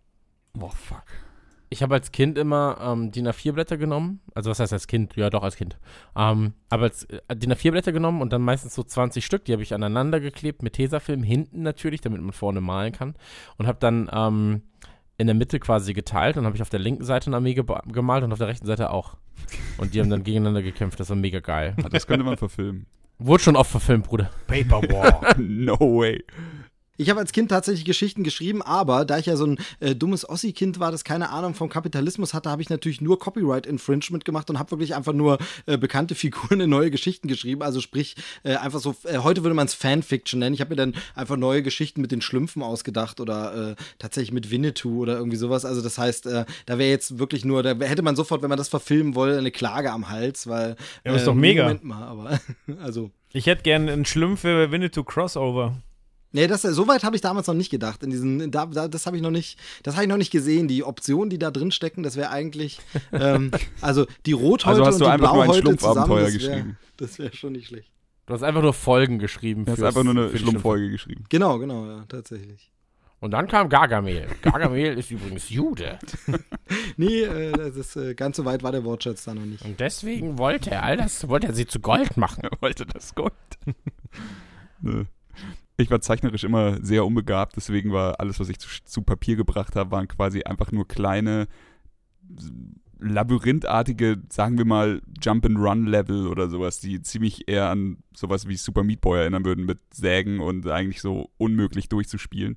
Boah, 0.54 0.70
fuck. 0.70 1.04
Ich 1.74 1.82
habe 1.82 1.94
als 1.94 2.12
Kind 2.12 2.38
immer 2.38 2.78
ähm, 2.80 3.10
DIN 3.10 3.26
A4-Blätter 3.26 3.76
genommen. 3.76 4.20
Also 4.32 4.48
was 4.48 4.60
heißt 4.60 4.72
als 4.72 4.86
Kind? 4.86 5.16
Ja, 5.16 5.28
doch 5.28 5.42
als 5.42 5.56
Kind. 5.56 5.76
Ähm, 6.14 6.52
aber 6.68 6.84
als 6.84 7.02
äh, 7.06 7.34
DIN 7.34 7.52
A4-Blätter 7.52 7.90
genommen 7.90 8.22
und 8.22 8.32
dann 8.32 8.42
meistens 8.42 8.76
so 8.76 8.84
20 8.84 9.26
Stück. 9.26 9.44
Die 9.44 9.52
habe 9.52 9.64
ich 9.64 9.74
aneinander 9.74 10.20
geklebt 10.20 10.62
mit 10.62 10.74
Tesafilm, 10.74 11.24
hinten 11.24 11.62
natürlich, 11.62 12.00
damit 12.00 12.20
man 12.20 12.32
vorne 12.32 12.60
malen 12.60 12.92
kann. 12.92 13.16
Und 13.56 13.66
habe 13.66 13.78
dann 13.80 14.08
ähm, 14.12 14.62
in 15.24 15.26
der 15.28 15.34
Mitte 15.34 15.58
quasi 15.58 15.94
geteilt 15.94 16.36
und 16.36 16.44
habe 16.44 16.54
ich 16.54 16.60
auf 16.62 16.68
der 16.68 16.80
linken 16.80 17.02
Seite 17.04 17.26
eine 17.28 17.36
Armee 17.36 17.54
geba- 17.54 17.82
gemalt 17.90 18.24
und 18.24 18.32
auf 18.32 18.38
der 18.38 18.48
rechten 18.48 18.66
Seite 18.66 18.90
auch. 18.90 19.16
Und 19.78 19.94
die 19.94 20.00
haben 20.00 20.10
dann 20.10 20.22
gegeneinander 20.22 20.62
gekämpft. 20.62 21.00
Das 21.00 21.08
war 21.08 21.16
mega 21.16 21.40
geil. 21.40 21.74
Ah, 21.82 21.88
Das 21.88 22.06
könnte 22.06 22.24
man 22.24 22.36
verfilmen. 22.36 22.86
Wurde 23.18 23.42
schon 23.42 23.56
oft 23.56 23.70
verfilmt, 23.70 24.06
Bruder. 24.06 24.30
Paper 24.46 24.82
War. 24.82 25.34
no 25.38 25.78
way. 25.80 26.22
Ich 26.96 27.10
habe 27.10 27.18
als 27.18 27.32
Kind 27.32 27.48
tatsächlich 27.48 27.84
Geschichten 27.84 28.22
geschrieben, 28.22 28.62
aber 28.62 29.04
da 29.04 29.18
ich 29.18 29.26
ja 29.26 29.36
so 29.36 29.46
ein 29.46 29.58
äh, 29.80 29.96
dummes 29.96 30.28
Ossi-Kind 30.28 30.78
war, 30.78 30.92
das 30.92 31.02
keine 31.02 31.30
Ahnung 31.30 31.54
vom 31.54 31.68
Kapitalismus 31.68 32.34
hatte, 32.34 32.50
habe 32.50 32.62
ich 32.62 32.70
natürlich 32.70 33.00
nur 33.00 33.18
Copyright-Infringement 33.18 34.24
gemacht 34.24 34.48
und 34.48 34.60
habe 34.60 34.70
wirklich 34.70 34.94
einfach 34.94 35.12
nur 35.12 35.38
äh, 35.66 35.76
bekannte 35.76 36.14
Figuren 36.14 36.60
in 36.60 36.70
neue 36.70 36.92
Geschichten 36.92 37.26
geschrieben. 37.26 37.62
Also 37.62 37.80
sprich, 37.80 38.14
äh, 38.44 38.54
einfach 38.54 38.78
so, 38.78 38.94
äh, 39.04 39.18
heute 39.18 39.42
würde 39.42 39.54
man 39.54 39.66
es 39.66 39.74
Fanfiction 39.74 40.38
nennen. 40.38 40.54
Ich 40.54 40.60
habe 40.60 40.70
mir 40.70 40.76
dann 40.76 40.94
einfach 41.16 41.36
neue 41.36 41.62
Geschichten 41.62 42.00
mit 42.00 42.12
den 42.12 42.20
Schlümpfen 42.20 42.62
ausgedacht 42.62 43.20
oder 43.20 43.72
äh, 43.72 43.74
tatsächlich 43.98 44.32
mit 44.32 44.52
Winnetou 44.52 45.00
oder 45.00 45.16
irgendwie 45.16 45.36
sowas. 45.36 45.64
Also 45.64 45.82
das 45.82 45.98
heißt, 45.98 46.26
äh, 46.26 46.44
da 46.66 46.78
wäre 46.78 46.90
jetzt 46.90 47.18
wirklich 47.18 47.44
nur, 47.44 47.64
da 47.64 47.74
hätte 47.84 48.02
man 48.02 48.14
sofort, 48.14 48.42
wenn 48.42 48.50
man 48.50 48.58
das 48.58 48.68
verfilmen 48.68 49.16
wolle, 49.16 49.36
eine 49.36 49.50
Klage 49.50 49.90
am 49.90 50.10
Hals, 50.10 50.46
weil. 50.46 50.76
Ja, 51.04 51.14
ist 51.14 51.26
doch 51.26 51.34
mega. 51.34 51.64
Moment 51.64 51.84
mal, 51.84 52.04
aber 52.04 52.40
also. 52.82 53.10
Ich 53.32 53.46
hätte 53.46 53.62
gern 53.64 53.88
einen 53.88 54.04
Schlümpfe 54.04 54.70
Winnetou 54.70 55.02
Crossover. 55.02 55.76
Nee, 56.34 56.48
das, 56.48 56.62
so 56.62 56.88
weit 56.88 57.04
habe 57.04 57.14
ich 57.14 57.22
damals 57.22 57.46
noch 57.46 57.54
nicht 57.54 57.70
gedacht. 57.70 58.02
In 58.02 58.10
diesen, 58.10 58.50
da, 58.50 58.66
da, 58.66 58.88
das 58.88 59.06
habe 59.06 59.16
ich 59.16 59.22
noch 59.22 59.30
nicht, 59.30 59.56
das 59.84 59.94
habe 59.94 60.02
ich 60.04 60.08
noch 60.08 60.16
nicht 60.16 60.32
gesehen. 60.32 60.66
Die 60.66 60.82
Optionen, 60.82 61.30
die 61.30 61.38
da 61.38 61.50
drin 61.52 61.70
stecken, 61.70 62.02
das 62.02 62.16
wäre 62.16 62.30
eigentlich, 62.30 62.80
ähm, 63.12 63.52
also 63.80 64.04
die 64.26 64.32
Rothäute 64.32 64.82
Also 64.82 64.84
hast 64.86 64.94
und 64.94 65.00
du 65.02 65.04
die 65.06 65.10
einfach 65.12 65.32
nur 65.32 65.42
ein 65.44 65.46
Blauhäute 65.46 65.62
Schlumpfabenteuer 65.62 66.26
zusammen, 66.26 66.34
das 66.34 66.42
wär- 66.42 66.48
geschrieben. 66.56 66.78
Das 66.96 67.18
wäre 67.20 67.36
schon 67.36 67.52
nicht 67.52 67.68
schlecht. 67.68 67.90
Du 68.26 68.34
hast 68.34 68.42
einfach 68.42 68.62
nur 68.62 68.72
Folgen 68.74 69.18
geschrieben. 69.18 69.64
Du 69.64 69.72
hast 69.72 69.82
einfach 69.82 70.02
nur 70.02 70.12
eine 70.12 70.36
Schlumpffolge 70.36 70.90
geschrieben. 70.90 71.24
Genau, 71.28 71.58
genau, 71.58 71.86
ja, 71.86 72.04
tatsächlich. 72.08 72.70
Und 73.20 73.30
dann 73.30 73.46
kam 73.46 73.68
Gargamel. 73.68 74.26
Gargamel 74.42 74.98
ist 74.98 75.10
übrigens 75.10 75.48
Jude. 75.50 75.98
Nee, 76.96 77.22
äh, 77.22 77.52
das 77.52 77.76
ist, 77.76 77.96
äh, 77.96 78.14
ganz 78.14 78.36
so 78.38 78.44
weit 78.44 78.62
war 78.62 78.72
der 78.72 78.84
Wortschatz 78.84 79.24
da 79.24 79.34
noch 79.34 79.44
nicht. 79.44 79.62
Und 79.64 79.78
deswegen 79.80 80.38
wollte 80.38 80.70
er 80.70 80.82
all 80.82 80.96
das, 80.96 81.28
wollte 81.28 81.48
er 81.48 81.52
sie 81.54 81.66
zu 81.66 81.78
Gold 81.80 82.16
machen. 82.16 82.42
Er 82.44 82.50
wollte 82.60 82.86
das 82.86 83.14
Gold. 83.14 83.32
Nö. 84.80 85.04
Ich 85.76 85.90
war 85.90 86.00
zeichnerisch 86.00 86.44
immer 86.44 86.84
sehr 86.84 87.04
unbegabt, 87.04 87.56
deswegen 87.56 87.92
war 87.92 88.20
alles, 88.20 88.38
was 88.38 88.48
ich 88.48 88.58
zu, 88.58 88.68
zu 88.84 89.02
Papier 89.02 89.36
gebracht 89.36 89.74
habe, 89.74 89.90
waren 89.90 90.06
quasi 90.06 90.42
einfach 90.42 90.70
nur 90.70 90.86
kleine, 90.86 91.48
labyrinthartige, 93.00 94.22
sagen 94.30 94.56
wir 94.56 94.64
mal, 94.64 95.02
Jump-and-Run-Level 95.20 96.28
oder 96.28 96.48
sowas, 96.48 96.80
die 96.80 97.02
ziemlich 97.02 97.48
eher 97.48 97.70
an 97.70 97.98
sowas 98.14 98.46
wie 98.48 98.56
Super 98.56 98.84
Meat 98.84 99.00
Boy 99.00 99.20
erinnern 99.20 99.44
würden, 99.44 99.66
mit 99.66 99.78
Sägen 99.92 100.40
und 100.40 100.66
eigentlich 100.68 101.00
so 101.00 101.30
unmöglich 101.38 101.88
durchzuspielen. 101.88 102.56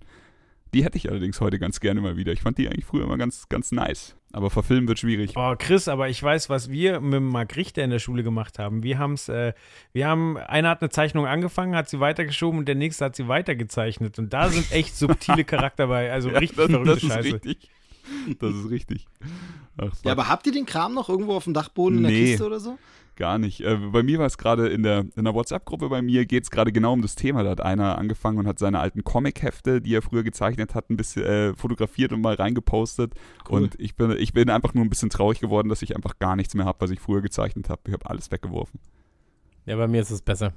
Die 0.74 0.84
hätte 0.84 0.98
ich 0.98 1.10
allerdings 1.10 1.40
heute 1.42 1.60
ganz 1.60 1.80
gerne 1.80 2.02
mal 2.02 2.18
wieder. 2.18 2.32
Ich 2.34 2.42
fand 2.42 2.58
die 2.58 2.68
eigentlich 2.68 2.86
früher 2.86 3.04
immer 3.04 3.18
ganz, 3.18 3.48
ganz 3.50 3.72
nice. 3.72 4.16
Aber 4.34 4.50
verfilmen 4.50 4.88
wird 4.88 5.00
schwierig. 5.00 5.34
Oh, 5.36 5.56
Chris, 5.58 5.88
aber 5.88 6.10
ich 6.10 6.22
weiß, 6.22 6.50
was 6.50 6.70
wir 6.70 7.00
mit 7.00 7.22
Marc 7.22 7.56
Richter 7.56 7.84
in 7.84 7.90
der 7.90 8.00
Schule 8.00 8.24
gemacht 8.24 8.60
haben. 8.60 8.84
Wir 8.84 9.00
haben 9.00 9.14
es, 9.14 9.30
äh, 9.30 9.54
wir 9.94 10.08
haben, 10.08 10.38
einer 10.38 10.70
hat 10.70 10.82
eine 10.82 10.90
Zeichnung 10.90 11.26
angefangen, 11.26 11.76
hat 11.76 11.90
sie 11.90 12.00
weitergeschoben 12.00 12.60
und 12.60 12.66
der 12.68 12.76
nächste 12.76 13.06
hat 13.06 13.16
sie 13.16 13.28
weitergezeichnet. 13.28 14.20
Und 14.20 14.34
da 14.34 14.50
sind 14.50 14.72
echt 14.72 14.96
subtile 14.96 15.44
Charakter 15.46 15.88
bei, 15.88 16.12
also 16.12 16.30
Ja, 16.32 16.40
richtig 16.40 16.58
das, 16.58 16.70
verrückte 16.70 16.94
das 16.96 17.04
ist 17.04 17.10
Scheiße. 17.14 17.34
richtig. 17.34 17.70
Das 18.40 18.54
ist 18.56 18.70
richtig. 18.70 19.06
Ach. 19.78 19.92
Ja, 20.04 20.12
aber 20.14 20.28
habt 20.28 20.46
ihr 20.48 20.54
den 20.54 20.66
Kram 20.66 20.94
noch 20.94 21.10
irgendwo 21.10 21.34
auf 21.36 21.44
dem 21.46 21.54
Dachboden 21.54 21.98
in 22.00 22.04
der 22.04 22.12
Nee. 22.12 22.26
Kiste 22.26 22.46
oder 22.46 22.60
so? 22.60 22.78
Gar 23.18 23.40
nicht. 23.40 23.62
Äh, 23.62 23.78
bei 23.78 24.04
mir 24.04 24.20
war 24.20 24.28
es 24.28 24.38
gerade 24.38 24.68
in 24.68 24.84
der, 24.84 25.06
in 25.16 25.24
der 25.26 25.34
WhatsApp-Gruppe 25.34 25.90
bei 25.90 26.04
mir, 26.04 26.28
geht 26.28 26.44
es 26.44 26.52
gerade 26.52 26.72
genau 26.72 26.94
um 26.94 27.02
das 27.02 27.16
Thema. 27.16 27.42
Da 27.42 27.50
hat 27.50 27.62
einer 27.62 27.98
angefangen 27.98 28.38
und 28.38 28.48
hat 28.48 28.60
seine 28.60 28.80
alten 28.80 29.04
Comic-Hefte, 29.04 29.82
die 29.82 29.96
er 29.96 30.04
früher 30.04 30.22
gezeichnet 30.22 30.76
hat, 30.76 30.92
ein 30.92 30.98
bisschen 30.98 31.24
äh, 31.24 31.56
fotografiert 31.56 32.14
und 32.14 32.22
mal 32.22 32.36
reingepostet. 32.36 33.16
Cool. 33.50 33.64
Und 33.64 33.80
ich 33.80 33.96
bin, 33.96 34.12
ich 34.12 34.34
bin 34.34 34.52
einfach 34.52 34.76
nur 34.76 34.86
ein 34.86 34.90
bisschen 34.90 35.10
traurig 35.10 35.40
geworden, 35.40 35.68
dass 35.68 35.82
ich 35.82 35.96
einfach 35.96 36.20
gar 36.20 36.36
nichts 36.36 36.54
mehr 36.54 36.66
habe, 36.66 36.80
was 36.80 36.92
ich 36.92 37.00
früher 37.00 37.22
gezeichnet 37.22 37.70
habe. 37.70 37.82
Ich 37.88 37.94
habe 37.94 38.08
alles 38.08 38.32
weggeworfen. 38.32 38.80
Ja, 39.66 39.76
bei 39.78 39.88
mir 39.88 40.02
ist 40.02 40.12
es 40.12 40.22
besser. 40.22 40.54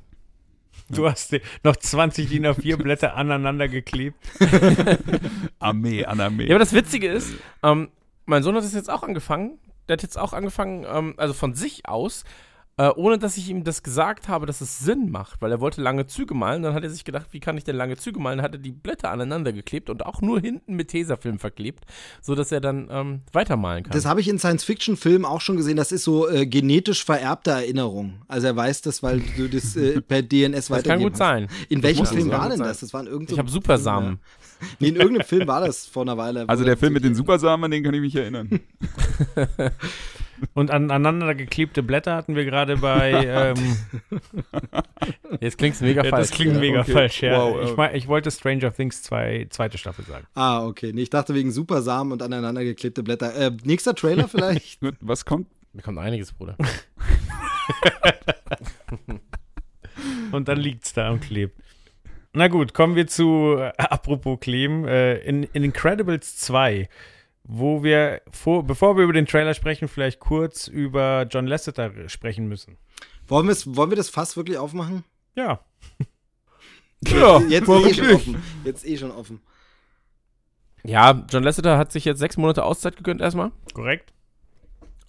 Du 0.91 1.09
hast 1.09 1.35
noch 1.65 1.77
20 1.77 2.29
DIN 2.29 2.47
A4 2.47 2.77
Blätter 2.77 3.17
aneinander 3.17 3.69
geklebt. 3.69 4.19
Armee 5.59 6.05
an 6.05 6.21
Armee. 6.21 6.45
Ja, 6.45 6.57
aber 6.57 6.65
das 6.65 6.75
Witzige 6.75 7.09
ist, 7.09 7.33
ähm, 7.63 7.89
mein 8.27 8.43
Sohn 8.43 8.55
hat 8.55 8.65
das 8.65 8.75
jetzt 8.75 8.91
auch 8.91 9.03
angefangen. 9.03 9.59
Der 9.89 9.95
hat 9.95 10.03
jetzt 10.03 10.19
auch 10.19 10.35
angefangen, 10.35 10.85
ähm, 10.87 11.15
also 11.17 11.33
von 11.33 11.55
sich 11.55 11.89
aus, 11.89 12.25
äh, 12.81 12.93
ohne 12.97 13.19
dass 13.19 13.37
ich 13.37 13.51
ihm 13.51 13.63
das 13.63 13.83
gesagt 13.83 14.29
habe, 14.29 14.47
dass 14.47 14.63
es 14.63 14.79
Sinn 14.79 15.11
macht, 15.11 15.43
weil 15.43 15.53
er 15.53 15.61
wollte 15.61 15.83
lange 15.83 16.07
Züge 16.07 16.33
malen. 16.33 16.63
Dann 16.63 16.73
hat 16.73 16.83
er 16.83 16.89
sich 16.89 17.05
gedacht, 17.05 17.27
wie 17.33 17.41
kann 17.41 17.59
ich 17.59 17.65
denn 17.65 17.77
lange 17.77 17.99
Züge 17.99 18.19
malen? 18.19 18.39
Dann 18.39 18.45
hat 18.45 18.55
er 18.55 18.59
die 18.59 18.73
Blätter 18.73 19.11
aneinander 19.11 19.53
geklebt 19.53 19.91
und 19.91 20.07
auch 20.07 20.23
nur 20.23 20.41
hinten 20.41 20.77
mit 20.77 20.89
Tesafilm 20.89 21.39
verklebt, 21.39 21.85
sodass 22.23 22.51
er 22.53 22.63
dann 22.63 22.89
ähm, 22.91 23.21
weitermalen 23.35 23.85
kann. 23.85 23.93
Das 23.93 24.07
habe 24.07 24.23
ich 24.23 24.29
in 24.29 24.39
Science-Fiction-Filmen 24.39 25.27
auch 25.27 25.43
schon 25.43 25.59
gesehen. 25.59 25.77
Das 25.77 25.93
ist 25.93 26.05
so 26.05 26.27
äh, 26.27 26.47
genetisch 26.47 27.05
vererbte 27.05 27.51
Erinnerung. 27.51 28.23
Also 28.29 28.47
er 28.47 28.57
weiß 28.57 28.81
das, 28.81 29.03
weil 29.03 29.21
du 29.37 29.51
das 29.51 29.77
äh, 29.77 30.01
per 30.01 30.23
DNS 30.23 30.53
das 30.53 30.71
weitergeben 30.71 30.89
kann 30.89 31.03
gut 31.03 31.13
hast. 31.13 31.19
sein. 31.19 31.49
In 31.69 31.83
welchem 31.83 32.07
Film 32.07 32.31
war 32.31 32.49
denn 32.49 32.59
sein. 32.59 32.67
das? 32.67 32.81
Das 32.81 32.95
war 32.95 33.03
in 33.03 33.09
irgendeinem 33.09 33.35
Ich 33.35 33.39
habe 33.39 33.51
Supersamen. 33.51 34.21
Nee, 34.79 34.89
in 34.89 34.97
irgendeinem 34.97 35.27
Film 35.27 35.47
war 35.47 35.61
das 35.61 35.85
vor 35.85 36.03
einer 36.03 36.17
Weile. 36.17 36.49
also 36.49 36.65
der 36.65 36.79
Film 36.79 36.95
mit 36.95 37.05
den 37.05 37.15
Supersamen, 37.15 37.65
an 37.65 37.71
den 37.71 37.85
kann 37.85 37.93
ich 37.93 38.01
mich 38.01 38.17
erinnern. 38.17 38.61
Und 40.55 40.71
an, 40.71 40.91
aneinander 40.91 41.35
geklebte 41.35 41.83
Blätter 41.83 42.17
hatten 42.17 42.35
wir 42.37 42.45
gerade 42.45 42.77
bei. 42.77 43.11
Ähm, 43.31 43.77
Jetzt 45.41 45.59
klingt 45.59 45.75
es 45.77 45.81
mega 45.81 46.03
falsch. 46.03 46.29
das 46.29 46.31
klingt 46.31 46.55
Ja, 46.55 46.61
mega 46.61 46.81
okay. 46.81 46.93
falsch, 46.93 47.23
ja. 47.23 47.39
Wow, 47.39 47.63
ich, 47.63 47.71
äh. 47.71 47.75
mein, 47.77 47.95
ich 47.95 48.09
wollte 48.09 48.31
Stranger 48.31 48.73
Things 48.73 49.03
2, 49.03 49.47
zweite 49.51 49.79
Staffel 49.79 50.05
sagen. 50.05 50.27
Ah, 50.35 50.67
okay. 50.67 50.93
Nee, 50.93 51.03
ich 51.03 51.11
dachte 51.11 51.35
wegen 51.35 51.51
Supersamen 51.51 52.13
und 52.13 52.23
aneinander 52.23 52.65
geklebte 52.65 53.03
Blätter. 53.03 53.35
Äh, 53.35 53.53
nächster 53.65 53.95
Trailer 53.95 54.29
vielleicht? 54.29 54.81
Was 55.01 55.25
kommt? 55.25 55.47
Mir 55.73 55.83
kommt 55.83 55.99
einiges, 55.99 56.33
Bruder. 56.33 56.57
Und 60.33 60.49
dann 60.49 60.59
liegt's 60.59 60.93
da 60.93 61.11
und 61.11 61.21
klebt. 61.21 61.57
Na 62.33 62.49
gut, 62.49 62.75
kommen 62.75 62.95
wir 62.95 63.07
zu, 63.09 63.57
äh, 63.59 63.73
apropos 63.77 64.39
Kleben, 64.41 64.87
äh, 64.87 65.17
in, 65.19 65.43
in 65.43 65.65
Incredibles 65.65 66.37
2, 66.37 66.89
wo 67.45 67.83
wir, 67.83 68.23
vor, 68.31 68.65
bevor 68.65 68.97
wir 68.97 69.05
über 69.05 69.13
den 69.13 69.27
Trailer 69.27 69.55
sprechen, 69.55 69.89
vielleicht 69.89 70.21
kurz 70.21 70.69
über 70.69 71.27
John 71.31 71.47
Lasseter 71.47 72.09
sprechen 72.09 72.47
müssen. 72.49 72.77
Wollen, 73.29 73.49
wollen 73.49 73.91
wir 73.91 73.97
das 73.97 74.11
Fass 74.11 74.37
wirklich 74.37 74.59
aufmachen? 74.59 75.05
Ja, 75.35 75.61
Ja, 77.05 77.41
Jetzt 77.49 77.69
eh 77.69 77.95
schon 77.95 78.15
offen. 78.15 78.43
Jetzt 78.65 78.87
eh 78.87 78.97
schon 78.99 79.11
offen. 79.11 79.41
Ja, 80.85 81.25
John 81.31 81.43
Lasseter 81.43 81.79
hat 81.79 81.93
sich 81.93 82.05
jetzt 82.05 82.19
sechs 82.19 82.37
Monate 82.37 82.65
Auszeit 82.65 82.97
gegönnt 82.97 83.21
erstmal, 83.21 83.53
korrekt. 83.75 84.13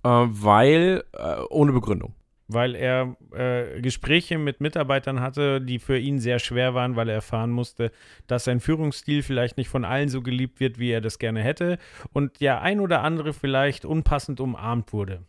äh, 0.04 0.10
weil, 0.10 1.04
äh, 1.14 1.42
ohne 1.50 1.72
Begründung. 1.72 2.14
Weil 2.54 2.76
er 2.76 3.16
äh, 3.34 3.80
Gespräche 3.82 4.38
mit 4.38 4.62
Mitarbeitern 4.62 5.20
hatte, 5.22 5.62
die 5.62 5.80
für 5.80 5.98
ihn 5.98 6.20
sehr 6.20 6.40
schwer 6.40 6.74
waren, 6.74 6.96
weil 6.96 7.10
er 7.10 7.16
erfahren 7.16 7.52
musste, 7.52 7.92
dass 8.28 8.44
sein 8.44 8.60
Führungsstil 8.60 9.24
vielleicht 9.24 9.58
nicht 9.58 9.70
von 9.70 9.86
allen 9.86 10.10
so 10.10 10.22
geliebt 10.22 10.60
wird, 10.60 10.80
wie 10.80 10.90
er 10.92 11.02
das 11.02 11.20
gerne 11.20 11.42
hätte. 11.42 11.78
Und 12.14 12.40
ja, 12.40 12.60
ein 12.62 12.80
oder 12.80 13.04
andere 13.04 13.34
vielleicht 13.34 13.86
unpassend 13.86 14.40
umarmt 14.40 14.94
wurde. 14.94 15.22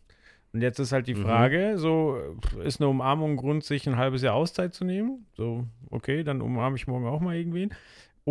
Und 0.55 0.61
jetzt 0.61 0.79
ist 0.79 0.93
halt 0.93 1.07
die 1.07 1.15
Mhm. 1.15 1.23
Frage, 1.23 1.79
so 1.79 2.19
ist 2.63 2.81
eine 2.81 2.89
Umarmung 2.91 3.33
ein 3.33 3.37
Grund, 3.37 3.65
sich 3.65 3.89
ein 3.89 3.97
halbes 3.97 4.21
Jahr 4.23 4.35
Auszeit 4.35 4.75
zu 4.75 4.85
nehmen? 4.85 5.27
So, 5.35 5.67
okay, 5.91 6.25
dann 6.25 6.43
umarme 6.43 6.77
ich 6.77 6.87
morgen 6.87 7.07
auch 7.07 7.21
mal 7.21 7.37
irgendwen. 7.37 7.71
Ey, 7.71 7.77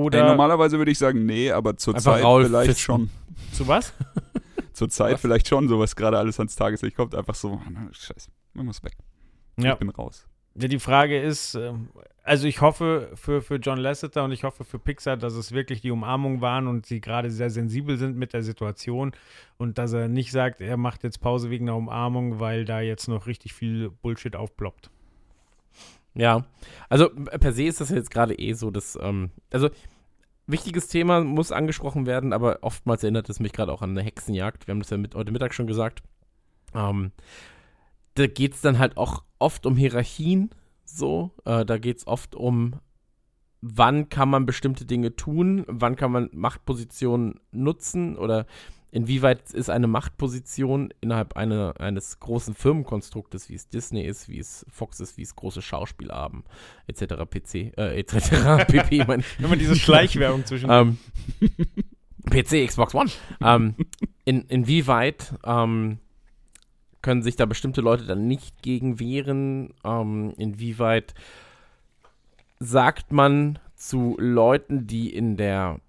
Oder 0.04 0.26
normalerweise 0.28 0.78
würde 0.78 0.92
ich 0.92 1.00
sagen, 1.00 1.26
nee, 1.26 1.52
aber 1.52 1.78
zur 1.78 1.96
Zeit 1.98 2.24
Raul 2.24 2.46
vielleicht 2.46 2.68
fisten. 2.70 2.82
schon. 2.84 3.10
zu 3.54 3.68
was? 3.68 3.94
Zur 4.74 4.88
Zeit 4.90 5.16
Was? 5.16 5.22
vielleicht 5.22 5.48
schon, 5.50 5.68
so 5.68 5.80
was 5.80 5.96
gerade 5.98 6.18
alles 6.18 6.40
ans 6.40 6.56
Tageslicht 6.56 6.96
kommt. 6.96 7.14
Einfach 7.14 7.36
so, 7.36 7.60
na, 7.70 7.90
scheiße, 7.92 8.30
man 8.54 8.66
muss 8.66 8.84
weg. 8.84 8.94
Ja. 9.58 9.74
Ich 9.74 9.80
bin 9.80 9.90
raus. 9.90 10.28
Ja, 10.56 10.68
die 10.68 10.80
Frage 10.80 11.20
ist, 11.20 11.56
ähm, 11.56 11.90
also 12.24 12.46
ich 12.46 12.62
hoffe 12.62 13.12
für, 13.16 13.42
für 13.42 13.56
John 13.56 13.78
Lasseter 13.78 14.24
und 14.26 14.32
ich 14.32 14.44
hoffe 14.44 14.66
für 14.66 14.80
Pixar, 14.80 15.16
dass 15.16 15.34
es 15.34 15.54
wirklich 15.54 15.82
die 15.82 15.92
Umarmung 15.92 16.42
waren 16.42 16.68
und 16.68 16.86
sie 16.86 17.00
gerade 17.00 17.32
sehr 17.32 17.50
sensibel 17.50 17.98
sind 17.98 18.18
mit 18.18 18.34
der 18.34 18.44
Situation 18.44 19.14
und 19.58 19.78
dass 19.78 19.94
er 19.94 20.10
nicht 20.10 20.32
sagt, 20.32 20.60
er 20.60 20.78
macht 20.78 21.04
jetzt 21.04 21.22
Pause 21.22 21.50
wegen 21.50 21.68
der 21.68 21.76
Umarmung, 21.76 22.40
weil 22.40 22.66
da 22.66 22.82
jetzt 22.82 23.08
noch 23.08 23.28
richtig 23.28 23.54
viel 23.54 23.90
Bullshit 23.90 24.36
aufploppt. 24.36 24.92
Ja, 26.14 26.46
also 26.90 27.10
per 27.10 27.54
se 27.54 27.64
ist 27.64 27.80
das 27.80 27.90
jetzt 27.90 28.12
gerade 28.12 28.38
eh 28.38 28.52
so, 28.54 28.72
dass, 28.72 29.00
ähm, 29.02 29.32
also 29.52 29.70
wichtiges 30.48 30.90
Thema 30.90 31.24
muss 31.24 31.54
angesprochen 31.54 32.06
werden, 32.06 32.34
aber 32.34 32.60
oftmals 32.62 33.04
erinnert 33.04 33.30
es 33.30 33.40
mich 33.40 33.54
gerade 33.54 33.72
auch 33.72 33.82
an 33.82 33.92
eine 33.92 34.02
Hexenjagd. 34.02 34.68
Wir 34.68 34.74
haben 34.74 34.82
das 34.82 34.90
ja 34.90 34.98
mit, 34.98 35.16
heute 35.16 35.32
Mittag 35.32 35.54
schon 35.54 35.68
gesagt. 35.68 36.04
Ähm, 36.76 37.12
da 38.16 38.28
geht 38.28 38.54
es 38.54 38.62
dann 38.62 38.80
halt 38.80 38.98
auch 38.98 39.24
oft 39.40 39.66
um 39.66 39.76
Hierarchien, 39.76 40.52
so. 40.84 41.32
Äh, 41.46 41.66
da 41.66 41.78
geht 41.78 41.98
es 41.98 42.08
oft 42.08 42.36
um, 42.36 42.76
wann 43.62 44.10
kann 44.10 44.30
man 44.30 44.46
bestimmte 44.46 44.86
Dinge 44.86 45.16
tun, 45.16 45.66
wann 45.68 45.96
kann 45.96 46.12
man 46.12 46.30
Machtpositionen 46.34 47.40
nutzen 47.52 48.18
oder 48.18 48.46
inwieweit 48.92 49.52
ist 49.52 49.70
eine 49.70 49.88
Machtposition 49.88 50.94
innerhalb 51.00 51.38
einer, 51.38 51.80
eines 51.80 52.20
großen 52.20 52.54
Firmenkonstruktes, 52.54 53.50
wie 53.50 53.56
es 53.56 53.70
Disney 53.70 54.04
ist, 54.04 54.28
wie 54.28 54.40
es 54.40 54.66
Fox 54.70 55.00
ist, 55.00 55.18
wie 55.18 55.22
es 55.22 55.36
große 55.36 55.62
Schauspieler 55.62 56.16
haben, 56.16 56.44
etc. 56.88 57.16
PC, 57.30 57.78
äh, 57.78 57.98
etc. 58.00 58.66
pp. 58.68 58.96
ich. 58.98 59.40
Immer 59.40 59.56
diese 59.56 59.76
Schleichwerbung 59.76 60.46
zwischen. 60.46 60.70
Ähm, 60.70 60.98
PC, 62.30 62.68
Xbox 62.68 62.94
One. 62.94 63.10
Ähm, 63.42 63.76
in, 64.26 64.42
inwieweit 64.44 65.34
ähm, 65.46 66.00
können 67.02 67.24
sich 67.24 67.36
da 67.36 67.46
bestimmte 67.46 67.82
Leute 67.82 68.06
dann 68.06 68.28
nicht 68.28 68.62
gegen 68.62 69.00
wehren? 69.00 69.74
Ähm, 69.84 70.34
inwieweit 70.38 71.14
sagt 72.60 73.12
man 73.12 73.60
zu 73.76 74.16
Leuten, 74.20 74.86
die 74.86 75.14
in 75.14 75.38
der 75.38 75.80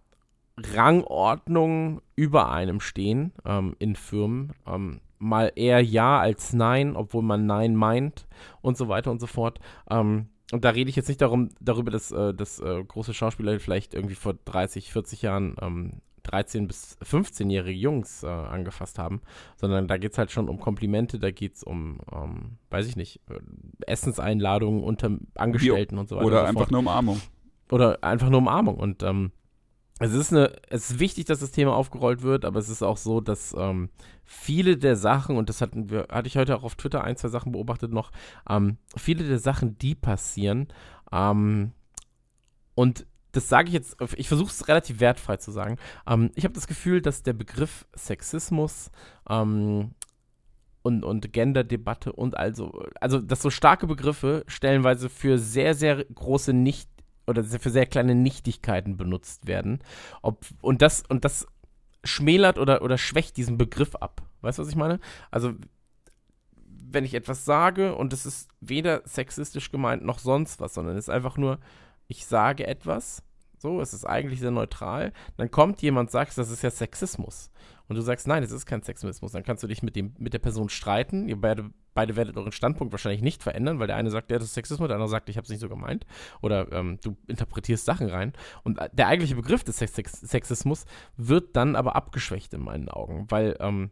Rangordnung 0.56 2.00
über 2.16 2.50
einem 2.50 2.80
stehen, 2.80 3.32
ähm, 3.44 3.76
in 3.78 3.96
Firmen, 3.96 4.52
ähm, 4.66 5.00
mal 5.18 5.52
eher 5.54 5.80
Ja 5.80 6.18
als 6.18 6.52
Nein, 6.52 6.96
obwohl 6.96 7.22
man 7.22 7.46
Nein 7.46 7.76
meint 7.76 8.26
und 8.60 8.76
so 8.76 8.88
weiter 8.88 9.10
und 9.10 9.20
so 9.20 9.26
fort. 9.26 9.60
Ähm, 9.90 10.28
und 10.52 10.64
da 10.64 10.70
rede 10.70 10.90
ich 10.90 10.96
jetzt 10.96 11.08
nicht 11.08 11.20
darum, 11.20 11.50
darüber, 11.60 11.90
dass, 11.90 12.10
äh, 12.10 12.34
dass 12.34 12.58
äh, 12.60 12.84
große 12.84 13.14
Schauspieler 13.14 13.58
vielleicht 13.60 13.94
irgendwie 13.94 14.14
vor 14.14 14.34
30, 14.44 14.92
40 14.92 15.22
Jahren 15.22 15.56
ähm, 15.62 15.92
13- 16.24 16.66
bis 16.66 16.96
15-jährige 17.02 17.78
Jungs 17.78 18.22
äh, 18.22 18.26
angefasst 18.26 18.98
haben, 18.98 19.20
sondern 19.56 19.88
da 19.88 19.96
geht 19.96 20.12
es 20.12 20.18
halt 20.18 20.30
schon 20.30 20.48
um 20.48 20.60
Komplimente, 20.60 21.18
da 21.18 21.30
geht 21.30 21.56
es 21.56 21.62
um, 21.62 21.98
ähm, 22.12 22.58
weiß 22.70 22.86
ich 22.86 22.96
nicht, 22.96 23.20
äh, 23.28 23.38
Essenseinladungen 23.86 24.82
unter 24.82 25.18
Angestellten 25.34 25.98
und 25.98 26.08
so 26.08 26.16
weiter. 26.16 26.26
Oder 26.26 26.40
so 26.40 26.46
einfach 26.46 26.60
fort. 26.60 26.70
eine 26.70 26.78
Umarmung. 26.78 27.20
Oder 27.70 28.04
einfach 28.04 28.28
nur 28.28 28.38
Umarmung. 28.38 28.76
Und 28.76 29.02
ähm, 29.02 29.32
es 29.98 30.14
ist 30.14 30.32
eine, 30.32 30.52
es 30.68 30.90
ist 30.90 30.98
wichtig, 30.98 31.26
dass 31.26 31.40
das 31.40 31.52
Thema 31.52 31.74
aufgerollt 31.76 32.22
wird, 32.22 32.44
aber 32.44 32.58
es 32.58 32.68
ist 32.68 32.82
auch 32.82 32.96
so, 32.96 33.20
dass 33.20 33.54
ähm, 33.56 33.88
viele 34.24 34.76
der 34.76 34.96
Sachen, 34.96 35.36
und 35.36 35.48
das 35.48 35.60
hatten 35.60 35.90
wir, 35.90 36.08
hatte 36.10 36.26
ich 36.26 36.36
heute 36.36 36.56
auch 36.56 36.64
auf 36.64 36.74
Twitter 36.74 37.04
ein, 37.04 37.16
zwei 37.16 37.28
Sachen 37.28 37.52
beobachtet 37.52 37.92
noch, 37.92 38.10
ähm, 38.48 38.78
viele 38.96 39.24
der 39.24 39.38
Sachen, 39.38 39.78
die 39.78 39.94
passieren, 39.94 40.68
ähm, 41.12 41.72
und 42.74 43.06
das 43.32 43.48
sage 43.48 43.68
ich 43.68 43.74
jetzt, 43.74 43.96
ich 44.16 44.28
versuche 44.28 44.50
es 44.50 44.68
relativ 44.68 45.00
wertfrei 45.00 45.38
zu 45.38 45.50
sagen. 45.50 45.78
Ähm, 46.06 46.30
ich 46.34 46.44
habe 46.44 46.54
das 46.54 46.66
Gefühl, 46.66 47.00
dass 47.00 47.22
der 47.22 47.32
Begriff 47.32 47.86
Sexismus 47.96 48.90
ähm, 49.28 49.92
und, 50.82 51.04
und 51.04 51.32
Genderdebatte 51.32 52.12
und 52.12 52.36
also, 52.36 52.84
also, 53.00 53.20
dass 53.20 53.42
so 53.42 53.50
starke 53.50 53.86
Begriffe 53.86 54.44
stellenweise 54.46 55.08
für 55.08 55.38
sehr, 55.38 55.74
sehr 55.74 56.04
große 56.04 56.52
Nicht- 56.52 56.90
oder 57.26 57.42
für 57.44 57.70
sehr 57.70 57.86
kleine 57.86 58.14
Nichtigkeiten 58.14 58.96
benutzt 58.96 59.46
werden. 59.46 59.80
Ob, 60.22 60.44
und 60.60 60.82
das, 60.82 61.02
und 61.08 61.24
das 61.24 61.46
schmälert 62.04 62.58
oder, 62.58 62.82
oder 62.82 62.98
schwächt 62.98 63.36
diesen 63.36 63.56
Begriff 63.56 63.94
ab. 63.94 64.22
Weißt 64.40 64.58
du, 64.58 64.62
was 64.62 64.68
ich 64.68 64.76
meine? 64.76 64.98
Also, 65.30 65.54
wenn 66.90 67.04
ich 67.04 67.14
etwas 67.14 67.44
sage 67.44 67.94
und 67.94 68.12
es 68.12 68.26
ist 68.26 68.50
weder 68.60 69.02
sexistisch 69.04 69.70
gemeint 69.70 70.04
noch 70.04 70.18
sonst 70.18 70.60
was, 70.60 70.74
sondern 70.74 70.96
es 70.96 71.04
ist 71.04 71.14
einfach 71.14 71.38
nur, 71.38 71.58
ich 72.12 72.26
sage 72.26 72.66
etwas, 72.66 73.22
So, 73.62 73.80
es 73.80 73.94
ist 73.94 74.04
eigentlich 74.04 74.40
sehr 74.40 74.50
neutral. 74.50 75.12
Dann 75.36 75.48
kommt 75.50 75.82
jemand, 75.82 76.10
sagt, 76.10 76.36
das 76.36 76.50
ist 76.50 76.62
ja 76.62 76.70
Sexismus. 76.70 77.50
Und 77.88 77.94
du 77.94 78.02
sagst, 78.02 78.26
nein, 78.26 78.42
es 78.42 78.50
ist 78.50 78.66
kein 78.66 78.82
Sexismus. 78.82 79.30
Dann 79.32 79.44
kannst 79.44 79.62
du 79.62 79.68
dich 79.68 79.84
mit, 79.84 79.94
dem, 79.94 80.14
mit 80.18 80.32
der 80.34 80.40
Person 80.40 80.68
streiten. 80.68 81.28
Ihr 81.28 81.40
beide, 81.40 81.70
beide 81.94 82.16
werdet 82.16 82.36
euren 82.36 82.50
Standpunkt 82.50 82.92
wahrscheinlich 82.92 83.22
nicht 83.22 83.40
verändern, 83.40 83.78
weil 83.78 83.86
der 83.86 83.94
eine 83.94 84.10
sagt, 84.10 84.32
ja, 84.32 84.38
das 84.38 84.48
ist 84.48 84.54
Sexismus, 84.54 84.88
der 84.88 84.96
andere 84.96 85.08
sagt, 85.08 85.28
ich 85.28 85.36
habe 85.36 85.44
es 85.44 85.50
nicht 85.50 85.60
so 85.60 85.68
gemeint. 85.68 86.06
Oder 86.40 86.72
ähm, 86.72 86.98
du 87.04 87.16
interpretierst 87.28 87.84
Sachen 87.84 88.08
rein. 88.08 88.32
Und 88.64 88.78
äh, 88.78 88.90
der 88.92 89.06
eigentliche 89.06 89.36
Begriff 89.36 89.62
des 89.62 89.76
Sex 89.76 89.94
Sexismus 89.94 90.84
wird 91.16 91.54
dann 91.54 91.76
aber 91.76 91.94
abgeschwächt 91.94 92.52
in 92.54 92.64
meinen 92.64 92.88
Augen, 92.88 93.26
weil 93.28 93.56
ähm, 93.60 93.90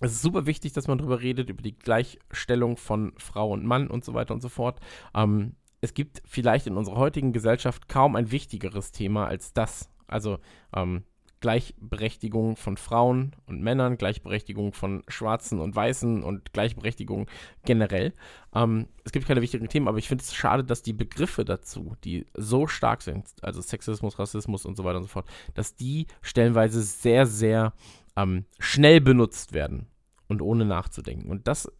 es 0.00 0.12
ist 0.12 0.22
super 0.22 0.44
wichtig, 0.44 0.74
dass 0.74 0.88
man 0.88 0.98
darüber 0.98 1.20
redet, 1.22 1.48
über 1.48 1.62
die 1.62 1.78
Gleichstellung 1.78 2.76
von 2.76 3.14
Frau 3.16 3.52
und 3.52 3.64
Mann 3.64 3.88
und 3.88 4.04
so 4.04 4.12
weiter 4.14 4.34
und 4.34 4.42
so 4.42 4.48
fort. 4.48 4.80
Ähm, 5.14 5.54
es 5.82 5.94
gibt 5.94 6.22
vielleicht 6.24 6.66
in 6.66 6.76
unserer 6.76 6.96
heutigen 6.96 7.32
Gesellschaft 7.32 7.88
kaum 7.88 8.16
ein 8.16 8.30
wichtigeres 8.30 8.92
Thema 8.92 9.26
als 9.26 9.52
das. 9.52 9.90
Also 10.06 10.38
ähm, 10.74 11.02
Gleichberechtigung 11.40 12.54
von 12.54 12.76
Frauen 12.76 13.34
und 13.46 13.60
Männern, 13.60 13.98
Gleichberechtigung 13.98 14.72
von 14.72 15.02
Schwarzen 15.08 15.58
und 15.58 15.74
Weißen 15.74 16.22
und 16.22 16.52
Gleichberechtigung 16.52 17.26
generell. 17.64 18.14
Ähm, 18.54 18.86
es 19.04 19.10
gibt 19.10 19.26
keine 19.26 19.42
wichtigen 19.42 19.68
Themen, 19.68 19.88
aber 19.88 19.98
ich 19.98 20.06
finde 20.06 20.22
es 20.22 20.32
schade, 20.32 20.62
dass 20.62 20.82
die 20.82 20.92
Begriffe 20.92 21.44
dazu, 21.44 21.96
die 22.04 22.26
so 22.34 22.68
stark 22.68 23.02
sind, 23.02 23.28
also 23.42 23.60
Sexismus, 23.60 24.20
Rassismus 24.20 24.64
und 24.64 24.76
so 24.76 24.84
weiter 24.84 24.98
und 24.98 25.02
so 25.02 25.08
fort, 25.08 25.28
dass 25.54 25.74
die 25.74 26.06
stellenweise 26.20 26.80
sehr, 26.80 27.26
sehr 27.26 27.72
ähm, 28.16 28.44
schnell 28.60 29.00
benutzt 29.00 29.52
werden 29.52 29.88
und 30.28 30.42
ohne 30.42 30.64
nachzudenken. 30.64 31.28
Und 31.28 31.48
das 31.48 31.70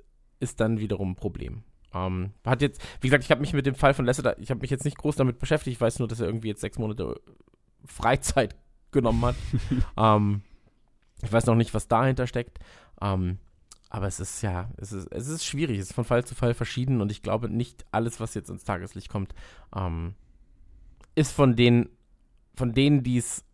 ist 0.40 0.58
dann 0.58 0.80
wiederum 0.80 1.12
ein 1.12 1.16
Problem. 1.16 1.62
Ähm, 1.94 2.32
hat 2.44 2.62
jetzt, 2.62 2.80
wie 3.00 3.08
gesagt, 3.08 3.24
ich 3.24 3.30
habe 3.30 3.40
mich 3.40 3.52
mit 3.52 3.66
dem 3.66 3.74
Fall 3.74 3.94
von 3.94 4.04
Lasseter, 4.04 4.38
ich 4.38 4.50
habe 4.50 4.60
mich 4.60 4.70
jetzt 4.70 4.84
nicht 4.84 4.98
groß 4.98 5.16
damit 5.16 5.38
beschäftigt, 5.38 5.76
ich 5.76 5.80
weiß 5.80 5.98
nur, 5.98 6.08
dass 6.08 6.20
er 6.20 6.26
irgendwie 6.26 6.48
jetzt 6.48 6.60
sechs 6.60 6.78
Monate 6.78 7.20
Freizeit 7.84 8.56
genommen 8.90 9.24
hat. 9.24 9.36
ähm, 9.96 10.42
ich 11.22 11.32
weiß 11.32 11.46
noch 11.46 11.54
nicht, 11.54 11.74
was 11.74 11.88
dahinter 11.88 12.26
steckt. 12.26 12.58
Ähm, 13.00 13.38
aber 13.90 14.06
es 14.06 14.20
ist 14.20 14.40
ja, 14.40 14.70
es 14.78 14.92
ist, 14.92 15.06
es 15.12 15.28
ist 15.28 15.44
schwierig, 15.44 15.78
es 15.78 15.90
ist 15.90 15.94
von 15.94 16.04
Fall 16.04 16.24
zu 16.24 16.34
Fall 16.34 16.54
verschieden 16.54 17.02
und 17.02 17.12
ich 17.12 17.22
glaube, 17.22 17.50
nicht 17.50 17.84
alles, 17.90 18.20
was 18.20 18.32
jetzt 18.32 18.48
ins 18.48 18.64
Tageslicht 18.64 19.10
kommt, 19.10 19.34
ähm, 19.76 20.14
ist 21.14 21.32
von 21.32 21.56
den, 21.56 21.90
von 22.54 22.72
denen, 22.72 23.02
die 23.02 23.18
es 23.18 23.44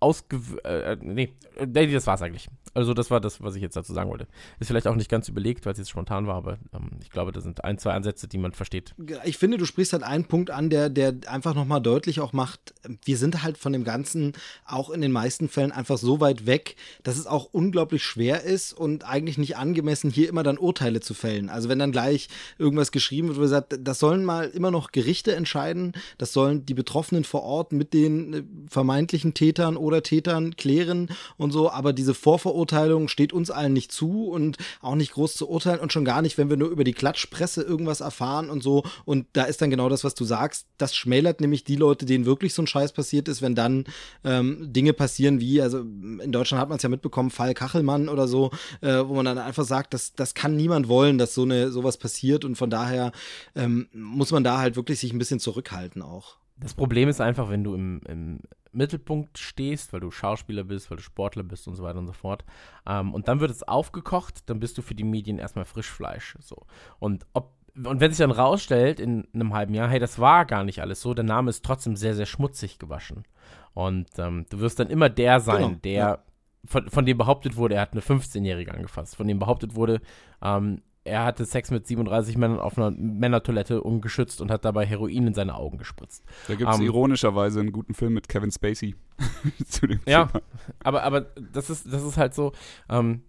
ausge... 0.00 0.40
Äh, 0.64 0.96
nee, 1.00 1.32
nee, 1.66 1.92
das 1.92 2.06
war's 2.06 2.22
eigentlich. 2.22 2.48
Also 2.74 2.94
das 2.94 3.10
war 3.10 3.20
das, 3.20 3.42
was 3.42 3.56
ich 3.56 3.62
jetzt 3.62 3.76
dazu 3.76 3.92
sagen 3.92 4.10
wollte. 4.10 4.28
Ist 4.60 4.68
vielleicht 4.68 4.86
auch 4.86 4.94
nicht 4.94 5.10
ganz 5.10 5.28
überlegt, 5.28 5.66
weil 5.66 5.72
es 5.72 5.78
jetzt 5.78 5.90
spontan 5.90 6.26
war, 6.26 6.36
aber 6.36 6.58
ähm, 6.72 6.90
ich 7.02 7.10
glaube, 7.10 7.32
da 7.32 7.40
sind 7.40 7.64
ein, 7.64 7.78
zwei 7.78 7.92
Ansätze, 7.92 8.28
die 8.28 8.38
man 8.38 8.52
versteht. 8.52 8.94
Ich 9.24 9.38
finde, 9.38 9.56
du 9.56 9.64
sprichst 9.64 9.92
halt 9.92 10.02
einen 10.02 10.26
Punkt 10.26 10.50
an, 10.50 10.70
der, 10.70 10.88
der 10.90 11.14
einfach 11.26 11.54
nochmal 11.54 11.80
deutlich 11.80 12.20
auch 12.20 12.32
macht, 12.32 12.74
wir 13.04 13.16
sind 13.16 13.42
halt 13.42 13.58
von 13.58 13.72
dem 13.72 13.84
Ganzen 13.84 14.32
auch 14.64 14.90
in 14.90 15.00
den 15.00 15.12
meisten 15.12 15.48
Fällen 15.48 15.72
einfach 15.72 15.98
so 15.98 16.20
weit 16.20 16.46
weg, 16.46 16.76
dass 17.02 17.18
es 17.18 17.26
auch 17.26 17.48
unglaublich 17.52 18.04
schwer 18.04 18.44
ist 18.44 18.72
und 18.72 19.04
eigentlich 19.04 19.38
nicht 19.38 19.56
angemessen, 19.56 20.10
hier 20.10 20.28
immer 20.28 20.42
dann 20.42 20.58
Urteile 20.58 21.00
zu 21.00 21.14
fällen. 21.14 21.48
Also 21.48 21.68
wenn 21.68 21.78
dann 21.78 21.92
gleich 21.92 22.28
irgendwas 22.58 22.92
geschrieben 22.92 23.28
wird, 23.28 23.38
wo 23.38 23.42
gesagt, 23.42 23.76
das 23.80 23.98
sollen 23.98 24.24
mal 24.24 24.48
immer 24.48 24.70
noch 24.70 24.92
Gerichte 24.92 25.34
entscheiden, 25.34 25.92
das 26.18 26.32
sollen 26.32 26.66
die 26.66 26.74
Betroffenen 26.74 27.24
vor 27.24 27.42
Ort 27.42 27.72
mit 27.72 27.92
den 27.92 28.34
äh, 28.34 28.42
vermeintlichen 28.68 29.34
Tätern 29.34 29.76
oder 29.76 29.87
Tätern 30.02 30.56
klären 30.56 31.08
und 31.36 31.50
so, 31.50 31.70
aber 31.70 31.92
diese 31.92 32.14
Vorverurteilung 32.14 33.08
steht 33.08 33.32
uns 33.32 33.50
allen 33.50 33.72
nicht 33.72 33.92
zu 33.92 34.28
und 34.28 34.56
auch 34.80 34.94
nicht 34.94 35.12
groß 35.12 35.34
zu 35.34 35.48
urteilen 35.48 35.80
und 35.80 35.92
schon 35.92 36.04
gar 36.04 36.22
nicht, 36.22 36.38
wenn 36.38 36.50
wir 36.50 36.56
nur 36.56 36.68
über 36.68 36.84
die 36.84 36.92
Klatschpresse 36.92 37.62
irgendwas 37.62 38.00
erfahren 38.00 38.50
und 38.50 38.62
so. 38.62 38.84
Und 39.04 39.26
da 39.32 39.44
ist 39.44 39.60
dann 39.60 39.70
genau 39.70 39.88
das, 39.88 40.04
was 40.04 40.14
du 40.14 40.24
sagst. 40.24 40.66
Das 40.78 40.94
schmälert 40.94 41.40
nämlich 41.40 41.64
die 41.64 41.76
Leute, 41.76 42.06
denen 42.06 42.26
wirklich 42.26 42.54
so 42.54 42.62
ein 42.62 42.66
Scheiß 42.66 42.92
passiert 42.92 43.28
ist, 43.28 43.42
wenn 43.42 43.54
dann 43.54 43.84
ähm, 44.24 44.72
Dinge 44.72 44.92
passieren 44.92 45.40
wie, 45.40 45.60
also 45.60 45.80
in 45.80 46.32
Deutschland 46.32 46.60
hat 46.60 46.68
man 46.68 46.76
es 46.76 46.82
ja 46.82 46.88
mitbekommen, 46.88 47.30
Fall 47.30 47.54
Kachelmann 47.54 48.08
oder 48.08 48.28
so, 48.28 48.50
äh, 48.80 49.02
wo 49.06 49.14
man 49.14 49.24
dann 49.24 49.38
einfach 49.38 49.64
sagt, 49.64 49.94
das, 49.94 50.14
das 50.14 50.34
kann 50.34 50.56
niemand 50.56 50.88
wollen, 50.88 51.18
dass 51.18 51.34
so 51.34 51.42
eine 51.42 51.70
sowas 51.70 51.96
passiert 51.96 52.44
und 52.44 52.56
von 52.56 52.70
daher 52.70 53.12
ähm, 53.54 53.88
muss 53.92 54.30
man 54.30 54.44
da 54.44 54.58
halt 54.58 54.76
wirklich 54.76 54.98
sich 54.98 55.12
ein 55.12 55.18
bisschen 55.18 55.40
zurückhalten 55.40 56.02
auch. 56.02 56.36
Das 56.60 56.74
Problem 56.74 57.08
ist 57.08 57.20
einfach, 57.20 57.50
wenn 57.50 57.62
du 57.62 57.74
im, 57.74 58.00
im 58.08 58.40
Mittelpunkt 58.72 59.38
stehst, 59.38 59.92
weil 59.92 60.00
du 60.00 60.10
Schauspieler 60.10 60.64
bist, 60.64 60.90
weil 60.90 60.96
du 60.98 61.02
Sportler 61.02 61.42
bist 61.42 61.68
und 61.68 61.74
so 61.74 61.82
weiter 61.82 61.98
und 61.98 62.06
so 62.06 62.12
fort. 62.12 62.44
Ähm, 62.86 63.14
und 63.14 63.28
dann 63.28 63.40
wird 63.40 63.50
es 63.50 63.66
aufgekocht, 63.66 64.48
dann 64.48 64.60
bist 64.60 64.78
du 64.78 64.82
für 64.82 64.94
die 64.94 65.04
Medien 65.04 65.38
erstmal 65.38 65.64
Frischfleisch. 65.64 66.36
So. 66.40 66.66
Und 66.98 67.26
ob 67.32 67.58
und 67.84 68.00
wenn 68.00 68.10
sich 68.10 68.18
dann 68.18 68.32
rausstellt 68.32 68.98
in 68.98 69.28
einem 69.32 69.54
halben 69.54 69.72
Jahr, 69.72 69.88
hey, 69.88 70.00
das 70.00 70.18
war 70.18 70.46
gar 70.46 70.64
nicht 70.64 70.80
alles 70.80 71.00
so, 71.00 71.14
der 71.14 71.24
Name 71.24 71.50
ist 71.50 71.64
trotzdem 71.64 71.94
sehr, 71.94 72.14
sehr 72.14 72.26
schmutzig 72.26 72.80
gewaschen. 72.80 73.24
Und 73.72 74.08
ähm, 74.18 74.46
du 74.50 74.58
wirst 74.58 74.80
dann 74.80 74.88
immer 74.88 75.08
der 75.08 75.38
sein, 75.38 75.62
genau, 75.62 75.78
der, 75.84 75.92
ja. 75.92 76.18
von, 76.64 76.88
von, 76.90 77.06
dem 77.06 77.16
behauptet 77.18 77.56
wurde, 77.56 77.76
er 77.76 77.82
hat 77.82 77.92
eine 77.92 78.00
15-Jährige 78.00 78.74
angefasst, 78.74 79.14
von 79.14 79.28
dem 79.28 79.38
behauptet 79.38 79.76
wurde, 79.76 80.00
ähm, 80.42 80.82
er 81.08 81.24
hatte 81.24 81.44
Sex 81.44 81.70
mit 81.70 81.86
37 81.86 82.36
Männern 82.36 82.60
auf 82.60 82.78
einer 82.78 82.90
Männertoilette 82.90 83.82
ungeschützt 83.82 84.40
und 84.40 84.50
hat 84.50 84.64
dabei 84.64 84.86
Heroin 84.86 85.26
in 85.28 85.34
seine 85.34 85.54
Augen 85.54 85.78
gespritzt. 85.78 86.24
Da 86.46 86.54
gibt 86.54 86.70
es 86.70 86.76
um, 86.76 86.82
ähm, 86.82 86.86
ironischerweise 86.86 87.60
einen 87.60 87.72
guten 87.72 87.94
Film 87.94 88.14
mit 88.14 88.28
Kevin 88.28 88.50
Spacey 88.50 88.94
zu 89.68 89.86
dem 89.86 90.00
ja, 90.06 90.26
Thema. 90.26 90.42
aber, 90.80 91.02
aber 91.02 91.20
das, 91.20 91.70
ist, 91.70 91.92
das 91.92 92.02
ist 92.02 92.16
halt 92.16 92.34
so, 92.34 92.52
ähm, 92.88 93.22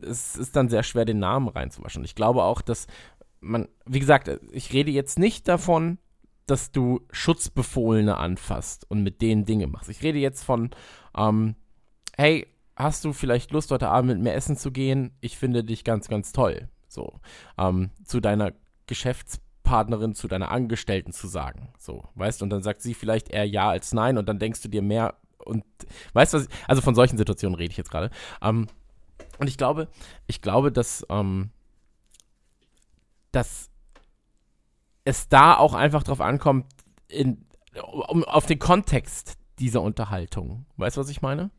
es 0.00 0.36
ist 0.36 0.54
dann 0.56 0.68
sehr 0.68 0.82
schwer, 0.82 1.04
den 1.04 1.18
Namen 1.18 1.48
reinzuwaschen. 1.48 2.04
Ich 2.04 2.14
glaube 2.14 2.44
auch, 2.44 2.62
dass 2.62 2.86
man, 3.40 3.68
wie 3.86 4.00
gesagt, 4.00 4.30
ich 4.52 4.72
rede 4.72 4.90
jetzt 4.90 5.18
nicht 5.18 5.48
davon, 5.48 5.98
dass 6.46 6.72
du 6.72 7.00
Schutzbefohlene 7.10 8.16
anfasst 8.16 8.88
und 8.90 9.02
mit 9.02 9.22
denen 9.22 9.44
Dinge 9.44 9.66
machst. 9.66 9.88
Ich 9.88 10.02
rede 10.02 10.18
jetzt 10.18 10.44
von, 10.44 10.70
ähm, 11.16 11.56
hey, 12.16 12.46
hast 12.76 13.04
du 13.04 13.12
vielleicht 13.12 13.52
Lust, 13.52 13.70
heute 13.70 13.88
Abend 13.88 14.12
mit 14.12 14.20
mir 14.20 14.34
essen 14.34 14.56
zu 14.56 14.70
gehen? 14.70 15.12
Ich 15.20 15.36
finde 15.36 15.64
dich 15.64 15.84
ganz, 15.84 16.08
ganz 16.08 16.32
toll. 16.32 16.68
So, 16.92 17.20
ähm, 17.58 17.90
zu 18.04 18.20
deiner 18.20 18.52
Geschäftspartnerin, 18.86 20.14
zu 20.14 20.28
deiner 20.28 20.50
Angestellten 20.50 21.12
zu 21.12 21.26
sagen. 21.26 21.72
So, 21.78 22.04
weißt 22.14 22.40
du, 22.40 22.44
und 22.44 22.50
dann 22.50 22.62
sagt 22.62 22.82
sie 22.82 22.94
vielleicht 22.94 23.30
eher 23.30 23.46
ja 23.46 23.70
als 23.70 23.92
nein 23.92 24.18
und 24.18 24.28
dann 24.28 24.38
denkst 24.38 24.62
du 24.62 24.68
dir 24.68 24.82
mehr 24.82 25.14
und 25.38 25.64
weißt 26.12 26.34
was, 26.34 26.44
ich, 26.44 26.48
also 26.68 26.82
von 26.82 26.94
solchen 26.94 27.16
Situationen 27.16 27.56
rede 27.56 27.70
ich 27.70 27.76
jetzt 27.76 27.90
gerade. 27.90 28.10
Ähm, 28.42 28.68
und 29.38 29.48
ich 29.48 29.56
glaube, 29.56 29.88
ich 30.26 30.42
glaube, 30.42 30.70
dass, 30.70 31.06
ähm, 31.08 31.50
dass 33.32 33.70
es 35.04 35.28
da 35.28 35.56
auch 35.56 35.74
einfach 35.74 36.02
drauf 36.02 36.20
ankommt, 36.20 36.66
in, 37.08 37.46
um, 38.08 38.24
auf 38.24 38.46
den 38.46 38.58
Kontext 38.58 39.38
dieser 39.58 39.80
Unterhaltung. 39.80 40.66
Weißt 40.76 40.96
du, 40.96 41.00
was 41.00 41.08
ich 41.08 41.22
meine? 41.22 41.50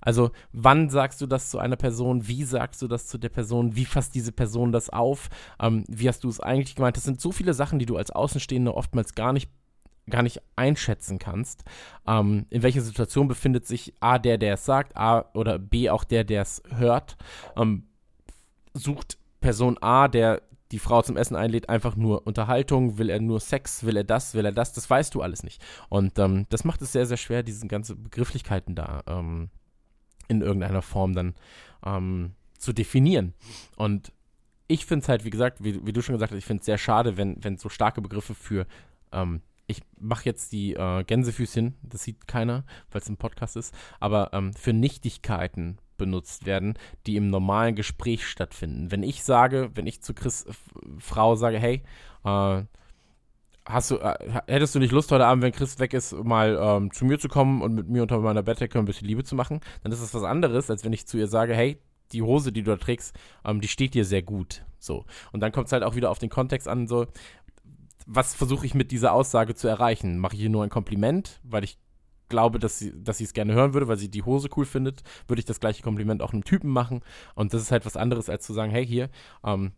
Also, 0.00 0.30
wann 0.52 0.90
sagst 0.90 1.20
du 1.20 1.26
das 1.26 1.50
zu 1.50 1.58
einer 1.58 1.76
Person? 1.76 2.26
Wie 2.26 2.44
sagst 2.44 2.82
du 2.82 2.88
das 2.88 3.06
zu 3.06 3.18
der 3.18 3.28
Person? 3.28 3.76
Wie 3.76 3.84
fasst 3.84 4.14
diese 4.14 4.32
Person 4.32 4.72
das 4.72 4.90
auf? 4.90 5.28
Ähm, 5.60 5.84
wie 5.88 6.08
hast 6.08 6.24
du 6.24 6.28
es 6.28 6.40
eigentlich 6.40 6.74
gemeint? 6.74 6.96
Das 6.96 7.04
sind 7.04 7.20
so 7.20 7.32
viele 7.32 7.54
Sachen, 7.54 7.78
die 7.78 7.86
du 7.86 7.96
als 7.96 8.10
Außenstehender 8.10 8.74
oftmals 8.74 9.14
gar 9.14 9.32
nicht 9.32 9.50
gar 10.10 10.22
nicht 10.22 10.42
einschätzen 10.56 11.18
kannst, 11.18 11.62
ähm, 12.06 12.46
in 12.50 12.62
welcher 12.62 12.80
Situation 12.80 13.28
befindet 13.28 13.66
sich 13.66 13.94
A, 14.00 14.18
der, 14.18 14.36
der 14.36 14.54
es 14.54 14.64
sagt, 14.64 14.96
A 14.96 15.30
oder 15.32 15.58
B, 15.58 15.90
auch 15.90 16.04
der, 16.04 16.24
der 16.24 16.42
es 16.42 16.62
hört. 16.76 17.16
Ähm, 17.56 17.84
sucht 18.74 19.18
Person 19.40 19.78
A, 19.80 20.08
der 20.08 20.42
die 20.72 20.78
Frau 20.78 21.02
zum 21.02 21.16
Essen 21.16 21.36
einlädt, 21.36 21.68
einfach 21.68 21.96
nur 21.96 22.26
Unterhaltung, 22.26 22.96
will 22.96 23.10
er 23.10 23.20
nur 23.20 23.40
Sex, 23.40 23.84
will 23.84 23.96
er 23.96 24.04
das, 24.04 24.34
will 24.34 24.46
er 24.46 24.52
das, 24.52 24.72
das 24.72 24.88
weißt 24.88 25.14
du 25.14 25.20
alles 25.20 25.42
nicht. 25.42 25.62
Und 25.90 26.18
ähm, 26.18 26.46
das 26.48 26.64
macht 26.64 26.80
es 26.82 26.92
sehr, 26.92 27.06
sehr 27.06 27.18
schwer, 27.18 27.42
diese 27.42 27.66
ganzen 27.66 28.02
Begrifflichkeiten 28.02 28.74
da 28.74 29.02
ähm, 29.06 29.50
in 30.28 30.40
irgendeiner 30.42 30.82
Form 30.82 31.14
dann 31.14 31.34
ähm, 31.84 32.32
zu 32.58 32.72
definieren. 32.72 33.34
Und 33.76 34.12
ich 34.68 34.86
finde 34.86 35.02
es 35.02 35.08
halt, 35.08 35.24
wie 35.24 35.30
gesagt, 35.30 35.62
wie, 35.62 35.84
wie, 35.84 35.92
du 35.92 36.02
schon 36.02 36.14
gesagt 36.14 36.32
hast, 36.32 36.38
ich 36.38 36.44
finde 36.44 36.60
es 36.60 36.66
sehr 36.66 36.78
schade, 36.78 37.16
wenn, 37.16 37.36
wenn 37.42 37.58
so 37.58 37.68
starke 37.68 38.00
Begriffe 38.00 38.34
für, 38.34 38.66
ähm, 39.12 39.42
ich 39.66 39.82
mache 40.00 40.24
jetzt 40.24 40.52
die 40.52 40.74
äh, 40.74 41.04
Gänsefüßchen, 41.04 41.74
das 41.82 42.02
sieht 42.02 42.26
keiner, 42.26 42.64
weil 42.90 43.00
es 43.02 43.08
ein 43.08 43.16
Podcast 43.16 43.56
ist, 43.56 43.74
aber 44.00 44.30
ähm, 44.32 44.54
für 44.54 44.72
Nichtigkeiten 44.72 45.78
benutzt 45.98 46.46
werden, 46.46 46.74
die 47.06 47.16
im 47.16 47.28
normalen 47.28 47.74
Gespräch 47.74 48.26
stattfinden. 48.26 48.90
Wenn 48.90 49.02
ich 49.02 49.22
sage, 49.22 49.70
wenn 49.74 49.86
ich 49.86 50.02
zu 50.02 50.14
Chris 50.14 50.46
Frau 50.98 51.36
sage, 51.36 51.58
hey, 51.58 51.82
äh, 52.24 52.62
hast 53.64 53.90
du, 53.90 53.96
äh, 53.98 54.16
hättest 54.46 54.74
du 54.74 54.78
nicht 54.78 54.92
Lust, 54.92 55.10
heute 55.12 55.26
Abend, 55.26 55.42
wenn 55.42 55.52
Chris 55.52 55.78
weg 55.78 55.94
ist, 55.94 56.12
mal 56.12 56.58
ähm, 56.60 56.92
zu 56.92 57.04
mir 57.04 57.18
zu 57.18 57.28
kommen 57.28 57.62
und 57.62 57.74
mit 57.74 57.88
mir 57.88 58.02
unter 58.02 58.18
meiner 58.18 58.42
Bettdecke 58.42 58.78
ein 58.78 58.84
bisschen 58.84 59.06
Liebe 59.06 59.24
zu 59.24 59.34
machen? 59.34 59.60
Dann 59.82 59.92
ist 59.92 60.02
das 60.02 60.14
was 60.14 60.24
anderes, 60.24 60.70
als 60.70 60.84
wenn 60.84 60.92
ich 60.92 61.06
zu 61.06 61.18
ihr 61.18 61.28
sage, 61.28 61.54
hey, 61.54 61.78
die 62.12 62.22
Hose, 62.22 62.52
die 62.52 62.62
du 62.62 62.72
da 62.72 62.76
trägst, 62.76 63.14
ähm, 63.44 63.60
die 63.60 63.68
steht 63.68 63.94
dir 63.94 64.04
sehr 64.04 64.22
gut. 64.22 64.64
So. 64.78 65.04
Und 65.32 65.40
dann 65.40 65.52
kommt 65.52 65.66
es 65.66 65.72
halt 65.72 65.82
auch 65.82 65.94
wieder 65.94 66.10
auf 66.10 66.18
den 66.18 66.30
Kontext 66.30 66.68
an, 66.68 66.86
so, 66.86 67.06
was 68.06 68.34
versuche 68.34 68.66
ich 68.66 68.74
mit 68.74 68.90
dieser 68.90 69.12
Aussage 69.12 69.54
zu 69.54 69.68
erreichen? 69.68 70.18
Mache 70.18 70.34
ich 70.34 70.42
ihr 70.42 70.50
nur 70.50 70.64
ein 70.64 70.70
Kompliment, 70.70 71.40
weil 71.44 71.64
ich 71.64 71.78
glaube, 72.28 72.58
dass 72.58 72.78
sie 72.78 72.92
dass 72.96 73.20
es 73.20 73.34
gerne 73.34 73.52
hören 73.52 73.74
würde, 73.74 73.88
weil 73.88 73.98
sie 73.98 74.10
die 74.10 74.22
Hose 74.22 74.48
cool 74.56 74.64
findet, 74.64 75.02
würde 75.28 75.40
ich 75.40 75.44
das 75.44 75.60
gleiche 75.60 75.82
Kompliment 75.82 76.22
auch 76.22 76.32
einem 76.32 76.44
Typen 76.44 76.70
machen. 76.70 77.02
Und 77.34 77.52
das 77.52 77.62
ist 77.62 77.70
halt 77.70 77.84
was 77.84 77.96
anderes, 77.96 78.28
als 78.28 78.44
zu 78.44 78.54
sagen, 78.54 78.72
hey, 78.72 78.86
hier, 78.86 79.10
ähm, 79.44 79.72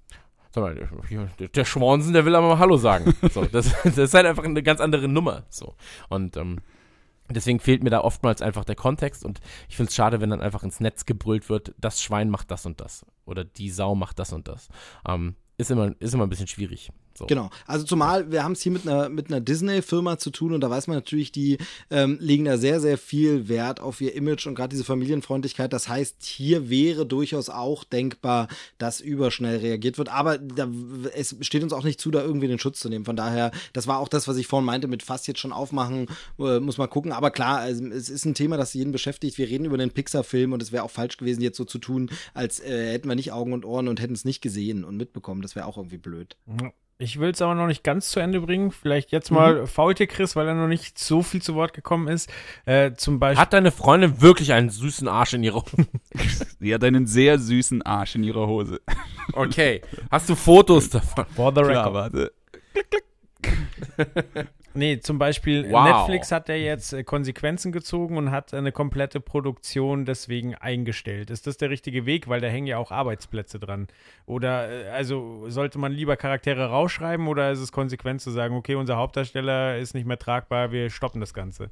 sag 0.54 0.62
mal, 0.62 1.28
der, 1.54 1.64
Schwansen, 1.64 2.12
der 2.12 2.24
will 2.24 2.34
aber 2.34 2.48
mal 2.48 2.58
Hallo 2.58 2.76
sagen. 2.76 3.14
So, 3.32 3.44
das, 3.44 3.72
das 3.82 3.98
ist 3.98 4.14
halt 4.14 4.26
einfach 4.26 4.44
eine 4.44 4.62
ganz 4.62 4.80
andere 4.80 5.08
Nummer. 5.08 5.44
So. 5.48 5.74
Und 6.08 6.36
ähm, 6.36 6.60
Deswegen 7.30 7.58
fehlt 7.58 7.82
mir 7.82 7.88
da 7.88 8.02
oftmals 8.02 8.42
einfach 8.42 8.66
der 8.66 8.74
Kontext 8.74 9.24
und 9.24 9.40
ich 9.70 9.76
finde 9.76 9.88
es 9.88 9.94
schade, 9.94 10.20
wenn 10.20 10.28
dann 10.28 10.42
einfach 10.42 10.62
ins 10.62 10.78
Netz 10.80 11.06
gebrüllt 11.06 11.48
wird, 11.48 11.74
das 11.78 12.02
Schwein 12.02 12.28
macht 12.28 12.50
das 12.50 12.66
und 12.66 12.82
das 12.82 13.06
oder 13.24 13.44
die 13.44 13.70
Sau 13.70 13.94
macht 13.94 14.18
das 14.18 14.34
und 14.34 14.46
das. 14.46 14.68
Ähm, 15.08 15.34
ist, 15.56 15.70
immer, 15.70 15.94
ist 16.00 16.12
immer 16.12 16.26
ein 16.26 16.28
bisschen 16.28 16.48
schwierig. 16.48 16.90
So. 17.16 17.26
Genau. 17.26 17.50
Also 17.66 17.84
zumal 17.84 18.30
wir 18.30 18.44
haben 18.44 18.52
es 18.52 18.62
hier 18.62 18.72
mit 18.72 18.86
einer, 18.86 19.08
mit 19.08 19.28
einer 19.28 19.40
Disney-Firma 19.40 20.18
zu 20.18 20.30
tun 20.30 20.52
und 20.52 20.60
da 20.60 20.70
weiß 20.70 20.88
man 20.88 20.96
natürlich, 20.96 21.32
die 21.32 21.58
ähm, 21.90 22.18
legen 22.20 22.44
da 22.44 22.58
sehr, 22.58 22.80
sehr 22.80 22.98
viel 22.98 23.48
Wert 23.48 23.80
auf 23.80 24.00
ihr 24.00 24.14
Image 24.14 24.46
und 24.46 24.54
gerade 24.54 24.70
diese 24.70 24.84
Familienfreundlichkeit. 24.84 25.72
Das 25.72 25.88
heißt, 25.88 26.24
hier 26.24 26.68
wäre 26.70 27.06
durchaus 27.06 27.48
auch 27.48 27.84
denkbar, 27.84 28.48
dass 28.78 29.00
überschnell 29.00 29.58
reagiert 29.58 29.98
wird. 29.98 30.08
Aber 30.08 30.38
da, 30.38 30.68
es 31.14 31.36
steht 31.40 31.62
uns 31.62 31.72
auch 31.72 31.84
nicht 31.84 32.00
zu, 32.00 32.10
da 32.10 32.22
irgendwie 32.22 32.48
den 32.48 32.58
Schutz 32.58 32.80
zu 32.80 32.88
nehmen. 32.88 33.04
Von 33.04 33.16
daher, 33.16 33.52
das 33.72 33.86
war 33.86 33.98
auch 33.98 34.08
das, 34.08 34.26
was 34.26 34.36
ich 34.36 34.46
vorhin 34.46 34.66
meinte, 34.66 34.88
mit 34.88 35.02
fast 35.02 35.28
jetzt 35.28 35.40
schon 35.40 35.52
aufmachen, 35.52 36.08
äh, 36.38 36.60
muss 36.60 36.78
man 36.78 36.90
gucken. 36.90 37.12
Aber 37.12 37.30
klar, 37.30 37.58
also, 37.58 37.86
es 37.86 38.10
ist 38.10 38.24
ein 38.24 38.34
Thema, 38.34 38.56
das 38.56 38.74
jeden 38.74 38.92
beschäftigt. 38.92 39.38
Wir 39.38 39.48
reden 39.48 39.64
über 39.64 39.78
den 39.78 39.90
Pixar-Film 39.90 40.52
und 40.52 40.62
es 40.62 40.72
wäre 40.72 40.82
auch 40.82 40.90
falsch 40.90 41.16
gewesen, 41.16 41.42
jetzt 41.42 41.56
so 41.56 41.64
zu 41.64 41.78
tun, 41.78 42.10
als 42.32 42.60
äh, 42.60 42.92
hätten 42.92 43.08
wir 43.08 43.14
nicht 43.14 43.32
Augen 43.32 43.52
und 43.52 43.64
Ohren 43.64 43.88
und 43.88 44.00
hätten 44.00 44.14
es 44.14 44.24
nicht 44.24 44.40
gesehen 44.40 44.84
und 44.84 44.96
mitbekommen. 44.96 45.42
Das 45.42 45.54
wäre 45.54 45.66
auch 45.66 45.76
irgendwie 45.76 45.98
blöd. 45.98 46.36
Ja. 46.60 46.72
Ich 46.96 47.18
will 47.18 47.30
es 47.30 47.42
aber 47.42 47.56
noch 47.56 47.66
nicht 47.66 47.82
ganz 47.82 48.10
zu 48.10 48.20
Ende 48.20 48.40
bringen. 48.40 48.70
Vielleicht 48.70 49.10
jetzt 49.10 49.30
mal 49.30 49.62
mhm. 49.62 49.66
faulte 49.66 50.06
Chris, 50.06 50.36
weil 50.36 50.46
er 50.46 50.54
noch 50.54 50.68
nicht 50.68 50.96
so 50.98 51.22
viel 51.22 51.42
zu 51.42 51.56
Wort 51.56 51.72
gekommen 51.74 52.06
ist. 52.06 52.30
Äh, 52.66 52.92
zum 52.92 53.18
Beispiel. 53.18 53.40
Hat 53.40 53.52
deine 53.52 53.72
Freundin 53.72 54.20
wirklich 54.20 54.52
einen 54.52 54.70
süßen 54.70 55.08
Arsch 55.08 55.34
in 55.34 55.42
ihrer 55.42 55.62
Hose? 55.62 55.88
Sie 56.60 56.72
hat 56.72 56.84
einen 56.84 57.06
sehr 57.08 57.38
süßen 57.40 57.82
Arsch 57.82 58.14
in 58.14 58.22
ihrer 58.22 58.46
Hose. 58.46 58.80
Okay. 59.32 59.82
Hast 60.10 60.28
du 60.28 60.36
Fotos 60.36 60.88
davon? 60.90 61.26
For 61.34 61.52
the 61.52 61.60
record. 61.62 61.72
Klar, 61.72 61.94
warte. 61.94 62.32
Klick, 62.72 62.90
klick. 63.42 64.48
Nee, 64.76 64.98
zum 64.98 65.18
Beispiel 65.18 65.70
wow. 65.70 65.84
Netflix 65.84 66.32
hat 66.32 66.48
ja 66.48 66.56
jetzt 66.56 66.92
äh, 66.92 67.04
Konsequenzen 67.04 67.70
gezogen 67.70 68.16
und 68.16 68.32
hat 68.32 68.52
eine 68.52 68.72
komplette 68.72 69.20
Produktion 69.20 70.04
deswegen 70.04 70.56
eingestellt. 70.56 71.30
Ist 71.30 71.46
das 71.46 71.56
der 71.56 71.70
richtige 71.70 72.06
Weg? 72.06 72.28
Weil 72.28 72.40
da 72.40 72.48
hängen 72.48 72.66
ja 72.66 72.78
auch 72.78 72.90
Arbeitsplätze 72.90 73.60
dran. 73.60 73.86
Oder 74.26 74.86
äh, 74.86 74.88
also 74.90 75.44
sollte 75.48 75.78
man 75.78 75.92
lieber 75.92 76.16
Charaktere 76.16 76.66
rausschreiben 76.66 77.28
oder 77.28 77.52
ist 77.52 77.60
es 77.60 77.70
konsequent 77.70 78.20
zu 78.20 78.32
sagen, 78.32 78.56
okay, 78.56 78.74
unser 78.74 78.96
Hauptdarsteller 78.96 79.78
ist 79.78 79.94
nicht 79.94 80.06
mehr 80.06 80.18
tragbar, 80.18 80.72
wir 80.72 80.90
stoppen 80.90 81.20
das 81.20 81.34
Ganze? 81.34 81.70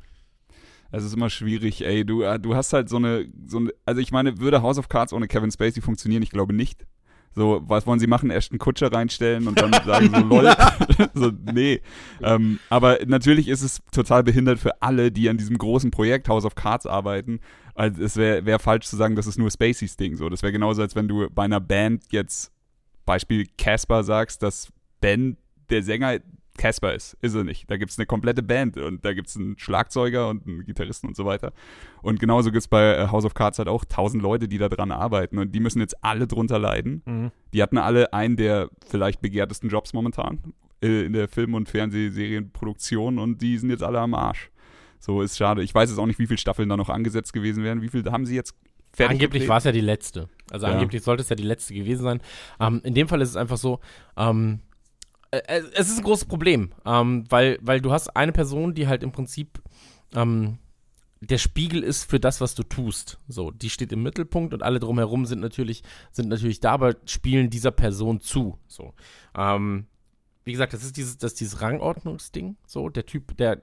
Es 0.93 1.03
ist 1.03 1.15
immer 1.15 1.31
schwierig, 1.31 1.85
ey. 1.85 2.05
Du, 2.05 2.23
äh, 2.23 2.39
du 2.39 2.55
hast 2.55 2.73
halt 2.73 2.89
so 2.89 2.99
eine, 2.99 3.27
so 3.47 3.59
eine, 3.59 3.71
also 3.85 4.01
ich 4.01 4.13
meine, 4.13 4.39
würde 4.39 4.63
House 4.63 4.79
of 4.79 4.89
Cards 4.89 5.13
ohne 5.13 5.27
Kevin 5.27 5.51
Spacey 5.51 5.81
funktionieren? 5.81 6.23
Ich 6.23 6.31
glaube 6.31 6.53
nicht. 6.53 6.87
So, 7.35 7.63
was 7.67 7.87
wollen 7.87 7.99
sie 7.99 8.07
machen? 8.07 8.31
Erst 8.31 8.53
einen 8.53 8.59
Kutscher 8.59 8.93
reinstellen 8.93 9.49
und 9.49 9.61
dann 9.61 9.73
sagen 9.85 10.11
so, 10.15 10.21
lol. 10.21 10.53
so, 11.15 11.31
nee. 11.53 11.81
Ähm, 12.23 12.59
aber 12.69 12.99
natürlich 13.07 13.49
ist 13.49 13.63
es 13.63 13.81
total 13.91 14.23
behindert 14.23 14.59
für 14.59 14.83
alle, 14.83 15.11
die 15.11 15.29
an 15.29 15.39
diesem 15.39 15.57
großen 15.57 15.91
Projekt 15.91 16.29
House 16.29 16.45
of 16.45 16.55
Cards 16.55 16.87
arbeiten. 16.87 17.41
Also 17.75 18.03
es 18.03 18.17
wäre 18.17 18.45
wär 18.45 18.59
falsch 18.59 18.87
zu 18.87 18.97
sagen, 18.97 19.17
das 19.17 19.27
ist 19.27 19.39
nur 19.39 19.51
Spaceys 19.51 19.97
Ding. 19.97 20.17
So, 20.17 20.29
das 20.29 20.43
wäre 20.43 20.53
genauso, 20.53 20.83
als 20.83 20.95
wenn 20.95 21.09
du 21.09 21.29
bei 21.31 21.45
einer 21.45 21.61
Band 21.61 22.05
jetzt 22.11 22.53
Beispiel 23.07 23.47
Casper 23.57 24.05
sagst, 24.05 24.43
dass 24.43 24.71
Ben, 25.01 25.37
der 25.71 25.83
Sänger, 25.83 26.21
Casper 26.59 26.95
ist. 26.95 27.17
Ist 27.21 27.35
er 27.35 27.45
nicht. 27.45 27.71
Da 27.71 27.77
gibt 27.77 27.91
es 27.91 27.99
eine 27.99 28.07
komplette 28.07 28.43
Band 28.43 28.77
und 28.77 29.05
da 29.05 29.15
gibt 29.15 29.29
es 29.29 29.37
einen 29.37 29.59
Schlagzeuger 29.59 30.29
und 30.29 30.47
einen 30.47 30.65
Gitarristen 30.65 31.09
und 31.09 31.17
so 31.17 31.25
weiter. 31.25 31.53
Und 32.03 32.21
genauso 32.21 32.51
gibt 32.51 32.63
es 32.63 32.69
bei 32.69 32.95
äh, 32.95 33.09
House 33.09 33.25
of 33.25 33.35
Cards 33.35 33.59
halt 33.59 33.69
auch 33.69 33.85
tausend 33.85 34.23
Leute, 34.23 34.49
die 34.49 34.59
da 34.59 34.69
dran 34.69 34.93
arbeiten 34.93 35.39
und 35.39 35.55
die 35.55 35.61
müssen 35.61 35.81
jetzt 35.81 36.05
alle 36.05 36.27
drunter 36.27 36.59
leiden. 36.59 37.03
Mhm. 37.07 37.31
Die 37.53 37.63
hatten 37.63 37.79
alle 37.79 38.13
einen 38.13 38.37
der 38.37 38.69
vielleicht 38.87 39.21
begehrtesten 39.21 39.71
Jobs 39.71 39.93
momentan 39.93 40.41
äh, 40.83 41.05
in 41.05 41.13
der 41.13 41.29
Film- 41.29 41.55
und 41.55 41.69
Fernsehserienproduktion 41.69 43.19
und 43.19 43.41
die 43.41 43.57
sind 43.59 43.71
jetzt 43.71 43.83
alle 43.83 44.01
am 44.01 44.15
Arsch. 44.15 44.51
So 44.99 45.23
ist 45.23 45.37
schade. 45.37 45.63
Ich 45.63 45.75
weiß 45.75 45.91
jetzt 45.91 45.99
auch 45.99 46.07
nicht, 46.07 46.19
wie 46.19 46.27
viele 46.27 46.39
Staffeln 46.39 46.69
da 46.69 46.77
noch 46.77 46.89
angesetzt 46.89 47.33
gewesen 47.33 47.65
wären. 47.65 47.83
Wie 47.83 47.89
viele 47.89 48.13
haben 48.13 48.27
sie 48.27 48.37
jetzt 48.37 48.55
fertig 48.93 49.15
Angeblich 49.15 49.49
war 49.49 49.59
es 49.59 49.65
ja 49.65 49.73
die 49.73 49.81
letzte. 49.81 50.29
Also 50.51 50.67
ja. 50.67 50.73
angeblich 50.73 51.03
sollte 51.03 51.23
es 51.23 51.29
ja 51.29 51.37
die 51.37 51.43
letzte 51.43 51.75
gewesen 51.75 52.03
sein. 52.03 52.21
Ähm, 52.61 52.81
in 52.85 52.95
dem 52.95 53.09
Fall 53.09 53.21
ist 53.21 53.31
es 53.31 53.37
einfach 53.37 53.57
so, 53.57 53.81
ähm, 54.17 54.61
äh, 54.61 54.61
äh, 54.61 54.61
es 55.33 55.89
ist 55.89 55.99
ein 55.99 56.05
großes 56.05 56.27
Problem, 56.27 56.73
ähm, 56.85 57.25
weil, 57.31 57.59
weil 57.63 57.81
du 57.81 57.91
hast 57.91 58.09
eine 58.17 58.33
Person, 58.33 58.75
die 58.75 58.87
halt 58.87 59.03
im 59.03 59.13
Prinzip 59.13 59.63
ähm, 60.15 60.59
der 61.21 61.39
Spiegel 61.39 61.83
ist 61.83 62.05
für 62.11 62.21
das, 62.21 62.41
was 62.41 62.55
du 62.55 62.65
tust. 62.65 63.19
So, 63.29 63.51
die 63.51 63.71
steht 63.71 63.93
im 63.93 64.03
Mittelpunkt 64.03 64.53
und 64.53 64.63
alle 64.63 64.81
drumherum 64.81 65.25
sind 65.25 65.41
natürlich, 65.41 65.83
sind 66.11 66.29
natürlich 66.29 66.61
da, 66.61 66.73
aber 66.73 66.97
spielen 67.07 67.49
dieser 67.49 67.71
Person 67.71 68.21
zu. 68.21 68.59
So. 68.67 68.93
Ähm, 69.37 69.87
wie 70.45 70.53
gesagt, 70.53 70.73
das 70.73 70.83
ist 70.83 70.97
dieses, 70.97 71.19
das 71.19 71.33
ist 71.33 71.41
dieses 71.41 71.63
Rangordnungsding. 71.63 72.57
So, 72.67 72.89
der 72.89 73.07
Typ, 73.07 73.37
der, 73.37 73.63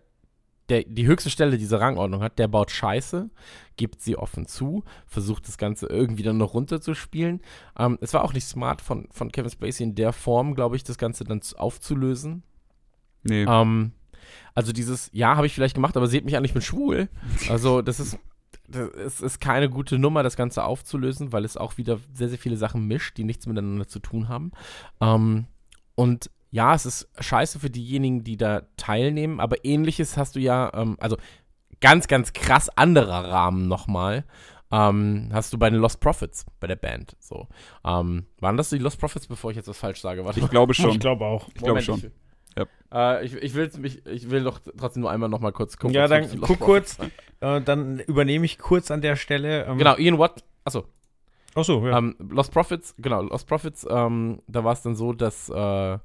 der 0.70 0.84
die 0.84 1.06
höchste 1.06 1.30
Stelle 1.30 1.58
dieser 1.58 1.80
Rangordnung 1.82 2.22
hat, 2.22 2.40
der 2.40 2.48
baut 2.48 2.72
Scheiße, 2.72 3.30
gibt 3.78 4.02
sie 4.02 4.18
offen 4.18 4.46
zu, 4.46 4.84
versucht 5.06 5.48
das 5.48 5.58
Ganze 5.58 5.88
irgendwie 5.88 6.24
dann 6.24 6.38
noch 6.38 6.54
runterzuspielen. 6.54 7.42
Ähm, 7.78 7.98
es 8.02 8.14
war 8.14 8.24
auch 8.24 8.34
nicht 8.34 8.46
smart 8.46 8.82
von, 8.82 9.08
von 9.12 9.32
Kevin 9.32 9.50
Spacey 9.50 9.84
in 9.84 9.96
der 9.96 10.14
Form, 10.14 10.56
glaube 10.56 10.76
ich, 10.76 10.84
das 10.84 10.98
Ganze 10.98 11.24
dann 11.24 11.42
aufzulösen. 11.58 12.44
Nee. 13.24 13.44
Ähm, 13.44 13.94
also 14.54 14.72
dieses, 14.72 15.10
ja, 15.14 15.36
habe 15.36 15.48
ich 15.48 15.54
vielleicht 15.54 15.76
gemacht, 15.76 15.98
aber 15.98 16.08
seht 16.08 16.26
mich 16.26 16.38
an, 16.38 16.46
ich 16.46 16.54
bin 16.54 16.62
schwul. 16.62 17.10
Also 17.50 17.82
das 17.82 18.00
ist, 18.00 18.20
es 18.72 19.22
ist 19.22 19.40
keine 19.40 19.70
gute 19.70 19.98
Nummer, 19.98 20.24
das 20.24 20.36
Ganze 20.36 20.64
aufzulösen, 20.64 21.32
weil 21.32 21.46
es 21.46 21.58
auch 21.58 21.78
wieder 21.78 22.00
sehr, 22.14 22.30
sehr 22.30 22.38
viele 22.38 22.58
Sachen 22.58 22.88
mischt, 22.88 23.18
die 23.18 23.24
nichts 23.24 23.48
miteinander 23.48 23.88
zu 23.88 24.00
tun 24.00 24.28
haben. 24.28 24.52
Ähm, 25.02 25.46
und 25.96 26.30
ja, 26.52 26.74
es 26.74 26.86
ist 26.86 27.10
scheiße 27.20 27.60
für 27.60 27.70
diejenigen, 27.70 28.24
die 28.24 28.38
da 28.38 28.64
teilnehmen, 28.78 29.40
aber 29.40 29.64
ähnliches 29.64 30.18
hast 30.18 30.36
du 30.36 30.40
ja, 30.40 30.72
ähm, 30.74 30.98
also 31.00 31.18
ganz, 31.80 32.08
ganz 32.08 32.34
krass 32.34 32.70
anderer 32.70 33.30
Rahmen 33.30 33.68
nochmal. 33.68 34.26
Ähm, 34.72 35.30
hast 35.32 35.52
du 35.52 35.58
bei 35.58 35.70
den 35.70 35.80
Lost 35.80 36.00
Profits, 36.00 36.46
bei 36.60 36.68
der 36.68 36.76
Band. 36.76 37.16
So. 37.20 37.48
Ähm, 37.84 38.26
waren 38.40 38.58
das 38.58 38.70
die 38.70 38.78
Lost 38.78 39.00
Profits, 39.00 39.28
bevor 39.28 39.52
ich 39.52 39.58
jetzt 39.58 39.68
was 39.68 39.78
falsch 39.78 40.02
sage? 40.02 40.26
Warte 40.26 40.40
ich 40.40 40.50
glaube 40.50 40.74
schon. 40.74 40.92
Ich 40.92 41.00
glaube 41.00 41.26
auch. 41.26 41.48
Ich 41.48 41.56
glaube 41.56 41.82
schon. 41.82 41.98
Ich, 41.98 42.12
ja. 42.56 42.66
Äh, 42.92 43.26
ich, 43.26 43.34
ich, 43.36 43.54
will 43.56 43.72
mich, 43.80 44.06
ich 44.06 44.30
will 44.30 44.44
doch 44.44 44.60
trotzdem 44.78 45.02
nur 45.02 45.12
einmal 45.12 45.30
noch 45.30 45.40
mal 45.40 45.52
kurz 45.52 45.78
gucken. 45.78 45.96
Ja, 45.96 46.08
dann 46.08 46.40
guck 46.42 46.60
kurz. 46.60 46.98
Äh, 47.42 47.62
dann 47.62 48.00
übernehme 48.00 48.46
ich 48.46 48.60
kurz 48.60 48.92
an 48.92 49.02
der 49.02 49.16
Stelle. 49.16 49.66
Ähm, 49.66 49.78
genau, 49.78 49.96
Ian 49.98 50.20
Watt. 50.20 50.44
Achso. 50.66 50.86
Achso, 51.56 51.88
ja. 51.88 51.98
Ähm, 51.98 52.16
Lost 52.30 52.52
Profits, 52.52 52.96
genau, 52.98 53.24
Lost 53.24 53.48
Profits, 53.48 53.86
ähm, 53.90 54.42
da 54.48 54.64
war 54.64 54.74
es 54.74 54.82
dann 54.82 54.96
so, 54.96 55.14
dass 55.14 55.50
äh, 55.50 55.98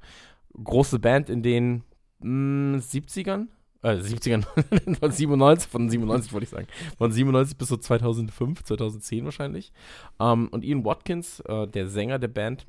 große 0.63 0.99
Band 0.99 1.31
in 1.31 1.43
den 1.43 1.85
mh, 2.21 2.79
70ern, 2.79 3.49
äh, 3.83 3.97
70ern, 3.97 4.45
von 4.99 5.11
97, 5.11 5.71
von 5.71 5.89
97 5.89 6.33
wollte 6.33 6.45
ich 6.45 6.51
sagen, 6.51 6.67
von 6.97 7.13
97 7.13 7.57
bis 7.57 7.69
so 7.69 7.77
2005, 7.77 8.65
2010 8.65 9.25
wahrscheinlich. 9.25 9.73
Ähm, 10.21 10.49
und 10.49 10.65
Ian 10.65 10.85
Watkins, 10.85 11.41
äh, 11.41 11.67
der 11.67 11.89
Sänger 11.89 12.19
der 12.19 12.29
Band, 12.29 12.67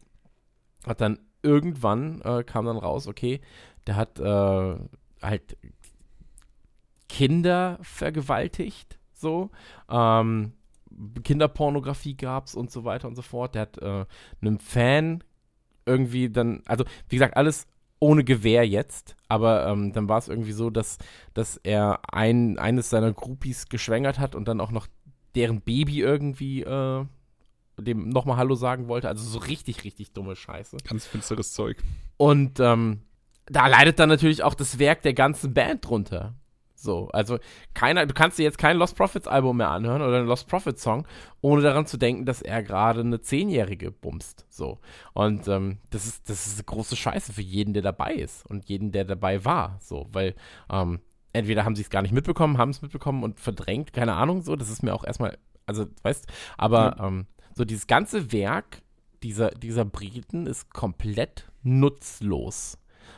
hat 0.85 1.01
dann 1.01 1.19
irgendwann, 1.41 2.21
äh, 2.21 2.43
kam 2.43 2.65
dann 2.65 2.77
raus, 2.77 3.07
okay, 3.07 3.41
der 3.87 3.95
hat 3.95 4.19
äh, 4.19 4.75
halt 5.21 5.57
Kinder 7.07 7.77
vergewaltigt, 7.81 8.99
so, 9.13 9.51
ähm, 9.89 10.53
Kinderpornografie 11.23 12.15
gab's 12.15 12.55
und 12.55 12.71
so 12.71 12.83
weiter 12.83 13.07
und 13.07 13.15
so 13.15 13.21
fort. 13.21 13.55
Der 13.55 13.63
hat 13.63 13.77
äh, 13.79 14.05
einem 14.41 14.59
Fan 14.59 15.23
irgendwie 15.85 16.29
dann, 16.29 16.61
also 16.65 16.85
wie 17.09 17.17
gesagt, 17.17 17.37
alles 17.37 17.67
ohne 17.99 18.23
Gewehr 18.23 18.67
jetzt, 18.67 19.15
aber 19.27 19.67
ähm, 19.67 19.93
dann 19.93 20.09
war 20.09 20.17
es 20.17 20.27
irgendwie 20.27 20.51
so, 20.51 20.69
dass, 20.69 20.97
dass 21.33 21.57
er 21.57 22.01
ein, 22.11 22.59
eines 22.59 22.89
seiner 22.89 23.13
Groupies 23.13 23.69
geschwängert 23.69 24.19
hat 24.19 24.35
und 24.35 24.47
dann 24.47 24.59
auch 24.59 24.71
noch 24.71 24.87
deren 25.35 25.61
Baby 25.61 26.01
irgendwie 26.01 26.61
äh, 26.61 27.05
dem 27.77 28.09
nochmal 28.09 28.37
Hallo 28.37 28.55
sagen 28.55 28.87
wollte. 28.87 29.07
Also 29.07 29.23
so 29.27 29.39
richtig, 29.39 29.83
richtig 29.83 30.13
dumme 30.13 30.35
Scheiße. 30.35 30.77
Ganz 30.87 31.05
finsteres 31.05 31.53
Zeug. 31.53 31.77
Und 32.17 32.59
ähm, 32.59 33.01
da 33.47 33.67
leidet 33.67 33.99
dann 33.99 34.09
natürlich 34.09 34.43
auch 34.43 34.53
das 34.53 34.79
Werk 34.79 35.01
der 35.01 35.13
ganzen 35.13 35.53
Band 35.53 35.87
drunter. 35.87 36.35
So, 36.85 37.09
also 37.09 37.37
keiner, 37.73 38.05
du 38.05 38.13
kannst 38.13 38.39
dir 38.39 38.43
jetzt 38.43 38.57
kein 38.57 38.77
Lost 38.77 38.95
Profits 38.95 39.27
Album 39.27 39.57
mehr 39.57 39.69
anhören 39.69 40.01
oder 40.01 40.17
einen 40.17 40.27
Lost 40.27 40.47
Profits 40.47 40.81
Song, 40.81 41.05
ohne 41.41 41.61
daran 41.61 41.85
zu 41.85 41.97
denken, 41.97 42.25
dass 42.25 42.41
er 42.41 42.63
gerade 42.63 43.01
eine 43.01 43.19
Zehnjährige 43.19 43.91
bumst. 43.91 44.45
So. 44.49 44.79
Und 45.13 45.47
ähm, 45.49 45.79
das 45.89 46.05
ist, 46.05 46.29
das 46.29 46.47
ist 46.47 46.55
eine 46.55 46.63
große 46.63 46.95
Scheiße 46.95 47.33
für 47.33 47.41
jeden, 47.41 47.73
der 47.73 47.83
dabei 47.83 48.13
ist 48.13 48.45
und 48.45 48.65
jeden, 48.69 48.93
der 48.93 49.03
dabei 49.03 49.43
war. 49.43 49.77
So, 49.81 50.07
weil 50.13 50.35
ähm, 50.71 51.01
entweder 51.33 51.65
haben 51.65 51.75
sie 51.75 51.81
es 51.81 51.89
gar 51.89 52.01
nicht 52.01 52.13
mitbekommen, 52.13 52.57
haben 52.57 52.69
es 52.69 52.81
mitbekommen 52.81 53.23
und 53.23 53.39
verdrängt, 53.39 53.91
keine 53.91 54.13
Ahnung, 54.13 54.41
so, 54.41 54.55
das 54.55 54.69
ist 54.69 54.83
mir 54.83 54.93
auch 54.93 55.03
erstmal, 55.03 55.37
also, 55.65 55.85
weißt, 56.03 56.27
aber 56.57 56.95
mhm. 56.97 57.05
ähm, 57.19 57.25
so 57.53 57.65
dieses 57.65 57.87
ganze 57.87 58.31
Werk 58.31 58.81
dieser, 59.23 59.49
dieser 59.49 59.85
Briten 59.85 60.45
ist 60.45 60.73
komplett 60.73 61.49
nutzlos. 61.63 62.77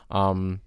Ähm, 0.10 0.62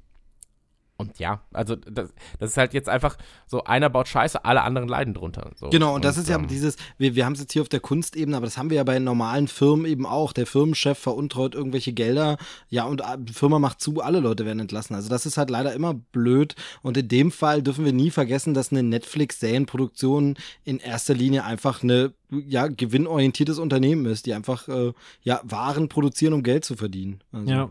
und 1.01 1.19
ja, 1.19 1.43
also 1.53 1.77
das, 1.77 2.13
das 2.39 2.51
ist 2.51 2.57
halt 2.57 2.75
jetzt 2.75 2.89
einfach 2.89 3.17
so, 3.47 3.65
einer 3.65 3.91
baut 3.91 4.09
Scheiße, 4.09 4.45
alle 4.45 4.63
anderen 4.63 4.89
leiden 4.89 5.15
drunter. 5.15 5.51
So. 5.57 5.71
Genau, 5.71 5.95
und 5.95 6.05
das 6.05 6.17
ist 6.17 6.29
ja 6.29 6.37
ähm, 6.37 6.47
dieses, 6.47 6.77
wir, 6.99 7.15
wir 7.15 7.25
haben 7.25 7.33
es 7.33 7.41
jetzt 7.41 7.53
hier 7.53 7.63
auf 7.63 7.69
der 7.69 7.81
Kunstebene, 7.81 8.37
aber 8.37 8.47
das 8.47 8.59
haben 8.59 8.71
wir 8.71 8.77
ja 8.77 8.85
bei 8.85 8.99
normalen 8.99 9.49
Firmen 9.49 9.87
eben 9.87 10.07
auch. 10.07 10.33
Der 10.33 10.47
Firmenchef 10.47 10.99
veruntreut 10.99 11.55
irgendwelche 11.55 11.93
Gelder, 11.93 12.37
ja, 12.69 12.85
und 12.85 13.01
äh, 13.01 13.17
die 13.19 13.33
Firma 13.33 13.59
macht 13.59 13.81
zu, 13.81 14.01
alle 14.01 14.21
Leute 14.21 14.45
werden 14.45 14.61
entlassen. 14.61 14.95
Also 14.95 15.09
das 15.09 15.27
ist 15.27 15.37
halt 15.37 15.51
leider 15.51 15.73
immer 15.73 15.95
blöd. 15.95 16.55
Und 16.83 16.97
in 16.97 17.09
dem 17.09 17.31
Fall 17.31 17.63
dürfen 17.63 17.85
wir 17.85 17.93
nie 17.93 18.11
vergessen, 18.11 18.55
dass 18.55 18.71
eine 18.71 18.83
Netflix-Serienproduktion 18.83 20.37
in 20.65 20.79
erster 20.79 21.15
Linie 21.15 21.45
einfach 21.45 21.83
eine 21.83 22.13
ja, 22.31 22.69
gewinnorientiertes 22.69 23.59
Unternehmen 23.59 24.07
ist, 24.07 24.27
die 24.27 24.35
einfach 24.35 24.69
äh, 24.69 24.93
ja, 25.23 25.41
Waren 25.45 25.89
produzieren, 25.89 26.33
um 26.33 26.43
Geld 26.43 26.65
zu 26.65 26.77
verdienen. 26.77 27.21
Also. 27.33 27.51
Ja. 27.51 27.69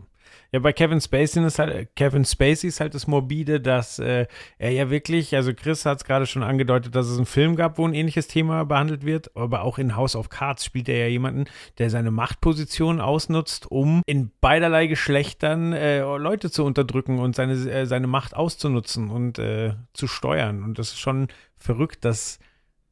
Ja, 0.51 0.59
bei 0.59 0.73
Kevin 0.73 0.99
Spacey 0.99 1.45
ist 1.45 1.59
halt, 1.59 1.95
Kevin 1.95 2.25
Spacey 2.25 2.67
ist 2.67 2.79
halt 2.79 2.95
das 2.95 3.05
Morbide, 3.05 3.61
dass 3.61 3.99
äh, 3.99 4.25
er 4.57 4.71
ja 4.71 4.89
wirklich, 4.89 5.35
also 5.35 5.53
Chris 5.53 5.85
hat 5.85 5.99
es 5.99 6.03
gerade 6.05 6.25
schon 6.25 6.41
angedeutet, 6.41 6.95
dass 6.95 7.07
es 7.07 7.17
einen 7.17 7.27
Film 7.27 7.55
gab, 7.55 7.77
wo 7.77 7.87
ein 7.87 7.93
ähnliches 7.93 8.27
Thema 8.27 8.65
behandelt 8.65 9.05
wird, 9.05 9.35
aber 9.35 9.61
auch 9.61 9.77
in 9.77 9.95
House 9.95 10.15
of 10.15 10.29
Cards 10.29 10.65
spielt 10.65 10.89
er 10.89 10.97
ja 10.97 11.07
jemanden, 11.07 11.45
der 11.77 11.91
seine 11.91 12.09
Machtposition 12.09 12.99
ausnutzt, 12.99 13.69
um 13.69 14.01
in 14.07 14.31
beiderlei 14.41 14.87
Geschlechtern 14.87 15.73
äh, 15.73 15.99
Leute 15.99 16.49
zu 16.49 16.65
unterdrücken 16.65 17.19
und 17.19 17.35
seine, 17.35 17.53
äh, 17.53 17.85
seine 17.85 18.07
Macht 18.07 18.35
auszunutzen 18.35 19.11
und 19.11 19.37
äh, 19.37 19.73
zu 19.93 20.07
steuern. 20.07 20.63
Und 20.63 20.79
das 20.79 20.89
ist 20.89 20.99
schon 20.99 21.27
verrückt, 21.57 22.05
dass 22.05 22.39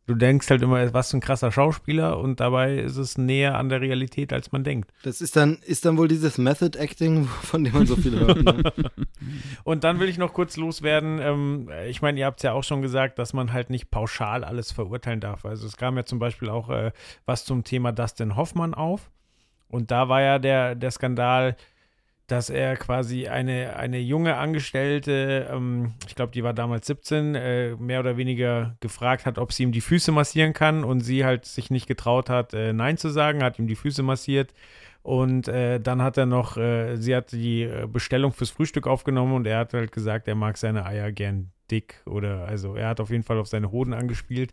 du 0.07 0.15
denkst 0.15 0.49
halt 0.49 0.61
immer, 0.61 0.93
was 0.93 1.11
für 1.11 1.17
ein 1.17 1.21
krasser 1.21 1.51
Schauspieler 1.51 2.17
und 2.17 2.39
dabei 2.39 2.77
ist 2.77 2.97
es 2.97 3.17
näher 3.17 3.57
an 3.57 3.69
der 3.69 3.81
Realität, 3.81 4.33
als 4.33 4.51
man 4.51 4.63
denkt. 4.63 4.91
Das 5.03 5.21
ist 5.21 5.35
dann, 5.35 5.57
ist 5.65 5.85
dann 5.85 5.97
wohl 5.97 6.07
dieses 6.07 6.37
Method 6.37 6.79
Acting, 6.79 7.25
von 7.43 7.63
dem 7.63 7.73
man 7.73 7.85
so 7.85 7.95
viel 7.95 8.19
hört. 8.19 8.43
Ne? 8.43 8.73
und 9.63 9.83
dann 9.83 9.99
will 9.99 10.09
ich 10.09 10.17
noch 10.17 10.33
kurz 10.33 10.57
loswerden. 10.57 11.19
Ähm, 11.21 11.69
ich 11.87 12.01
meine, 12.01 12.19
ihr 12.19 12.25
habt 12.25 12.39
es 12.39 12.43
ja 12.43 12.53
auch 12.53 12.63
schon 12.63 12.81
gesagt, 12.81 13.19
dass 13.19 13.33
man 13.33 13.53
halt 13.53 13.69
nicht 13.69 13.91
pauschal 13.91 14.43
alles 14.43 14.71
verurteilen 14.71 15.19
darf. 15.19 15.45
Also 15.45 15.67
es 15.67 15.77
kam 15.77 15.97
ja 15.97 16.05
zum 16.05 16.19
Beispiel 16.19 16.49
auch 16.49 16.69
äh, 16.69 16.91
was 17.25 17.45
zum 17.45 17.63
Thema 17.63 17.91
Dustin 17.91 18.35
Hoffmann 18.35 18.73
auf. 18.73 19.11
Und 19.67 19.91
da 19.91 20.07
war 20.07 20.21
ja 20.21 20.39
der, 20.39 20.75
der 20.75 20.91
Skandal, 20.91 21.57
dass 22.27 22.49
er 22.49 22.75
quasi 22.75 23.27
eine, 23.27 23.77
eine 23.77 23.99
junge 23.99 24.35
Angestellte, 24.35 25.47
ähm, 25.49 25.93
ich 26.07 26.15
glaube, 26.15 26.33
die 26.33 26.43
war 26.43 26.53
damals 26.53 26.85
17, 26.87 27.35
äh, 27.35 27.75
mehr 27.77 28.01
oder 28.01 28.17
weniger 28.17 28.75
gefragt 28.81 29.25
hat, 29.25 29.37
ob 29.37 29.53
sie 29.53 29.63
ihm 29.63 29.71
die 29.71 29.81
Füße 29.81 30.11
massieren 30.11 30.51
kann 30.51 30.83
und 30.83 30.99
sie 30.99 31.23
halt 31.23 31.45
sich 31.45 31.71
nicht 31.71 31.87
getraut 31.87 32.29
hat, 32.29 32.53
äh, 32.53 32.73
Nein 32.73 32.97
zu 32.97 33.09
sagen, 33.09 33.43
hat 33.43 33.57
ihm 33.59 33.67
die 33.67 33.75
Füße 33.75 34.03
massiert. 34.03 34.53
Und 35.03 35.47
äh, 35.47 35.79
dann 35.79 36.01
hat 36.01 36.17
er 36.17 36.25
noch, 36.25 36.57
äh, 36.57 36.97
sie 36.97 37.15
hat 37.15 37.31
die 37.31 37.63
äh, 37.63 37.87
Bestellung 37.87 38.33
fürs 38.33 38.49
Frühstück 38.49 38.87
aufgenommen 38.87 39.33
und 39.33 39.47
er 39.47 39.59
hat 39.59 39.73
halt 39.73 39.93
gesagt, 39.93 40.27
er 40.27 40.35
mag 40.35 40.57
seine 40.57 40.85
Eier 40.85 41.13
gern 41.13 41.51
dick 41.71 42.01
oder 42.05 42.45
also 42.45 42.75
er 42.75 42.89
hat 42.89 42.99
auf 42.99 43.09
jeden 43.09 43.23
Fall 43.23 43.37
auf 43.39 43.47
seine 43.47 43.71
Hoden 43.71 43.93
angespielt. 43.93 44.51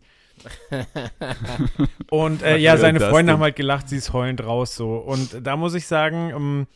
und 2.09 2.41
äh, 2.41 2.55
ja, 2.55 2.77
seine 2.77 3.01
Freunde 3.01 3.33
haben 3.33 3.41
halt 3.41 3.57
gelacht, 3.57 3.89
sie 3.89 3.97
ist 3.97 4.13
heulend 4.13 4.45
raus 4.45 4.77
so. 4.77 4.95
Und 4.95 5.45
da 5.45 5.57
muss 5.57 5.73
ich 5.73 5.87
sagen, 5.87 6.31
ähm, 6.33 6.67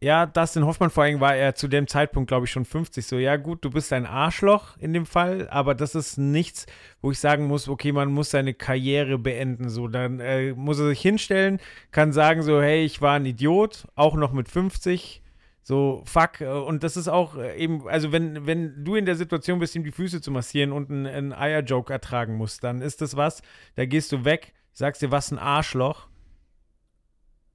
ja, 0.00 0.26
Dustin 0.26 0.64
Hoffmann 0.64 0.90
vor 0.90 1.04
allem 1.04 1.20
war 1.20 1.34
er 1.34 1.54
zu 1.54 1.66
dem 1.66 1.88
Zeitpunkt, 1.88 2.28
glaube 2.28 2.46
ich, 2.46 2.52
schon 2.52 2.64
50. 2.64 3.04
So, 3.06 3.16
ja, 3.16 3.36
gut, 3.36 3.64
du 3.64 3.70
bist 3.70 3.92
ein 3.92 4.06
Arschloch 4.06 4.76
in 4.78 4.92
dem 4.92 5.06
Fall, 5.06 5.48
aber 5.50 5.74
das 5.74 5.94
ist 5.94 6.18
nichts, 6.18 6.66
wo 7.00 7.10
ich 7.10 7.18
sagen 7.18 7.46
muss, 7.46 7.68
okay, 7.68 7.90
man 7.92 8.12
muss 8.12 8.30
seine 8.30 8.54
Karriere 8.54 9.18
beenden. 9.18 9.68
So, 9.68 9.88
dann 9.88 10.20
äh, 10.20 10.52
muss 10.52 10.78
er 10.78 10.88
sich 10.88 11.00
hinstellen, 11.00 11.58
kann 11.90 12.12
sagen, 12.12 12.42
so, 12.42 12.62
hey, 12.62 12.84
ich 12.84 13.00
war 13.02 13.16
ein 13.16 13.26
Idiot, 13.26 13.86
auch 13.96 14.14
noch 14.14 14.32
mit 14.32 14.48
50. 14.48 15.22
So, 15.62 16.02
fuck. 16.06 16.40
Und 16.40 16.82
das 16.82 16.96
ist 16.96 17.08
auch 17.08 17.36
äh, 17.36 17.56
eben, 17.56 17.88
also 17.88 18.12
wenn, 18.12 18.46
wenn 18.46 18.84
du 18.84 18.94
in 18.94 19.04
der 19.04 19.16
Situation 19.16 19.58
bist, 19.58 19.74
ihm 19.74 19.84
die 19.84 19.92
Füße 19.92 20.20
zu 20.20 20.30
massieren 20.30 20.72
und 20.72 20.90
einen, 20.90 21.06
einen 21.06 21.32
Eierjoke 21.32 21.92
ertragen 21.92 22.36
musst, 22.36 22.62
dann 22.64 22.80
ist 22.82 23.02
das 23.02 23.16
was, 23.16 23.42
da 23.74 23.84
gehst 23.84 24.12
du 24.12 24.24
weg, 24.24 24.54
sagst 24.72 25.02
dir, 25.02 25.10
was 25.10 25.30
ein 25.32 25.38
Arschloch 25.38 26.07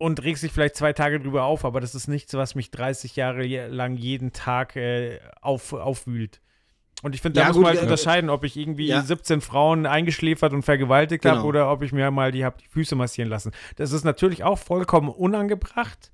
und 0.03 0.21
regst 0.21 0.43
dich 0.43 0.51
vielleicht 0.51 0.75
zwei 0.75 0.91
Tage 0.91 1.21
drüber 1.21 1.45
auf, 1.45 1.63
aber 1.63 1.79
das 1.79 1.95
ist 1.95 2.09
nichts, 2.09 2.33
was 2.33 2.55
mich 2.55 2.71
30 2.71 3.15
Jahre 3.15 3.45
lang 3.69 3.95
jeden 3.95 4.33
Tag 4.33 4.75
äh, 4.75 5.21
auf, 5.39 5.71
aufwühlt. 5.71 6.41
Und 7.03 7.15
ich 7.15 7.21
finde, 7.21 7.39
da 7.39 7.41
ja, 7.43 7.47
muss 7.47 7.55
gut, 7.55 7.63
man 7.63 7.69
halt 7.69 7.79
äh, 7.79 7.83
unterscheiden, 7.83 8.29
ob 8.29 8.43
ich 8.43 8.57
irgendwie 8.57 8.87
ja. 8.87 9.01
17 9.01 9.39
Frauen 9.39 9.85
eingeschläfert 9.85 10.51
und 10.51 10.63
vergewaltigt 10.63 11.23
genau. 11.23 11.37
habe 11.37 11.47
oder 11.47 11.71
ob 11.71 11.83
ich 11.83 11.93
mir 11.93 12.11
mal 12.11 12.33
die, 12.33 12.43
hab 12.43 12.57
die 12.57 12.67
Füße 12.67 12.97
massieren 12.97 13.29
lassen. 13.29 13.53
Das 13.77 13.93
ist 13.93 14.03
natürlich 14.03 14.43
auch 14.43 14.59
vollkommen 14.59 15.07
unangebracht, 15.07 16.11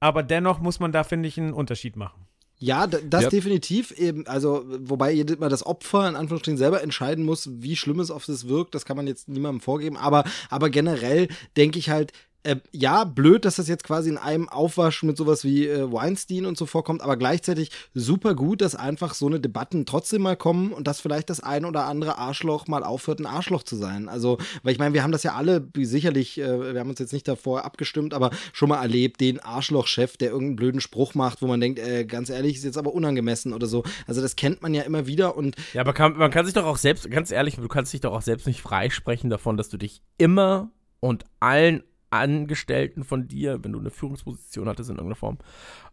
aber 0.00 0.22
dennoch 0.22 0.60
muss 0.60 0.78
man 0.78 0.92
da, 0.92 1.02
finde 1.02 1.28
ich, 1.28 1.38
einen 1.38 1.54
Unterschied 1.54 1.96
machen. 1.96 2.26
Ja, 2.60 2.88
das 2.88 3.24
ja. 3.24 3.30
definitiv 3.30 3.92
eben, 3.92 4.26
also 4.26 4.64
wobei 4.66 5.12
jedes 5.12 5.38
Mal 5.38 5.48
das 5.48 5.64
Opfer 5.64 6.08
in 6.08 6.16
Anführungsstrichen 6.16 6.58
selber 6.58 6.82
entscheiden 6.82 7.24
muss, 7.24 7.48
wie 7.62 7.76
schlimm 7.76 8.00
es 8.00 8.10
auf 8.10 8.26
das 8.26 8.48
wirkt, 8.48 8.74
das 8.74 8.84
kann 8.84 8.96
man 8.96 9.06
jetzt 9.06 9.28
niemandem 9.28 9.60
vorgeben, 9.60 9.96
aber, 9.96 10.24
aber 10.50 10.68
generell 10.68 11.28
denke 11.56 11.78
ich 11.78 11.88
halt, 11.88 12.12
äh, 12.44 12.56
ja, 12.72 13.04
blöd, 13.04 13.44
dass 13.44 13.56
das 13.56 13.68
jetzt 13.68 13.84
quasi 13.84 14.10
in 14.10 14.16
einem 14.16 14.48
Aufwasch 14.48 15.02
mit 15.02 15.16
sowas 15.16 15.44
wie 15.44 15.66
äh, 15.66 15.92
Weinstein 15.92 16.46
und 16.46 16.56
so 16.56 16.66
vorkommt, 16.66 17.02
aber 17.02 17.16
gleichzeitig 17.16 17.70
super 17.94 18.34
gut, 18.34 18.60
dass 18.60 18.74
einfach 18.74 19.14
so 19.14 19.26
eine 19.26 19.40
Debatten 19.40 19.86
trotzdem 19.86 20.22
mal 20.22 20.36
kommen 20.36 20.72
und 20.72 20.86
dass 20.86 21.00
vielleicht 21.00 21.30
das 21.30 21.40
ein 21.40 21.64
oder 21.64 21.86
andere 21.86 22.16
Arschloch 22.16 22.68
mal 22.68 22.84
aufhört, 22.84 23.18
ein 23.18 23.26
Arschloch 23.26 23.64
zu 23.64 23.76
sein. 23.76 24.08
Also, 24.08 24.38
weil 24.62 24.72
ich 24.72 24.78
meine, 24.78 24.94
wir 24.94 25.02
haben 25.02 25.12
das 25.12 25.24
ja 25.24 25.34
alle 25.34 25.68
sicherlich, 25.76 26.38
äh, 26.38 26.74
wir 26.74 26.80
haben 26.80 26.90
uns 26.90 27.00
jetzt 27.00 27.12
nicht 27.12 27.26
davor 27.26 27.64
abgestimmt, 27.64 28.14
aber 28.14 28.30
schon 28.52 28.68
mal 28.68 28.80
erlebt, 28.80 29.20
den 29.20 29.40
Arschlochchef, 29.40 30.16
der 30.16 30.30
irgendeinen 30.30 30.56
blöden 30.56 30.80
Spruch 30.80 31.14
macht, 31.14 31.42
wo 31.42 31.46
man 31.46 31.60
denkt, 31.60 31.80
äh, 31.80 32.04
ganz 32.04 32.30
ehrlich, 32.30 32.56
ist 32.56 32.64
jetzt 32.64 32.78
aber 32.78 32.94
unangemessen 32.94 33.52
oder 33.52 33.66
so. 33.66 33.82
Also, 34.06 34.20
das 34.20 34.36
kennt 34.36 34.62
man 34.62 34.74
ja 34.74 34.82
immer 34.82 35.06
wieder 35.06 35.36
und. 35.36 35.56
Ja, 35.74 35.80
aber 35.80 35.92
kann, 35.92 36.16
man 36.16 36.30
kann 36.30 36.44
sich 36.44 36.54
doch 36.54 36.64
auch 36.64 36.78
selbst, 36.78 37.10
ganz 37.10 37.30
ehrlich, 37.30 37.56
du 37.56 37.68
kannst 37.68 37.92
dich 37.92 38.00
doch 38.00 38.12
auch 38.12 38.22
selbst 38.22 38.46
nicht 38.46 38.62
freisprechen 38.62 39.28
davon, 39.28 39.56
dass 39.56 39.68
du 39.68 39.76
dich 39.76 40.02
immer 40.18 40.70
und 41.00 41.24
allen 41.40 41.82
Angestellten 42.10 43.04
von 43.04 43.28
dir, 43.28 43.62
wenn 43.62 43.72
du 43.72 43.78
eine 43.78 43.90
Führungsposition 43.90 44.68
hattest 44.68 44.90
in 44.90 44.96
irgendeiner 44.96 45.16
Form, 45.16 45.38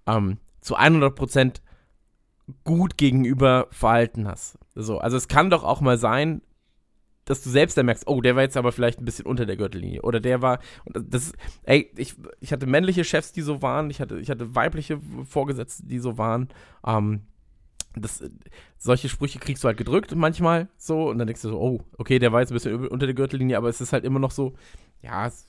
ähm, 0.08 0.38
zu 0.62 0.78
100% 0.78 1.62
gut 2.64 2.98
gegenüber 2.98 3.68
verhalten 3.72 4.28
hast. 4.28 4.58
So, 4.76 5.00
also 5.00 5.18
es 5.18 5.28
kann 5.28 5.50
doch 5.50 5.64
auch 5.64 5.82
mal 5.82 5.98
sein, 5.98 6.42
dass 7.26 7.42
du 7.42 7.50
selbst 7.50 7.76
dann 7.78 7.88
merkst, 7.88 8.08
oh, 8.08 8.22
der 8.22 8.36
war 8.36 8.44
jetzt 8.44 8.56
aber 8.56 8.72
vielleicht 8.72 9.00
ein 9.00 9.06
bisschen 9.06 9.26
unter 9.26 9.46
der 9.46 9.58
Gürtellinie 9.58 10.04
oder 10.04 10.20
der 10.20 10.42
war 10.44 10.60
das 10.86 11.34
ey, 11.64 11.92
ich, 11.98 12.16
ich 12.40 12.54
hatte 12.54 12.68
männliche 12.68 13.04
Chefs, 13.04 13.32
die 13.32 13.42
so 13.42 13.62
waren, 13.62 13.90
ich 13.90 14.00
hatte 14.00 14.20
ich 14.20 14.30
hatte 14.30 14.56
weibliche 14.56 15.00
Vorgesetzte, 15.28 15.86
die 15.88 16.00
so 16.00 16.18
waren. 16.18 16.50
Ähm, 16.86 17.22
das, 17.98 18.24
solche 18.78 19.10
Sprüche 19.10 19.40
kriegst 19.40 19.64
du 19.64 19.68
halt 19.68 19.78
gedrückt 19.78 20.14
manchmal 20.16 20.70
so 20.78 21.10
und 21.10 21.18
dann 21.18 21.28
denkst 21.28 21.42
du 21.42 21.50
so, 21.50 21.60
oh, 21.60 21.82
okay, 21.98 22.20
der 22.20 22.32
war 22.32 22.42
jetzt 22.42 22.52
ein 22.52 22.56
bisschen 22.56 22.88
unter 22.88 23.06
der 23.06 23.16
Gürtellinie, 23.16 23.58
aber 23.58 23.70
es 23.70 23.82
ist 23.82 23.94
halt 23.94 24.04
immer 24.04 24.20
noch 24.20 24.32
so, 24.32 24.54
ja, 25.06 25.28
es, 25.28 25.48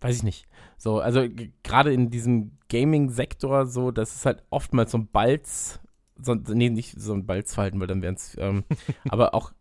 weiß 0.00 0.16
ich 0.16 0.22
nicht. 0.22 0.46
So, 0.78 1.00
also 1.00 1.26
gerade 1.62 1.92
in 1.92 2.10
diesem 2.10 2.52
Gaming-Sektor, 2.68 3.66
so, 3.66 3.90
das 3.90 4.14
ist 4.14 4.26
halt 4.26 4.42
oftmals 4.50 4.92
so 4.92 4.98
ein 4.98 5.08
Balz, 5.08 5.80
so, 6.20 6.34
nee, 6.34 6.70
nicht 6.70 6.94
so 6.98 7.12
ein 7.12 7.26
Balzverhalten, 7.26 7.80
weil 7.80 7.88
dann 7.88 8.02
wären 8.02 8.14
es, 8.14 8.36
ähm, 8.38 8.64
aber 9.08 9.34
auch 9.34 9.52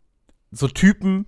so 0.52 0.68
Typen, 0.68 1.26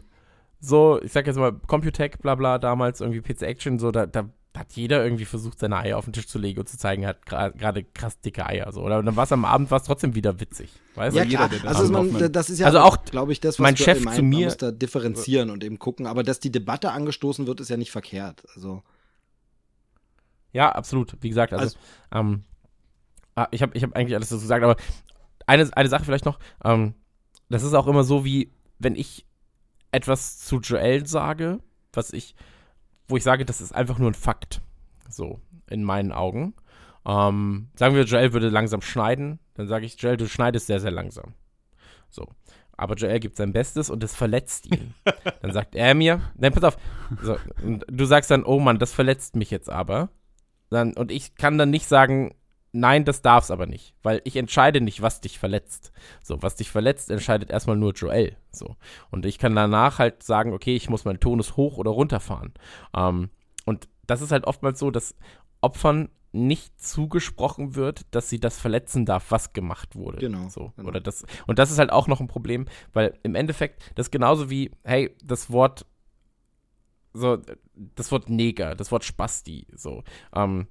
so, 0.60 1.02
ich 1.02 1.12
sag 1.12 1.26
jetzt 1.26 1.38
mal, 1.38 1.54
Computech, 1.54 2.20
bla 2.20 2.36
bla, 2.36 2.60
damals 2.60 3.02
irgendwie 3.02 3.22
PC 3.22 3.42
Action, 3.44 3.80
so, 3.80 3.92
da, 3.92 4.06
da 4.06 4.30
hat 4.58 4.74
jeder 4.74 5.04
irgendwie 5.04 5.26
versucht, 5.26 5.60
seine 5.60 5.78
Eier 5.78 5.98
auf 5.98 6.06
den 6.06 6.14
Tisch 6.14 6.28
zu 6.28 6.40
legen 6.40 6.60
und 6.60 6.70
zu 6.70 6.78
zeigen, 6.78 7.04
er 7.04 7.10
hat 7.10 7.26
gerade 7.26 7.84
krass 7.84 8.20
dicke 8.20 8.46
Eier. 8.46 8.72
So. 8.72 8.82
Oder 8.82 9.02
dann 9.02 9.16
war 9.16 9.24
es 9.26 9.32
am 9.32 9.46
Abend 9.46 9.72
war's 9.72 9.84
trotzdem 9.84 10.16
wieder 10.16 10.40
witzig. 10.40 10.72
Weißt 10.96 11.16
ja, 11.16 11.24
du? 11.24 11.30
Jeder, 11.30 11.50
der 11.50 11.66
also 11.66 11.92
man, 11.92 12.32
das 12.32 12.50
ist 12.50 12.60
ja, 12.60 12.68
also 12.68 12.80
auch, 12.80 13.04
glaube 13.06 13.32
ich, 13.32 13.40
das, 13.40 13.56
was 13.56 13.64
mein 13.64 13.78
Chef 13.78 14.04
meint, 14.04 14.16
zu 14.16 14.24
mir, 14.24 14.36
man 14.38 14.44
muss 14.46 14.58
da 14.58 14.72
differenzieren 14.72 15.50
und 15.50 15.64
eben 15.64 15.80
gucken. 15.80 16.08
Aber 16.08 16.24
dass 16.24 16.40
die 16.40 16.52
Debatte 16.52 16.92
angestoßen 16.92 17.48
wird, 17.48 17.60
ist 17.60 17.70
ja 17.70 17.78
nicht 17.78 17.92
verkehrt. 17.92 18.44
Also. 18.56 18.84
Ja, 20.52 20.72
absolut. 20.72 21.16
Wie 21.22 21.30
gesagt, 21.30 21.54
also, 21.54 21.78
also 22.10 22.28
ähm, 22.30 22.44
ah, 23.36 23.48
ich 23.52 23.62
habe 23.62 23.76
ich 23.78 23.84
hab 23.84 23.96
eigentlich 23.96 24.16
alles 24.16 24.30
dazu 24.30 24.42
gesagt, 24.42 24.64
aber 24.64 24.78
eine, 25.48 25.70
eine 25.76 25.90
Sache 25.90 26.06
vielleicht 26.06 26.26
noch. 26.26 26.40
Ähm, 26.64 26.96
das 27.50 27.64
ist 27.64 27.74
auch 27.74 27.88
immer 27.88 28.04
so, 28.04 28.26
wie 28.26 28.52
wenn 28.80 28.96
ich 28.96 29.26
etwas 29.92 30.40
zu 30.40 30.60
Joel 30.60 31.06
sage, 31.06 31.60
was 31.94 32.12
ich 32.14 32.36
wo 33.08 33.18
ich 33.18 33.24
sage, 33.24 33.46
das 33.46 33.62
ist 33.62 33.74
einfach 33.74 33.98
nur 34.00 34.10
ein 34.10 34.16
Fakt. 34.16 34.62
So, 35.10 35.40
in 35.70 35.84
meinen 35.84 36.12
Augen. 36.12 36.54
Ähm, 37.06 37.70
sagen 37.76 37.96
wir, 37.96 38.04
Joel 38.04 38.34
würde 38.34 38.50
langsam 38.50 38.82
schneiden, 38.82 39.40
dann 39.54 39.68
sage 39.68 39.86
ich, 39.86 40.02
Joel, 40.02 40.18
du 40.18 40.28
schneidest 40.28 40.68
sehr, 40.68 40.80
sehr 40.80 40.92
langsam. 40.92 41.34
So. 42.10 42.28
Aber 42.78 42.96
Joel 42.96 43.20
gibt 43.20 43.38
sein 43.38 43.54
Bestes 43.54 43.90
und 43.90 44.04
es 44.04 44.16
verletzt 44.16 44.66
ihn. 44.66 44.94
dann 45.42 45.54
sagt 45.54 45.76
er 45.76 45.94
mir, 45.94 46.22
nein, 46.36 46.52
pass 46.52 46.64
auf. 46.64 46.78
So, 47.22 47.38
du 47.64 48.06
sagst 48.06 48.32
dann, 48.32 48.44
oh 48.44 48.60
Mann, 48.60 48.80
das 48.80 48.92
verletzt 48.92 49.36
mich 49.36 49.52
jetzt 49.52 49.70
aber. 49.70 50.10
Dann, 50.70 50.94
und 50.94 51.12
ich 51.12 51.36
kann 51.36 51.58
dann 51.58 51.70
nicht 51.70 51.88
sagen, 51.88 52.36
nein, 52.76 53.06
das 53.06 53.22
darf's 53.22 53.52
aber 53.52 53.66
nicht, 53.66 53.96
weil 54.04 54.22
ich 54.26 54.36
entscheide 54.36 54.82
nicht, 54.82 55.02
was 55.02 55.22
dich 55.22 55.40
verletzt. 55.40 55.92
So, 56.22 56.42
was 56.42 56.56
dich 56.56 56.70
verletzt, 56.70 57.10
entscheidet 57.10 57.50
erstmal 57.50 57.78
nur 57.78 57.94
Joel. 57.94 58.36
So. 58.52 58.76
Und 59.12 59.26
ich 59.26 59.40
kann 59.40 59.56
danach 59.56 60.00
halt 60.00 60.24
sagen, 60.24 60.54
okay, 60.54 60.76
ich 60.76 60.90
muss 60.90 61.06
meinen 61.06 61.20
Tonus 61.20 61.58
hoch 61.58 61.78
oder 61.78 61.92
runterfahren. 61.92 62.54
Ähm, 62.96 63.30
und 63.66 63.88
das 64.06 64.22
ist 64.22 64.32
halt 64.32 64.46
oftmals 64.46 64.80
so, 64.80 64.92
dass 64.92 65.16
Opfern 65.62 66.10
nicht 66.32 66.80
zugesprochen 66.80 67.76
wird, 67.76 68.02
dass 68.12 68.30
sie 68.30 68.40
das 68.40 68.60
verletzen 68.60 69.06
darf, 69.06 69.32
was 69.32 69.54
gemacht 69.54 69.96
wurde. 69.96 70.20
Genau, 70.20 70.50
So. 70.50 70.74
genau. 70.76 70.90
Oder 70.90 71.00
das, 71.00 71.26
und 71.48 71.60
das 71.60 71.72
ist 71.72 71.80
halt 71.80 71.92
auch 71.92 72.08
noch 72.08 72.20
ein 72.20 72.28
Problem, 72.28 72.66
weil 72.94 73.18
im 73.24 73.36
Endeffekt, 73.36 73.82
das 73.96 74.08
ist 74.08 74.12
genauso 74.12 74.50
wie, 74.50 74.72
hey, 74.84 75.16
das 75.24 75.50
Wort, 75.50 75.86
so, 77.14 77.38
das 77.74 78.12
Wort 78.12 78.30
Neger, 78.30 78.76
das 78.76 78.92
Wort 78.92 79.06
Spasti, 79.06 79.66
so, 79.74 80.04
ähm, 80.36 80.68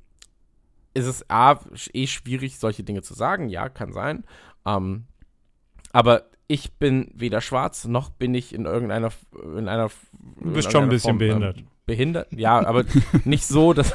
ist 0.95 1.07
es 1.07 1.29
A, 1.29 1.59
eh 1.93 2.07
schwierig, 2.07 2.59
solche 2.59 2.85
Dinge 2.85 3.03
zu 3.03 3.15
sagen, 3.15 3.49
ja, 3.49 3.69
kann 3.69 3.93
sein, 3.93 4.25
ähm, 4.65 5.07
aber 5.93 6.31
ich 6.47 6.75
bin 6.75 7.11
weder 7.15 7.41
schwarz, 7.41 7.87
noch 7.87 8.11
bin 8.11 8.35
ich 8.35 8.55
in 8.55 8.67
irgendeiner, 8.67 9.11
in 9.57 9.69
einer, 9.69 9.91
Du 10.41 10.53
bist 10.53 10.71
schon 10.71 10.85
ein 10.85 10.89
bisschen 10.89 11.19
behindert. 11.19 11.59
Ähm, 11.59 11.67
behindert, 11.87 12.33
ja, 12.33 12.65
aber 12.65 12.85
nicht 13.25 13.47
so, 13.47 13.73
dass, 13.73 13.95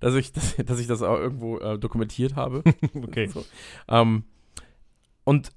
dass, 0.00 0.14
ich, 0.14 0.32
dass, 0.32 0.56
dass 0.56 0.78
ich 0.78 0.86
das 0.86 1.02
auch 1.02 1.16
irgendwo 1.16 1.58
äh, 1.58 1.78
dokumentiert 1.78 2.36
habe. 2.36 2.62
Okay. 2.94 3.26
So. 3.28 3.44
Ähm, 3.88 4.24
und 5.24 5.50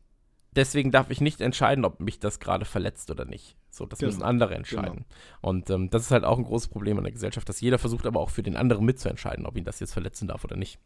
deswegen 0.55 0.91
darf 0.91 1.10
ich 1.10 1.22
nicht 1.22 1.41
entscheiden, 1.41 1.85
ob 1.85 1.99
mich 1.99 2.19
das 2.19 2.39
gerade 2.39 2.65
verletzt 2.65 3.11
oder 3.11 3.26
nicht. 3.26 3.55
So, 3.74 3.86
das 3.88 3.98
Genau. 4.00 4.12
müssen 4.12 4.24
andere 4.24 4.54
entscheiden. 4.54 5.06
Und 5.41 5.70
ähm, 5.72 5.90
das 5.90 6.04
ist 6.04 6.12
halt 6.12 6.24
auch 6.26 6.38
ein 6.38 6.44
großes 6.44 6.68
Problem 6.68 6.98
in 7.00 7.04
der 7.04 7.12
Gesellschaft, 7.12 7.50
dass 7.50 7.60
jeder 7.60 7.80
versucht, 7.80 8.06
aber 8.06 8.20
auch 8.20 8.30
für 8.30 8.44
den 8.44 8.56
anderen 8.56 8.86
mitzuentscheiden, 8.86 9.45
ob 9.48 9.58
ihn 9.58 9.64
das 9.64 9.80
jetzt 9.80 9.94
verletzen 9.94 10.28
darf 10.28 10.44
oder 10.44 10.56
nicht. 10.56 10.78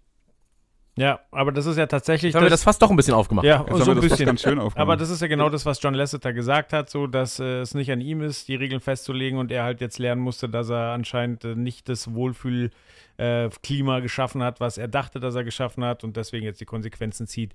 Ja, 0.95 1.19
aber 1.29 1.51
das 1.51 1.67
ist 1.67 1.77
ja 1.77 1.85
tatsächlich. 1.85 2.29
Jetzt 2.31 2.37
haben 2.37 2.45
wir 2.45 2.49
das 2.49 2.63
fast 2.63 2.81
doch 2.81 2.89
ein 2.89 2.95
bisschen 2.95 3.13
aufgemacht. 3.13 3.45
ja, 3.45 3.63
Jetzt 3.69 3.83
so 3.85 3.91
ein 3.91 3.97
das 3.97 4.07
bisschen. 4.07 4.25
ganz 4.25 4.41
schön 4.41 4.57
aufgemacht. 4.57 4.77
Aber 4.81 4.97
das 4.97 5.09
ist 5.11 5.21
ja 5.21 5.27
genau 5.27 5.47
das, 5.49 5.63
was 5.65 5.79
John 5.79 5.93
Lasseter 5.93 6.33
gesagt 6.33 6.73
hat, 6.73 6.89
so 6.89 7.05
dass 7.05 7.39
äh, 7.39 7.59
es 7.59 7.75
nicht 7.75 7.91
an 7.91 8.01
ihm 8.01 8.21
ist, 8.21 8.47
die 8.47 8.55
Regeln 8.55 8.81
festzulegen 8.81 9.37
und 9.37 9.51
er 9.51 9.63
halt 9.63 9.79
jetzt 9.79 9.99
lernen 9.99 10.21
musste, 10.21 10.49
dass 10.49 10.69
er 10.69 10.93
anscheinend 10.93 11.43
äh, 11.45 11.53
nicht 11.55 11.87
das 11.87 12.15
Wohlfühlklima 12.15 12.71
äh, 13.17 13.49
Klima 13.63 13.99
geschaffen 13.99 14.43
hat, 14.43 14.59
was 14.59 14.77
er 14.77 14.87
dachte, 14.87 15.19
dass 15.19 15.35
er 15.35 15.43
geschaffen 15.43 15.83
hat 15.83 16.03
und 16.03 16.17
deswegen 16.17 16.45
jetzt 16.45 16.61
die 16.61 16.65
Konsequenzen 16.65 17.27
zieht. 17.27 17.53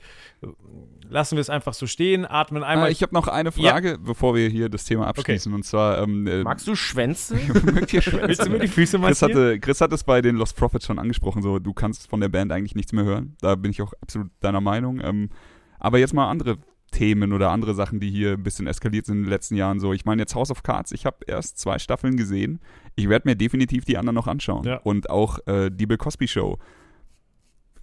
Lassen 1.08 1.36
wir 1.36 1.40
es 1.40 1.50
einfach 1.50 1.74
so 1.74 1.86
stehen, 1.86 2.24
atmen 2.24 2.62
Ah, 2.62 2.66
einmal. 2.68 2.90
ich 2.90 3.02
habe 3.02 3.14
noch 3.14 3.28
eine 3.28 3.52
Frage, 3.52 3.98
bevor 4.00 4.34
wir 4.34 4.48
hier 4.48 4.68
das 4.68 4.84
Thema 4.84 5.06
abschließen. 5.06 5.52
Und 5.52 5.64
zwar, 5.64 5.98
ähm, 6.02 6.26
äh, 6.26 6.42
Magst 6.42 6.66
du 6.66 6.74
Schwänze? 6.74 7.38
Schwänze? 7.38 8.28
Willst 8.28 8.44
du 8.46 8.50
mir 8.50 8.58
die 8.58 8.68
Füße 8.68 8.98
Chris 8.98 9.20
massieren? 9.20 9.34
hatte, 9.34 9.60
Chris 9.60 9.80
hat 9.80 9.92
es 9.92 10.04
bei 10.04 10.20
den 10.20 10.36
Lost 10.36 10.56
Prophets 10.56 10.86
schon 10.86 10.98
angesprochen, 10.98 11.42
so 11.42 11.58
du 11.58 11.72
kannst 11.72 12.08
von 12.08 12.20
der 12.20 12.28
Band 12.28 12.52
eigentlich 12.52 12.74
nichts 12.74 12.92
mehr 12.92 13.04
hören. 13.04 13.36
Da 13.40 13.54
bin 13.54 13.70
ich 13.70 13.80
auch 13.82 13.92
absolut 14.00 14.30
deiner 14.40 14.60
Meinung. 14.60 15.00
Ähm, 15.02 15.30
aber 15.78 15.98
jetzt 15.98 16.14
mal 16.14 16.28
andere 16.30 16.58
Themen 16.92 17.32
oder 17.32 17.50
andere 17.50 17.74
Sachen, 17.74 17.98
die 17.98 18.10
hier 18.10 18.34
ein 18.34 18.42
bisschen 18.44 18.68
eskaliert 18.68 19.06
sind 19.06 19.16
in 19.16 19.22
den 19.24 19.30
letzten 19.30 19.56
Jahren. 19.56 19.80
So, 19.80 19.92
ich 19.92 20.04
meine 20.04 20.22
jetzt 20.22 20.36
House 20.36 20.52
of 20.52 20.62
Cards, 20.62 20.92
ich 20.92 21.04
habe 21.04 21.18
erst 21.26 21.58
zwei 21.58 21.80
Staffeln 21.80 22.16
gesehen. 22.16 22.60
Ich 22.94 23.08
werde 23.08 23.28
mir 23.28 23.34
definitiv 23.34 23.84
die 23.84 23.98
anderen 23.98 24.14
noch 24.14 24.28
anschauen. 24.28 24.64
Ja. 24.64 24.76
Und 24.76 25.10
auch 25.10 25.40
äh, 25.46 25.70
die 25.70 25.86
Bill 25.86 25.96
Cosby 25.96 26.28
Show 26.28 26.58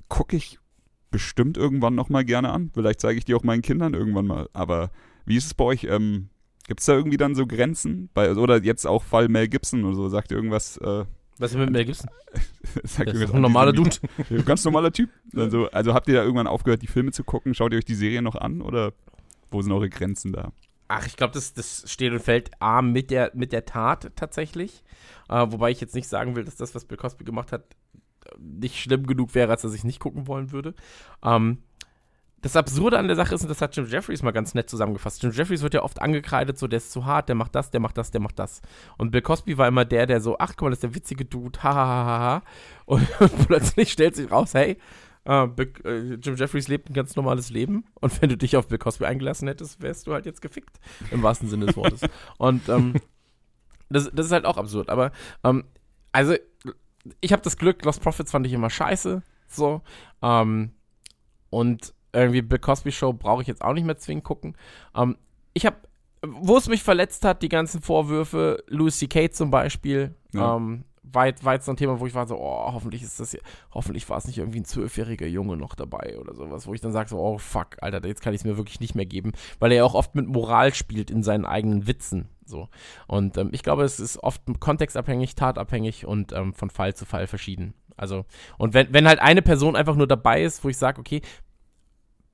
gucke 0.07 0.37
ich 0.37 0.59
bestimmt 1.11 1.57
irgendwann 1.57 1.95
noch 1.95 2.09
mal 2.09 2.23
gerne 2.23 2.51
an. 2.51 2.71
Vielleicht 2.73 3.01
zeige 3.01 3.17
ich 3.17 3.25
die 3.25 3.35
auch 3.35 3.43
meinen 3.43 3.61
Kindern 3.61 3.93
irgendwann 3.93 4.27
mal. 4.27 4.47
Aber 4.53 4.91
wie 5.25 5.35
ist 5.35 5.45
es 5.45 5.53
bei 5.53 5.65
euch? 5.65 5.83
Ähm, 5.83 6.29
Gibt 6.67 6.81
es 6.81 6.85
da 6.85 6.93
irgendwie 6.93 7.17
dann 7.17 7.33
so 7.33 7.47
Grenzen? 7.47 8.09
Bei, 8.13 8.33
oder 8.35 8.63
jetzt 8.63 8.85
auch 8.85 9.03
Fall 9.03 9.27
Mel 9.27 9.47
Gibson 9.47 9.83
oder 9.85 9.95
so, 9.95 10.07
sagt 10.07 10.31
irgendwas? 10.31 10.77
Äh, 10.77 11.05
Was 11.39 11.51
ist 11.51 11.57
mit 11.57 11.71
Mel 11.71 11.85
Gibson? 11.85 12.09
Das 12.61 12.83
ist 12.83 12.99
irgendwas 12.99 13.29
doch 13.29 13.35
ein 13.35 13.41
normaler 13.41 13.73
Dude. 13.73 13.95
Ganz 14.45 14.63
normaler 14.63 14.91
Typ. 14.91 15.09
Also, 15.35 15.69
also 15.71 15.93
habt 15.93 16.07
ihr 16.07 16.15
da 16.15 16.23
irgendwann 16.23 16.47
aufgehört, 16.47 16.81
die 16.81 16.87
Filme 16.87 17.11
zu 17.11 17.23
gucken? 17.23 17.55
Schaut 17.55 17.71
ihr 17.71 17.77
euch 17.77 17.85
die 17.85 17.95
Serie 17.95 18.21
noch 18.21 18.35
an 18.35 18.61
oder 18.61 18.93
wo 19.49 19.61
sind 19.61 19.71
eure 19.71 19.89
Grenzen 19.89 20.33
da? 20.33 20.51
Ach, 20.87 21.05
ich 21.05 21.15
glaube, 21.15 21.33
das, 21.33 21.53
das 21.53 21.83
steht 21.87 22.11
und 22.11 22.19
fällt 22.19 22.51
A 22.59 22.81
mit 22.81 23.09
der, 23.09 23.31
mit 23.33 23.53
der 23.53 23.65
Tat 23.65 24.11
tatsächlich. 24.15 24.83
Äh, 25.29 25.47
wobei 25.49 25.71
ich 25.71 25.81
jetzt 25.81 25.95
nicht 25.95 26.07
sagen 26.07 26.35
will, 26.35 26.43
dass 26.43 26.55
das, 26.57 26.75
was 26.75 26.85
Bill 26.85 26.97
Cosby 26.97 27.23
gemacht 27.23 27.51
hat, 27.51 27.63
nicht 28.37 28.77
schlimm 28.77 29.07
genug 29.07 29.33
wäre, 29.33 29.51
als 29.51 29.61
dass 29.61 29.73
ich 29.73 29.83
nicht 29.83 29.99
gucken 29.99 30.27
wollen 30.27 30.51
würde. 30.51 30.73
Ähm, 31.23 31.59
das 32.41 32.55
Absurde 32.55 32.97
an 32.97 33.07
der 33.07 33.15
Sache 33.15 33.35
ist, 33.35 33.41
und 33.41 33.49
das 33.49 33.61
hat 33.61 33.75
Jim 33.75 33.85
Jeffries 33.85 34.23
mal 34.23 34.31
ganz 34.31 34.53
nett 34.53 34.69
zusammengefasst. 34.69 35.21
Jim 35.21 35.31
Jeffries 35.31 35.61
wird 35.61 35.73
ja 35.73 35.83
oft 35.83 36.01
angekreidet, 36.01 36.57
so, 36.57 36.67
der 36.67 36.77
ist 36.77 36.91
zu 36.91 37.05
hart, 37.05 37.27
der 37.27 37.35
macht 37.35 37.55
das, 37.55 37.71
der 37.71 37.79
macht 37.79 37.97
das, 37.97 38.11
der 38.11 38.21
macht 38.21 38.39
das. 38.39 38.61
Und 38.97 39.11
Bill 39.11 39.21
Cosby 39.21 39.57
war 39.57 39.67
immer 39.67 39.85
der, 39.85 40.05
der 40.05 40.21
so, 40.21 40.37
ach, 40.39 40.53
guck 40.55 40.63
mal, 40.63 40.69
das 40.69 40.77
ist 40.77 40.83
der 40.83 40.95
witzige 40.95 41.25
Dude, 41.25 41.61
ha, 41.63 41.73
ha, 41.73 41.85
ha, 41.85 42.05
ha, 42.05 42.19
ha. 42.19 42.43
Und, 42.85 43.07
und 43.19 43.47
plötzlich 43.47 43.91
stellt 43.91 44.15
sich 44.15 44.31
raus, 44.31 44.53
hey, 44.53 44.77
äh, 45.25 45.47
Bill, 45.47 45.73
äh, 45.83 46.15
Jim 46.15 46.35
Jeffries 46.35 46.67
lebt 46.67 46.89
ein 46.89 46.93
ganz 46.93 47.15
normales 47.15 47.49
Leben. 47.49 47.85
Und 47.95 48.21
wenn 48.21 48.29
du 48.29 48.37
dich 48.37 48.55
auf 48.55 48.67
Bill 48.67 48.77
Cosby 48.77 49.05
eingelassen 49.05 49.47
hättest, 49.47 49.81
wärst 49.81 50.07
du 50.07 50.13
halt 50.13 50.25
jetzt 50.25 50.41
gefickt, 50.41 50.79
im 51.11 51.23
wahrsten 51.23 51.49
Sinne 51.49 51.65
des 51.67 51.75
Wortes. 51.75 52.01
Und 52.37 52.69
ähm, 52.69 52.93
das, 53.89 54.09
das 54.13 54.27
ist 54.27 54.31
halt 54.31 54.45
auch 54.45 54.57
absurd. 54.57 54.89
Aber, 54.89 55.11
ähm, 55.43 55.65
also, 56.11 56.35
ich 57.21 57.33
habe 57.33 57.41
das 57.41 57.57
Glück, 57.57 57.83
Lost 57.85 58.01
Profits 58.01 58.31
fand 58.31 58.45
ich 58.47 58.53
immer 58.53 58.69
scheiße, 58.69 59.23
so. 59.47 59.81
Ähm, 60.21 60.71
und 61.49 61.93
irgendwie 62.13 62.41
Bill 62.41 62.59
Cosby 62.59 62.91
Show 62.91 63.13
brauche 63.13 63.41
ich 63.41 63.47
jetzt 63.47 63.61
auch 63.63 63.73
nicht 63.73 63.85
mehr 63.85 63.97
zwingend 63.97 64.23
gucken. 64.23 64.55
Ähm, 64.95 65.17
ich 65.53 65.65
habe, 65.65 65.77
wo 66.25 66.57
es 66.57 66.67
mich 66.67 66.83
verletzt 66.83 67.23
hat, 67.25 67.41
die 67.41 67.49
ganzen 67.49 67.81
Vorwürfe, 67.81 68.63
Louis 68.67 68.97
C.K. 68.97 69.29
zum 69.31 69.51
Beispiel, 69.51 70.15
Ja. 70.33 70.55
ähm, 70.55 70.83
war, 71.11 71.25
jetzt- 71.25 71.43
war 71.43 71.55
jetzt 71.55 71.65
so 71.65 71.71
ein 71.71 71.77
Thema, 71.77 71.99
wo 71.99 72.05
ich 72.05 72.13
war 72.13 72.27
so, 72.27 72.37
oh, 72.39 72.71
hoffentlich 72.71 73.01
ist 73.01 73.19
das 73.19 73.31
hier, 73.31 73.39
hoffentlich 73.73 74.07
war 74.09 74.17
es 74.17 74.27
nicht 74.27 74.37
irgendwie 74.37 74.59
ein 74.59 74.65
zwölfjähriger 74.65 75.25
Junge 75.25 75.57
noch 75.57 75.73
dabei 75.73 76.19
oder 76.19 76.35
sowas, 76.35 76.67
wo 76.67 76.73
ich 76.75 76.81
dann 76.81 76.91
sage 76.91 77.09
so, 77.09 77.17
oh 77.17 77.39
fuck, 77.39 77.77
Alter, 77.81 78.05
jetzt 78.07 78.21
kann 78.21 78.33
ich 78.35 78.41
es 78.41 78.45
mir 78.45 78.57
wirklich 78.57 78.79
nicht 78.79 78.93
mehr 78.93 79.07
geben, 79.07 79.31
weil 79.59 79.71
er 79.71 79.77
ja 79.77 79.83
auch 79.85 79.95
oft 79.95 80.13
mit 80.13 80.27
Moral 80.27 80.73
spielt 80.75 81.09
in 81.09 81.23
seinen 81.23 81.45
eigenen 81.45 81.87
Witzen, 81.87 82.29
so. 82.45 82.67
Und 83.07 83.37
ähm, 83.37 83.49
ich 83.53 83.63
glaube, 83.63 83.83
es 83.85 83.99
ist 83.99 84.21
oft 84.21 84.41
kontextabhängig, 84.59 85.33
tatabhängig 85.35 86.05
und 86.05 86.31
ähm, 86.31 86.53
von 86.53 86.69
Fall 86.69 86.93
zu 86.93 87.05
Fall 87.05 87.25
verschieden. 87.25 87.73
Also, 87.97 88.25
und 88.59 88.73
wenn, 88.75 88.93
wenn 88.93 89.07
halt 89.07 89.19
eine 89.19 89.41
Person 89.41 89.75
einfach 89.75 89.95
nur 89.95 90.07
dabei 90.07 90.43
ist, 90.43 90.63
wo 90.63 90.69
ich 90.69 90.77
sage, 90.77 90.99
okay, 90.99 91.21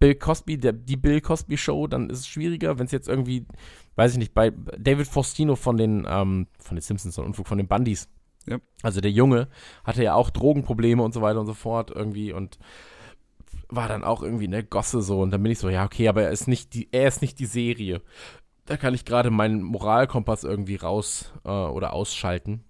Bill 0.05 0.13
Cosby, 0.13 0.59
der, 0.59 0.73
die 0.73 0.97
Bill 0.97 1.19
Cosby 1.19 1.57
Show, 1.57 1.87
dann 1.87 2.11
ist 2.11 2.19
es 2.19 2.27
schwieriger, 2.27 2.77
wenn 2.77 2.85
es 2.85 2.91
jetzt 2.91 3.09
irgendwie, 3.09 3.47
weiß 3.95 4.11
ich 4.11 4.19
nicht, 4.19 4.35
bei 4.35 4.51
David 4.77 5.07
Faustino 5.07 5.55
von 5.55 5.77
den, 5.77 6.05
ähm, 6.07 6.45
von 6.59 6.75
den 6.75 6.83
Simpsons 6.83 7.17
und 7.17 7.25
Unfug 7.25 7.47
von 7.47 7.57
den 7.57 7.67
Bundys. 7.67 8.07
Ja. 8.47 8.59
Also 8.83 9.01
der 9.01 9.09
Junge 9.09 9.47
hatte 9.83 10.03
ja 10.03 10.13
auch 10.13 10.29
Drogenprobleme 10.29 11.01
und 11.01 11.11
so 11.11 11.23
weiter 11.23 11.39
und 11.39 11.47
so 11.47 11.55
fort 11.55 11.89
irgendwie 11.89 12.33
und 12.33 12.59
war 13.67 13.87
dann 13.87 14.03
auch 14.03 14.21
irgendwie 14.21 14.45
eine 14.45 14.63
Gosse 14.63 15.01
so 15.01 15.21
und 15.21 15.31
dann 15.31 15.41
bin 15.41 15.51
ich 15.51 15.57
so, 15.57 15.69
ja, 15.69 15.83
okay, 15.83 16.07
aber 16.07 16.21
er 16.21 16.29
ist 16.29 16.47
nicht 16.47 16.75
die, 16.75 16.87
er 16.91 17.07
ist 17.07 17.23
nicht 17.23 17.39
die 17.39 17.47
Serie. 17.47 18.03
Da 18.67 18.77
kann 18.77 18.93
ich 18.93 19.05
gerade 19.05 19.31
meinen 19.31 19.63
Moralkompass 19.63 20.43
irgendwie 20.43 20.75
raus 20.75 21.33
äh, 21.45 21.49
oder 21.49 21.93
ausschalten. 21.93 22.63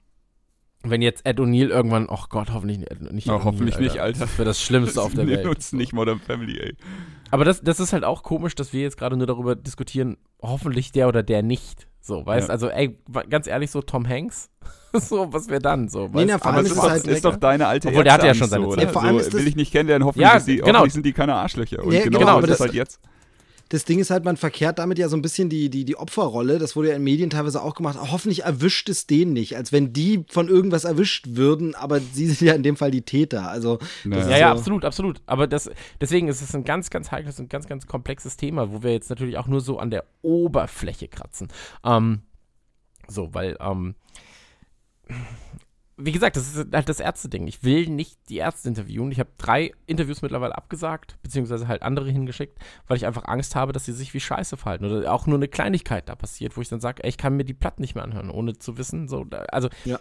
Wenn 0.89 1.01
jetzt 1.01 1.25
Ed 1.25 1.39
O'Neill 1.39 1.69
irgendwann, 1.69 2.07
oh 2.09 2.25
Gott, 2.29 2.49
hoffentlich 2.53 2.79
nicht. 2.79 3.11
nicht 3.11 3.29
Oh, 3.29 3.35
Ed 3.37 3.43
hoffentlich 3.43 3.75
O'Neill, 3.75 3.81
nicht, 3.81 3.99
Alter. 3.99 4.19
Das 4.21 4.37
wäre 4.37 4.45
das 4.45 4.61
Schlimmste 4.61 5.01
auf 5.01 5.13
der 5.15 5.27
Wir 5.27 5.37
Welt. 5.37 5.45
nutzen 5.45 5.77
nicht 5.77 5.93
Modern 5.93 6.19
Family, 6.19 6.59
ey. 6.59 6.75
Aber 7.31 7.43
das, 7.45 7.61
das 7.61 7.79
ist 7.79 7.91
halt 7.93 8.03
auch 8.03 8.23
komisch, 8.23 8.55
dass 8.55 8.71
wir 8.73 8.81
jetzt 8.81 8.97
gerade 8.97 9.17
nur 9.17 9.27
darüber 9.27 9.55
diskutieren, 9.55 10.17
hoffentlich 10.41 10.91
der 10.91 11.07
oder 11.07 11.23
der 11.23 11.43
nicht. 11.43 11.87
So, 12.01 12.25
weißt 12.25 12.49
Ja. 12.49 12.51
also, 12.53 12.69
ey, 12.69 12.97
ganz 13.29 13.47
ehrlich, 13.47 13.71
so 13.71 13.81
Tom 13.81 14.07
Hanks, 14.07 14.49
so, 14.93 15.33
was 15.33 15.49
wäre 15.49 15.59
dann 15.59 15.89
so? 15.89 16.07
Nee, 16.07 16.13
weißt? 16.13 16.27
na, 16.27 16.37
vor 16.37 16.51
allem 16.53 16.65
ist 16.65 16.71
ist, 16.71 16.77
doch, 16.77 16.89
halt 16.89 17.07
ist 17.07 17.25
doch 17.25 17.35
deine 17.37 17.65
alte 17.67 17.87
Obwohl, 17.87 18.03
der 18.03 18.13
hatte 18.13 18.27
ja 18.27 18.35
schon 18.35 18.47
seine 18.47 18.65
so, 18.65 18.69
Zeit. 18.71 18.77
oder? 18.77 18.87
Ja, 18.87 18.93
vor 18.93 19.03
allem 19.03 19.15
so, 19.15 19.19
ist 19.21 19.33
das- 19.33 19.41
will 19.41 19.47
ich 19.47 19.55
nicht 19.55 19.71
kennenlernen, 19.71 20.05
hoffentlich, 20.07 20.27
Ja, 20.27 20.39
die, 20.39 20.57
genau. 20.57 20.73
hoffentlich 20.73 20.93
sind 20.93 21.05
die 21.05 21.13
keine 21.13 21.33
Arschlöcher. 21.33 21.83
Und 21.83 21.93
Ja, 21.93 22.03
genau, 22.03 22.19
genau, 22.19 22.31
aber 22.33 22.43
ist 22.43 22.51
es 22.51 22.57
das- 22.59 22.67
halt 22.67 22.73
jetzt. 22.75 22.99
Das 23.69 23.83
Ding 23.83 23.97
ist 23.99 24.11
halt, 24.11 24.23
man 24.25 24.37
verkehrt 24.37 24.77
damit 24.77 24.99
ja 24.99 25.09
so 25.09 25.15
ein 25.17 25.23
bisschen 25.23 25.49
die, 25.49 25.69
die, 25.71 25.85
die 25.85 25.95
Opferrolle. 25.97 26.59
Das 26.59 26.75
wurde 26.75 26.89
ja 26.89 26.95
in 26.95 27.03
Medien 27.03 27.31
teilweise 27.31 27.61
auch 27.63 27.73
gemacht. 27.73 27.97
Hoffentlich 27.99 28.43
erwischt 28.43 28.89
es 28.89 29.07
den 29.07 29.33
nicht, 29.33 29.57
als 29.57 29.71
wenn 29.71 29.91
die 29.91 30.23
von 30.29 30.47
irgendwas 30.49 30.83
erwischt 30.83 31.25
würden, 31.31 31.73
aber 31.73 31.99
sie 31.99 32.27
sind 32.27 32.41
ja 32.47 32.53
in 32.53 32.61
dem 32.63 32.77
Fall 32.77 32.91
die 32.91 33.01
Täter. 33.01 33.49
Also, 33.49 33.79
Naja. 34.03 34.29
Ja, 34.29 34.37
ja, 34.37 34.51
so- 34.51 34.59
absolut, 34.59 34.85
absolut. 34.85 35.21
Aber 35.25 35.47
das, 35.47 35.69
deswegen 35.99 36.27
ist 36.27 36.41
es 36.43 36.53
ein 36.53 36.63
ganz, 36.63 36.89
ganz 36.91 37.11
heikles 37.11 37.39
und 37.39 37.49
ganz, 37.49 37.67
ganz 37.67 37.87
komplexes 37.87 38.37
Thema, 38.37 38.71
wo 38.71 38.83
wir 38.83 38.91
jetzt 38.91 39.09
natürlich 39.09 39.37
auch 39.37 39.47
nur 39.47 39.61
so 39.61 39.79
an 39.79 39.89
der 39.89 40.05
Oberfläche 40.21 41.07
kratzen. 41.07 41.47
Ähm, 41.83 42.21
so, 43.07 43.33
weil, 43.33 43.57
ähm, 43.59 43.95
wie 45.97 46.11
gesagt, 46.11 46.35
das 46.35 46.55
ist 46.55 46.73
halt 46.73 46.89
das 46.89 46.99
Ärzte-Ding. 46.99 47.47
Ich 47.47 47.63
will 47.63 47.87
nicht 47.87 48.17
die 48.29 48.37
Ärzte 48.37 48.67
interviewen. 48.67 49.11
Ich 49.11 49.19
habe 49.19 49.29
drei 49.37 49.71
Interviews 49.87 50.21
mittlerweile 50.21 50.57
abgesagt, 50.57 51.17
beziehungsweise 51.23 51.67
halt 51.67 51.83
andere 51.83 52.09
hingeschickt, 52.09 52.57
weil 52.87 52.97
ich 52.97 53.05
einfach 53.05 53.25
Angst 53.25 53.55
habe, 53.55 53.71
dass 53.71 53.85
sie 53.85 53.93
sich 53.93 54.13
wie 54.13 54.19
Scheiße 54.19 54.57
verhalten. 54.57 54.85
Oder 54.85 55.13
auch 55.13 55.25
nur 55.25 55.37
eine 55.37 55.47
Kleinigkeit 55.47 56.09
da 56.09 56.15
passiert, 56.15 56.57
wo 56.57 56.61
ich 56.61 56.69
dann 56.69 56.81
sage, 56.81 57.07
ich 57.07 57.17
kann 57.17 57.37
mir 57.37 57.45
die 57.45 57.53
Platten 57.53 57.81
nicht 57.81 57.95
mehr 57.95 58.03
anhören, 58.03 58.29
ohne 58.29 58.57
zu 58.57 58.77
wissen, 58.77 59.07
so, 59.07 59.25
also, 59.49 59.69
Ja. 59.85 59.99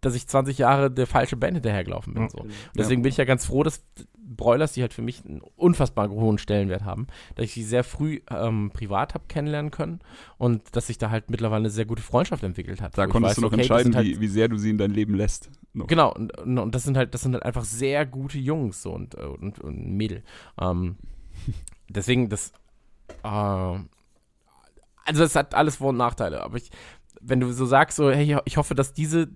Dass 0.00 0.14
ich 0.14 0.26
20 0.28 0.58
Jahre 0.58 0.90
der 0.90 1.06
falsche 1.06 1.36
Band 1.36 1.54
hinterhergelaufen 1.54 2.14
bin. 2.14 2.28
So. 2.28 2.38
Und 2.38 2.52
deswegen 2.76 3.02
bin 3.02 3.10
ich 3.10 3.16
ja 3.16 3.24
ganz 3.24 3.46
froh, 3.46 3.62
dass 3.62 3.82
Broilers, 4.28 4.72
die 4.72 4.82
halt 4.82 4.92
für 4.92 5.02
mich 5.02 5.24
einen 5.24 5.40
unfassbar 5.56 6.08
hohen 6.10 6.38
Stellenwert 6.38 6.84
haben, 6.84 7.06
dass 7.34 7.46
ich 7.46 7.54
sie 7.54 7.64
sehr 7.64 7.82
früh 7.82 8.20
ähm, 8.30 8.70
privat 8.72 9.14
habe 9.14 9.24
kennenlernen 9.28 9.70
können 9.70 10.00
und 10.36 10.62
dass 10.76 10.88
sich 10.88 10.98
da 10.98 11.10
halt 11.10 11.30
mittlerweile 11.30 11.62
eine 11.62 11.70
sehr 11.70 11.86
gute 11.86 12.02
Freundschaft 12.02 12.42
entwickelt 12.42 12.80
hat. 12.82 12.96
Da 12.96 13.06
konntest 13.06 13.30
weiß, 13.30 13.34
du 13.36 13.40
noch 13.42 13.52
okay, 13.52 13.60
entscheiden, 13.62 13.96
halt, 13.96 14.06
wie, 14.06 14.20
wie 14.20 14.28
sehr 14.28 14.48
du 14.48 14.58
sie 14.58 14.70
in 14.70 14.78
dein 14.78 14.90
Leben 14.90 15.14
lässt. 15.14 15.50
Noch. 15.72 15.86
Genau, 15.86 16.12
und, 16.12 16.38
und, 16.38 16.74
das 16.74 16.84
sind 16.84 16.96
halt, 16.96 17.14
das 17.14 17.22
sind 17.22 17.32
halt 17.34 17.44
einfach 17.44 17.64
sehr 17.64 18.04
gute 18.06 18.38
Jungs 18.38 18.82
so 18.82 18.92
und, 18.92 19.14
äh, 19.14 19.22
und, 19.22 19.58
und 19.60 19.96
Mädel. 19.96 20.22
Ähm, 20.60 20.96
deswegen, 21.88 22.28
das, 22.28 22.52
äh, 23.24 23.28
also 23.28 23.86
das 25.06 25.34
hat 25.34 25.54
alles 25.54 25.76
Vor- 25.76 25.90
und 25.90 25.96
Nachteile, 25.96 26.42
aber 26.42 26.58
ich, 26.58 26.70
wenn 27.20 27.40
du 27.40 27.50
so 27.52 27.66
sagst, 27.66 27.96
so, 27.96 28.10
hey, 28.10 28.38
ich 28.44 28.56
hoffe, 28.58 28.74
dass 28.74 28.92
diese 28.92 29.28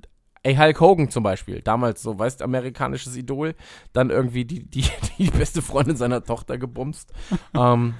Ey, 0.44 0.56
Hulk 0.56 0.80
Hogan 0.80 1.08
zum 1.08 1.22
Beispiel, 1.22 1.62
damals 1.62 2.02
so, 2.02 2.18
weißt 2.18 2.42
amerikanisches 2.42 3.16
Idol, 3.16 3.54
dann 3.92 4.10
irgendwie 4.10 4.44
die, 4.44 4.64
die, 4.64 4.84
die 5.18 5.30
beste 5.30 5.62
Freundin 5.62 5.96
seiner 5.96 6.24
Tochter 6.24 6.58
gebumst. 6.58 7.12
ähm, 7.54 7.94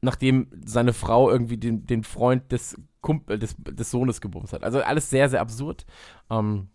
nachdem 0.00 0.48
seine 0.64 0.92
Frau 0.92 1.30
irgendwie 1.30 1.56
den, 1.56 1.86
den 1.86 2.04
Freund 2.04 2.52
des, 2.52 2.76
Kumpel, 3.00 3.38
des, 3.38 3.56
des 3.58 3.90
Sohnes 3.90 4.20
gebumst 4.20 4.52
hat. 4.52 4.64
Also 4.64 4.80
alles 4.80 5.10
sehr, 5.10 5.28
sehr 5.28 5.40
absurd. 5.40 5.86
Ähm, 6.30 6.68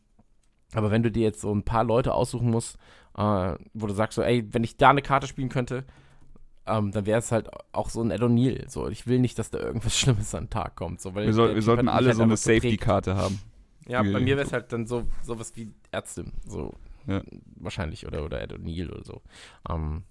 aber 0.74 0.92
wenn 0.92 1.04
du 1.04 1.12
dir 1.12 1.24
jetzt 1.24 1.42
so 1.42 1.54
ein 1.54 1.64
paar 1.64 1.84
Leute 1.84 2.14
aussuchen 2.14 2.50
musst, 2.50 2.78
äh, 3.18 3.56
wo 3.74 3.88
du 3.88 3.94
sagst 3.94 4.16
so, 4.16 4.22
ey, 4.22 4.48
wenn 4.52 4.64
ich 4.64 4.78
da 4.78 4.90
eine 4.90 5.02
Karte 5.02 5.28
spielen 5.28 5.50
könnte, 5.50 5.86
ähm, 6.66 6.92
dann 6.92 7.06
wäre 7.06 7.20
es 7.20 7.32
halt 7.32 7.50
auch 7.74 7.90
so 7.90 8.02
ein 8.02 8.12
Ed 8.12 8.22
O'Neill. 8.22 8.70
So, 8.70 8.88
ich 8.88 9.06
will 9.06 9.20
nicht, 9.20 9.38
dass 9.38 9.52
da 9.52 9.60
irgendwas 9.60 9.98
Schlimmes 10.00 10.34
an 10.34 10.46
den 10.46 10.50
Tag 10.50 10.76
kommt. 10.76 11.02
So, 11.02 11.14
weil 11.14 11.26
Wir, 11.26 11.34
soll, 11.34 11.56
wir 11.56 11.62
sollten 11.62 11.90
alle 11.90 12.08
halt 12.08 12.18
so 12.18 12.24
eine. 12.24 12.38
Safety-Karte 12.38 13.16
haben. 13.16 13.40
Ja, 13.88 14.02
bei 14.02 14.20
mir 14.20 14.38
wäre 14.38 14.46
so. 14.46 14.48
es 14.50 14.54
halt 14.54 14.72
dann 14.72 14.86
so 14.86 15.06
sowas 15.22 15.52
wie 15.56 15.72
Ärzte, 15.92 16.26
so 16.48 16.74
Ja. 17.08 17.22
wahrscheinlich 17.56 18.08
oder 18.08 18.24
oder 18.24 18.42
Ed 18.42 18.54
O'Neill 18.54 18.90
oder 18.92 19.04
so. 19.04 19.22
Ähm, 19.70 20.04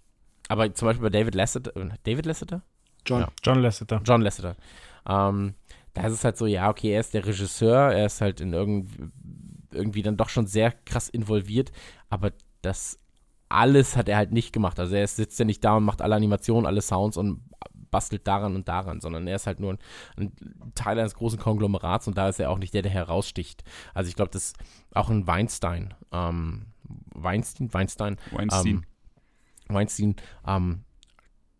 aber 0.49 0.74
zum 0.74 0.86
Beispiel 0.86 1.03
bei 1.11 1.19
David 1.19 1.35
Lasseter, 1.35 1.74
äh, 1.77 1.89
David 2.05 2.27
Lasseter, 2.27 2.62
John. 3.07 3.20
Ja. 3.20 3.28
John 3.43 3.61
Lasseter. 3.62 4.01
John 4.05 4.20
Lasseter. 4.23 4.57
Ähm, 5.09 5.55
da 5.94 6.07
ist 6.07 6.12
es 6.15 6.24
halt 6.24 6.36
so, 6.36 6.47
ja, 6.47 6.70
okay, 6.70 6.93
er 6.93 7.01
ist 7.01 7.15
der 7.15 7.27
Regisseur, 7.27 7.93
er 7.93 8.07
ist 8.07 8.20
halt 8.20 8.40
in 8.40 8.53
irgendwie, 8.53 9.05
irgendwie 9.73 10.03
dann 10.03 10.16
doch 10.16 10.28
schon 10.28 10.47
sehr 10.47 10.73
krass 10.73 11.09
involviert, 11.09 11.73
aber 12.11 12.32
das 12.62 12.99
alles 13.49 13.97
hat 13.97 14.09
er 14.09 14.16
halt 14.16 14.32
nicht 14.32 14.53
gemacht. 14.53 14.78
Also 14.81 14.94
er 14.94 15.07
sitzt 15.07 15.39
ja 15.39 15.44
nicht 15.44 15.62
da 15.65 15.77
und 15.77 15.85
macht 15.85 16.01
alle 16.01 16.15
Animationen, 16.15 16.66
alle 16.66 16.81
Sounds 16.81 17.16
und 17.19 17.43
bastelt 17.93 18.27
daran 18.27 18.56
und 18.56 18.66
daran, 18.66 19.01
sondern 19.01 19.28
er 19.28 19.36
ist 19.36 19.47
halt 19.47 19.60
nur 19.60 19.74
ein, 19.74 19.78
ein 20.16 20.73
Teil 20.74 20.98
eines 20.98 21.14
großen 21.14 21.39
Konglomerats 21.39 22.09
und 22.09 22.19
da 22.19 22.28
ist 22.28 22.40
er 22.40 22.51
auch 22.51 22.59
nicht 22.59 22.74
der, 22.74 22.82
der 22.82 22.90
heraussticht. 22.90 23.62
Also 23.94 24.09
ich 24.09 24.16
glaube, 24.16 24.32
das 24.32 24.55
auch 24.93 25.10
ein 25.10 25.28
Weinstein, 25.28 25.94
ähm, 26.10 26.66
Weinstein, 27.14 27.73
Weinstein, 27.73 28.16
Weinstein. 28.32 28.66
ähm, 28.66 28.85
Weinstein, 29.69 30.16
ähm, 30.44 30.85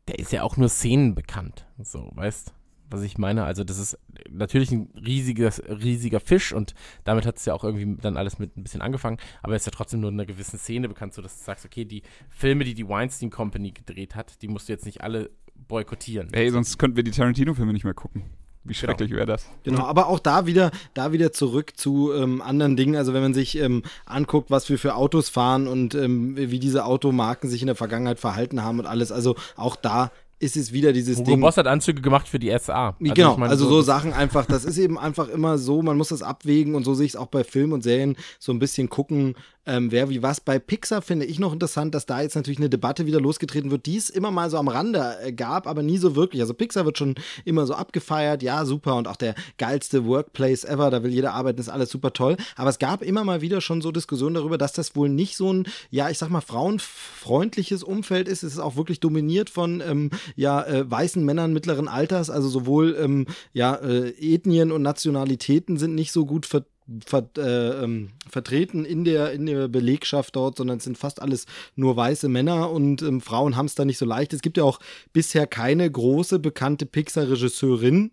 der 0.09 0.19
ist 0.19 0.33
ja 0.33 0.43
auch 0.43 0.57
nur 0.57 0.69
Szenen 0.69 1.15
bekannt. 1.15 1.67
So, 1.79 2.11
weißt 2.15 2.53
was 2.93 3.03
ich 3.03 3.19
meine? 3.19 3.45
Also, 3.45 3.65
das 3.65 3.79
ist 3.79 3.99
natürlich 4.31 4.71
ein 4.71 4.91
riesiges, 4.95 5.63
riesiger 5.67 6.21
Fisch 6.21 6.53
und 6.53 6.75
damit 7.05 7.27
hat 7.27 7.39
es 7.39 7.45
ja 7.45 7.55
auch 7.55 7.65
irgendwie 7.65 8.01
dann 8.01 8.17
alles 8.17 8.39
mit 8.39 8.57
ein 8.57 8.63
bisschen 8.63 8.83
angefangen, 8.83 9.19
aber 9.43 9.55
er 9.55 9.57
ist 9.57 9.67
ja 9.67 9.73
trotzdem 9.73 10.01
nur 10.01 10.11
in 10.11 10.17
einer 10.17 10.27
gewissen 10.27 10.59
Szene 10.59 10.89
bekannt, 10.89 11.15
sodass 11.15 11.39
du 11.39 11.45
sagst, 11.45 11.65
okay, 11.65 11.85
die 11.85 12.03
Filme, 12.29 12.65
die 12.65 12.75
die 12.75 12.89
Weinstein 12.89 13.31
Company 13.31 13.73
gedreht 13.73 14.15
hat, 14.15 14.43
die 14.43 14.49
musst 14.49 14.69
du 14.69 14.73
jetzt 14.73 14.87
nicht 14.87 15.01
alle 15.01 15.31
boykottieren. 15.73 16.29
Hey, 16.33 16.51
sonst 16.51 16.79
könnten 16.79 16.97
wir 16.97 17.03
die 17.03 17.11
Tarantino-Filme 17.11 17.73
nicht 17.73 17.85
mehr 17.85 17.95
gucken. 17.95 18.23
Wie 18.65 18.75
schrecklich 18.75 19.11
wäre 19.11 19.27
das? 19.27 19.49
Genau, 19.65 19.85
aber 19.87 20.07
auch 20.07 20.21
da 20.21 20.47
wieder, 20.47 20.71
da 20.95 21.11
wieder 21.13 21.33
zurück 21.33 21.73
zu 21.77 22.13
ähm, 22.13 22.41
anderen 22.41 22.77
Dingen. 22.77 22.95
Also 22.95 23.13
wenn 23.13 23.23
man 23.23 23.35
sich 23.35 23.59
ähm, 23.59 23.83
anguckt, 24.07 24.53
was 24.53 24.69
wir 24.69 24.79
für 24.79 24.95
Autos 24.95 25.29
fahren 25.31 25.67
und 25.67 25.97
ähm, 25.97 26.37
wie 26.37 26.61
diese 26.61 26.85
Automarken 26.85 27.51
sich 27.51 27.61
in 27.63 27.67
der 27.67 27.75
Vergangenheit 27.75 28.21
verhalten 28.21 28.63
haben 28.63 28.79
und 28.79 28.87
alles. 28.87 29.11
Also 29.11 29.35
auch 29.57 29.75
da 29.75 30.13
ist 30.39 30.57
es 30.57 30.73
wieder 30.73 30.93
dieses 30.93 31.19
Hugo 31.19 31.31
Ding. 31.31 31.41
Boss 31.41 31.57
hat 31.57 31.67
Anzüge 31.69 32.03
gemacht 32.03 32.29
für 32.29 32.39
die 32.39 32.51
SA. 32.59 32.89
Also 32.89 33.15
genau, 33.15 33.33
ich 33.33 33.39
meine, 33.39 33.51
also 33.51 33.69
so 33.69 33.79
das- 33.79 33.87
Sachen 33.87 34.13
einfach, 34.13 34.45
das 34.45 34.65
ist 34.65 34.77
eben 34.77 34.99
einfach 34.99 35.29
immer 35.29 35.57
so, 35.57 35.83
man 35.83 35.97
muss 35.97 36.09
das 36.09 36.23
abwägen 36.23 36.75
und 36.75 36.85
so 36.85 36.95
sehe 36.95 37.07
ich 37.07 37.13
es 37.13 37.17
auch 37.17 37.27
bei 37.29 37.45
Filmen 37.45 37.73
und 37.73 37.83
Serien 37.83 38.17
so 38.41 38.53
ein 38.53 38.59
bisschen 38.59 38.89
gucken, 38.91 39.37
ähm, 39.67 39.93
wer 39.93 40.09
wie 40.11 40.23
was. 40.23 40.41
Bei 40.41 40.59
Pixar 40.59 41.03
finde 41.03 41.27
ich 41.27 41.39
noch 41.39 41.53
interessant, 41.53 41.95
dass 41.95 42.07
da 42.07 42.21
jetzt 42.21 42.35
natürlich 42.35 42.59
eine 42.59 42.69
Debatte 42.69 43.07
wieder 43.07 43.21
losgetreten 43.21 43.71
wird, 43.71 43.87
die 43.87 43.97
es 43.97 44.11
immer 44.11 44.31
mal 44.31 44.51
so 44.51 44.59
am 44.59 44.69
Rande 44.69 45.19
äh, 45.23 45.33
gab, 45.33 45.67
aber 45.67 45.83
nie 45.83 45.99
so 45.99 46.17
wirklich. 46.17 46.43
Also 46.43 46.55
Pixar 46.55 46.85
wird 46.85 46.99
schon 46.99 47.15
immer 47.45 47.67
so 47.67 47.75
abgefeiert, 47.75 48.43
ja, 48.43 48.65
super 48.65 48.97
und 48.97 49.07
auch 49.07 49.17
der 49.17 49.35
geilste 49.59 50.05
Workplace 50.07 50.65
ever, 50.65 50.91
da 50.91 51.03
will 51.03 51.13
jeder 51.13 51.33
arbeiten, 51.35 51.61
ist 51.61 51.69
alles 51.69 51.91
super 51.91 52.13
toll. 52.13 52.37
Aber 52.57 52.71
es 52.71 52.79
gab 52.79 53.03
immer 53.03 53.25
mal 53.25 53.41
wieder 53.41 53.61
schon 53.61 53.81
so 53.83 53.93
Diskussionen 53.93 54.35
darüber, 54.35 54.59
dass 54.59 54.73
das 54.73 54.97
wohl 54.97 55.09
nicht 55.09 55.37
so 55.37 55.53
ein, 55.53 55.67
ja, 55.91 56.11
ich 56.11 56.19
sag 56.19 56.31
mal, 56.31 56.41
frauenfreundliches 56.41 57.83
Umfeld 57.83 58.29
ist. 58.29 58.43
Es 58.43 58.55
ist 58.55 58.59
auch 58.59 58.77
wirklich 58.77 59.01
dominiert 59.01 59.51
von, 59.51 59.81
ähm, 59.81 60.11
ja, 60.35 60.63
äh, 60.65 60.91
weißen 60.91 61.25
Männern 61.25 61.53
mittleren 61.53 61.89
Alters, 61.89 62.31
also 62.31 62.49
sowohl, 62.49 62.97
ähm, 62.99 63.27
ja, 63.53 63.75
äh, 63.77 64.11
Ethnien 64.19 64.73
und 64.73 64.83
Nationalitäten 64.83 65.77
sind 65.77 65.95
nicht 65.95 66.13
so 66.13 66.27
gut 66.27 66.47
ver 66.47 66.65
ver 67.05 67.29
äh, 67.39 67.85
ähm, 67.85 68.11
vertreten 68.29 68.85
in 68.85 69.05
der, 69.05 69.33
in 69.33 69.47
der 69.47 69.69
Belegschaft 69.69 70.37
dort, 70.37 70.57
sondern 70.57 70.79
es 70.79 70.85
sind 70.85 70.99
fast 70.99 71.23
alles 71.23 71.47
nur 71.77 71.97
weiße 71.97 72.29
Männer 72.29 72.71
und 72.71 73.03
ähm, 73.03 73.21
Frauen 73.21 73.57
haben 73.57 73.67
es 73.67 73.75
da 73.75 73.85
nicht 73.85 73.99
so 73.99 74.07
leicht. 74.07 74.33
Es 74.33 74.43
gibt 74.43 74.57
ja 74.57 74.65
auch 74.65 74.81
bisher 75.13 75.47
keine 75.47 75.91
große 75.91 76.39
bekannte 76.39 76.87
Pixar-Regisseurin, 76.87 78.11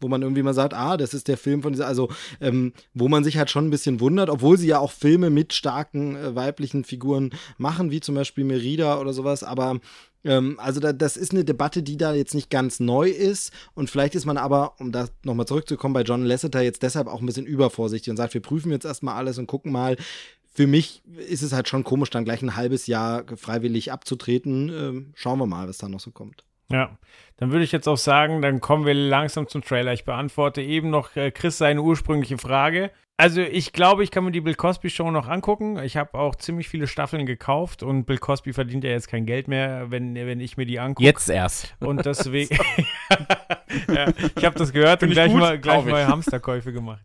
wo 0.00 0.08
man 0.08 0.22
irgendwie 0.22 0.42
mal 0.42 0.54
sagt, 0.54 0.74
ah, 0.74 0.96
das 0.96 1.14
ist 1.14 1.28
der 1.28 1.36
Film 1.36 1.62
von 1.62 1.72
dieser, 1.72 1.86
also 1.86 2.08
ähm, 2.40 2.72
wo 2.94 3.08
man 3.08 3.24
sich 3.24 3.36
halt 3.36 3.50
schon 3.50 3.66
ein 3.66 3.70
bisschen 3.70 4.00
wundert, 4.00 4.30
obwohl 4.30 4.58
sie 4.58 4.68
ja 4.68 4.78
auch 4.78 4.92
Filme 4.92 5.30
mit 5.30 5.52
starken 5.52 6.16
äh, 6.16 6.34
weiblichen 6.34 6.84
Figuren 6.84 7.30
machen, 7.56 7.90
wie 7.90 8.00
zum 8.00 8.14
Beispiel 8.14 8.44
Merida 8.44 9.00
oder 9.00 9.12
sowas, 9.12 9.42
aber 9.42 9.80
ähm, 10.24 10.58
also 10.58 10.80
da, 10.80 10.92
das 10.92 11.16
ist 11.16 11.32
eine 11.32 11.44
Debatte, 11.44 11.82
die 11.82 11.96
da 11.96 12.14
jetzt 12.14 12.34
nicht 12.34 12.50
ganz 12.50 12.80
neu 12.80 13.08
ist 13.08 13.52
und 13.74 13.90
vielleicht 13.90 14.14
ist 14.14 14.26
man 14.26 14.36
aber, 14.36 14.80
um 14.80 14.92
da 14.92 15.08
nochmal 15.22 15.46
zurückzukommen, 15.46 15.94
bei 15.94 16.02
John 16.02 16.24
Lasseter 16.24 16.60
jetzt 16.60 16.82
deshalb 16.82 17.06
auch 17.06 17.20
ein 17.20 17.26
bisschen 17.26 17.46
übervorsichtig 17.46 18.10
und 18.10 18.16
sagt, 18.16 18.34
wir 18.34 18.42
prüfen 18.42 18.72
jetzt 18.72 18.84
erstmal 18.84 19.16
alles 19.16 19.38
und 19.38 19.46
gucken 19.46 19.72
mal. 19.72 19.96
Für 20.52 20.66
mich 20.66 21.02
ist 21.28 21.42
es 21.42 21.52
halt 21.52 21.68
schon 21.68 21.84
komisch, 21.84 22.10
dann 22.10 22.24
gleich 22.24 22.42
ein 22.42 22.56
halbes 22.56 22.88
Jahr 22.88 23.24
freiwillig 23.36 23.92
abzutreten. 23.92 24.68
Ähm, 24.70 25.12
schauen 25.14 25.38
wir 25.38 25.46
mal, 25.46 25.68
was 25.68 25.78
da 25.78 25.88
noch 25.88 26.00
so 26.00 26.10
kommt. 26.10 26.44
Ja, 26.70 26.98
dann 27.38 27.50
würde 27.50 27.64
ich 27.64 27.72
jetzt 27.72 27.88
auch 27.88 27.96
sagen, 27.96 28.42
dann 28.42 28.60
kommen 28.60 28.84
wir 28.84 28.94
langsam 28.94 29.48
zum 29.48 29.62
Trailer. 29.62 29.92
Ich 29.92 30.04
beantworte 30.04 30.60
eben 30.60 30.90
noch 30.90 31.16
äh, 31.16 31.30
Chris 31.30 31.58
seine 31.58 31.82
ursprüngliche 31.82 32.36
Frage. 32.36 32.90
Also 33.20 33.40
ich 33.40 33.72
glaube, 33.72 34.04
ich 34.04 34.12
kann 34.12 34.22
mir 34.24 34.30
die 34.30 34.40
Bill 34.40 34.54
Cosby 34.54 34.90
Show 34.90 35.10
noch 35.10 35.26
angucken. 35.26 35.76
Ich 35.82 35.96
habe 35.96 36.16
auch 36.16 36.36
ziemlich 36.36 36.68
viele 36.68 36.86
Staffeln 36.86 37.26
gekauft 37.26 37.82
und 37.82 38.04
Bill 38.04 38.18
Cosby 38.18 38.52
verdient 38.52 38.84
ja 38.84 38.90
jetzt 38.90 39.08
kein 39.08 39.26
Geld 39.26 39.48
mehr, 39.48 39.90
wenn, 39.90 40.14
wenn 40.14 40.38
ich 40.38 40.56
mir 40.56 40.66
die 40.66 40.78
angucke. 40.78 41.04
Jetzt 41.04 41.28
erst. 41.28 41.74
Und 41.80 42.06
deswegen, 42.06 42.54
ja, 43.88 44.12
ich 44.36 44.44
habe 44.44 44.56
das 44.56 44.72
gehört 44.72 45.02
und 45.02 45.08
Find 45.08 45.12
ich 45.12 45.16
gleich 45.16 45.32
gut, 45.32 45.40
mal, 45.40 45.58
gleich 45.58 45.84
mal 45.84 46.06
Hamsterkäufe 46.06 46.72
gemacht. 46.72 47.02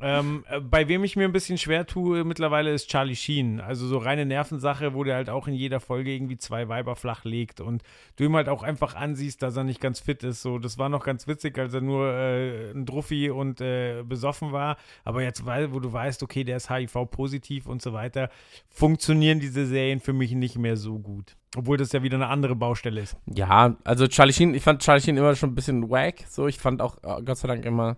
Ähm, 0.00 0.44
äh, 0.48 0.60
bei 0.60 0.88
wem 0.88 1.04
ich 1.04 1.16
mir 1.16 1.24
ein 1.24 1.32
bisschen 1.32 1.58
schwer 1.58 1.86
tue 1.86 2.24
mittlerweile 2.24 2.72
ist 2.72 2.88
Charlie 2.88 3.16
Sheen. 3.16 3.60
Also 3.60 3.86
so 3.86 3.98
reine 3.98 4.26
Nervensache, 4.26 4.94
wo 4.94 5.04
der 5.04 5.16
halt 5.16 5.30
auch 5.30 5.48
in 5.48 5.54
jeder 5.54 5.80
Folge 5.80 6.12
irgendwie 6.12 6.38
zwei 6.38 6.68
Weiber 6.68 6.96
flach 6.96 7.24
legt 7.24 7.60
und 7.60 7.82
du 8.16 8.24
ihm 8.24 8.36
halt 8.36 8.48
auch 8.48 8.62
einfach 8.62 8.94
ansiehst, 8.94 9.42
dass 9.42 9.56
er 9.56 9.64
nicht 9.64 9.80
ganz 9.80 10.00
fit 10.00 10.22
ist. 10.22 10.42
So, 10.42 10.58
das 10.58 10.78
war 10.78 10.88
noch 10.88 11.04
ganz 11.04 11.26
witzig, 11.26 11.58
als 11.58 11.74
er 11.74 11.80
nur 11.80 12.12
äh, 12.12 12.70
ein 12.70 12.86
Druffi 12.86 13.30
und 13.30 13.60
äh, 13.60 14.02
besoffen 14.04 14.52
war. 14.52 14.76
Aber 15.04 15.22
jetzt, 15.22 15.44
wo 15.46 15.80
du 15.80 15.92
weißt, 15.92 16.22
okay, 16.22 16.44
der 16.44 16.58
ist 16.58 16.70
HIV-positiv 16.70 17.66
und 17.66 17.82
so 17.82 17.92
weiter, 17.92 18.30
funktionieren 18.68 19.40
diese 19.40 19.66
Serien 19.66 20.00
für 20.00 20.12
mich 20.12 20.32
nicht 20.32 20.58
mehr 20.58 20.76
so 20.76 20.98
gut. 20.98 21.36
Obwohl 21.56 21.78
das 21.78 21.92
ja 21.92 22.02
wieder 22.02 22.16
eine 22.16 22.28
andere 22.28 22.54
Baustelle 22.54 23.00
ist. 23.00 23.16
Ja, 23.26 23.76
also 23.84 24.06
Charlie 24.06 24.34
Sheen, 24.34 24.54
ich 24.54 24.62
fand 24.62 24.82
Charlie 24.82 25.00
Sheen 25.00 25.16
immer 25.16 25.34
schon 25.34 25.50
ein 25.50 25.54
bisschen 25.54 25.88
wack. 25.88 26.24
So, 26.28 26.46
ich 26.46 26.58
fand 26.58 26.82
auch 26.82 26.98
äh, 27.02 27.22
Gott 27.22 27.38
sei 27.38 27.48
Dank 27.48 27.64
immer 27.64 27.96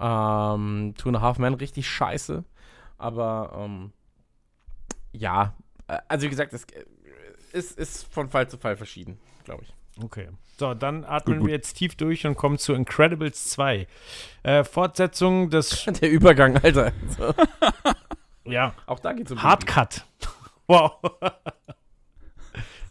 ähm, 0.00 0.94
Two 0.96 1.08
and 1.08 1.18
a 1.18 1.20
Half 1.20 1.38
Men 1.38 1.54
richtig 1.54 1.88
scheiße. 1.88 2.44
Aber 2.98 3.52
ähm, 3.56 3.92
ja, 5.12 5.54
äh, 5.88 5.98
also 6.08 6.26
wie 6.26 6.30
gesagt, 6.30 6.52
es 6.52 6.64
äh, 6.64 6.84
ist, 7.52 7.78
ist 7.78 8.12
von 8.12 8.28
Fall 8.28 8.48
zu 8.48 8.58
Fall 8.58 8.76
verschieden, 8.76 9.18
glaube 9.44 9.64
ich. 9.64 9.74
Okay. 10.02 10.28
So, 10.58 10.74
dann 10.74 11.04
atmen 11.04 11.36
Gut, 11.36 11.40
gut. 11.40 11.46
wir 11.48 11.54
jetzt 11.54 11.74
tief 11.74 11.94
durch 11.96 12.26
und 12.26 12.36
kommen 12.36 12.58
zu 12.58 12.74
Incredibles 12.74 13.46
2. 13.48 13.86
Äh, 14.42 14.64
Fortsetzung 14.64 15.50
des, 15.50 15.84
Der 16.00 16.10
Übergang, 16.10 16.56
Alter. 16.58 16.92
So. 17.16 17.34
ja, 18.44 18.74
Auch 18.86 19.00
da 19.00 19.12
geht's 19.12 19.32
um 19.32 19.42
Hardcut. 19.42 20.04
Wow. 20.66 21.00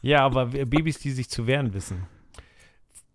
ja, 0.01 0.25
aber 0.25 0.47
Babys, 0.47 0.99
die 0.99 1.11
sich 1.11 1.29
zu 1.29 1.47
wehren 1.47 1.73
wissen. 1.73 2.07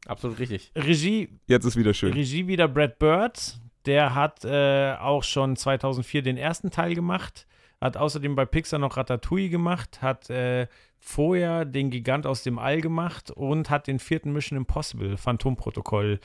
Absolut 0.07 0.39
richtig. 0.39 0.73
Regie, 0.75 1.29
Jetzt 1.47 1.67
ist 1.67 1.77
wieder 1.77 1.93
schön. 1.93 2.15
Regie 2.15 2.47
wieder 2.47 2.67
Brad 2.67 2.99
Bird. 2.99 3.59
Der 3.87 4.15
hat 4.15 4.45
äh, 4.45 4.95
auch 4.95 5.23
schon 5.23 5.57
2004 5.57 6.23
den 6.23 6.37
ersten 6.37 6.71
Teil 6.71 6.95
gemacht. 6.95 7.47
Hat 7.81 7.97
außerdem 7.97 8.35
bei 8.35 8.47
Pixar 8.47 8.79
noch 8.79 8.97
Ratatouille 8.97 9.51
gemacht. 9.51 10.01
Hat 10.01 10.31
äh, 10.31 10.69
vorher 10.99 11.65
den 11.65 11.91
Gigant 11.91 12.27
aus 12.27 12.43
dem 12.43 12.59
All 12.59 12.81
gemacht 12.81 13.31
und 13.31 13.69
hat 13.69 13.87
den 13.87 13.99
vierten 13.99 14.33
Mission 14.33 14.57
Impossible 14.57 15.17
Phantomprotokoll 15.19 16.21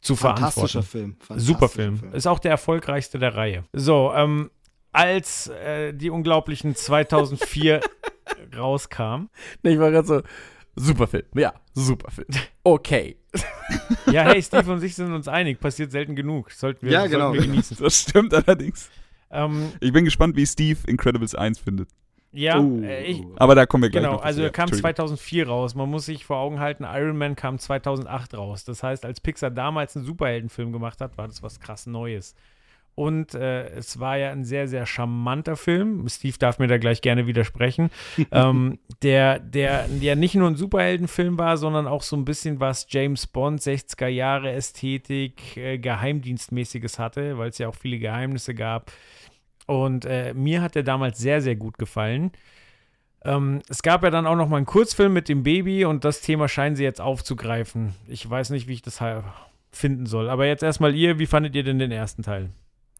zu 0.00 0.16
Fantastischer 0.16 0.82
verantworten. 0.82 1.16
Film. 1.26 1.38
Super 1.40 1.68
Fantastischer 1.68 1.96
Film. 1.98 2.12
Ist 2.12 2.26
auch 2.26 2.38
der 2.38 2.50
erfolgreichste 2.50 3.18
der 3.18 3.34
Reihe. 3.34 3.64
So, 3.72 4.12
ähm, 4.14 4.50
als 4.92 5.48
äh, 5.48 5.94
die 5.94 6.10
unglaublichen 6.10 6.74
2004 6.74 7.80
rauskam. 8.56 9.28
Nee, 9.62 9.72
ich 9.72 9.78
war 9.78 9.90
gerade 9.90 10.06
so, 10.06 10.22
super 10.78 11.06
Film. 11.06 11.24
Ja, 11.34 11.52
super 11.74 12.10
Film. 12.10 12.28
Okay. 12.64 13.16
Ja, 14.12 14.24
hey, 14.24 14.42
Steve 14.42 14.70
und 14.72 14.82
ich 14.84 14.94
sind 14.94 15.12
uns 15.12 15.26
einig. 15.26 15.58
Passiert 15.58 15.90
selten 15.90 16.14
genug. 16.14 16.50
Sollten 16.50 16.84
wir, 16.86 16.92
Ja, 16.92 17.06
genau. 17.06 17.28
sollten 17.28 17.42
wir 17.44 17.48
genießen. 17.50 17.76
Das 17.80 18.00
stimmt 18.02 18.34
allerdings. 18.34 18.90
Ähm, 19.30 19.72
Ich 19.80 19.92
bin 19.92 20.04
gespannt, 20.04 20.36
wie 20.36 20.46
Steve 20.46 20.78
Incredibles 20.86 21.34
1 21.34 21.58
findet. 21.58 21.88
ja, 22.30 22.58
Oh. 22.58 22.82
äh, 22.82 23.04
ich, 23.04 23.22
Aber 23.36 23.54
da 23.54 23.64
kommen 23.64 23.84
wir 23.84 23.90
gleich 23.90 24.02
Genau, 24.02 24.16
noch 24.16 24.22
also 24.22 24.42
er 24.42 24.50
kam 24.50 24.64
Entschuldigung. 24.64 24.96
2004 24.96 25.48
raus. 25.48 25.74
Man 25.74 25.88
muss 25.90 26.04
sich 26.06 26.26
vor 26.26 26.36
Augen 26.38 26.60
halten, 26.60 26.84
Iron 26.84 27.16
Man 27.16 27.36
kam 27.36 27.58
2008 27.58 28.34
raus. 28.34 28.64
Das 28.64 28.82
heißt, 28.82 29.06
als 29.06 29.20
Pixar 29.20 29.50
damals 29.50 29.96
einen 29.96 30.04
Superheldenfilm 30.04 30.72
gemacht 30.72 31.00
hat, 31.00 31.16
war 31.16 31.26
das 31.26 31.42
was 31.42 31.58
krass 31.60 31.86
Neues. 31.86 32.34
Und 32.98 33.32
äh, 33.34 33.68
es 33.76 34.00
war 34.00 34.16
ja 34.16 34.32
ein 34.32 34.42
sehr, 34.42 34.66
sehr 34.66 34.84
charmanter 34.84 35.54
Film. 35.54 36.08
Steve 36.08 36.36
darf 36.36 36.58
mir 36.58 36.66
da 36.66 36.78
gleich 36.78 37.00
gerne 37.00 37.28
widersprechen. 37.28 37.90
ähm, 38.32 38.80
der, 39.02 39.38
der 39.38 39.86
ja 40.00 40.16
nicht 40.16 40.34
nur 40.34 40.48
ein 40.48 40.56
Superheldenfilm 40.56 41.38
war, 41.38 41.58
sondern 41.58 41.86
auch 41.86 42.02
so 42.02 42.16
ein 42.16 42.24
bisschen 42.24 42.58
was 42.58 42.88
James 42.90 43.28
Bond, 43.28 43.60
60er 43.60 44.08
Jahre 44.08 44.50
Ästhetik, 44.50 45.56
äh, 45.56 45.78
Geheimdienstmäßiges 45.78 46.98
hatte, 46.98 47.38
weil 47.38 47.50
es 47.50 47.58
ja 47.58 47.68
auch 47.68 47.76
viele 47.76 48.00
Geheimnisse 48.00 48.52
gab. 48.52 48.90
Und 49.68 50.04
äh, 50.04 50.34
mir 50.34 50.60
hat 50.60 50.74
der 50.74 50.82
damals 50.82 51.18
sehr, 51.18 51.40
sehr 51.40 51.54
gut 51.54 51.78
gefallen. 51.78 52.32
Ähm, 53.24 53.60
es 53.68 53.82
gab 53.82 54.02
ja 54.02 54.10
dann 54.10 54.26
auch 54.26 54.34
noch 54.34 54.48
mal 54.48 54.56
einen 54.56 54.66
Kurzfilm 54.66 55.12
mit 55.12 55.28
dem 55.28 55.44
Baby 55.44 55.84
und 55.84 56.04
das 56.04 56.20
Thema 56.20 56.48
scheinen 56.48 56.74
sie 56.74 56.82
jetzt 56.82 57.00
aufzugreifen. 57.00 57.94
Ich 58.08 58.28
weiß 58.28 58.50
nicht, 58.50 58.66
wie 58.66 58.72
ich 58.72 58.82
das 58.82 59.00
finden 59.70 60.06
soll. 60.06 60.28
Aber 60.28 60.46
jetzt 60.46 60.64
erstmal 60.64 60.96
ihr, 60.96 61.20
wie 61.20 61.26
fandet 61.26 61.54
ihr 61.54 61.62
denn 61.62 61.78
den 61.78 61.92
ersten 61.92 62.24
Teil? 62.24 62.50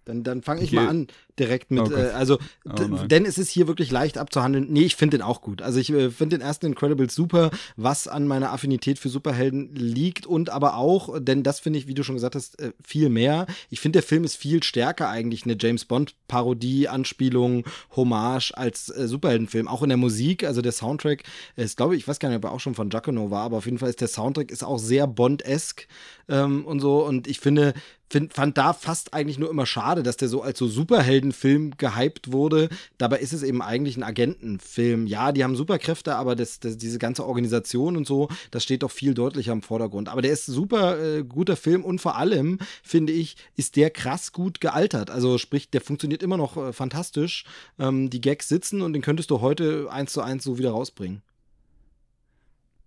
Dann, 0.09 0.23
dann 0.23 0.43
fange 0.43 0.63
ich 0.63 0.73
mal 0.73 0.89
an 0.89 1.07
direkt 1.39 1.71
mit, 1.71 1.81
Oh 1.81 1.95
äh, 1.95 2.11
also, 2.11 2.39
Oh 2.65 2.73
denn 3.07 3.27
es 3.27 3.37
ist 3.37 3.51
hier 3.51 3.69
wirklich 3.69 3.91
leicht 3.91 4.17
abzuhandeln. 4.19 4.67
Nee, 4.71 4.83
ich 4.83 4.97
finde 4.97 5.19
den 5.19 5.23
auch 5.23 5.43
gut. 5.43 5.63
Also 5.63 5.79
ich 5.79 5.91
äh, 5.91 6.11
finde 6.11 6.39
den 6.39 6.45
ersten 6.45 6.67
Incredibles 6.67 7.15
super, 7.15 7.51
was 7.77 8.09
an 8.09 8.27
meiner 8.27 8.51
Affinität 8.51 8.99
für 8.99 9.11
Superhelden 9.11 9.75
liegt 9.75 10.27
und 10.27 10.51
aber 10.51 10.77
auch, 10.77 11.19
denn 11.21 11.43
das 11.43 11.61
finde 11.61 11.79
ich, 11.79 11.87
wie 11.87 11.95
du 11.95 12.03
schon 12.03 12.15
gesagt 12.15 12.35
hast, 12.35 12.59
äh, 12.59 12.73
viel 12.83 13.11
mehr. 13.11 13.47
Ich 13.69 13.81
finde, 13.81 13.99
der 13.99 14.03
Film 14.03 14.25
ist 14.25 14.37
viel 14.37 14.63
stärker 14.63 15.11
eigentlich 15.11 15.45
eine 15.45 15.57
James 15.61 15.85
Bond 15.85 16.15
Parodie, 16.27 16.89
Anspielung, 16.89 17.65
Hommage 17.95 18.53
als 18.55 18.89
äh, 18.89 19.07
Superheldenfilm. 19.07 19.69
Auch 19.69 19.83
in 19.83 19.91
der 19.91 19.99
Musik, 19.99 20.45
also 20.45 20.63
der 20.63 20.73
Soundtrack 20.73 21.23
ist, 21.57 21.77
glaube 21.77 21.95
ich, 21.95 22.03
ich 22.03 22.09
weiß 22.09 22.19
gar 22.19 22.31
nicht, 22.31 22.39
ob 22.39 22.45
er 22.45 22.53
auch 22.53 22.61
schon 22.61 22.75
von 22.75 22.89
Giacomo 22.89 23.31
war, 23.31 23.45
aber 23.45 23.59
auf 23.59 23.67
jeden 23.67 23.79
Fall 23.79 23.91
ist 23.91 24.01
der 24.01 24.09
Soundtrack 24.09 24.51
ist 24.51 24.65
auch 24.65 24.79
sehr 24.79 25.07
Bond-esk 25.07 25.87
ähm, 26.29 26.65
und 26.65 26.81
so. 26.81 27.05
Und 27.05 27.27
ich 27.27 27.41
finde, 27.41 27.75
find, 28.11 28.33
fand 28.33 28.59
da 28.59 28.73
fast 28.73 29.15
eigentlich 29.15 29.39
nur 29.39 29.51
immer 29.51 29.67
schade, 29.67 30.03
dass 30.03 30.17
der 30.17 30.29
so 30.29 30.43
als 30.43 30.59
so 30.59 30.69
Superheldenfilm 30.69 31.77
gehypt 31.77 32.33
wurde. 32.33 32.69
Dabei 32.99 33.19
ist 33.19 33.33
es 33.33 33.43
eben 33.43 33.63
eigentlich 33.63 33.97
ein 33.97 34.03
Agentenfilm. 34.03 35.07
Ja, 35.07 35.33
die 35.33 35.45
haben 35.45 35.57
Superkräfte, 35.57 36.17
aber 36.17 36.37
das, 36.37 36.61
das, 36.61 36.77
diese 36.77 36.99
ganze 36.99 37.27
Organisation 37.27 37.97
und 37.97 38.07
so, 38.07 38.29
das 38.51 38.63
steht 38.63 38.83
doch 38.83 38.91
viel 38.91 39.15
deutlicher 39.15 39.53
im 39.53 39.63
Vordergrund. 39.63 40.09
Aber 40.09 40.23
der 40.23 40.33
ist 40.33 40.47
super 40.47 40.99
äh, 40.99 41.25
guter 41.25 41.57
Film 41.57 41.85
und 41.85 42.01
vor 42.01 42.17
allem, 42.17 42.59
finde 42.83 43.13
ich, 43.13 43.37
ist 43.57 43.77
der 43.77 43.91
krass 43.91 44.33
gut 44.33 44.61
gealtert. 44.61 45.11
Also 45.11 45.39
sprich, 45.39 45.71
der 45.71 45.81
funktioniert 45.81 46.23
immer 46.23 46.37
noch 46.37 46.57
äh, 46.57 46.73
fantastisch. 46.73 47.45
Ähm, 47.79 48.11
die 48.11 48.21
Gags 48.21 48.49
sitzen 48.49 48.83
und 48.83 48.93
den 48.93 49.03
könntest 49.03 49.31
du 49.31 49.41
heute 49.41 49.89
eins 49.91 50.13
zu 50.13 50.23
eins 50.23 50.45
so 50.45 50.59
wieder 50.59 50.71
rausbringen. 50.71 51.23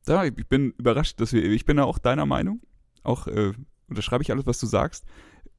Da, 0.05 0.26
ich 0.26 0.47
bin 0.47 0.73
überrascht, 0.77 1.19
dass 1.22 1.31
wir, 1.31 1.43
ich 1.43 1.65
bin 1.65 1.77
da 1.77 1.84
auch 1.84 1.99
deiner 1.99 2.26
Meinung. 2.26 2.59
Auch 3.03 3.27
äh, 3.27 3.53
unterschreibe 3.87 4.23
ich 4.23 4.31
alles, 4.31 4.45
was 4.45 4.59
du 4.59 4.65
sagst. 4.65 5.05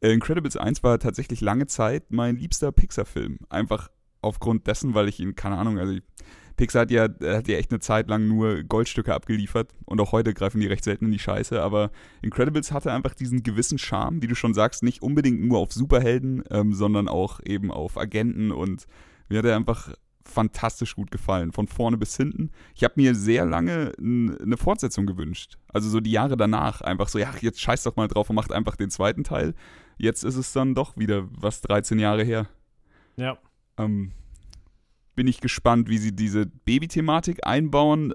Äh, 0.01 0.12
Incredibles 0.12 0.56
1 0.56 0.82
war 0.82 0.98
tatsächlich 0.98 1.40
lange 1.40 1.66
Zeit 1.66 2.05
mein 2.10 2.36
liebster 2.36 2.73
Pixar-Film. 2.73 3.39
Einfach 3.48 3.89
aufgrund 4.20 4.66
dessen, 4.66 4.94
weil 4.94 5.09
ich 5.09 5.20
ihn, 5.20 5.35
keine 5.35 5.56
Ahnung, 5.56 5.78
also 5.78 5.98
Pixar 6.56 6.82
hat 6.82 6.90
ja, 6.90 7.06
äh, 7.06 7.36
hat 7.36 7.48
ja 7.48 7.56
echt 7.56 7.70
eine 7.70 7.81
Zeit 7.81 8.09
lang 8.09 8.28
nur 8.28 8.62
Goldstücke 8.62 9.14
abgeliefert 9.14 9.73
und 9.85 10.01
auch 10.01 10.12
heute 10.12 10.35
greifen 10.35 10.60
die 10.60 10.66
recht 10.66 10.85
selten 10.85 11.06
in 11.06 11.12
die 11.12 11.19
Scheiße, 11.19 11.60
aber 11.60 11.90
Incredibles 12.20 12.73
hatte 12.73 12.93
einfach 12.93 13.14
diesen 13.14 13.43
gewissen 13.43 13.78
Charme, 13.78 14.23
wie 14.23 14.28
du 14.28 14.35
schon 14.35 14.55
sagst, 14.55 14.82
nicht 14.82 15.02
unbedingt 15.02 15.40
nur 15.43 15.59
auf 15.59 15.73
Superhelden, 15.73 16.44
ähm, 16.51 16.73
sondern 16.73 17.09
auch 17.09 17.40
eben 17.44 17.70
auf 17.70 17.97
Agenten 17.97 18.52
und 18.52 18.86
mir 19.28 19.39
hat 19.39 19.47
er 19.47 19.56
einfach 19.56 19.93
fantastisch 20.24 20.97
gut 20.97 21.11
gefallen, 21.11 21.53
von 21.53 21.66
vorne 21.66 21.97
bis 21.97 22.16
hinten. 22.16 22.51
Ich 22.74 22.85
habe 22.85 22.94
mir 22.97 23.15
sehr 23.15 23.44
lange 23.44 23.93
eine 23.99 24.57
Fortsetzung 24.57 25.07
gewünscht. 25.07 25.59
Also 25.69 25.89
so 25.89 26.01
die 26.01 26.12
Jahre 26.12 26.36
danach 26.36 26.81
einfach 26.81 27.09
so, 27.09 27.19
ja, 27.19 27.32
jetzt 27.40 27.61
scheiß 27.61 27.82
doch 27.82 27.97
mal 27.97 28.09
drauf 28.09 28.31
und 28.31 28.36
macht 28.36 28.53
einfach 28.53 28.77
den 28.77 28.90
zweiten 28.90 29.24
Teil. 29.24 29.55
Jetzt 29.99 30.24
ist 30.24 30.36
es 30.36 30.53
dann 30.53 30.74
doch 30.74 30.97
wieder 30.97 31.28
was 31.31 31.61
13 31.62 31.99
Jahre 31.99 32.24
her. 32.24 32.49
Ja. 33.16 33.39
Ähm, 33.78 34.12
bin 35.15 35.27
ich 35.27 35.40
gespannt, 35.40 35.89
wie 35.89 35.99
sie 35.99 36.15
diese 36.15 36.47
Baby-Thematik 36.47 37.47
einbauen. 37.47 38.12
Äh, 38.12 38.15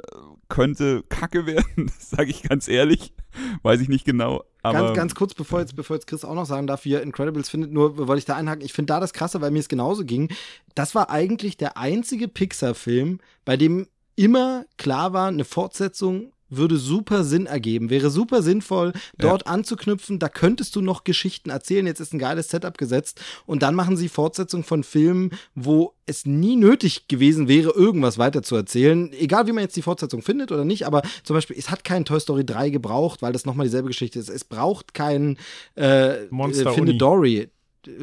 Könnte 0.49 1.03
kacke 1.09 1.45
werden, 1.45 1.91
sage 1.99 2.29
ich 2.29 2.43
ganz 2.43 2.67
ehrlich. 2.67 3.13
Weiß 3.63 3.81
ich 3.81 3.89
nicht 3.89 4.05
genau. 4.05 4.43
Ganz, 4.63 4.95
ganz 4.95 5.15
kurz, 5.15 5.33
bevor 5.33 5.61
jetzt, 5.61 5.75
bevor 5.75 5.95
jetzt 5.95 6.07
Chris 6.07 6.25
auch 6.25 6.33
noch 6.33 6.45
sagen 6.45 6.67
darf, 6.67 6.83
wie 6.83 6.93
er 6.93 7.01
Incredibles 7.01 7.49
findet, 7.49 7.71
nur 7.71 7.97
wollte 7.97 8.19
ich 8.19 8.25
da 8.25 8.35
einhaken. 8.35 8.65
Ich 8.65 8.73
finde 8.73 8.93
da 8.93 8.99
das 8.99 9.13
Krasse, 9.13 9.39
weil 9.39 9.51
mir 9.51 9.59
es 9.59 9.69
genauso 9.69 10.03
ging. 10.03 10.29
Das 10.75 10.93
war 10.93 11.09
eigentlich 11.09 11.55
der 11.57 11.77
einzige 11.77 12.27
Pixar-Film, 12.27 13.19
bei 13.45 13.55
dem 13.55 13.87
immer 14.15 14.65
klar 14.77 15.13
war, 15.13 15.29
eine 15.29 15.45
Fortsetzung 15.45 16.33
würde 16.49 16.77
super 16.77 17.23
Sinn 17.23 17.45
ergeben, 17.45 17.89
wäre 17.89 18.09
super 18.09 18.41
sinnvoll, 18.41 18.93
dort 19.17 19.47
anzuknüpfen. 19.47 20.19
Da 20.19 20.29
könntest 20.29 20.75
du 20.75 20.81
noch 20.81 21.03
Geschichten 21.03 21.49
erzählen. 21.49 21.87
Jetzt 21.87 21.99
ist 21.99 22.13
ein 22.13 22.19
geiles 22.19 22.49
Setup 22.49 22.77
gesetzt 22.77 23.21
und 23.45 23.63
dann 23.63 23.75
machen 23.75 23.97
sie 23.97 24.09
Fortsetzung 24.09 24.63
von 24.63 24.83
Filmen, 24.83 25.31
wo 25.55 25.93
es 26.05 26.25
nie 26.25 26.55
nötig 26.55 27.07
gewesen 27.07 27.47
wäre, 27.47 27.71
irgendwas 27.71 28.17
weiter 28.17 28.41
zu 28.41 28.55
erzählen. 28.55 29.11
Egal, 29.13 29.47
wie 29.47 29.51
man 29.51 29.63
jetzt 29.63 29.75
die 29.75 29.81
Fortsetzung 29.81 30.21
findet 30.21 30.51
oder 30.51 30.65
nicht, 30.65 30.85
aber 30.85 31.01
zum 31.23 31.35
Beispiel, 31.35 31.57
es 31.57 31.69
hat 31.69 31.83
kein 31.83 32.05
Toy 32.05 32.19
Story 32.19 32.45
3 32.45 32.69
gebraucht, 32.69 33.21
weil 33.21 33.33
das 33.33 33.45
nochmal 33.45 33.65
dieselbe 33.65 33.89
Geschichte 33.89 34.19
ist. 34.19 34.29
Es 34.29 34.45
braucht 34.45 34.93
kein 34.93 35.37
äh, 35.75 36.25
Monster 36.29 36.71
äh, 36.71 36.73
Finde. 36.73 36.95
Dory. 36.95 37.49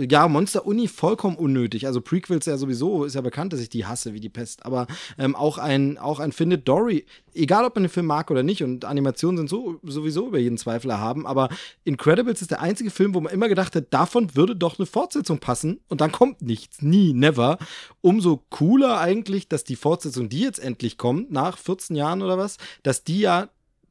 Ja, 0.08 0.28
Monster 0.28 0.66
Uni 0.66 0.88
vollkommen 0.88 1.36
unnötig. 1.36 1.86
Also 1.86 2.00
Prequels 2.00 2.46
ja 2.46 2.56
sowieso, 2.56 3.04
ist 3.04 3.14
ja 3.14 3.20
bekannt, 3.20 3.52
dass 3.52 3.60
ich 3.60 3.68
die 3.68 3.86
hasse 3.86 4.14
wie 4.14 4.20
die 4.20 4.28
Pest. 4.28 4.64
Aber 4.64 4.86
ähm, 5.18 5.36
auch 5.36 5.58
ein, 5.58 5.98
auch 5.98 6.20
ein 6.20 6.32
Findet 6.32 6.66
Dory, 6.66 7.06
egal 7.34 7.64
ob 7.64 7.74
man 7.74 7.84
den 7.84 7.90
Film 7.90 8.06
mag 8.06 8.30
oder 8.30 8.42
nicht, 8.42 8.62
und 8.62 8.84
Animationen 8.84 9.36
sind 9.36 9.50
so, 9.50 9.78
sowieso 9.82 10.28
über 10.28 10.38
jeden 10.38 10.58
Zweifel 10.58 10.90
erhaben, 10.90 11.26
aber 11.26 11.48
Incredibles 11.84 12.42
ist 12.42 12.50
der 12.50 12.60
einzige 12.60 12.90
Film, 12.90 13.14
wo 13.14 13.20
man 13.20 13.32
immer 13.32 13.48
gedacht 13.48 13.76
hat, 13.76 13.92
davon 13.92 14.34
würde 14.34 14.56
doch 14.56 14.78
eine 14.78 14.86
Fortsetzung 14.86 15.38
passen 15.38 15.80
und 15.88 16.00
dann 16.00 16.12
kommt 16.12 16.42
nichts. 16.42 16.82
Nie, 16.82 17.12
never. 17.12 17.58
Umso 18.00 18.42
cooler 18.50 19.00
eigentlich, 19.00 19.48
dass 19.48 19.64
die 19.64 19.76
Fortsetzung, 19.76 20.28
die 20.28 20.40
jetzt 20.40 20.58
endlich 20.58 20.98
kommt, 20.98 21.30
nach 21.30 21.58
14 21.58 21.96
Jahren 21.96 22.22
oder 22.22 22.38
was, 22.38 22.58
dass 22.82 23.04
die 23.04 23.20
ja 23.20 23.48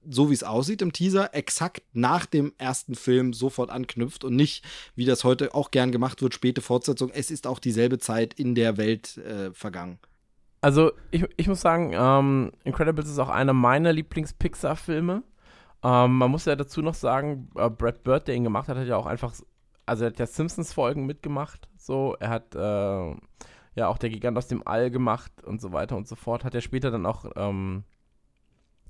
so 0.09 0.29
wie 0.29 0.33
es 0.33 0.43
aussieht 0.43 0.81
im 0.81 0.93
Teaser, 0.93 1.33
exakt 1.33 1.83
nach 1.93 2.25
dem 2.25 2.53
ersten 2.57 2.95
Film 2.95 3.33
sofort 3.33 3.69
anknüpft 3.69 4.23
und 4.23 4.35
nicht, 4.35 4.63
wie 4.95 5.05
das 5.05 5.23
heute 5.23 5.53
auch 5.53 5.71
gern 5.71 5.91
gemacht 5.91 6.21
wird, 6.21 6.33
späte 6.33 6.61
Fortsetzung. 6.61 7.09
Es 7.13 7.31
ist 7.31 7.47
auch 7.47 7.59
dieselbe 7.59 7.97
Zeit 7.97 8.33
in 8.33 8.55
der 8.55 8.77
Welt 8.77 9.17
äh, 9.17 9.53
vergangen. 9.53 9.99
Also, 10.61 10.93
ich, 11.11 11.25
ich 11.35 11.47
muss 11.47 11.59
sagen, 11.59 11.91
ähm, 11.93 12.51
Incredibles 12.63 13.09
ist 13.09 13.19
auch 13.19 13.29
einer 13.29 13.51
meiner 13.51 13.91
Lieblings-Pixar-Filme. 13.91 15.23
Ähm, 15.83 16.17
man 16.17 16.31
muss 16.31 16.45
ja 16.45 16.55
dazu 16.55 16.81
noch 16.81 16.93
sagen, 16.93 17.49
äh, 17.55 17.69
Brad 17.69 18.03
Bird, 18.03 18.27
der 18.27 18.35
ihn 18.35 18.45
gemacht 18.45 18.69
hat, 18.69 18.77
hat 18.77 18.87
ja 18.87 18.95
auch 18.95 19.05
einfach, 19.05 19.33
also 19.85 20.05
er 20.05 20.11
hat 20.11 20.19
ja 20.19 20.25
Simpsons-Folgen 20.25 21.05
mitgemacht. 21.05 21.67
So, 21.77 22.15
er 22.19 22.29
hat 22.29 22.55
äh, 22.55 23.15
ja 23.75 23.87
auch 23.87 23.97
der 23.97 24.09
Gigant 24.09 24.37
aus 24.37 24.47
dem 24.47 24.65
All 24.65 24.89
gemacht 24.89 25.31
und 25.43 25.59
so 25.59 25.73
weiter 25.73 25.97
und 25.97 26.07
so 26.07 26.15
fort. 26.15 26.45
Hat 26.45 26.55
er 26.55 26.61
später 26.61 26.91
dann 26.91 27.05
auch 27.05 27.25
ähm, 27.35 27.83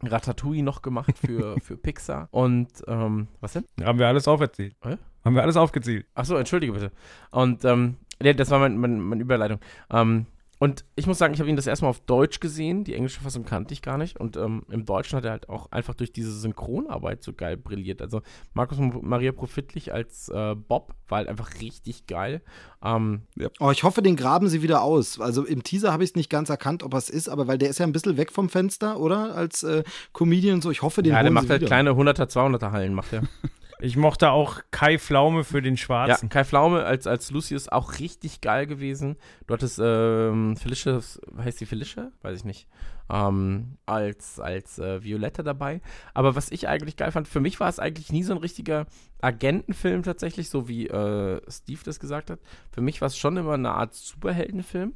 Ratatouille 0.07 0.63
noch 0.63 0.81
gemacht 0.81 1.17
für, 1.17 1.55
für 1.61 1.77
Pixar. 1.77 2.27
Und, 2.31 2.69
ähm, 2.87 3.27
was 3.41 3.53
denn? 3.53 3.65
Haben 3.83 3.99
wir 3.99 4.07
alles 4.07 4.27
aufgezählt. 4.27 4.75
Hä? 4.83 4.97
Haben 5.23 5.35
wir 5.35 5.43
alles 5.43 5.57
aufgezählt. 5.57 6.05
Achso, 6.15 6.35
entschuldige 6.35 6.73
bitte. 6.73 6.91
Und 7.31 7.63
ähm, 7.65 7.95
nee, 8.21 8.33
das 8.33 8.49
war 8.49 8.59
mein, 8.59 8.77
mein, 8.77 8.99
meine 8.99 9.21
Überleitung. 9.21 9.59
Ähm, 9.89 10.25
und 10.63 10.85
ich 10.95 11.07
muss 11.07 11.17
sagen, 11.17 11.33
ich 11.33 11.41
habe 11.41 11.49
ihn 11.49 11.57
das 11.57 11.67
erstmal 11.67 11.89
auf 11.89 11.99
Deutsch 11.99 12.39
gesehen. 12.39 12.85
Die 12.85 12.93
englische 12.93 13.19
Fassung 13.19 13.43
kannte 13.43 13.73
ich 13.73 13.81
gar 13.81 13.97
nicht. 13.97 14.17
Und 14.17 14.37
ähm, 14.37 14.63
im 14.69 14.85
Deutschen 14.85 15.17
hat 15.17 15.25
er 15.25 15.31
halt 15.31 15.49
auch 15.49 15.69
einfach 15.73 15.93
durch 15.93 16.13
diese 16.13 16.31
Synchronarbeit 16.31 17.21
so 17.21 17.33
geil 17.33 17.57
brilliert. 17.57 18.01
Also 18.01 18.21
Markus 18.53 18.77
Maria 18.79 19.33
Profitlich 19.33 19.93
als 19.93 20.29
äh, 20.29 20.55
Bob 20.55 20.95
war 21.09 21.17
halt 21.17 21.27
einfach 21.27 21.59
richtig 21.59 22.07
geil. 22.07 22.41
Ähm, 22.81 23.23
Oh, 23.59 23.71
ich 23.71 23.83
hoffe, 23.83 24.01
den 24.01 24.15
graben 24.15 24.47
sie 24.47 24.61
wieder 24.61 24.83
aus. 24.83 25.19
Also 25.19 25.43
im 25.43 25.63
Teaser 25.63 25.91
habe 25.91 26.05
ich 26.05 26.11
es 26.11 26.15
nicht 26.15 26.29
ganz 26.29 26.49
erkannt, 26.49 26.81
ob 26.83 26.93
er 26.93 26.99
es 26.99 27.09
ist, 27.09 27.27
aber 27.27 27.45
weil 27.49 27.57
der 27.57 27.69
ist 27.69 27.79
ja 27.79 27.85
ein 27.85 27.91
bisschen 27.91 28.15
weg 28.15 28.31
vom 28.31 28.47
Fenster, 28.47 29.01
oder? 29.01 29.35
Als 29.35 29.63
äh, 29.63 29.83
Comedian 30.13 30.55
und 30.55 30.61
so. 30.61 30.71
Ich 30.71 30.81
hoffe, 30.81 31.03
den 31.03 31.11
ja, 31.11 31.21
der 31.21 31.29
macht 31.29 31.47
sie 31.47 31.51
halt 31.51 31.61
wieder. 31.61 31.67
kleine 31.67 31.89
100er, 31.89 32.31
200er 32.31 32.71
Hallen, 32.71 32.93
macht 32.93 33.11
er. 33.11 33.23
Ich 33.83 33.97
mochte 33.97 34.31
auch 34.31 34.61
Kai 34.71 34.97
Pflaume 34.97 35.43
für 35.43 35.61
den 35.61 35.73
ja, 35.73 35.77
Schwarzen. 35.77 36.29
Kai 36.29 36.45
Pflaume 36.45 36.85
als, 36.85 37.05
als 37.05 37.31
Lucius 37.31 37.67
auch 37.67 37.99
richtig 37.99 38.39
geil 38.39 38.65
gewesen. 38.65 39.17
Du 39.45 39.53
hattest 39.53 39.77
ähm, 39.83 40.55
Felicia, 40.55 41.01
heißt 41.37 41.59
die 41.59 41.65
Felicia? 41.65 42.09
Weiß 42.21 42.37
ich 42.37 42.45
nicht. 42.45 42.69
Ähm, 43.09 43.75
als 43.85 44.39
als 44.39 44.79
äh, 44.79 45.03
Violetta 45.03 45.43
dabei. 45.43 45.81
Aber 46.13 46.37
was 46.37 46.49
ich 46.49 46.69
eigentlich 46.69 46.95
geil 46.95 47.11
fand, 47.11 47.27
für 47.27 47.41
mich 47.41 47.59
war 47.59 47.67
es 47.67 47.79
eigentlich 47.79 48.09
nie 48.13 48.23
so 48.23 48.31
ein 48.31 48.39
richtiger 48.39 48.85
Agentenfilm 49.19 50.03
tatsächlich, 50.03 50.49
so 50.49 50.69
wie 50.69 50.87
äh, 50.87 51.41
Steve 51.49 51.81
das 51.83 51.99
gesagt 51.99 52.29
hat. 52.29 52.39
Für 52.71 52.79
mich 52.79 53.01
war 53.01 53.07
es 53.07 53.17
schon 53.17 53.35
immer 53.35 53.55
eine 53.55 53.71
Art 53.71 53.93
Superheldenfilm. 53.95 54.93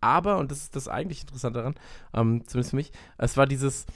Aber, 0.00 0.38
und 0.38 0.50
das 0.50 0.58
ist 0.58 0.74
das 0.74 0.88
eigentlich 0.88 1.20
Interessante 1.20 1.60
daran, 1.60 1.74
ähm, 2.14 2.42
zumindest 2.48 2.70
für 2.70 2.76
mich, 2.76 2.90
es 3.16 3.36
war 3.36 3.46
dieses, 3.46 3.86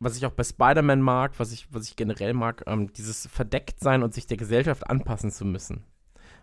was 0.00 0.16
ich 0.16 0.26
auch 0.26 0.32
bei 0.32 0.44
Spider-Man 0.44 1.00
mag, 1.00 1.38
was 1.38 1.52
ich, 1.52 1.66
was 1.72 1.88
ich 1.88 1.96
generell 1.96 2.34
mag, 2.34 2.62
ähm, 2.66 2.92
dieses 2.92 3.26
Verdecktsein 3.26 4.02
und 4.02 4.14
sich 4.14 4.26
der 4.26 4.36
Gesellschaft 4.36 4.88
anpassen 4.88 5.30
zu 5.30 5.44
müssen. 5.44 5.84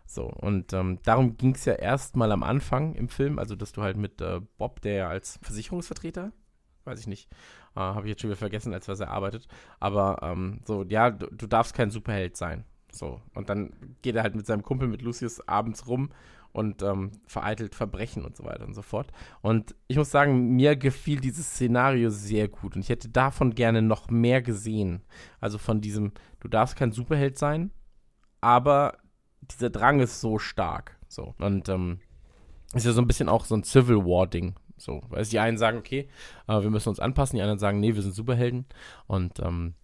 So, 0.05 0.25
und 0.25 0.71
ähm, 0.73 0.99
darum 1.03 1.37
ging 1.37 1.55
es 1.55 1.65
ja 1.65 1.73
erstmal 1.73 2.31
am 2.31 2.43
Anfang 2.43 2.93
im 2.93 3.09
Film, 3.09 3.39
also 3.39 3.55
dass 3.55 3.71
du 3.71 3.81
halt 3.81 3.97
mit 3.97 4.21
äh, 4.21 4.39
Bob, 4.57 4.81
der 4.81 4.93
ja 4.93 5.09
als 5.09 5.39
Versicherungsvertreter, 5.41 6.31
weiß 6.83 6.99
ich 6.99 7.07
nicht, 7.07 7.31
äh, 7.75 7.79
habe 7.79 8.05
ich 8.05 8.11
jetzt 8.11 8.21
schon 8.21 8.29
wieder 8.29 8.37
vergessen, 8.37 8.73
als 8.73 8.87
was 8.87 8.99
er 8.99 9.09
arbeitet, 9.09 9.47
aber 9.79 10.19
ähm, 10.21 10.61
so, 10.65 10.83
ja, 10.83 11.09
du, 11.09 11.27
du 11.27 11.47
darfst 11.47 11.73
kein 11.73 11.89
Superheld 11.89 12.37
sein. 12.37 12.65
So. 12.95 13.21
Und 13.33 13.49
dann 13.49 13.73
geht 14.01 14.15
er 14.15 14.23
halt 14.23 14.35
mit 14.35 14.45
seinem 14.45 14.63
Kumpel, 14.63 14.87
mit 14.87 15.01
Lucius, 15.01 15.47
abends 15.47 15.87
rum 15.87 16.09
und 16.51 16.81
ähm, 16.81 17.11
vereitelt 17.27 17.75
Verbrechen 17.75 18.23
und 18.23 18.37
so 18.37 18.45
weiter 18.45 18.65
und 18.65 18.73
so 18.73 18.81
fort. 18.81 19.11
Und 19.41 19.75
ich 19.87 19.97
muss 19.97 20.09
sagen, 20.09 20.55
mir 20.55 20.77
gefiel 20.77 21.19
dieses 21.19 21.47
Szenario 21.47 22.09
sehr 22.09 22.47
gut 22.47 22.75
und 22.75 22.81
ich 22.81 22.89
hätte 22.89 23.09
davon 23.09 23.55
gerne 23.55 23.81
noch 23.81 24.09
mehr 24.09 24.41
gesehen. 24.41 25.01
Also 25.41 25.57
von 25.57 25.81
diesem, 25.81 26.13
du 26.39 26.47
darfst 26.47 26.77
kein 26.77 26.93
Superheld 26.93 27.37
sein, 27.37 27.71
aber 28.39 28.97
dieser 29.41 29.69
Drang 29.69 29.99
ist 29.99 30.21
so 30.21 30.39
stark. 30.39 30.97
So. 31.09 31.35
Und 31.39 31.67
ähm, 31.67 31.99
ist 32.73 32.85
ja 32.85 32.93
so 32.93 33.01
ein 33.01 33.07
bisschen 33.07 33.29
auch 33.29 33.45
so 33.45 33.55
ein 33.55 33.63
Civil 33.63 33.97
War-Ding. 33.97 34.55
So, 34.77 35.01
weil 35.09 35.25
die 35.25 35.39
einen 35.39 35.57
sagen, 35.57 35.77
okay, 35.77 36.09
äh, 36.47 36.61
wir 36.61 36.69
müssen 36.69 36.89
uns 36.89 36.99
anpassen, 36.99 37.37
die 37.37 37.41
anderen 37.41 37.59
sagen, 37.59 37.79
nee, 37.79 37.95
wir 37.95 38.01
sind 38.01 38.13
Superhelden. 38.13 38.65
Und 39.07 39.39
ähm, 39.39 39.75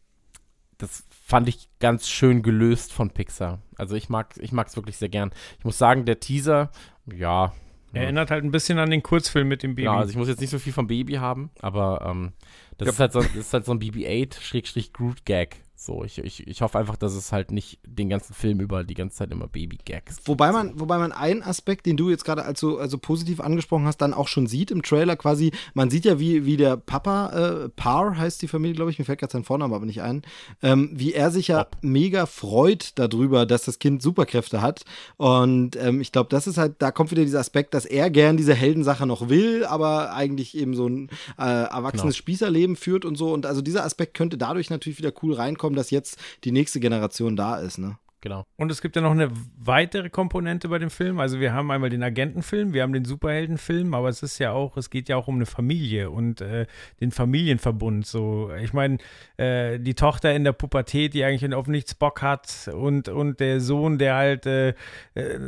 das 0.82 1.06
fand 1.24 1.48
ich 1.48 1.70
ganz 1.80 2.10
schön 2.10 2.41
gelöst 2.41 2.91
von 2.91 3.12
Pixar. 3.12 3.62
Also 3.78 3.95
ich 3.95 4.10
mag 4.10 4.36
ich 4.40 4.52
es 4.52 4.76
wirklich 4.76 4.98
sehr 4.98 5.10
gern. 5.10 5.32
Ich 5.60 5.66
muss 5.66 5.78
sagen, 5.78 6.06
der 6.06 6.20
Teaser, 6.20 6.72
ja. 7.06 7.53
Erinnert 7.94 8.32
halt 8.32 8.45
ein 8.45 8.52
bisschen 8.52 8.80
an 8.80 8.90
den 8.90 9.03
Kurzfilm 9.03 9.49
mit 9.49 9.64
dem 9.64 9.76
Baby. 9.76 9.86
Ja, 9.86 9.98
also 9.98 10.12
ich 10.12 10.18
muss 10.18 10.30
jetzt 10.30 10.40
nicht 10.40 10.49
so 10.49 10.60
viel 10.60 10.72
vom 10.72 10.88
Baby 10.88 11.16
haben, 11.16 11.52
aber 11.62 12.06
ähm, 12.06 12.32
das, 12.78 12.88
ist 12.90 12.99
halt 13.02 13.12
so, 13.12 13.20
das 13.22 13.36
ist 13.36 13.53
halt 13.53 13.66
so 13.66 13.74
ein 13.74 13.80
BB-8-Groot-Gag. 13.80 15.58
So, 15.84 16.03
ich, 16.03 16.20
ich, 16.20 16.45
ich 16.45 16.62
hoffe 16.62 16.78
einfach, 16.78 16.95
dass 16.95 17.16
es 17.16 17.32
halt 17.32 17.49
nicht 17.49 17.80
den 17.84 18.08
ganzen 18.08 18.36
Film 18.36 18.60
über 18.60 18.84
die 18.84 18.94
ganze 18.94 19.16
Zeit 19.16 19.32
immer 19.32 19.48
Baby-Gags. 19.48 20.22
Wobei 20.26 20.52
man, 20.52 20.80
wobei 20.80 20.99
man 20.99 21.12
einen 21.12 21.41
Aspekt, 21.41 21.88
den 21.88 21.98
du 21.98 22.12
jetzt 22.12 22.24
gerade 22.24 22.45
als 22.45 22.60
so 22.60 22.78
also 22.78 22.99
positiv 22.99 23.40
angesprochen 23.40 23.88
hast, 23.88 23.98
dann 23.98 24.14
auch 24.14 24.28
schon 24.28 24.45
sieht 24.45 24.70
im 24.70 24.84
Trailer 24.84 25.16
quasi. 25.16 25.52
Man 25.74 25.90
sieht 25.90 26.06
ja, 26.06 26.20
wie, 26.20 26.45
wie 26.45 26.56
der 26.56 26.78
Papa, 26.78 27.64
äh, 27.66 27.70
Par 27.70 28.16
heißt 28.16 28.44
die 28.44 28.48
Familie, 28.48 28.76
glaube 28.76 28.91
ich, 28.91 28.99
mir 28.99 29.06
fällt 29.06 29.22
gerade 29.22 29.34
sein 29.34 29.44
Vorname 29.44 29.74
aber 29.74 29.88
nicht 29.88 30.03
ein, 30.03 30.22
ähm, 30.62 30.91
wie 30.94 31.14
er 31.14 31.32
sich 31.32 31.48
ja 31.48 31.62
Ob. 31.62 31.78
mega 31.82 32.28
freut 32.28 32.91
darüber, 32.99 33.48
dass 33.48 33.64
das 33.64 33.80
Kind 33.80 34.03
Superkräfte 34.03 34.62
hat. 34.62 34.86
Und 35.18 35.78
ähm, 35.78 35.99
ich 35.99 36.12
glaube, 36.12 36.30
das 36.30 36.45
ist 36.45 36.60
halt, 36.60 36.76
da 36.78 36.91
kommt 36.91 37.10
wieder 37.10 37.24
dieser 37.24 37.40
Aspekt, 37.40 37.74
dass 37.74 37.86
er 37.88 38.12
gern 38.12 38.38
diese 38.38 38.53
Heldensache 38.53 39.08
noch 39.08 39.30
will, 39.30 39.66
aber 39.66 40.14
eigentlich 40.14 40.56
eben 40.56 40.76
so 40.76 40.88
ein 40.88 41.10
äh, 41.40 41.41
erwachsenes 41.41 42.02
genau. 42.02 42.12
Spießerleben 42.12 42.76
führt 42.76 43.03
und 43.03 43.16
so. 43.16 43.34
Und 43.34 43.48
also 43.48 43.64
dieser 43.64 43.84
Aspekt 43.84 44.14
könnte 44.14 44.38
dadurch 44.38 44.70
natürlich 44.70 44.99
wieder 44.99 45.12
cool 45.24 45.34
reinkommen 45.34 45.70
kommen, 45.72 45.77
dass 45.77 45.91
jetzt 45.91 46.18
die 46.43 46.52
nächste 46.52 46.80
Generation 46.80 47.35
da 47.35 47.57
ist, 47.60 47.77
ne? 47.77 47.98
Genau. 48.22 48.45
Und 48.56 48.72
es 48.72 48.81
gibt 48.81 48.95
ja 48.95 49.02
noch 49.02 49.11
eine 49.11 49.31
weitere 49.57 50.11
Komponente 50.11 50.69
bei 50.69 50.77
dem 50.77 50.91
Film. 50.91 51.19
Also 51.19 51.39
wir 51.39 51.53
haben 51.53 51.72
einmal 51.72 51.89
den 51.89 52.03
Agentenfilm, 52.03 52.72
wir 52.72 52.84
haben 52.84 52.93
den 52.93 53.03
Superheldenfilm, 53.03 53.95
aber 53.95 54.10
es 54.10 54.22
ist 54.22 54.38
ja 54.38 54.52
auch, 54.52 54.77
es 54.77 54.91
geht 54.91 55.10
ja 55.10 55.15
auch 55.15 55.27
um 55.27 55.35
eine 55.35 55.48
Familie 55.48 56.11
und 56.11 56.39
äh, 56.39 56.68
den 56.99 57.11
Familienverbund. 57.11 58.06
So, 58.06 58.52
ich 58.61 58.73
meine, 58.73 58.99
äh, 59.38 59.80
die 59.80 59.95
Tochter 59.95 60.35
in 60.35 60.43
der 60.43 60.52
Pubertät, 60.52 61.15
die 61.15 61.23
eigentlich 61.23 61.52
auf 61.56 61.65
nichts 61.65 61.95
Bock 61.95 62.22
hat 62.22 62.69
und, 62.72 63.10
und 63.10 63.39
der 63.39 63.60
Sohn, 63.60 63.98
der 63.98 64.14
halt 64.14 64.45
äh, 64.45 64.76
äh, 65.15 65.39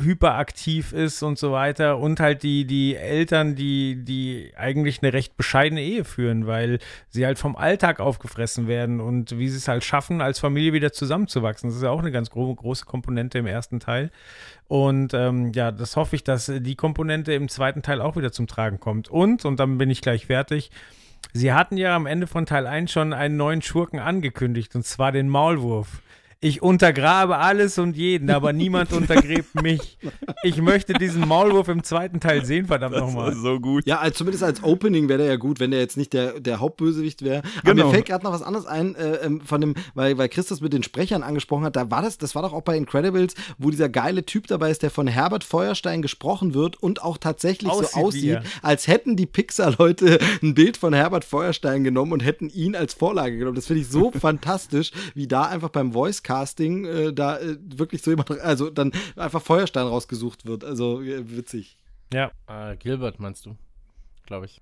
hyperaktiv 0.00 0.92
ist 0.92 1.22
und 1.22 1.38
so 1.38 1.52
weiter 1.52 1.98
und 1.98 2.18
halt 2.18 2.42
die, 2.42 2.64
die 2.64 2.96
Eltern, 2.96 3.54
die, 3.54 4.04
die 4.04 4.50
eigentlich 4.56 5.04
eine 5.04 5.12
recht 5.12 5.36
bescheidene 5.36 5.82
Ehe 5.82 6.02
führen, 6.02 6.48
weil 6.48 6.80
sie 7.10 7.24
halt 7.24 7.38
vom 7.38 7.54
Alltag 7.54 8.00
aufgefressen 8.00 8.66
werden 8.66 9.00
und 9.00 9.38
wie 9.38 9.48
sie 9.48 9.58
es 9.58 9.68
halt 9.68 9.84
schaffen, 9.84 10.20
als 10.20 10.40
Familie 10.40 10.72
wieder 10.72 10.92
zusammenzuwachsen. 10.92 11.70
Das 11.70 11.76
ist 11.76 11.84
ja 11.84 11.90
auch 11.90 12.00
eine 12.00 12.07
ganz 12.10 12.30
gro 12.30 12.54
große 12.54 12.84
Komponente 12.84 13.38
im 13.38 13.46
ersten 13.46 13.80
Teil. 13.80 14.10
Und 14.66 15.14
ähm, 15.14 15.52
ja, 15.52 15.72
das 15.72 15.96
hoffe 15.96 16.16
ich, 16.16 16.24
dass 16.24 16.52
die 16.54 16.76
Komponente 16.76 17.32
im 17.32 17.48
zweiten 17.48 17.82
Teil 17.82 18.00
auch 18.00 18.16
wieder 18.16 18.32
zum 18.32 18.46
Tragen 18.46 18.80
kommt. 18.80 19.08
Und, 19.08 19.44
und 19.44 19.58
dann 19.60 19.78
bin 19.78 19.90
ich 19.90 20.02
gleich 20.02 20.26
fertig, 20.26 20.70
Sie 21.32 21.52
hatten 21.52 21.76
ja 21.76 21.94
am 21.94 22.06
Ende 22.06 22.26
von 22.26 22.46
Teil 22.46 22.66
1 22.66 22.90
schon 22.90 23.12
einen 23.12 23.36
neuen 23.36 23.60
Schurken 23.60 23.98
angekündigt, 23.98 24.74
und 24.74 24.84
zwar 24.84 25.12
den 25.12 25.28
Maulwurf. 25.28 26.02
Ich 26.40 26.62
untergrabe 26.62 27.38
alles 27.38 27.78
und 27.78 27.96
jeden, 27.96 28.30
aber 28.30 28.52
niemand 28.52 28.92
untergräbt 28.92 29.54
mich. 29.60 29.98
Ich 30.44 30.62
möchte 30.62 30.92
diesen 30.92 31.26
Maulwurf 31.26 31.66
im 31.66 31.82
zweiten 31.82 32.20
Teil 32.20 32.44
sehen, 32.44 32.66
verdammt 32.66 32.94
nochmal. 32.94 33.34
So 33.34 33.58
gut. 33.58 33.84
Ja, 33.86 33.98
also 33.98 34.18
zumindest 34.18 34.44
als 34.44 34.62
Opening 34.62 35.08
wäre 35.08 35.18
der 35.18 35.26
ja 35.26 35.36
gut, 35.36 35.58
wenn 35.58 35.72
der 35.72 35.80
jetzt 35.80 35.96
nicht 35.96 36.12
der, 36.12 36.38
der 36.38 36.60
Hauptbösewicht 36.60 37.22
wäre. 37.22 37.42
Aber 37.62 37.74
genau. 37.74 37.86
mir 37.86 37.92
fällt 37.92 38.06
gerade 38.06 38.22
noch 38.22 38.32
was 38.32 38.42
anderes 38.42 38.66
ein, 38.66 38.94
äh, 38.94 39.16
ähm, 39.16 39.40
von 39.40 39.60
dem, 39.60 39.74
weil, 39.94 40.16
weil 40.16 40.28
Christus 40.28 40.60
mit 40.60 40.72
den 40.72 40.84
Sprechern 40.84 41.24
angesprochen 41.24 41.64
hat, 41.64 41.74
da 41.74 41.90
war 41.90 42.02
das, 42.02 42.18
das 42.18 42.36
war 42.36 42.42
doch 42.42 42.52
auch 42.52 42.62
bei 42.62 42.76
Incredibles, 42.76 43.34
wo 43.58 43.70
dieser 43.70 43.88
geile 43.88 44.24
Typ 44.24 44.46
dabei 44.46 44.70
ist, 44.70 44.84
der 44.84 44.92
von 44.92 45.08
Herbert 45.08 45.42
Feuerstein 45.42 46.02
gesprochen 46.02 46.54
wird 46.54 46.80
und 46.80 47.02
auch 47.02 47.18
tatsächlich 47.18 47.72
aussieht 47.72 47.90
so 47.94 48.00
aussieht, 48.00 48.38
als 48.62 48.86
hätten 48.86 49.16
die 49.16 49.26
Pixar-Leute 49.26 50.20
ein 50.40 50.54
Bild 50.54 50.76
von 50.76 50.92
Herbert 50.92 51.24
Feuerstein 51.24 51.82
genommen 51.82 52.12
und 52.12 52.20
hätten 52.20 52.48
ihn 52.48 52.76
als 52.76 52.94
Vorlage 52.94 53.38
genommen. 53.38 53.56
Das 53.56 53.66
finde 53.66 53.82
ich 53.82 53.88
so 53.88 54.12
fantastisch, 54.20 54.92
wie 55.16 55.26
da 55.26 55.42
einfach 55.42 55.70
beim 55.70 55.92
Voice 55.92 56.22
Casting 56.28 56.84
äh, 56.84 57.12
da 57.14 57.38
äh, 57.38 57.56
wirklich 57.58 58.02
so 58.02 58.10
jemand, 58.10 58.30
also 58.42 58.68
dann 58.68 58.92
einfach 59.16 59.40
Feuerstein 59.40 59.86
rausgesucht 59.86 60.44
wird. 60.44 60.62
Also 60.62 61.00
äh, 61.00 61.22
witzig. 61.30 61.78
Ja. 62.12 62.32
Äh, 62.46 62.76
Gilbert 62.76 63.18
meinst 63.18 63.46
du, 63.46 63.56
glaube 64.26 64.44
ich. 64.44 64.60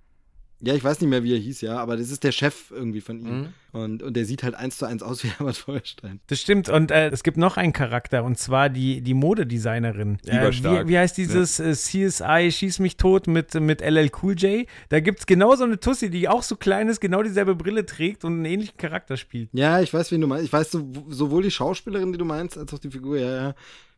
Ja, 0.61 0.75
ich 0.75 0.83
weiß 0.83 1.01
nicht 1.01 1.11
mehr, 1.11 1.23
wie 1.23 1.35
er 1.35 1.39
hieß, 1.39 1.61
ja, 1.61 1.79
aber 1.79 1.99
das 1.99 2.11
ist 2.11 2.25
der 2.25 2.33
Chef 2.33 2.71
irgendwie 2.71 3.03
von 3.03 3.21
ihm. 3.21 3.41
Mhm. 3.41 3.49
Und, 3.73 4.03
und 4.03 4.17
der 4.17 4.25
sieht 4.25 4.43
halt 4.43 4.55
eins 4.55 4.79
zu 4.79 4.87
eins 4.87 5.03
aus 5.03 5.23
wie 5.23 5.29
Herbert 5.39 5.57
Feuerstein. 5.57 6.21
Das 6.29 6.41
stimmt. 6.41 6.71
Und 6.71 6.91
äh, 6.91 7.11
es 7.11 7.23
gibt 7.23 7.37
noch 7.37 7.59
einen 7.59 7.75
Charakter, 7.75 8.25
und 8.25 8.39
zwar 8.39 8.71
die, 8.71 9.03
die 9.03 9.13
Modedesignerin. 9.13 10.19
Äh, 10.25 10.51
wie, 10.51 10.89
wie, 10.89 10.99
heißt 10.99 11.19
dieses 11.19 11.59
ja. 11.59 11.67
äh, 11.67 11.73
CSI 11.75 12.51
Schieß 12.51 12.79
mich 12.79 12.97
tot 12.97 13.27
mit, 13.27 13.53
mit 13.55 13.83
LL 13.83 14.11
Cool 14.23 14.35
J? 14.35 14.67
Da 14.89 15.01
gibt 15.01 15.21
es 15.21 15.27
genau 15.27 15.55
so 15.57 15.65
eine 15.65 15.79
Tussi, 15.79 16.09
die 16.09 16.27
auch 16.27 16.43
so 16.43 16.57
klein 16.57 16.89
ist, 16.89 17.01
genau 17.01 17.23
dieselbe 17.23 17.55
Brille 17.55 17.85
trägt 17.85 18.25
und 18.25 18.33
einen 18.33 18.45
ähnlichen 18.47 18.79
Charakter 18.79 19.19
spielt. 19.19 19.51
Ja, 19.53 19.81
ich 19.81 19.93
weiß, 19.93 20.11
wen 20.11 20.23
du 20.23 20.27
meinst. 20.27 20.47
Ich 20.47 20.53
weiß 20.53 20.71
so, 20.71 20.91
sowohl 21.09 21.43
die 21.43 21.51
Schauspielerin, 21.51 22.13
die 22.13 22.19
du 22.19 22.25
meinst, 22.25 22.57
als 22.57 22.73
auch 22.73 22.79
die 22.79 22.91
Figur, 22.91 23.19
ja, 23.19 23.37
ja. 23.37 23.55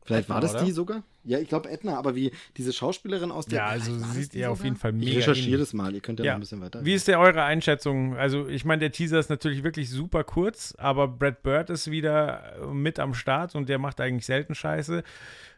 Vielleicht 0.09 0.25
Edna, 0.25 0.35
war 0.37 0.41
das 0.41 0.55
oder? 0.55 0.65
die 0.65 0.73
sogar? 0.73 1.03
Ja, 1.25 1.39
ich 1.39 1.49
glaube 1.49 1.69
Edna, 1.69 1.99
aber 1.99 2.15
wie 2.15 2.33
diese 2.57 2.73
Schauspielerin 2.73 3.31
aus 3.31 3.45
der. 3.45 3.59
Ja, 3.59 3.67
also 3.67 3.93
sieht 3.99 4.35
ihr 4.35 4.51
auf 4.51 4.65
jeden 4.65 4.77
Fall 4.77 4.93
mega. 4.93 5.11
Ich 5.11 5.17
recherchiere 5.19 5.59
das 5.59 5.75
mal, 5.75 5.95
ihr 5.95 6.01
könnt 6.01 6.19
ja, 6.19 6.25
ja, 6.25 6.33
noch 6.33 6.39
ein 6.39 6.41
bisschen 6.41 6.63
weiter. 6.63 6.83
Wie 6.83 6.95
ist 6.95 7.09
der 7.09 7.21
eure 7.21 7.43
Einschätzung? 7.43 8.17
Also, 8.17 8.49
ich 8.49 8.65
meine, 8.65 8.81
der 8.81 8.91
Teaser 8.91 9.19
ist 9.19 9.29
natürlich 9.29 9.65
wirklich 9.65 9.91
super 9.91 10.25
kurz, 10.25 10.75
aber 10.79 11.09
Brad 11.09 11.43
Bird 11.43 11.69
ist 11.69 11.91
wieder 11.91 12.57
äh, 12.63 12.67
mit 12.73 12.99
am 12.99 13.13
Start 13.13 13.55
und 13.55 13.69
der 13.69 13.79
macht 13.79 14.01
eigentlich 14.01 14.25
selten 14.25 14.55
Scheiße. 14.55 15.03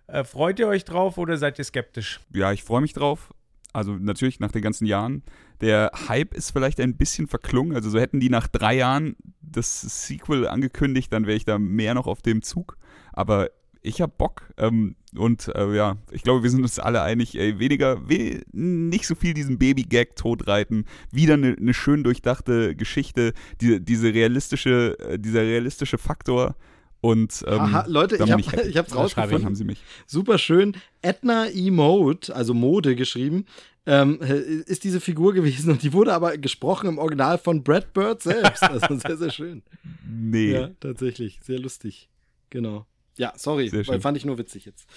Äh, 0.08 0.24
freut 0.24 0.58
ihr 0.58 0.66
euch 0.66 0.84
drauf 0.84 1.16
oder 1.16 1.36
seid 1.36 1.60
ihr 1.60 1.64
skeptisch? 1.64 2.18
Ja, 2.34 2.50
ich 2.50 2.64
freue 2.64 2.80
mich 2.80 2.92
drauf. 2.92 3.32
Also, 3.72 3.92
natürlich 3.92 4.40
nach 4.40 4.50
den 4.50 4.62
ganzen 4.62 4.86
Jahren. 4.86 5.22
Der 5.60 5.92
Hype 6.08 6.34
ist 6.34 6.50
vielleicht 6.50 6.80
ein 6.80 6.96
bisschen 6.96 7.28
verklungen. 7.28 7.76
Also, 7.76 7.88
so 7.88 8.00
hätten 8.00 8.18
die 8.18 8.30
nach 8.30 8.48
drei 8.48 8.74
Jahren 8.74 9.14
das 9.40 9.80
Sequel 9.80 10.48
angekündigt, 10.48 11.12
dann 11.12 11.28
wäre 11.28 11.36
ich 11.36 11.44
da 11.44 11.60
mehr 11.60 11.94
noch 11.94 12.08
auf 12.08 12.20
dem 12.22 12.42
Zug. 12.42 12.76
Aber 13.12 13.50
ich 13.82 14.00
habe 14.00 14.12
Bock. 14.16 14.42
Ähm, 14.56 14.96
und 15.16 15.48
äh, 15.48 15.74
ja, 15.74 15.96
ich 16.10 16.22
glaube, 16.22 16.42
wir 16.42 16.50
sind 16.50 16.62
uns 16.62 16.78
alle 16.78 17.02
einig, 17.02 17.38
ey, 17.38 17.58
weniger, 17.58 18.08
we 18.08 18.42
nicht 18.52 19.06
so 19.06 19.14
viel 19.14 19.34
diesen 19.34 19.58
Baby-Gag 19.58 20.16
totreiten. 20.16 20.84
Wieder 21.10 21.34
eine 21.34 21.52
ne 21.58 21.74
schön 21.74 22.04
durchdachte 22.04 22.76
Geschichte, 22.76 23.32
die, 23.60 23.80
diese 23.80 24.12
realistische, 24.12 24.98
äh, 24.98 25.18
dieser 25.18 25.42
realistische 25.42 25.98
Faktor. 25.98 26.54
Und 27.00 27.44
ähm, 27.46 27.60
Aha, 27.60 27.86
Leute, 27.88 28.16
ich, 28.16 28.30
hab, 28.30 28.38
ich, 28.38 28.52
ich 28.68 28.76
hab's 28.76 28.94
rausgefunden. 28.94 29.44
Haben 29.44 29.54
Sie 29.54 29.64
mich. 29.64 29.82
Super 30.06 30.38
schön. 30.38 30.76
Edna 31.00 31.48
Emote, 31.48 32.34
also 32.34 32.52
Mode 32.52 32.94
geschrieben, 32.94 33.46
ähm, 33.86 34.20
ist 34.20 34.84
diese 34.84 35.00
Figur 35.00 35.32
gewesen 35.32 35.70
und 35.70 35.82
die 35.82 35.94
wurde 35.94 36.12
aber 36.12 36.36
gesprochen 36.36 36.88
im 36.88 36.98
Original 36.98 37.38
von 37.38 37.64
Brad 37.64 37.94
Bird 37.94 38.22
selbst. 38.22 38.62
Also 38.62 38.96
sehr, 38.96 39.16
sehr 39.16 39.30
schön. 39.30 39.62
Nee. 40.12 40.52
Ja, 40.52 40.70
tatsächlich. 40.80 41.38
Sehr 41.42 41.58
lustig. 41.58 42.08
Genau. 42.50 42.86
Ja, 43.16 43.32
sorry, 43.36 43.70
weil 43.86 44.00
fand 44.00 44.16
ich 44.16 44.24
nur 44.24 44.38
witzig 44.38 44.64
jetzt. 44.64 44.88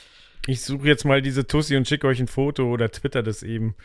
Ich 0.45 0.61
suche 0.61 0.88
jetzt 0.88 1.06
mal 1.06 1.22
diese 1.22 1.48
Tussi 1.48 1.77
und 1.77 1.88
schicke 1.88 2.07
euch 2.07 2.19
ein 2.19 2.27
Foto 2.27 2.72
oder 2.72 2.91
twitter 2.91 3.23
das 3.23 3.44
eben. 3.44 3.76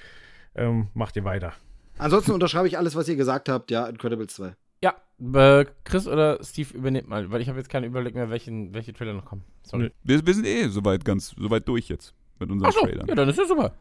Ähm, 0.55 0.89
macht 0.95 1.15
ihr 1.17 1.25
weiter. 1.25 1.53
Ansonsten 1.99 2.33
unterschreibe 2.33 2.67
ich 2.67 2.79
alles, 2.79 2.97
was 2.97 3.09
ihr 3.09 3.17
gesagt 3.17 3.49
habt. 3.49 3.71
Ja, 3.71 3.87
Incredibles 3.87 4.35
2. 4.35 4.55
Ja, 4.83 4.95
äh, 5.35 5.67
Chris 5.85 6.07
oder 6.07 6.43
Steve 6.43 6.77
übernimmt 6.77 7.09
mal, 7.09 7.31
weil 7.31 7.41
ich 7.41 7.49
habe 7.49 7.59
jetzt 7.59 7.69
keinen 7.69 7.85
Überblick 7.85 8.15
mehr, 8.15 8.31
welchen, 8.31 8.73
welche 8.73 8.93
Trailer 8.93 9.15
noch 9.15 9.25
kommen. 9.25 9.45
Sorry. 9.63 9.93
Wir, 10.05 10.25
wir, 10.25 10.35
sind 10.35 10.47
eh 10.47 10.69
soweit 10.69 11.05
ganz 11.05 11.35
soweit 11.37 11.67
durch 11.69 11.89
jetzt 11.89 12.15
mit 12.39 12.51
unseren 12.51 12.69
Ach 12.69 12.75
so, 12.75 12.81
Trailern. 12.81 13.09
Ja, 13.09 13.15
dann 13.15 13.29
ist 13.29 13.39
ja 13.39 13.47
super. 13.47 13.73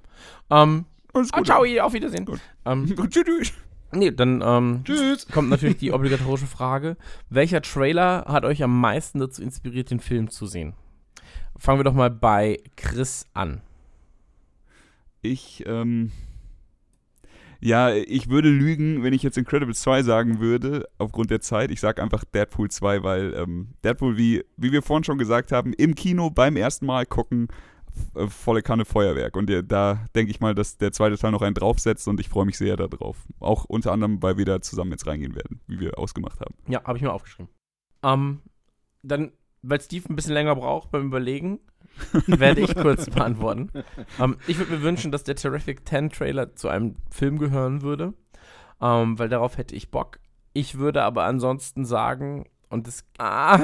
Ähm, 0.49 0.86
Alles 1.14 1.32
gut. 1.32 1.41
Ah, 1.41 1.44
ciao, 1.44 1.86
auf 1.86 1.94
Wiedersehen. 1.94 2.26
Gut. 2.26 2.40
Ähm, 2.65 2.95
tschüss. 3.10 3.53
Nee, 3.91 4.11
dann 4.11 4.41
ähm, 4.45 4.81
Tschüss. 4.84 5.27
kommt 5.27 5.49
natürlich 5.49 5.77
die 5.77 5.93
obligatorische 5.93 6.47
Frage. 6.47 6.97
Welcher 7.30 7.61
Trailer 7.61 8.26
hat 8.27 8.43
euch 8.43 8.61
am 8.64 8.80
meisten 8.80 9.19
dazu 9.19 9.41
inspiriert, 9.41 9.91
den 9.91 9.99
Film 9.99 10.30
zu 10.30 10.45
sehen? 10.45 10.73
Fangen 11.57 11.80
wir 11.80 11.84
doch 11.84 11.93
mal 11.93 12.11
bei 12.11 12.59
Chris 12.76 13.26
an. 13.34 13.61
Ich, 15.22 15.64
ähm, 15.65 16.11
ja, 17.59 17.93
ich 17.93 18.30
würde 18.30 18.49
lügen, 18.49 19.03
wenn 19.03 19.14
ich 19.14 19.23
jetzt 19.23 19.38
Incredibles 19.38 19.81
2 19.81 20.03
sagen 20.03 20.39
würde, 20.39 20.88
aufgrund 20.97 21.31
der 21.31 21.41
Zeit. 21.41 21.72
Ich 21.72 21.80
sage 21.80 22.03
einfach 22.03 22.23
Deadpool 22.23 22.69
2, 22.69 23.03
weil 23.03 23.34
ähm, 23.34 23.69
Deadpool, 23.84 24.18
wie, 24.18 24.43
wie 24.57 24.72
wir 24.72 24.84
vorhin 24.84 25.03
schon 25.03 25.18
gesagt 25.18 25.51
haben, 25.51 25.73
im 25.73 25.95
Kino 25.95 26.30
beim 26.30 26.55
ersten 26.55 26.85
Mal 26.85 27.05
gucken, 27.05 27.47
äh, 28.15 28.28
volle 28.28 28.61
Kanne 28.61 28.86
Feuerwerk. 28.86 29.36
Und 29.36 29.52
da 29.68 30.06
denke 30.15 30.32
ich 30.32 30.40
mal, 30.40 30.56
dass 30.56 30.78
der 30.78 30.91
zweite 30.91 31.18
Teil 31.18 31.32
noch 31.32 31.41
einen 31.41 31.56
draufsetzt 31.56 32.07
und 32.07 32.19
ich 32.19 32.30
freue 32.30 32.45
mich 32.45 32.57
sehr 32.57 32.78
darauf. 32.78 33.18
Auch 33.40 33.65
unter 33.65 33.91
anderem, 33.91 34.22
weil 34.22 34.38
wir 34.38 34.45
da 34.45 34.61
zusammen 34.61 34.91
jetzt 34.91 35.07
reingehen 35.07 35.36
werden, 35.36 35.61
wie 35.68 35.80
wir 35.80 35.98
ausgemacht 35.98 36.40
haben. 36.40 36.56
Ja, 36.68 36.84
habe 36.84 36.98
ich 36.98 37.03
mir 37.03 37.11
aufgeschrieben. 37.11 37.49
Ähm, 38.03 38.41
dann 39.03 39.32
weil 39.61 39.82
Steve 39.82 40.06
ein 40.10 40.15
bisschen 40.15 40.34
länger 40.34 40.56
braucht 40.56 40.91
beim 40.91 41.07
Überlegen, 41.07 41.60
werde 42.28 42.61
ich 42.61 42.76
kurz 42.76 43.10
beantworten. 43.10 43.72
Ähm, 44.19 44.38
ich 44.48 44.57
würde 44.57 44.74
mir 44.74 44.82
wünschen, 44.82 45.11
dass 45.11 45.24
der 45.24 45.36
Terrific 45.36 45.88
10 45.88 46.10
Trailer 46.11 46.56
zu 46.56 46.69
einem 46.69 46.95
Film 47.10 47.38
gehören 47.38 47.82
würde, 47.82 48.14
ähm, 48.82 49.18
weil 49.18 49.30
darauf 49.30 49.57
hätte 49.57 49.76
ich 49.76 49.91
Bock. 49.91 50.19
Ich 50.53 50.78
würde 50.78 51.03
aber 51.03 51.24
ansonsten 51.26 51.86
sagen, 51.86 52.45
und 52.69 52.88
das. 52.88 53.06
Ah, 53.18 53.60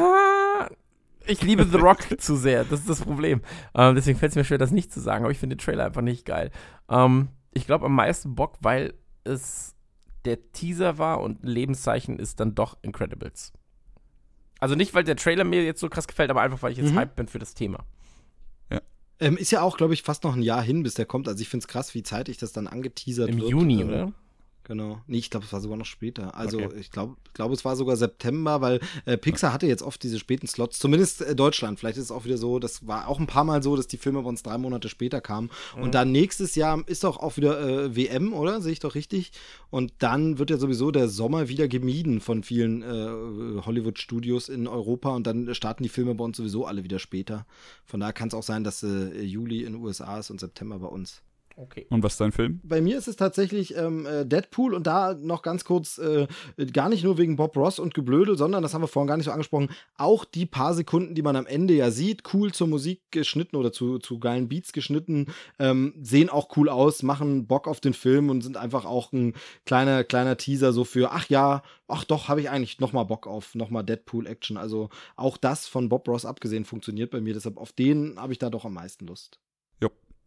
ich 1.25 1.41
liebe 1.41 1.65
The 1.65 1.77
Rock 1.77 1.99
zu 2.21 2.35
sehr, 2.35 2.63
das 2.65 2.81
ist 2.81 2.89
das 2.89 3.01
Problem. 3.01 3.41
Ähm, 3.75 3.95
deswegen 3.95 4.17
fällt 4.19 4.31
es 4.31 4.35
mir 4.35 4.43
schwer, 4.43 4.57
das 4.57 4.71
nicht 4.71 4.91
zu 4.91 4.99
sagen, 4.99 5.23
aber 5.23 5.31
ich 5.31 5.39
finde 5.39 5.55
den 5.55 5.59
Trailer 5.63 5.85
einfach 5.85 6.01
nicht 6.01 6.25
geil. 6.25 6.51
Ähm, 6.89 7.29
ich 7.53 7.65
glaube 7.65 7.85
am 7.85 7.95
meisten 7.95 8.35
Bock, 8.35 8.57
weil 8.61 8.93
es 9.23 9.75
der 10.25 10.51
Teaser 10.53 10.97
war 10.97 11.21
und 11.21 11.43
ein 11.43 11.47
Lebenszeichen 11.47 12.17
ist 12.19 12.39
dann 12.39 12.55
doch 12.55 12.77
Incredibles. 12.81 13.51
Also 14.59 14.75
nicht, 14.75 14.93
weil 14.93 15.03
der 15.03 15.17
Trailer 15.17 15.43
mir 15.43 15.63
jetzt 15.63 15.81
so 15.81 15.89
krass 15.89 16.07
gefällt, 16.07 16.29
aber 16.29 16.41
einfach, 16.41 16.61
weil 16.61 16.71
ich 16.71 16.77
jetzt 16.77 16.91
Mhm. 16.93 16.97
hyped 16.99 17.15
bin 17.15 17.27
für 17.27 17.39
das 17.39 17.53
Thema. 17.53 17.85
Ähm, 19.19 19.37
ist 19.37 19.51
ja 19.51 19.61
auch, 19.61 19.77
glaube 19.77 19.93
ich, 19.93 20.01
fast 20.01 20.23
noch 20.23 20.35
ein 20.35 20.41
Jahr 20.41 20.63
hin, 20.63 20.81
bis 20.83 20.95
der 20.95 21.05
kommt. 21.05 21.27
Also 21.27 21.39
ich 21.39 21.47
finde 21.47 21.63
es 21.63 21.67
krass, 21.67 21.93
wie 21.93 22.01
zeitig 22.03 22.37
das 22.39 22.51
dann 22.51 22.67
angeteasert 22.67 23.29
Im 23.29 23.37
wird. 23.37 23.49
Juni, 23.51 23.81
Ähm, 23.81 23.87
oder? 23.87 24.11
Genau. 24.65 25.01
Nee, 25.07 25.17
ich 25.17 25.29
glaube, 25.29 25.45
es 25.45 25.51
war 25.51 25.59
sogar 25.59 25.77
noch 25.77 25.85
später. 25.85 26.35
Also 26.37 26.57
Okay. 26.57 26.79
ich 26.79 26.89
glaube, 26.89 27.17
glaube, 27.33 27.53
es 27.53 27.65
war 27.65 27.75
sogar 27.75 27.97
September, 27.97 28.61
weil 28.61 28.79
äh, 29.05 29.17
Pixar 29.17 29.51
hatte 29.51 29.67
jetzt 29.67 29.83
oft 29.83 30.01
diese 30.03 30.19
späten 30.19 30.47
Slots, 30.47 30.79
zumindest 30.79 31.21
äh, 31.21 31.35
Deutschland. 31.35 31.79
Vielleicht 31.79 31.97
ist 31.97 32.05
es 32.05 32.11
auch 32.11 32.23
wieder 32.25 32.37
so, 32.37 32.59
das 32.59 32.87
war 32.87 33.07
auch 33.07 33.19
ein 33.19 33.27
paar 33.27 33.43
Mal 33.43 33.61
so, 33.61 33.75
dass 33.75 33.87
die 33.87 33.97
Filme 33.97 34.21
bei 34.21 34.29
uns 34.29 34.43
drei 34.43 34.57
Monate 34.57 34.87
später 34.87 35.19
kamen. 35.19 35.49
Mhm. 35.75 35.83
Und 35.83 35.95
dann 35.95 36.11
nächstes 36.11 36.55
Jahr 36.55 36.81
ist 36.87 37.03
doch 37.03 37.17
auch 37.17 37.35
wieder 37.35 37.59
äh, 37.59 37.95
WM, 37.95 38.33
oder? 38.33 38.61
Sehe 38.61 38.71
ich 38.71 38.79
doch 38.79 38.95
richtig. 38.95 39.31
Und 39.69 39.93
dann 39.99 40.39
wird 40.39 40.49
ja 40.49 40.57
sowieso 40.57 40.91
der 40.91 41.09
Sommer 41.09 41.49
wieder 41.49 41.67
gemieden 41.67 42.21
von 42.21 42.43
vielen 42.43 42.83
äh, 42.83 43.61
Hollywood-Studios 43.65 44.47
in 44.47 44.67
Europa 44.67 45.09
und 45.09 45.27
dann 45.27 45.53
starten 45.55 45.83
die 45.83 45.89
Filme 45.89 46.15
bei 46.15 46.23
uns 46.23 46.37
sowieso 46.37 46.65
alle 46.65 46.83
wieder 46.83 46.99
später. 46.99 47.45
Von 47.83 47.99
daher 47.99 48.13
kann 48.13 48.29
es 48.29 48.33
auch 48.33 48.43
sein, 48.43 48.63
dass 48.63 48.83
äh, 48.83 49.21
Juli 49.21 49.63
in 49.63 49.73
den 49.73 49.81
USA 49.81 50.19
ist 50.19 50.29
und 50.29 50.39
September 50.39 50.79
bei 50.79 50.87
uns. 50.87 51.21
Okay. 51.55 51.85
Und 51.89 52.03
was 52.03 52.13
ist 52.13 52.21
dein 52.21 52.31
Film? 52.31 52.59
Bei 52.63 52.81
mir 52.81 52.97
ist 52.97 53.07
es 53.07 53.15
tatsächlich 53.15 53.75
ähm, 53.77 54.05
äh, 54.05 54.25
Deadpool 54.25 54.73
und 54.73 54.87
da 54.87 55.13
noch 55.13 55.41
ganz 55.41 55.63
kurz, 55.63 55.97
äh, 55.97 56.27
gar 56.71 56.89
nicht 56.89 57.03
nur 57.03 57.17
wegen 57.17 57.35
Bob 57.35 57.55
Ross 57.55 57.79
und 57.79 57.93
Geblödel, 57.93 58.37
sondern, 58.37 58.63
das 58.63 58.73
haben 58.73 58.81
wir 58.81 58.87
vorhin 58.87 59.07
gar 59.07 59.17
nicht 59.17 59.25
so 59.25 59.31
angesprochen, 59.31 59.69
auch 59.97 60.25
die 60.25 60.45
paar 60.45 60.73
Sekunden, 60.73 61.15
die 61.15 61.21
man 61.21 61.35
am 61.35 61.45
Ende 61.45 61.73
ja 61.73 61.91
sieht, 61.91 62.33
cool 62.33 62.51
zur 62.51 62.67
Musik 62.67 63.01
geschnitten 63.11 63.55
oder 63.55 63.71
zu, 63.71 63.99
zu 63.99 64.19
geilen 64.19 64.49
Beats 64.49 64.73
geschnitten, 64.73 65.27
ähm, 65.59 65.93
sehen 66.01 66.29
auch 66.29 66.55
cool 66.57 66.69
aus, 66.69 67.03
machen 67.03 67.45
Bock 67.45 67.67
auf 67.67 67.79
den 67.79 67.93
Film 67.93 68.29
und 68.29 68.41
sind 68.41 68.57
einfach 68.57 68.85
auch 68.85 69.11
ein 69.11 69.33
kleiner, 69.65 70.03
kleiner 70.03 70.37
Teaser 70.37 70.73
so 70.73 70.83
für, 70.83 71.11
ach 71.11 71.29
ja, 71.29 71.61
ach 71.87 72.03
doch, 72.03 72.27
habe 72.29 72.41
ich 72.41 72.49
eigentlich 72.49 72.79
nochmal 72.79 73.05
Bock 73.05 73.27
auf, 73.27 73.53
nochmal 73.55 73.83
Deadpool-Action. 73.83 74.57
Also 74.57 74.89
auch 75.15 75.37
das 75.37 75.67
von 75.67 75.89
Bob 75.89 76.07
Ross 76.07 76.25
abgesehen 76.25 76.65
funktioniert 76.65 77.11
bei 77.11 77.21
mir, 77.21 77.33
deshalb 77.33 77.57
auf 77.57 77.71
den 77.71 78.19
habe 78.19 78.33
ich 78.33 78.39
da 78.39 78.49
doch 78.49 78.65
am 78.65 78.73
meisten 78.73 79.05
Lust. 79.05 79.39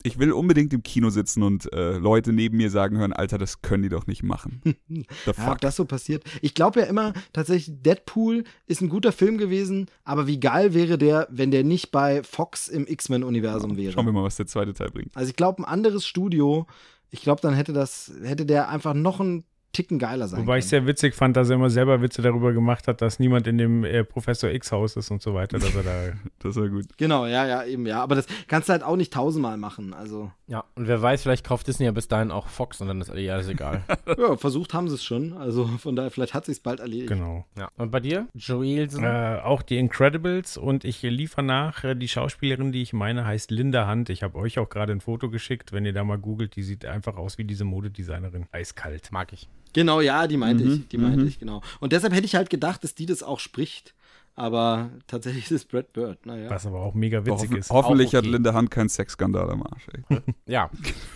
Ich 0.07 0.21
will 0.21 0.31
unbedingt 0.31 0.73
im 0.73 0.85
Kino 0.85 1.11
sitzen 1.11 1.43
und 1.43 1.73
äh, 1.73 1.99
Leute 1.99 2.33
neben 2.33 2.57
mir 2.59 2.71
sagen 2.71 2.97
hören, 2.99 3.13
Alter, 3.13 3.39
das 3.39 3.61
können 3.61 3.83
die 3.83 3.89
doch 3.89 4.07
nicht 4.07 4.23
machen. 4.23 4.61
The 4.89 5.05
Ja, 5.27 5.31
ob 5.31 5.35
fuck? 5.37 5.61
das 5.61 5.75
so 5.75 5.85
passiert. 5.85 6.23
Ich 6.43 6.55
glaube 6.55 6.79
ja 6.79 6.87
immer, 6.87 7.13
tatsächlich, 7.33 7.83
Deadpool 7.83 8.45
ist 8.67 8.83
ein 8.83 8.89
guter 8.89 9.11
Film 9.11 9.37
gewesen, 9.37 9.87
aber 10.05 10.29
wie 10.29 10.39
geil 10.39 10.75
wäre 10.75 10.97
der, 10.97 11.27
wenn 11.31 11.51
der 11.51 11.65
nicht 11.65 11.91
bei 11.91 12.23
Fox 12.23 12.69
im 12.69 12.87
X-Men-Universum 12.87 13.77
wäre. 13.77 13.93
Schauen 13.93 14.07
wir 14.07 14.13
mal, 14.13 14.23
was 14.23 14.37
der 14.37 14.47
zweite 14.47 14.75
Teil 14.75 14.91
bringt. 14.93 15.11
Also 15.17 15.29
ich 15.29 15.35
glaube, 15.37 15.63
ein 15.63 15.65
anderes 15.65 16.07
Studio, 16.07 16.69
ich 17.11 17.23
glaube, 17.23 17.41
dann 17.41 17.55
hätte 17.55 17.73
das, 17.73 18.13
hätte 18.23 18.47
der 18.47 18.69
einfach 18.69 18.95
noch 18.95 19.19
ein 19.19 19.43
Ticken 19.77 19.99
geiler 19.99 20.27
sein 20.27 20.41
Wobei 20.41 20.57
ich 20.57 20.65
können. 20.65 20.71
sehr 20.71 20.87
witzig 20.87 21.15
fand, 21.15 21.37
dass 21.37 21.51
er 21.51 21.57
immer 21.57 21.69
selber 21.69 22.01
Witze 22.01 22.23
darüber 22.23 22.55
gemacht 22.55 22.89
hat, 22.89 23.03
dass 23.03 23.19
niemand 23.19 23.47
in 23.47 23.59
dem 23.59 23.85
äh, 23.85 24.05
Professor 24.05 24.49
X-Haus 24.49 24.97
ist 24.97 25.11
und 25.11 25.21
so 25.21 25.35
weiter, 25.35 25.59
dass 25.59 25.75
er 25.75 25.83
da. 25.83 25.93
Das 26.39 26.57
war 26.57 26.69
gut. 26.69 26.87
Genau, 26.97 27.27
ja, 27.27 27.47
ja, 27.47 27.65
eben, 27.65 27.87
ja. 27.87 28.03
Aber 28.03 28.15
das 28.15 28.27
kannst 28.47 28.69
du 28.69 28.73
halt 28.73 28.83
auch 28.83 28.97
nicht 28.97 29.13
tausendmal 29.13 29.57
machen. 29.57 29.93
Also, 29.93 30.31
Ja, 30.47 30.65
und 30.77 30.87
wer 30.87 31.03
weiß, 31.03 31.23
vielleicht 31.23 31.45
kauft 31.45 31.67
Disney 31.67 31.85
ja 31.87 31.93
bis 31.93 32.09
dahin 32.09 32.31
auch 32.31 32.47
Fox 32.47 32.81
und 32.81 32.89
dann 32.89 33.01
ist 33.01 33.13
ja 33.13 33.35
alles 33.35 33.49
egal. 33.49 33.83
ja, 34.19 34.37
versucht 34.37 34.73
haben 34.73 34.89
sie 34.89 34.95
es 34.95 35.05
schon. 35.05 35.35
Also 35.35 35.67
von 35.67 35.95
daher, 35.97 36.11
vielleicht 36.11 36.33
hat 36.33 36.47
sich's 36.47 36.61
bald 36.61 36.81
erledigt. 36.81 37.09
genau. 37.09 37.45
ja. 37.59 37.69
Und 37.77 37.91
bei 37.91 38.01
dir? 38.01 38.29
Joelsen? 38.35 39.05
Äh, 39.05 39.41
auch 39.45 39.63
die 39.63 39.77
Incredibles 39.77 40.57
und 40.57 40.85
ich 40.85 41.03
liefere 41.03 41.43
nach. 41.43 41.85
Äh, 41.85 41.95
die 41.97 42.09
Schauspielerin, 42.09 42.73
die 42.73 42.83
ich 42.83 42.93
meine, 42.93 43.27
heißt 43.27 43.51
Linda 43.51 43.91
Hunt. 43.91 44.09
Ich 44.09 44.23
habe 44.23 44.39
euch 44.39 44.59
auch 44.59 44.69
gerade 44.69 44.93
ein 44.93 45.01
Foto 45.01 45.29
geschickt. 45.29 45.73
Wenn 45.73 45.85
ihr 45.85 45.93
da 45.93 46.05
mal 46.05 46.19
googelt, 46.19 46.57
die 46.57 46.63
sieht 46.63 46.87
einfach 46.87 47.17
aus 47.17 47.37
wie 47.39 47.45
diese 47.45 47.65
Modedesignerin. 47.65 48.47
Eiskalt. 48.53 49.13
Mag 49.13 49.33
ich. 49.33 49.49
Genau, 49.73 50.01
ja, 50.01 50.27
die 50.27 50.37
meinte 50.37 50.65
Mhm, 50.65 50.73
ich, 50.73 50.89
die 50.89 50.99
meinte 50.99 51.21
mhm. 51.21 51.29
ich, 51.29 51.39
genau. 51.39 51.63
Und 51.81 51.93
deshalb 51.93 52.13
hätte 52.15 52.25
ich 52.27 52.35
halt 52.35 52.51
gedacht, 52.51 52.83
dass 52.85 52.95
die 52.95 53.07
das 53.07 53.23
auch 53.23 53.41
spricht. 53.41 53.95
Aber 54.39 54.91
tatsächlich 55.07 55.45
ist 55.47 55.51
es 55.53 55.65
Brad 55.65 55.93
Bird, 55.95 56.27
naja. 56.27 56.51
Was 56.51 56.67
aber 56.67 56.81
auch 56.81 56.93
mega 56.93 57.25
witzig 57.25 57.49
Hoffen, 57.49 57.57
ist. 57.57 57.71
hoffentlich 57.71 58.09
okay. 58.09 58.19
hat 58.19 58.27
Linda 58.27 58.53
Hand 58.53 58.71
keinen 58.71 58.91
Sexskandal 58.91 59.51
am 59.51 59.63
Arsch. 59.63 59.87
Ey. 60.11 60.19
Ja. 60.47 60.71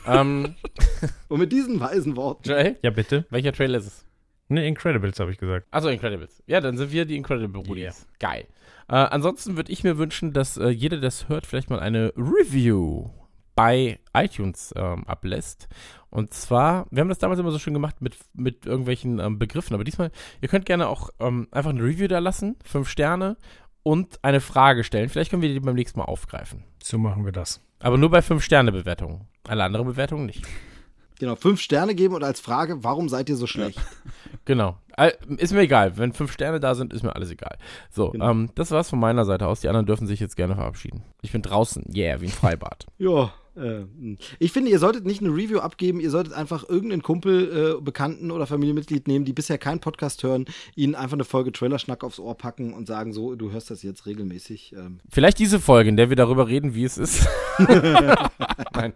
ähm, 0.07 0.55
Und 1.29 1.39
mit 1.39 1.53
diesen 1.53 1.81
weisen 1.81 2.17
Worten. 2.17 2.49
Joel, 2.49 2.77
Ja, 2.83 2.91
bitte. 2.91 3.27
welcher 3.29 3.53
Trailer 3.53 3.79
ist 3.79 3.87
es? 3.87 4.05
Ne, 4.49 4.67
Incredibles 4.67 5.21
habe 5.21 5.31
ich 5.31 5.39
gesagt. 5.39 5.67
Also 5.71 5.91
Incredibles. 5.91 6.43
Ja, 6.47 6.61
dann 6.63 6.77
sind 6.79 6.93
wir 6.93 7.05
die 7.05 7.17
Incredible 7.17 7.63
Brudis. 7.63 8.07
Geil. 8.19 8.47
Äh, 8.89 8.95
ansonsten 8.97 9.57
würde 9.57 9.71
ich 9.71 9.85
mir 9.85 9.99
wünschen, 9.99 10.33
dass 10.33 10.57
äh, 10.57 10.69
jeder, 10.71 10.97
der 10.97 11.03
das 11.09 11.29
hört, 11.29 11.47
vielleicht 11.47 11.69
mal 11.71 11.79
eine 11.79 12.13
Review 12.17 13.11
bei 13.55 13.99
iTunes 14.15 14.73
ähm, 14.77 15.05
ablässt. 15.07 15.69
Und 16.11 16.35
zwar, 16.35 16.87
wir 16.91 17.01
haben 17.01 17.09
das 17.09 17.19
damals 17.19 17.39
immer 17.39 17.53
so 17.53 17.59
schön 17.59 17.75
gemacht 17.75 18.01
mit, 18.01 18.17
mit 18.35 18.67
irgendwelchen 18.67 19.21
ähm, 19.21 19.39
Begriffen, 19.39 19.75
aber 19.75 19.85
diesmal, 19.85 20.11
ihr 20.41 20.49
könnt 20.49 20.67
gerne 20.67 20.89
auch 20.89 21.11
ähm, 21.21 21.49
einfach 21.53 21.71
eine 21.71 21.83
Review 21.83 22.09
da 22.09 22.19
lassen, 22.19 22.57
fünf 22.65 22.89
Sterne 22.89 23.37
und 23.83 24.19
eine 24.23 24.41
Frage 24.41 24.85
stellen. 24.85 25.09
Vielleicht 25.09 25.31
können 25.31 25.43
wir 25.43 25.49
die 25.49 25.61
beim 25.61 25.75
nächsten 25.75 25.99
Mal 25.99 26.07
aufgreifen. 26.07 26.65
So 26.83 26.99
machen 26.99 27.25
wir 27.25 27.33
das. 27.33 27.61
Aber 27.79 27.97
nur 27.97 28.11
bei 28.11 28.23
fünf 28.23 28.43
Sterne 28.45 28.73
Bewertungen. 28.73 29.29
Alle 29.49 29.65
anderen 29.65 29.87
Bewertungen 29.87 30.27
nicht. 30.27 30.45
Genau, 31.21 31.37
fünf 31.37 31.61
Sterne 31.61 31.95
geben 31.95 32.15
und 32.15 32.25
als 32.25 32.41
Frage, 32.41 32.83
warum 32.83 33.09
seid 33.09 33.29
ihr 33.29 33.37
so 33.37 33.47
schlecht? 33.47 33.79
Genau. 34.47 34.79
Ist 35.37 35.53
mir 35.53 35.61
egal. 35.61 35.97
Wenn 35.99 36.13
fünf 36.13 36.33
Sterne 36.33 36.61
da 36.61 36.75
sind, 36.75 36.93
ist 36.93 37.03
mir 37.03 37.15
alles 37.15 37.31
egal. 37.31 37.57
So, 37.91 38.11
Genau. 38.11 38.31
ähm, 38.31 38.51
das 38.55 38.71
war's 38.71 38.89
von 38.89 38.99
meiner 38.99 39.25
Seite 39.25 39.47
aus. 39.47 39.61
Die 39.61 39.69
anderen 39.69 39.87
dürfen 39.87 40.07
sich 40.07 40.19
jetzt 40.19 40.35
gerne 40.37 40.55
verabschieden. 40.55 41.03
Ich 41.21 41.31
bin 41.31 41.43
draußen. 41.43 41.85
Yeah, 41.95 42.21
wie 42.21 42.27
ein 42.27 42.33
Freibad. 42.33 42.87
Ja. 42.99 43.33
Äh, 43.57 43.85
ich 44.39 44.53
finde, 44.53 44.71
ihr 44.71 44.79
solltet 44.79 45.05
nicht 45.05 45.21
eine 45.21 45.31
Review 45.31 45.59
abgeben, 45.59 46.01
ihr 46.01 46.11
solltet 46.11 46.33
einfach 46.33 46.69
irgendeinen 46.69 47.03
Kumpel, 47.03 47.77
äh, 47.79 47.81
Bekannten 47.83 48.31
oder 48.31 48.47
Familienmitglied 48.47 49.09
nehmen, 49.09 49.25
die 49.25 49.33
bisher 49.33 49.59
keinen 49.59 49.81
Podcast 49.81 50.23
hören, 50.23 50.47
ihnen 50.75 50.95
einfach 50.95 51.15
eine 51.17 51.25
Folge 51.25 51.53
Trailerschnack 51.53 52.03
aufs 52.03 52.19
Ohr 52.19 52.37
packen 52.37 52.73
und 52.73 52.87
sagen 52.87 53.13
so, 53.13 53.35
du 53.35 53.51
hörst 53.53 53.71
das 53.71 53.83
jetzt 53.83 54.07
regelmäßig. 54.07 54.73
Ähm, 54.77 55.01
Vielleicht 55.11 55.39
diese 55.39 55.61
Folge, 55.61 55.91
in 55.91 55.97
der 55.97 56.09
wir 56.09 56.17
darüber 56.17 56.49
reden, 56.49 56.75
wie 56.75 56.85
es 56.85 56.97
ist. 56.99 57.27
Nein. 58.75 58.95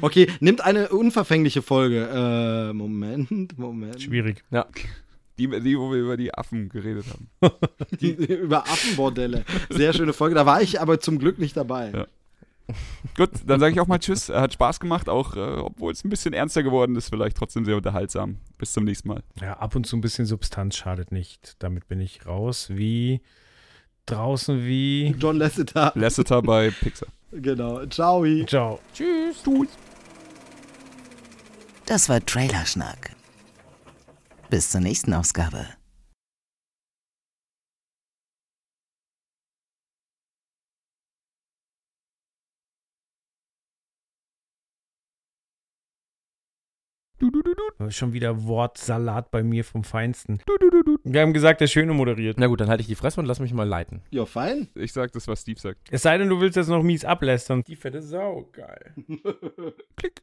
Okay, 0.00 0.28
nimmt 0.40 0.62
eine 0.62 0.88
unverfängliche 0.88 1.62
Folge. 1.62 2.08
Äh, 2.08 2.72
Moment, 2.72 3.58
Moment. 3.58 4.00
Schwierig. 4.00 4.44
Die, 5.38 5.48
die, 5.48 5.78
wo 5.78 5.90
wir 5.90 5.98
über 5.98 6.16
die 6.16 6.32
Affen 6.34 6.68
geredet 6.68 7.06
haben. 7.08 7.28
Über 8.00 8.64
Affenbordelle. 8.64 9.44
Sehr 9.70 9.92
schöne 9.92 10.12
Folge. 10.12 10.34
Da 10.34 10.44
war 10.44 10.60
ich 10.60 10.80
aber 10.80 11.00
zum 11.00 11.18
Glück 11.18 11.38
nicht 11.38 11.56
dabei. 11.56 11.90
Ja. 11.90 12.06
Gut, 13.16 13.30
dann 13.46 13.58
sage 13.58 13.72
ich 13.72 13.80
auch 13.80 13.86
mal 13.86 13.98
Tschüss. 13.98 14.28
Hat 14.28 14.52
Spaß 14.52 14.78
gemacht, 14.78 15.08
auch 15.08 15.34
äh, 15.36 15.40
obwohl 15.40 15.92
es 15.92 16.04
ein 16.04 16.10
bisschen 16.10 16.32
ernster 16.32 16.62
geworden 16.62 16.96
ist, 16.96 17.08
vielleicht 17.08 17.36
trotzdem 17.36 17.64
sehr 17.64 17.76
unterhaltsam. 17.76 18.36
Bis 18.58 18.72
zum 18.72 18.84
nächsten 18.84 19.08
Mal. 19.08 19.22
Ja, 19.40 19.54
ab 19.54 19.74
und 19.74 19.86
zu 19.86 19.96
ein 19.96 20.00
bisschen 20.00 20.26
Substanz 20.26 20.76
schadet 20.76 21.12
nicht. 21.12 21.56
Damit 21.58 21.88
bin 21.88 22.00
ich 22.00 22.26
raus. 22.26 22.68
Wie 22.70 23.20
draußen 24.06 24.64
wie. 24.64 25.14
John 25.18 25.36
Lasseter. 25.36 25.92
Lasseter 25.94 26.42
bei 26.42 26.70
Pixar. 26.70 27.08
Genau. 27.32 27.84
Ciao. 27.86 28.24
Ciao. 28.46 28.78
Tschüss. 28.94 29.42
Das 31.86 32.08
war 32.08 32.24
Trailerschnack. 32.24 33.16
Bis 34.50 34.70
zur 34.70 34.80
nächsten 34.80 35.14
Ausgabe. 35.14 35.66
Schon 47.88 48.12
wieder 48.12 48.44
Wortsalat 48.44 49.30
bei 49.30 49.42
mir 49.42 49.64
vom 49.64 49.84
Feinsten. 49.84 50.40
Wir 51.04 51.20
haben 51.20 51.32
gesagt, 51.32 51.60
der 51.60 51.66
Schöne 51.66 51.92
moderiert. 51.92 52.38
Na 52.38 52.46
gut, 52.46 52.60
dann 52.60 52.68
halte 52.68 52.80
ich 52.80 52.86
die 52.86 52.94
Fresse 52.94 53.20
und 53.20 53.26
lass 53.26 53.40
mich 53.40 53.52
mal 53.52 53.66
leiten. 53.66 54.02
Ja, 54.10 54.24
fein. 54.24 54.68
Ich 54.74 54.92
sag 54.92 55.12
das, 55.12 55.28
was 55.28 55.42
Steve 55.42 55.60
sagt. 55.60 55.80
Es 55.90 56.02
sei 56.02 56.18
denn, 56.18 56.28
du 56.28 56.40
willst 56.40 56.56
jetzt 56.56 56.68
noch 56.68 56.82
mies 56.82 57.04
ablästern. 57.04 57.62
Die 57.66 57.76
fette 57.76 58.02
Sau, 58.02 58.48
geil. 58.52 58.94
Klick. 59.96 60.22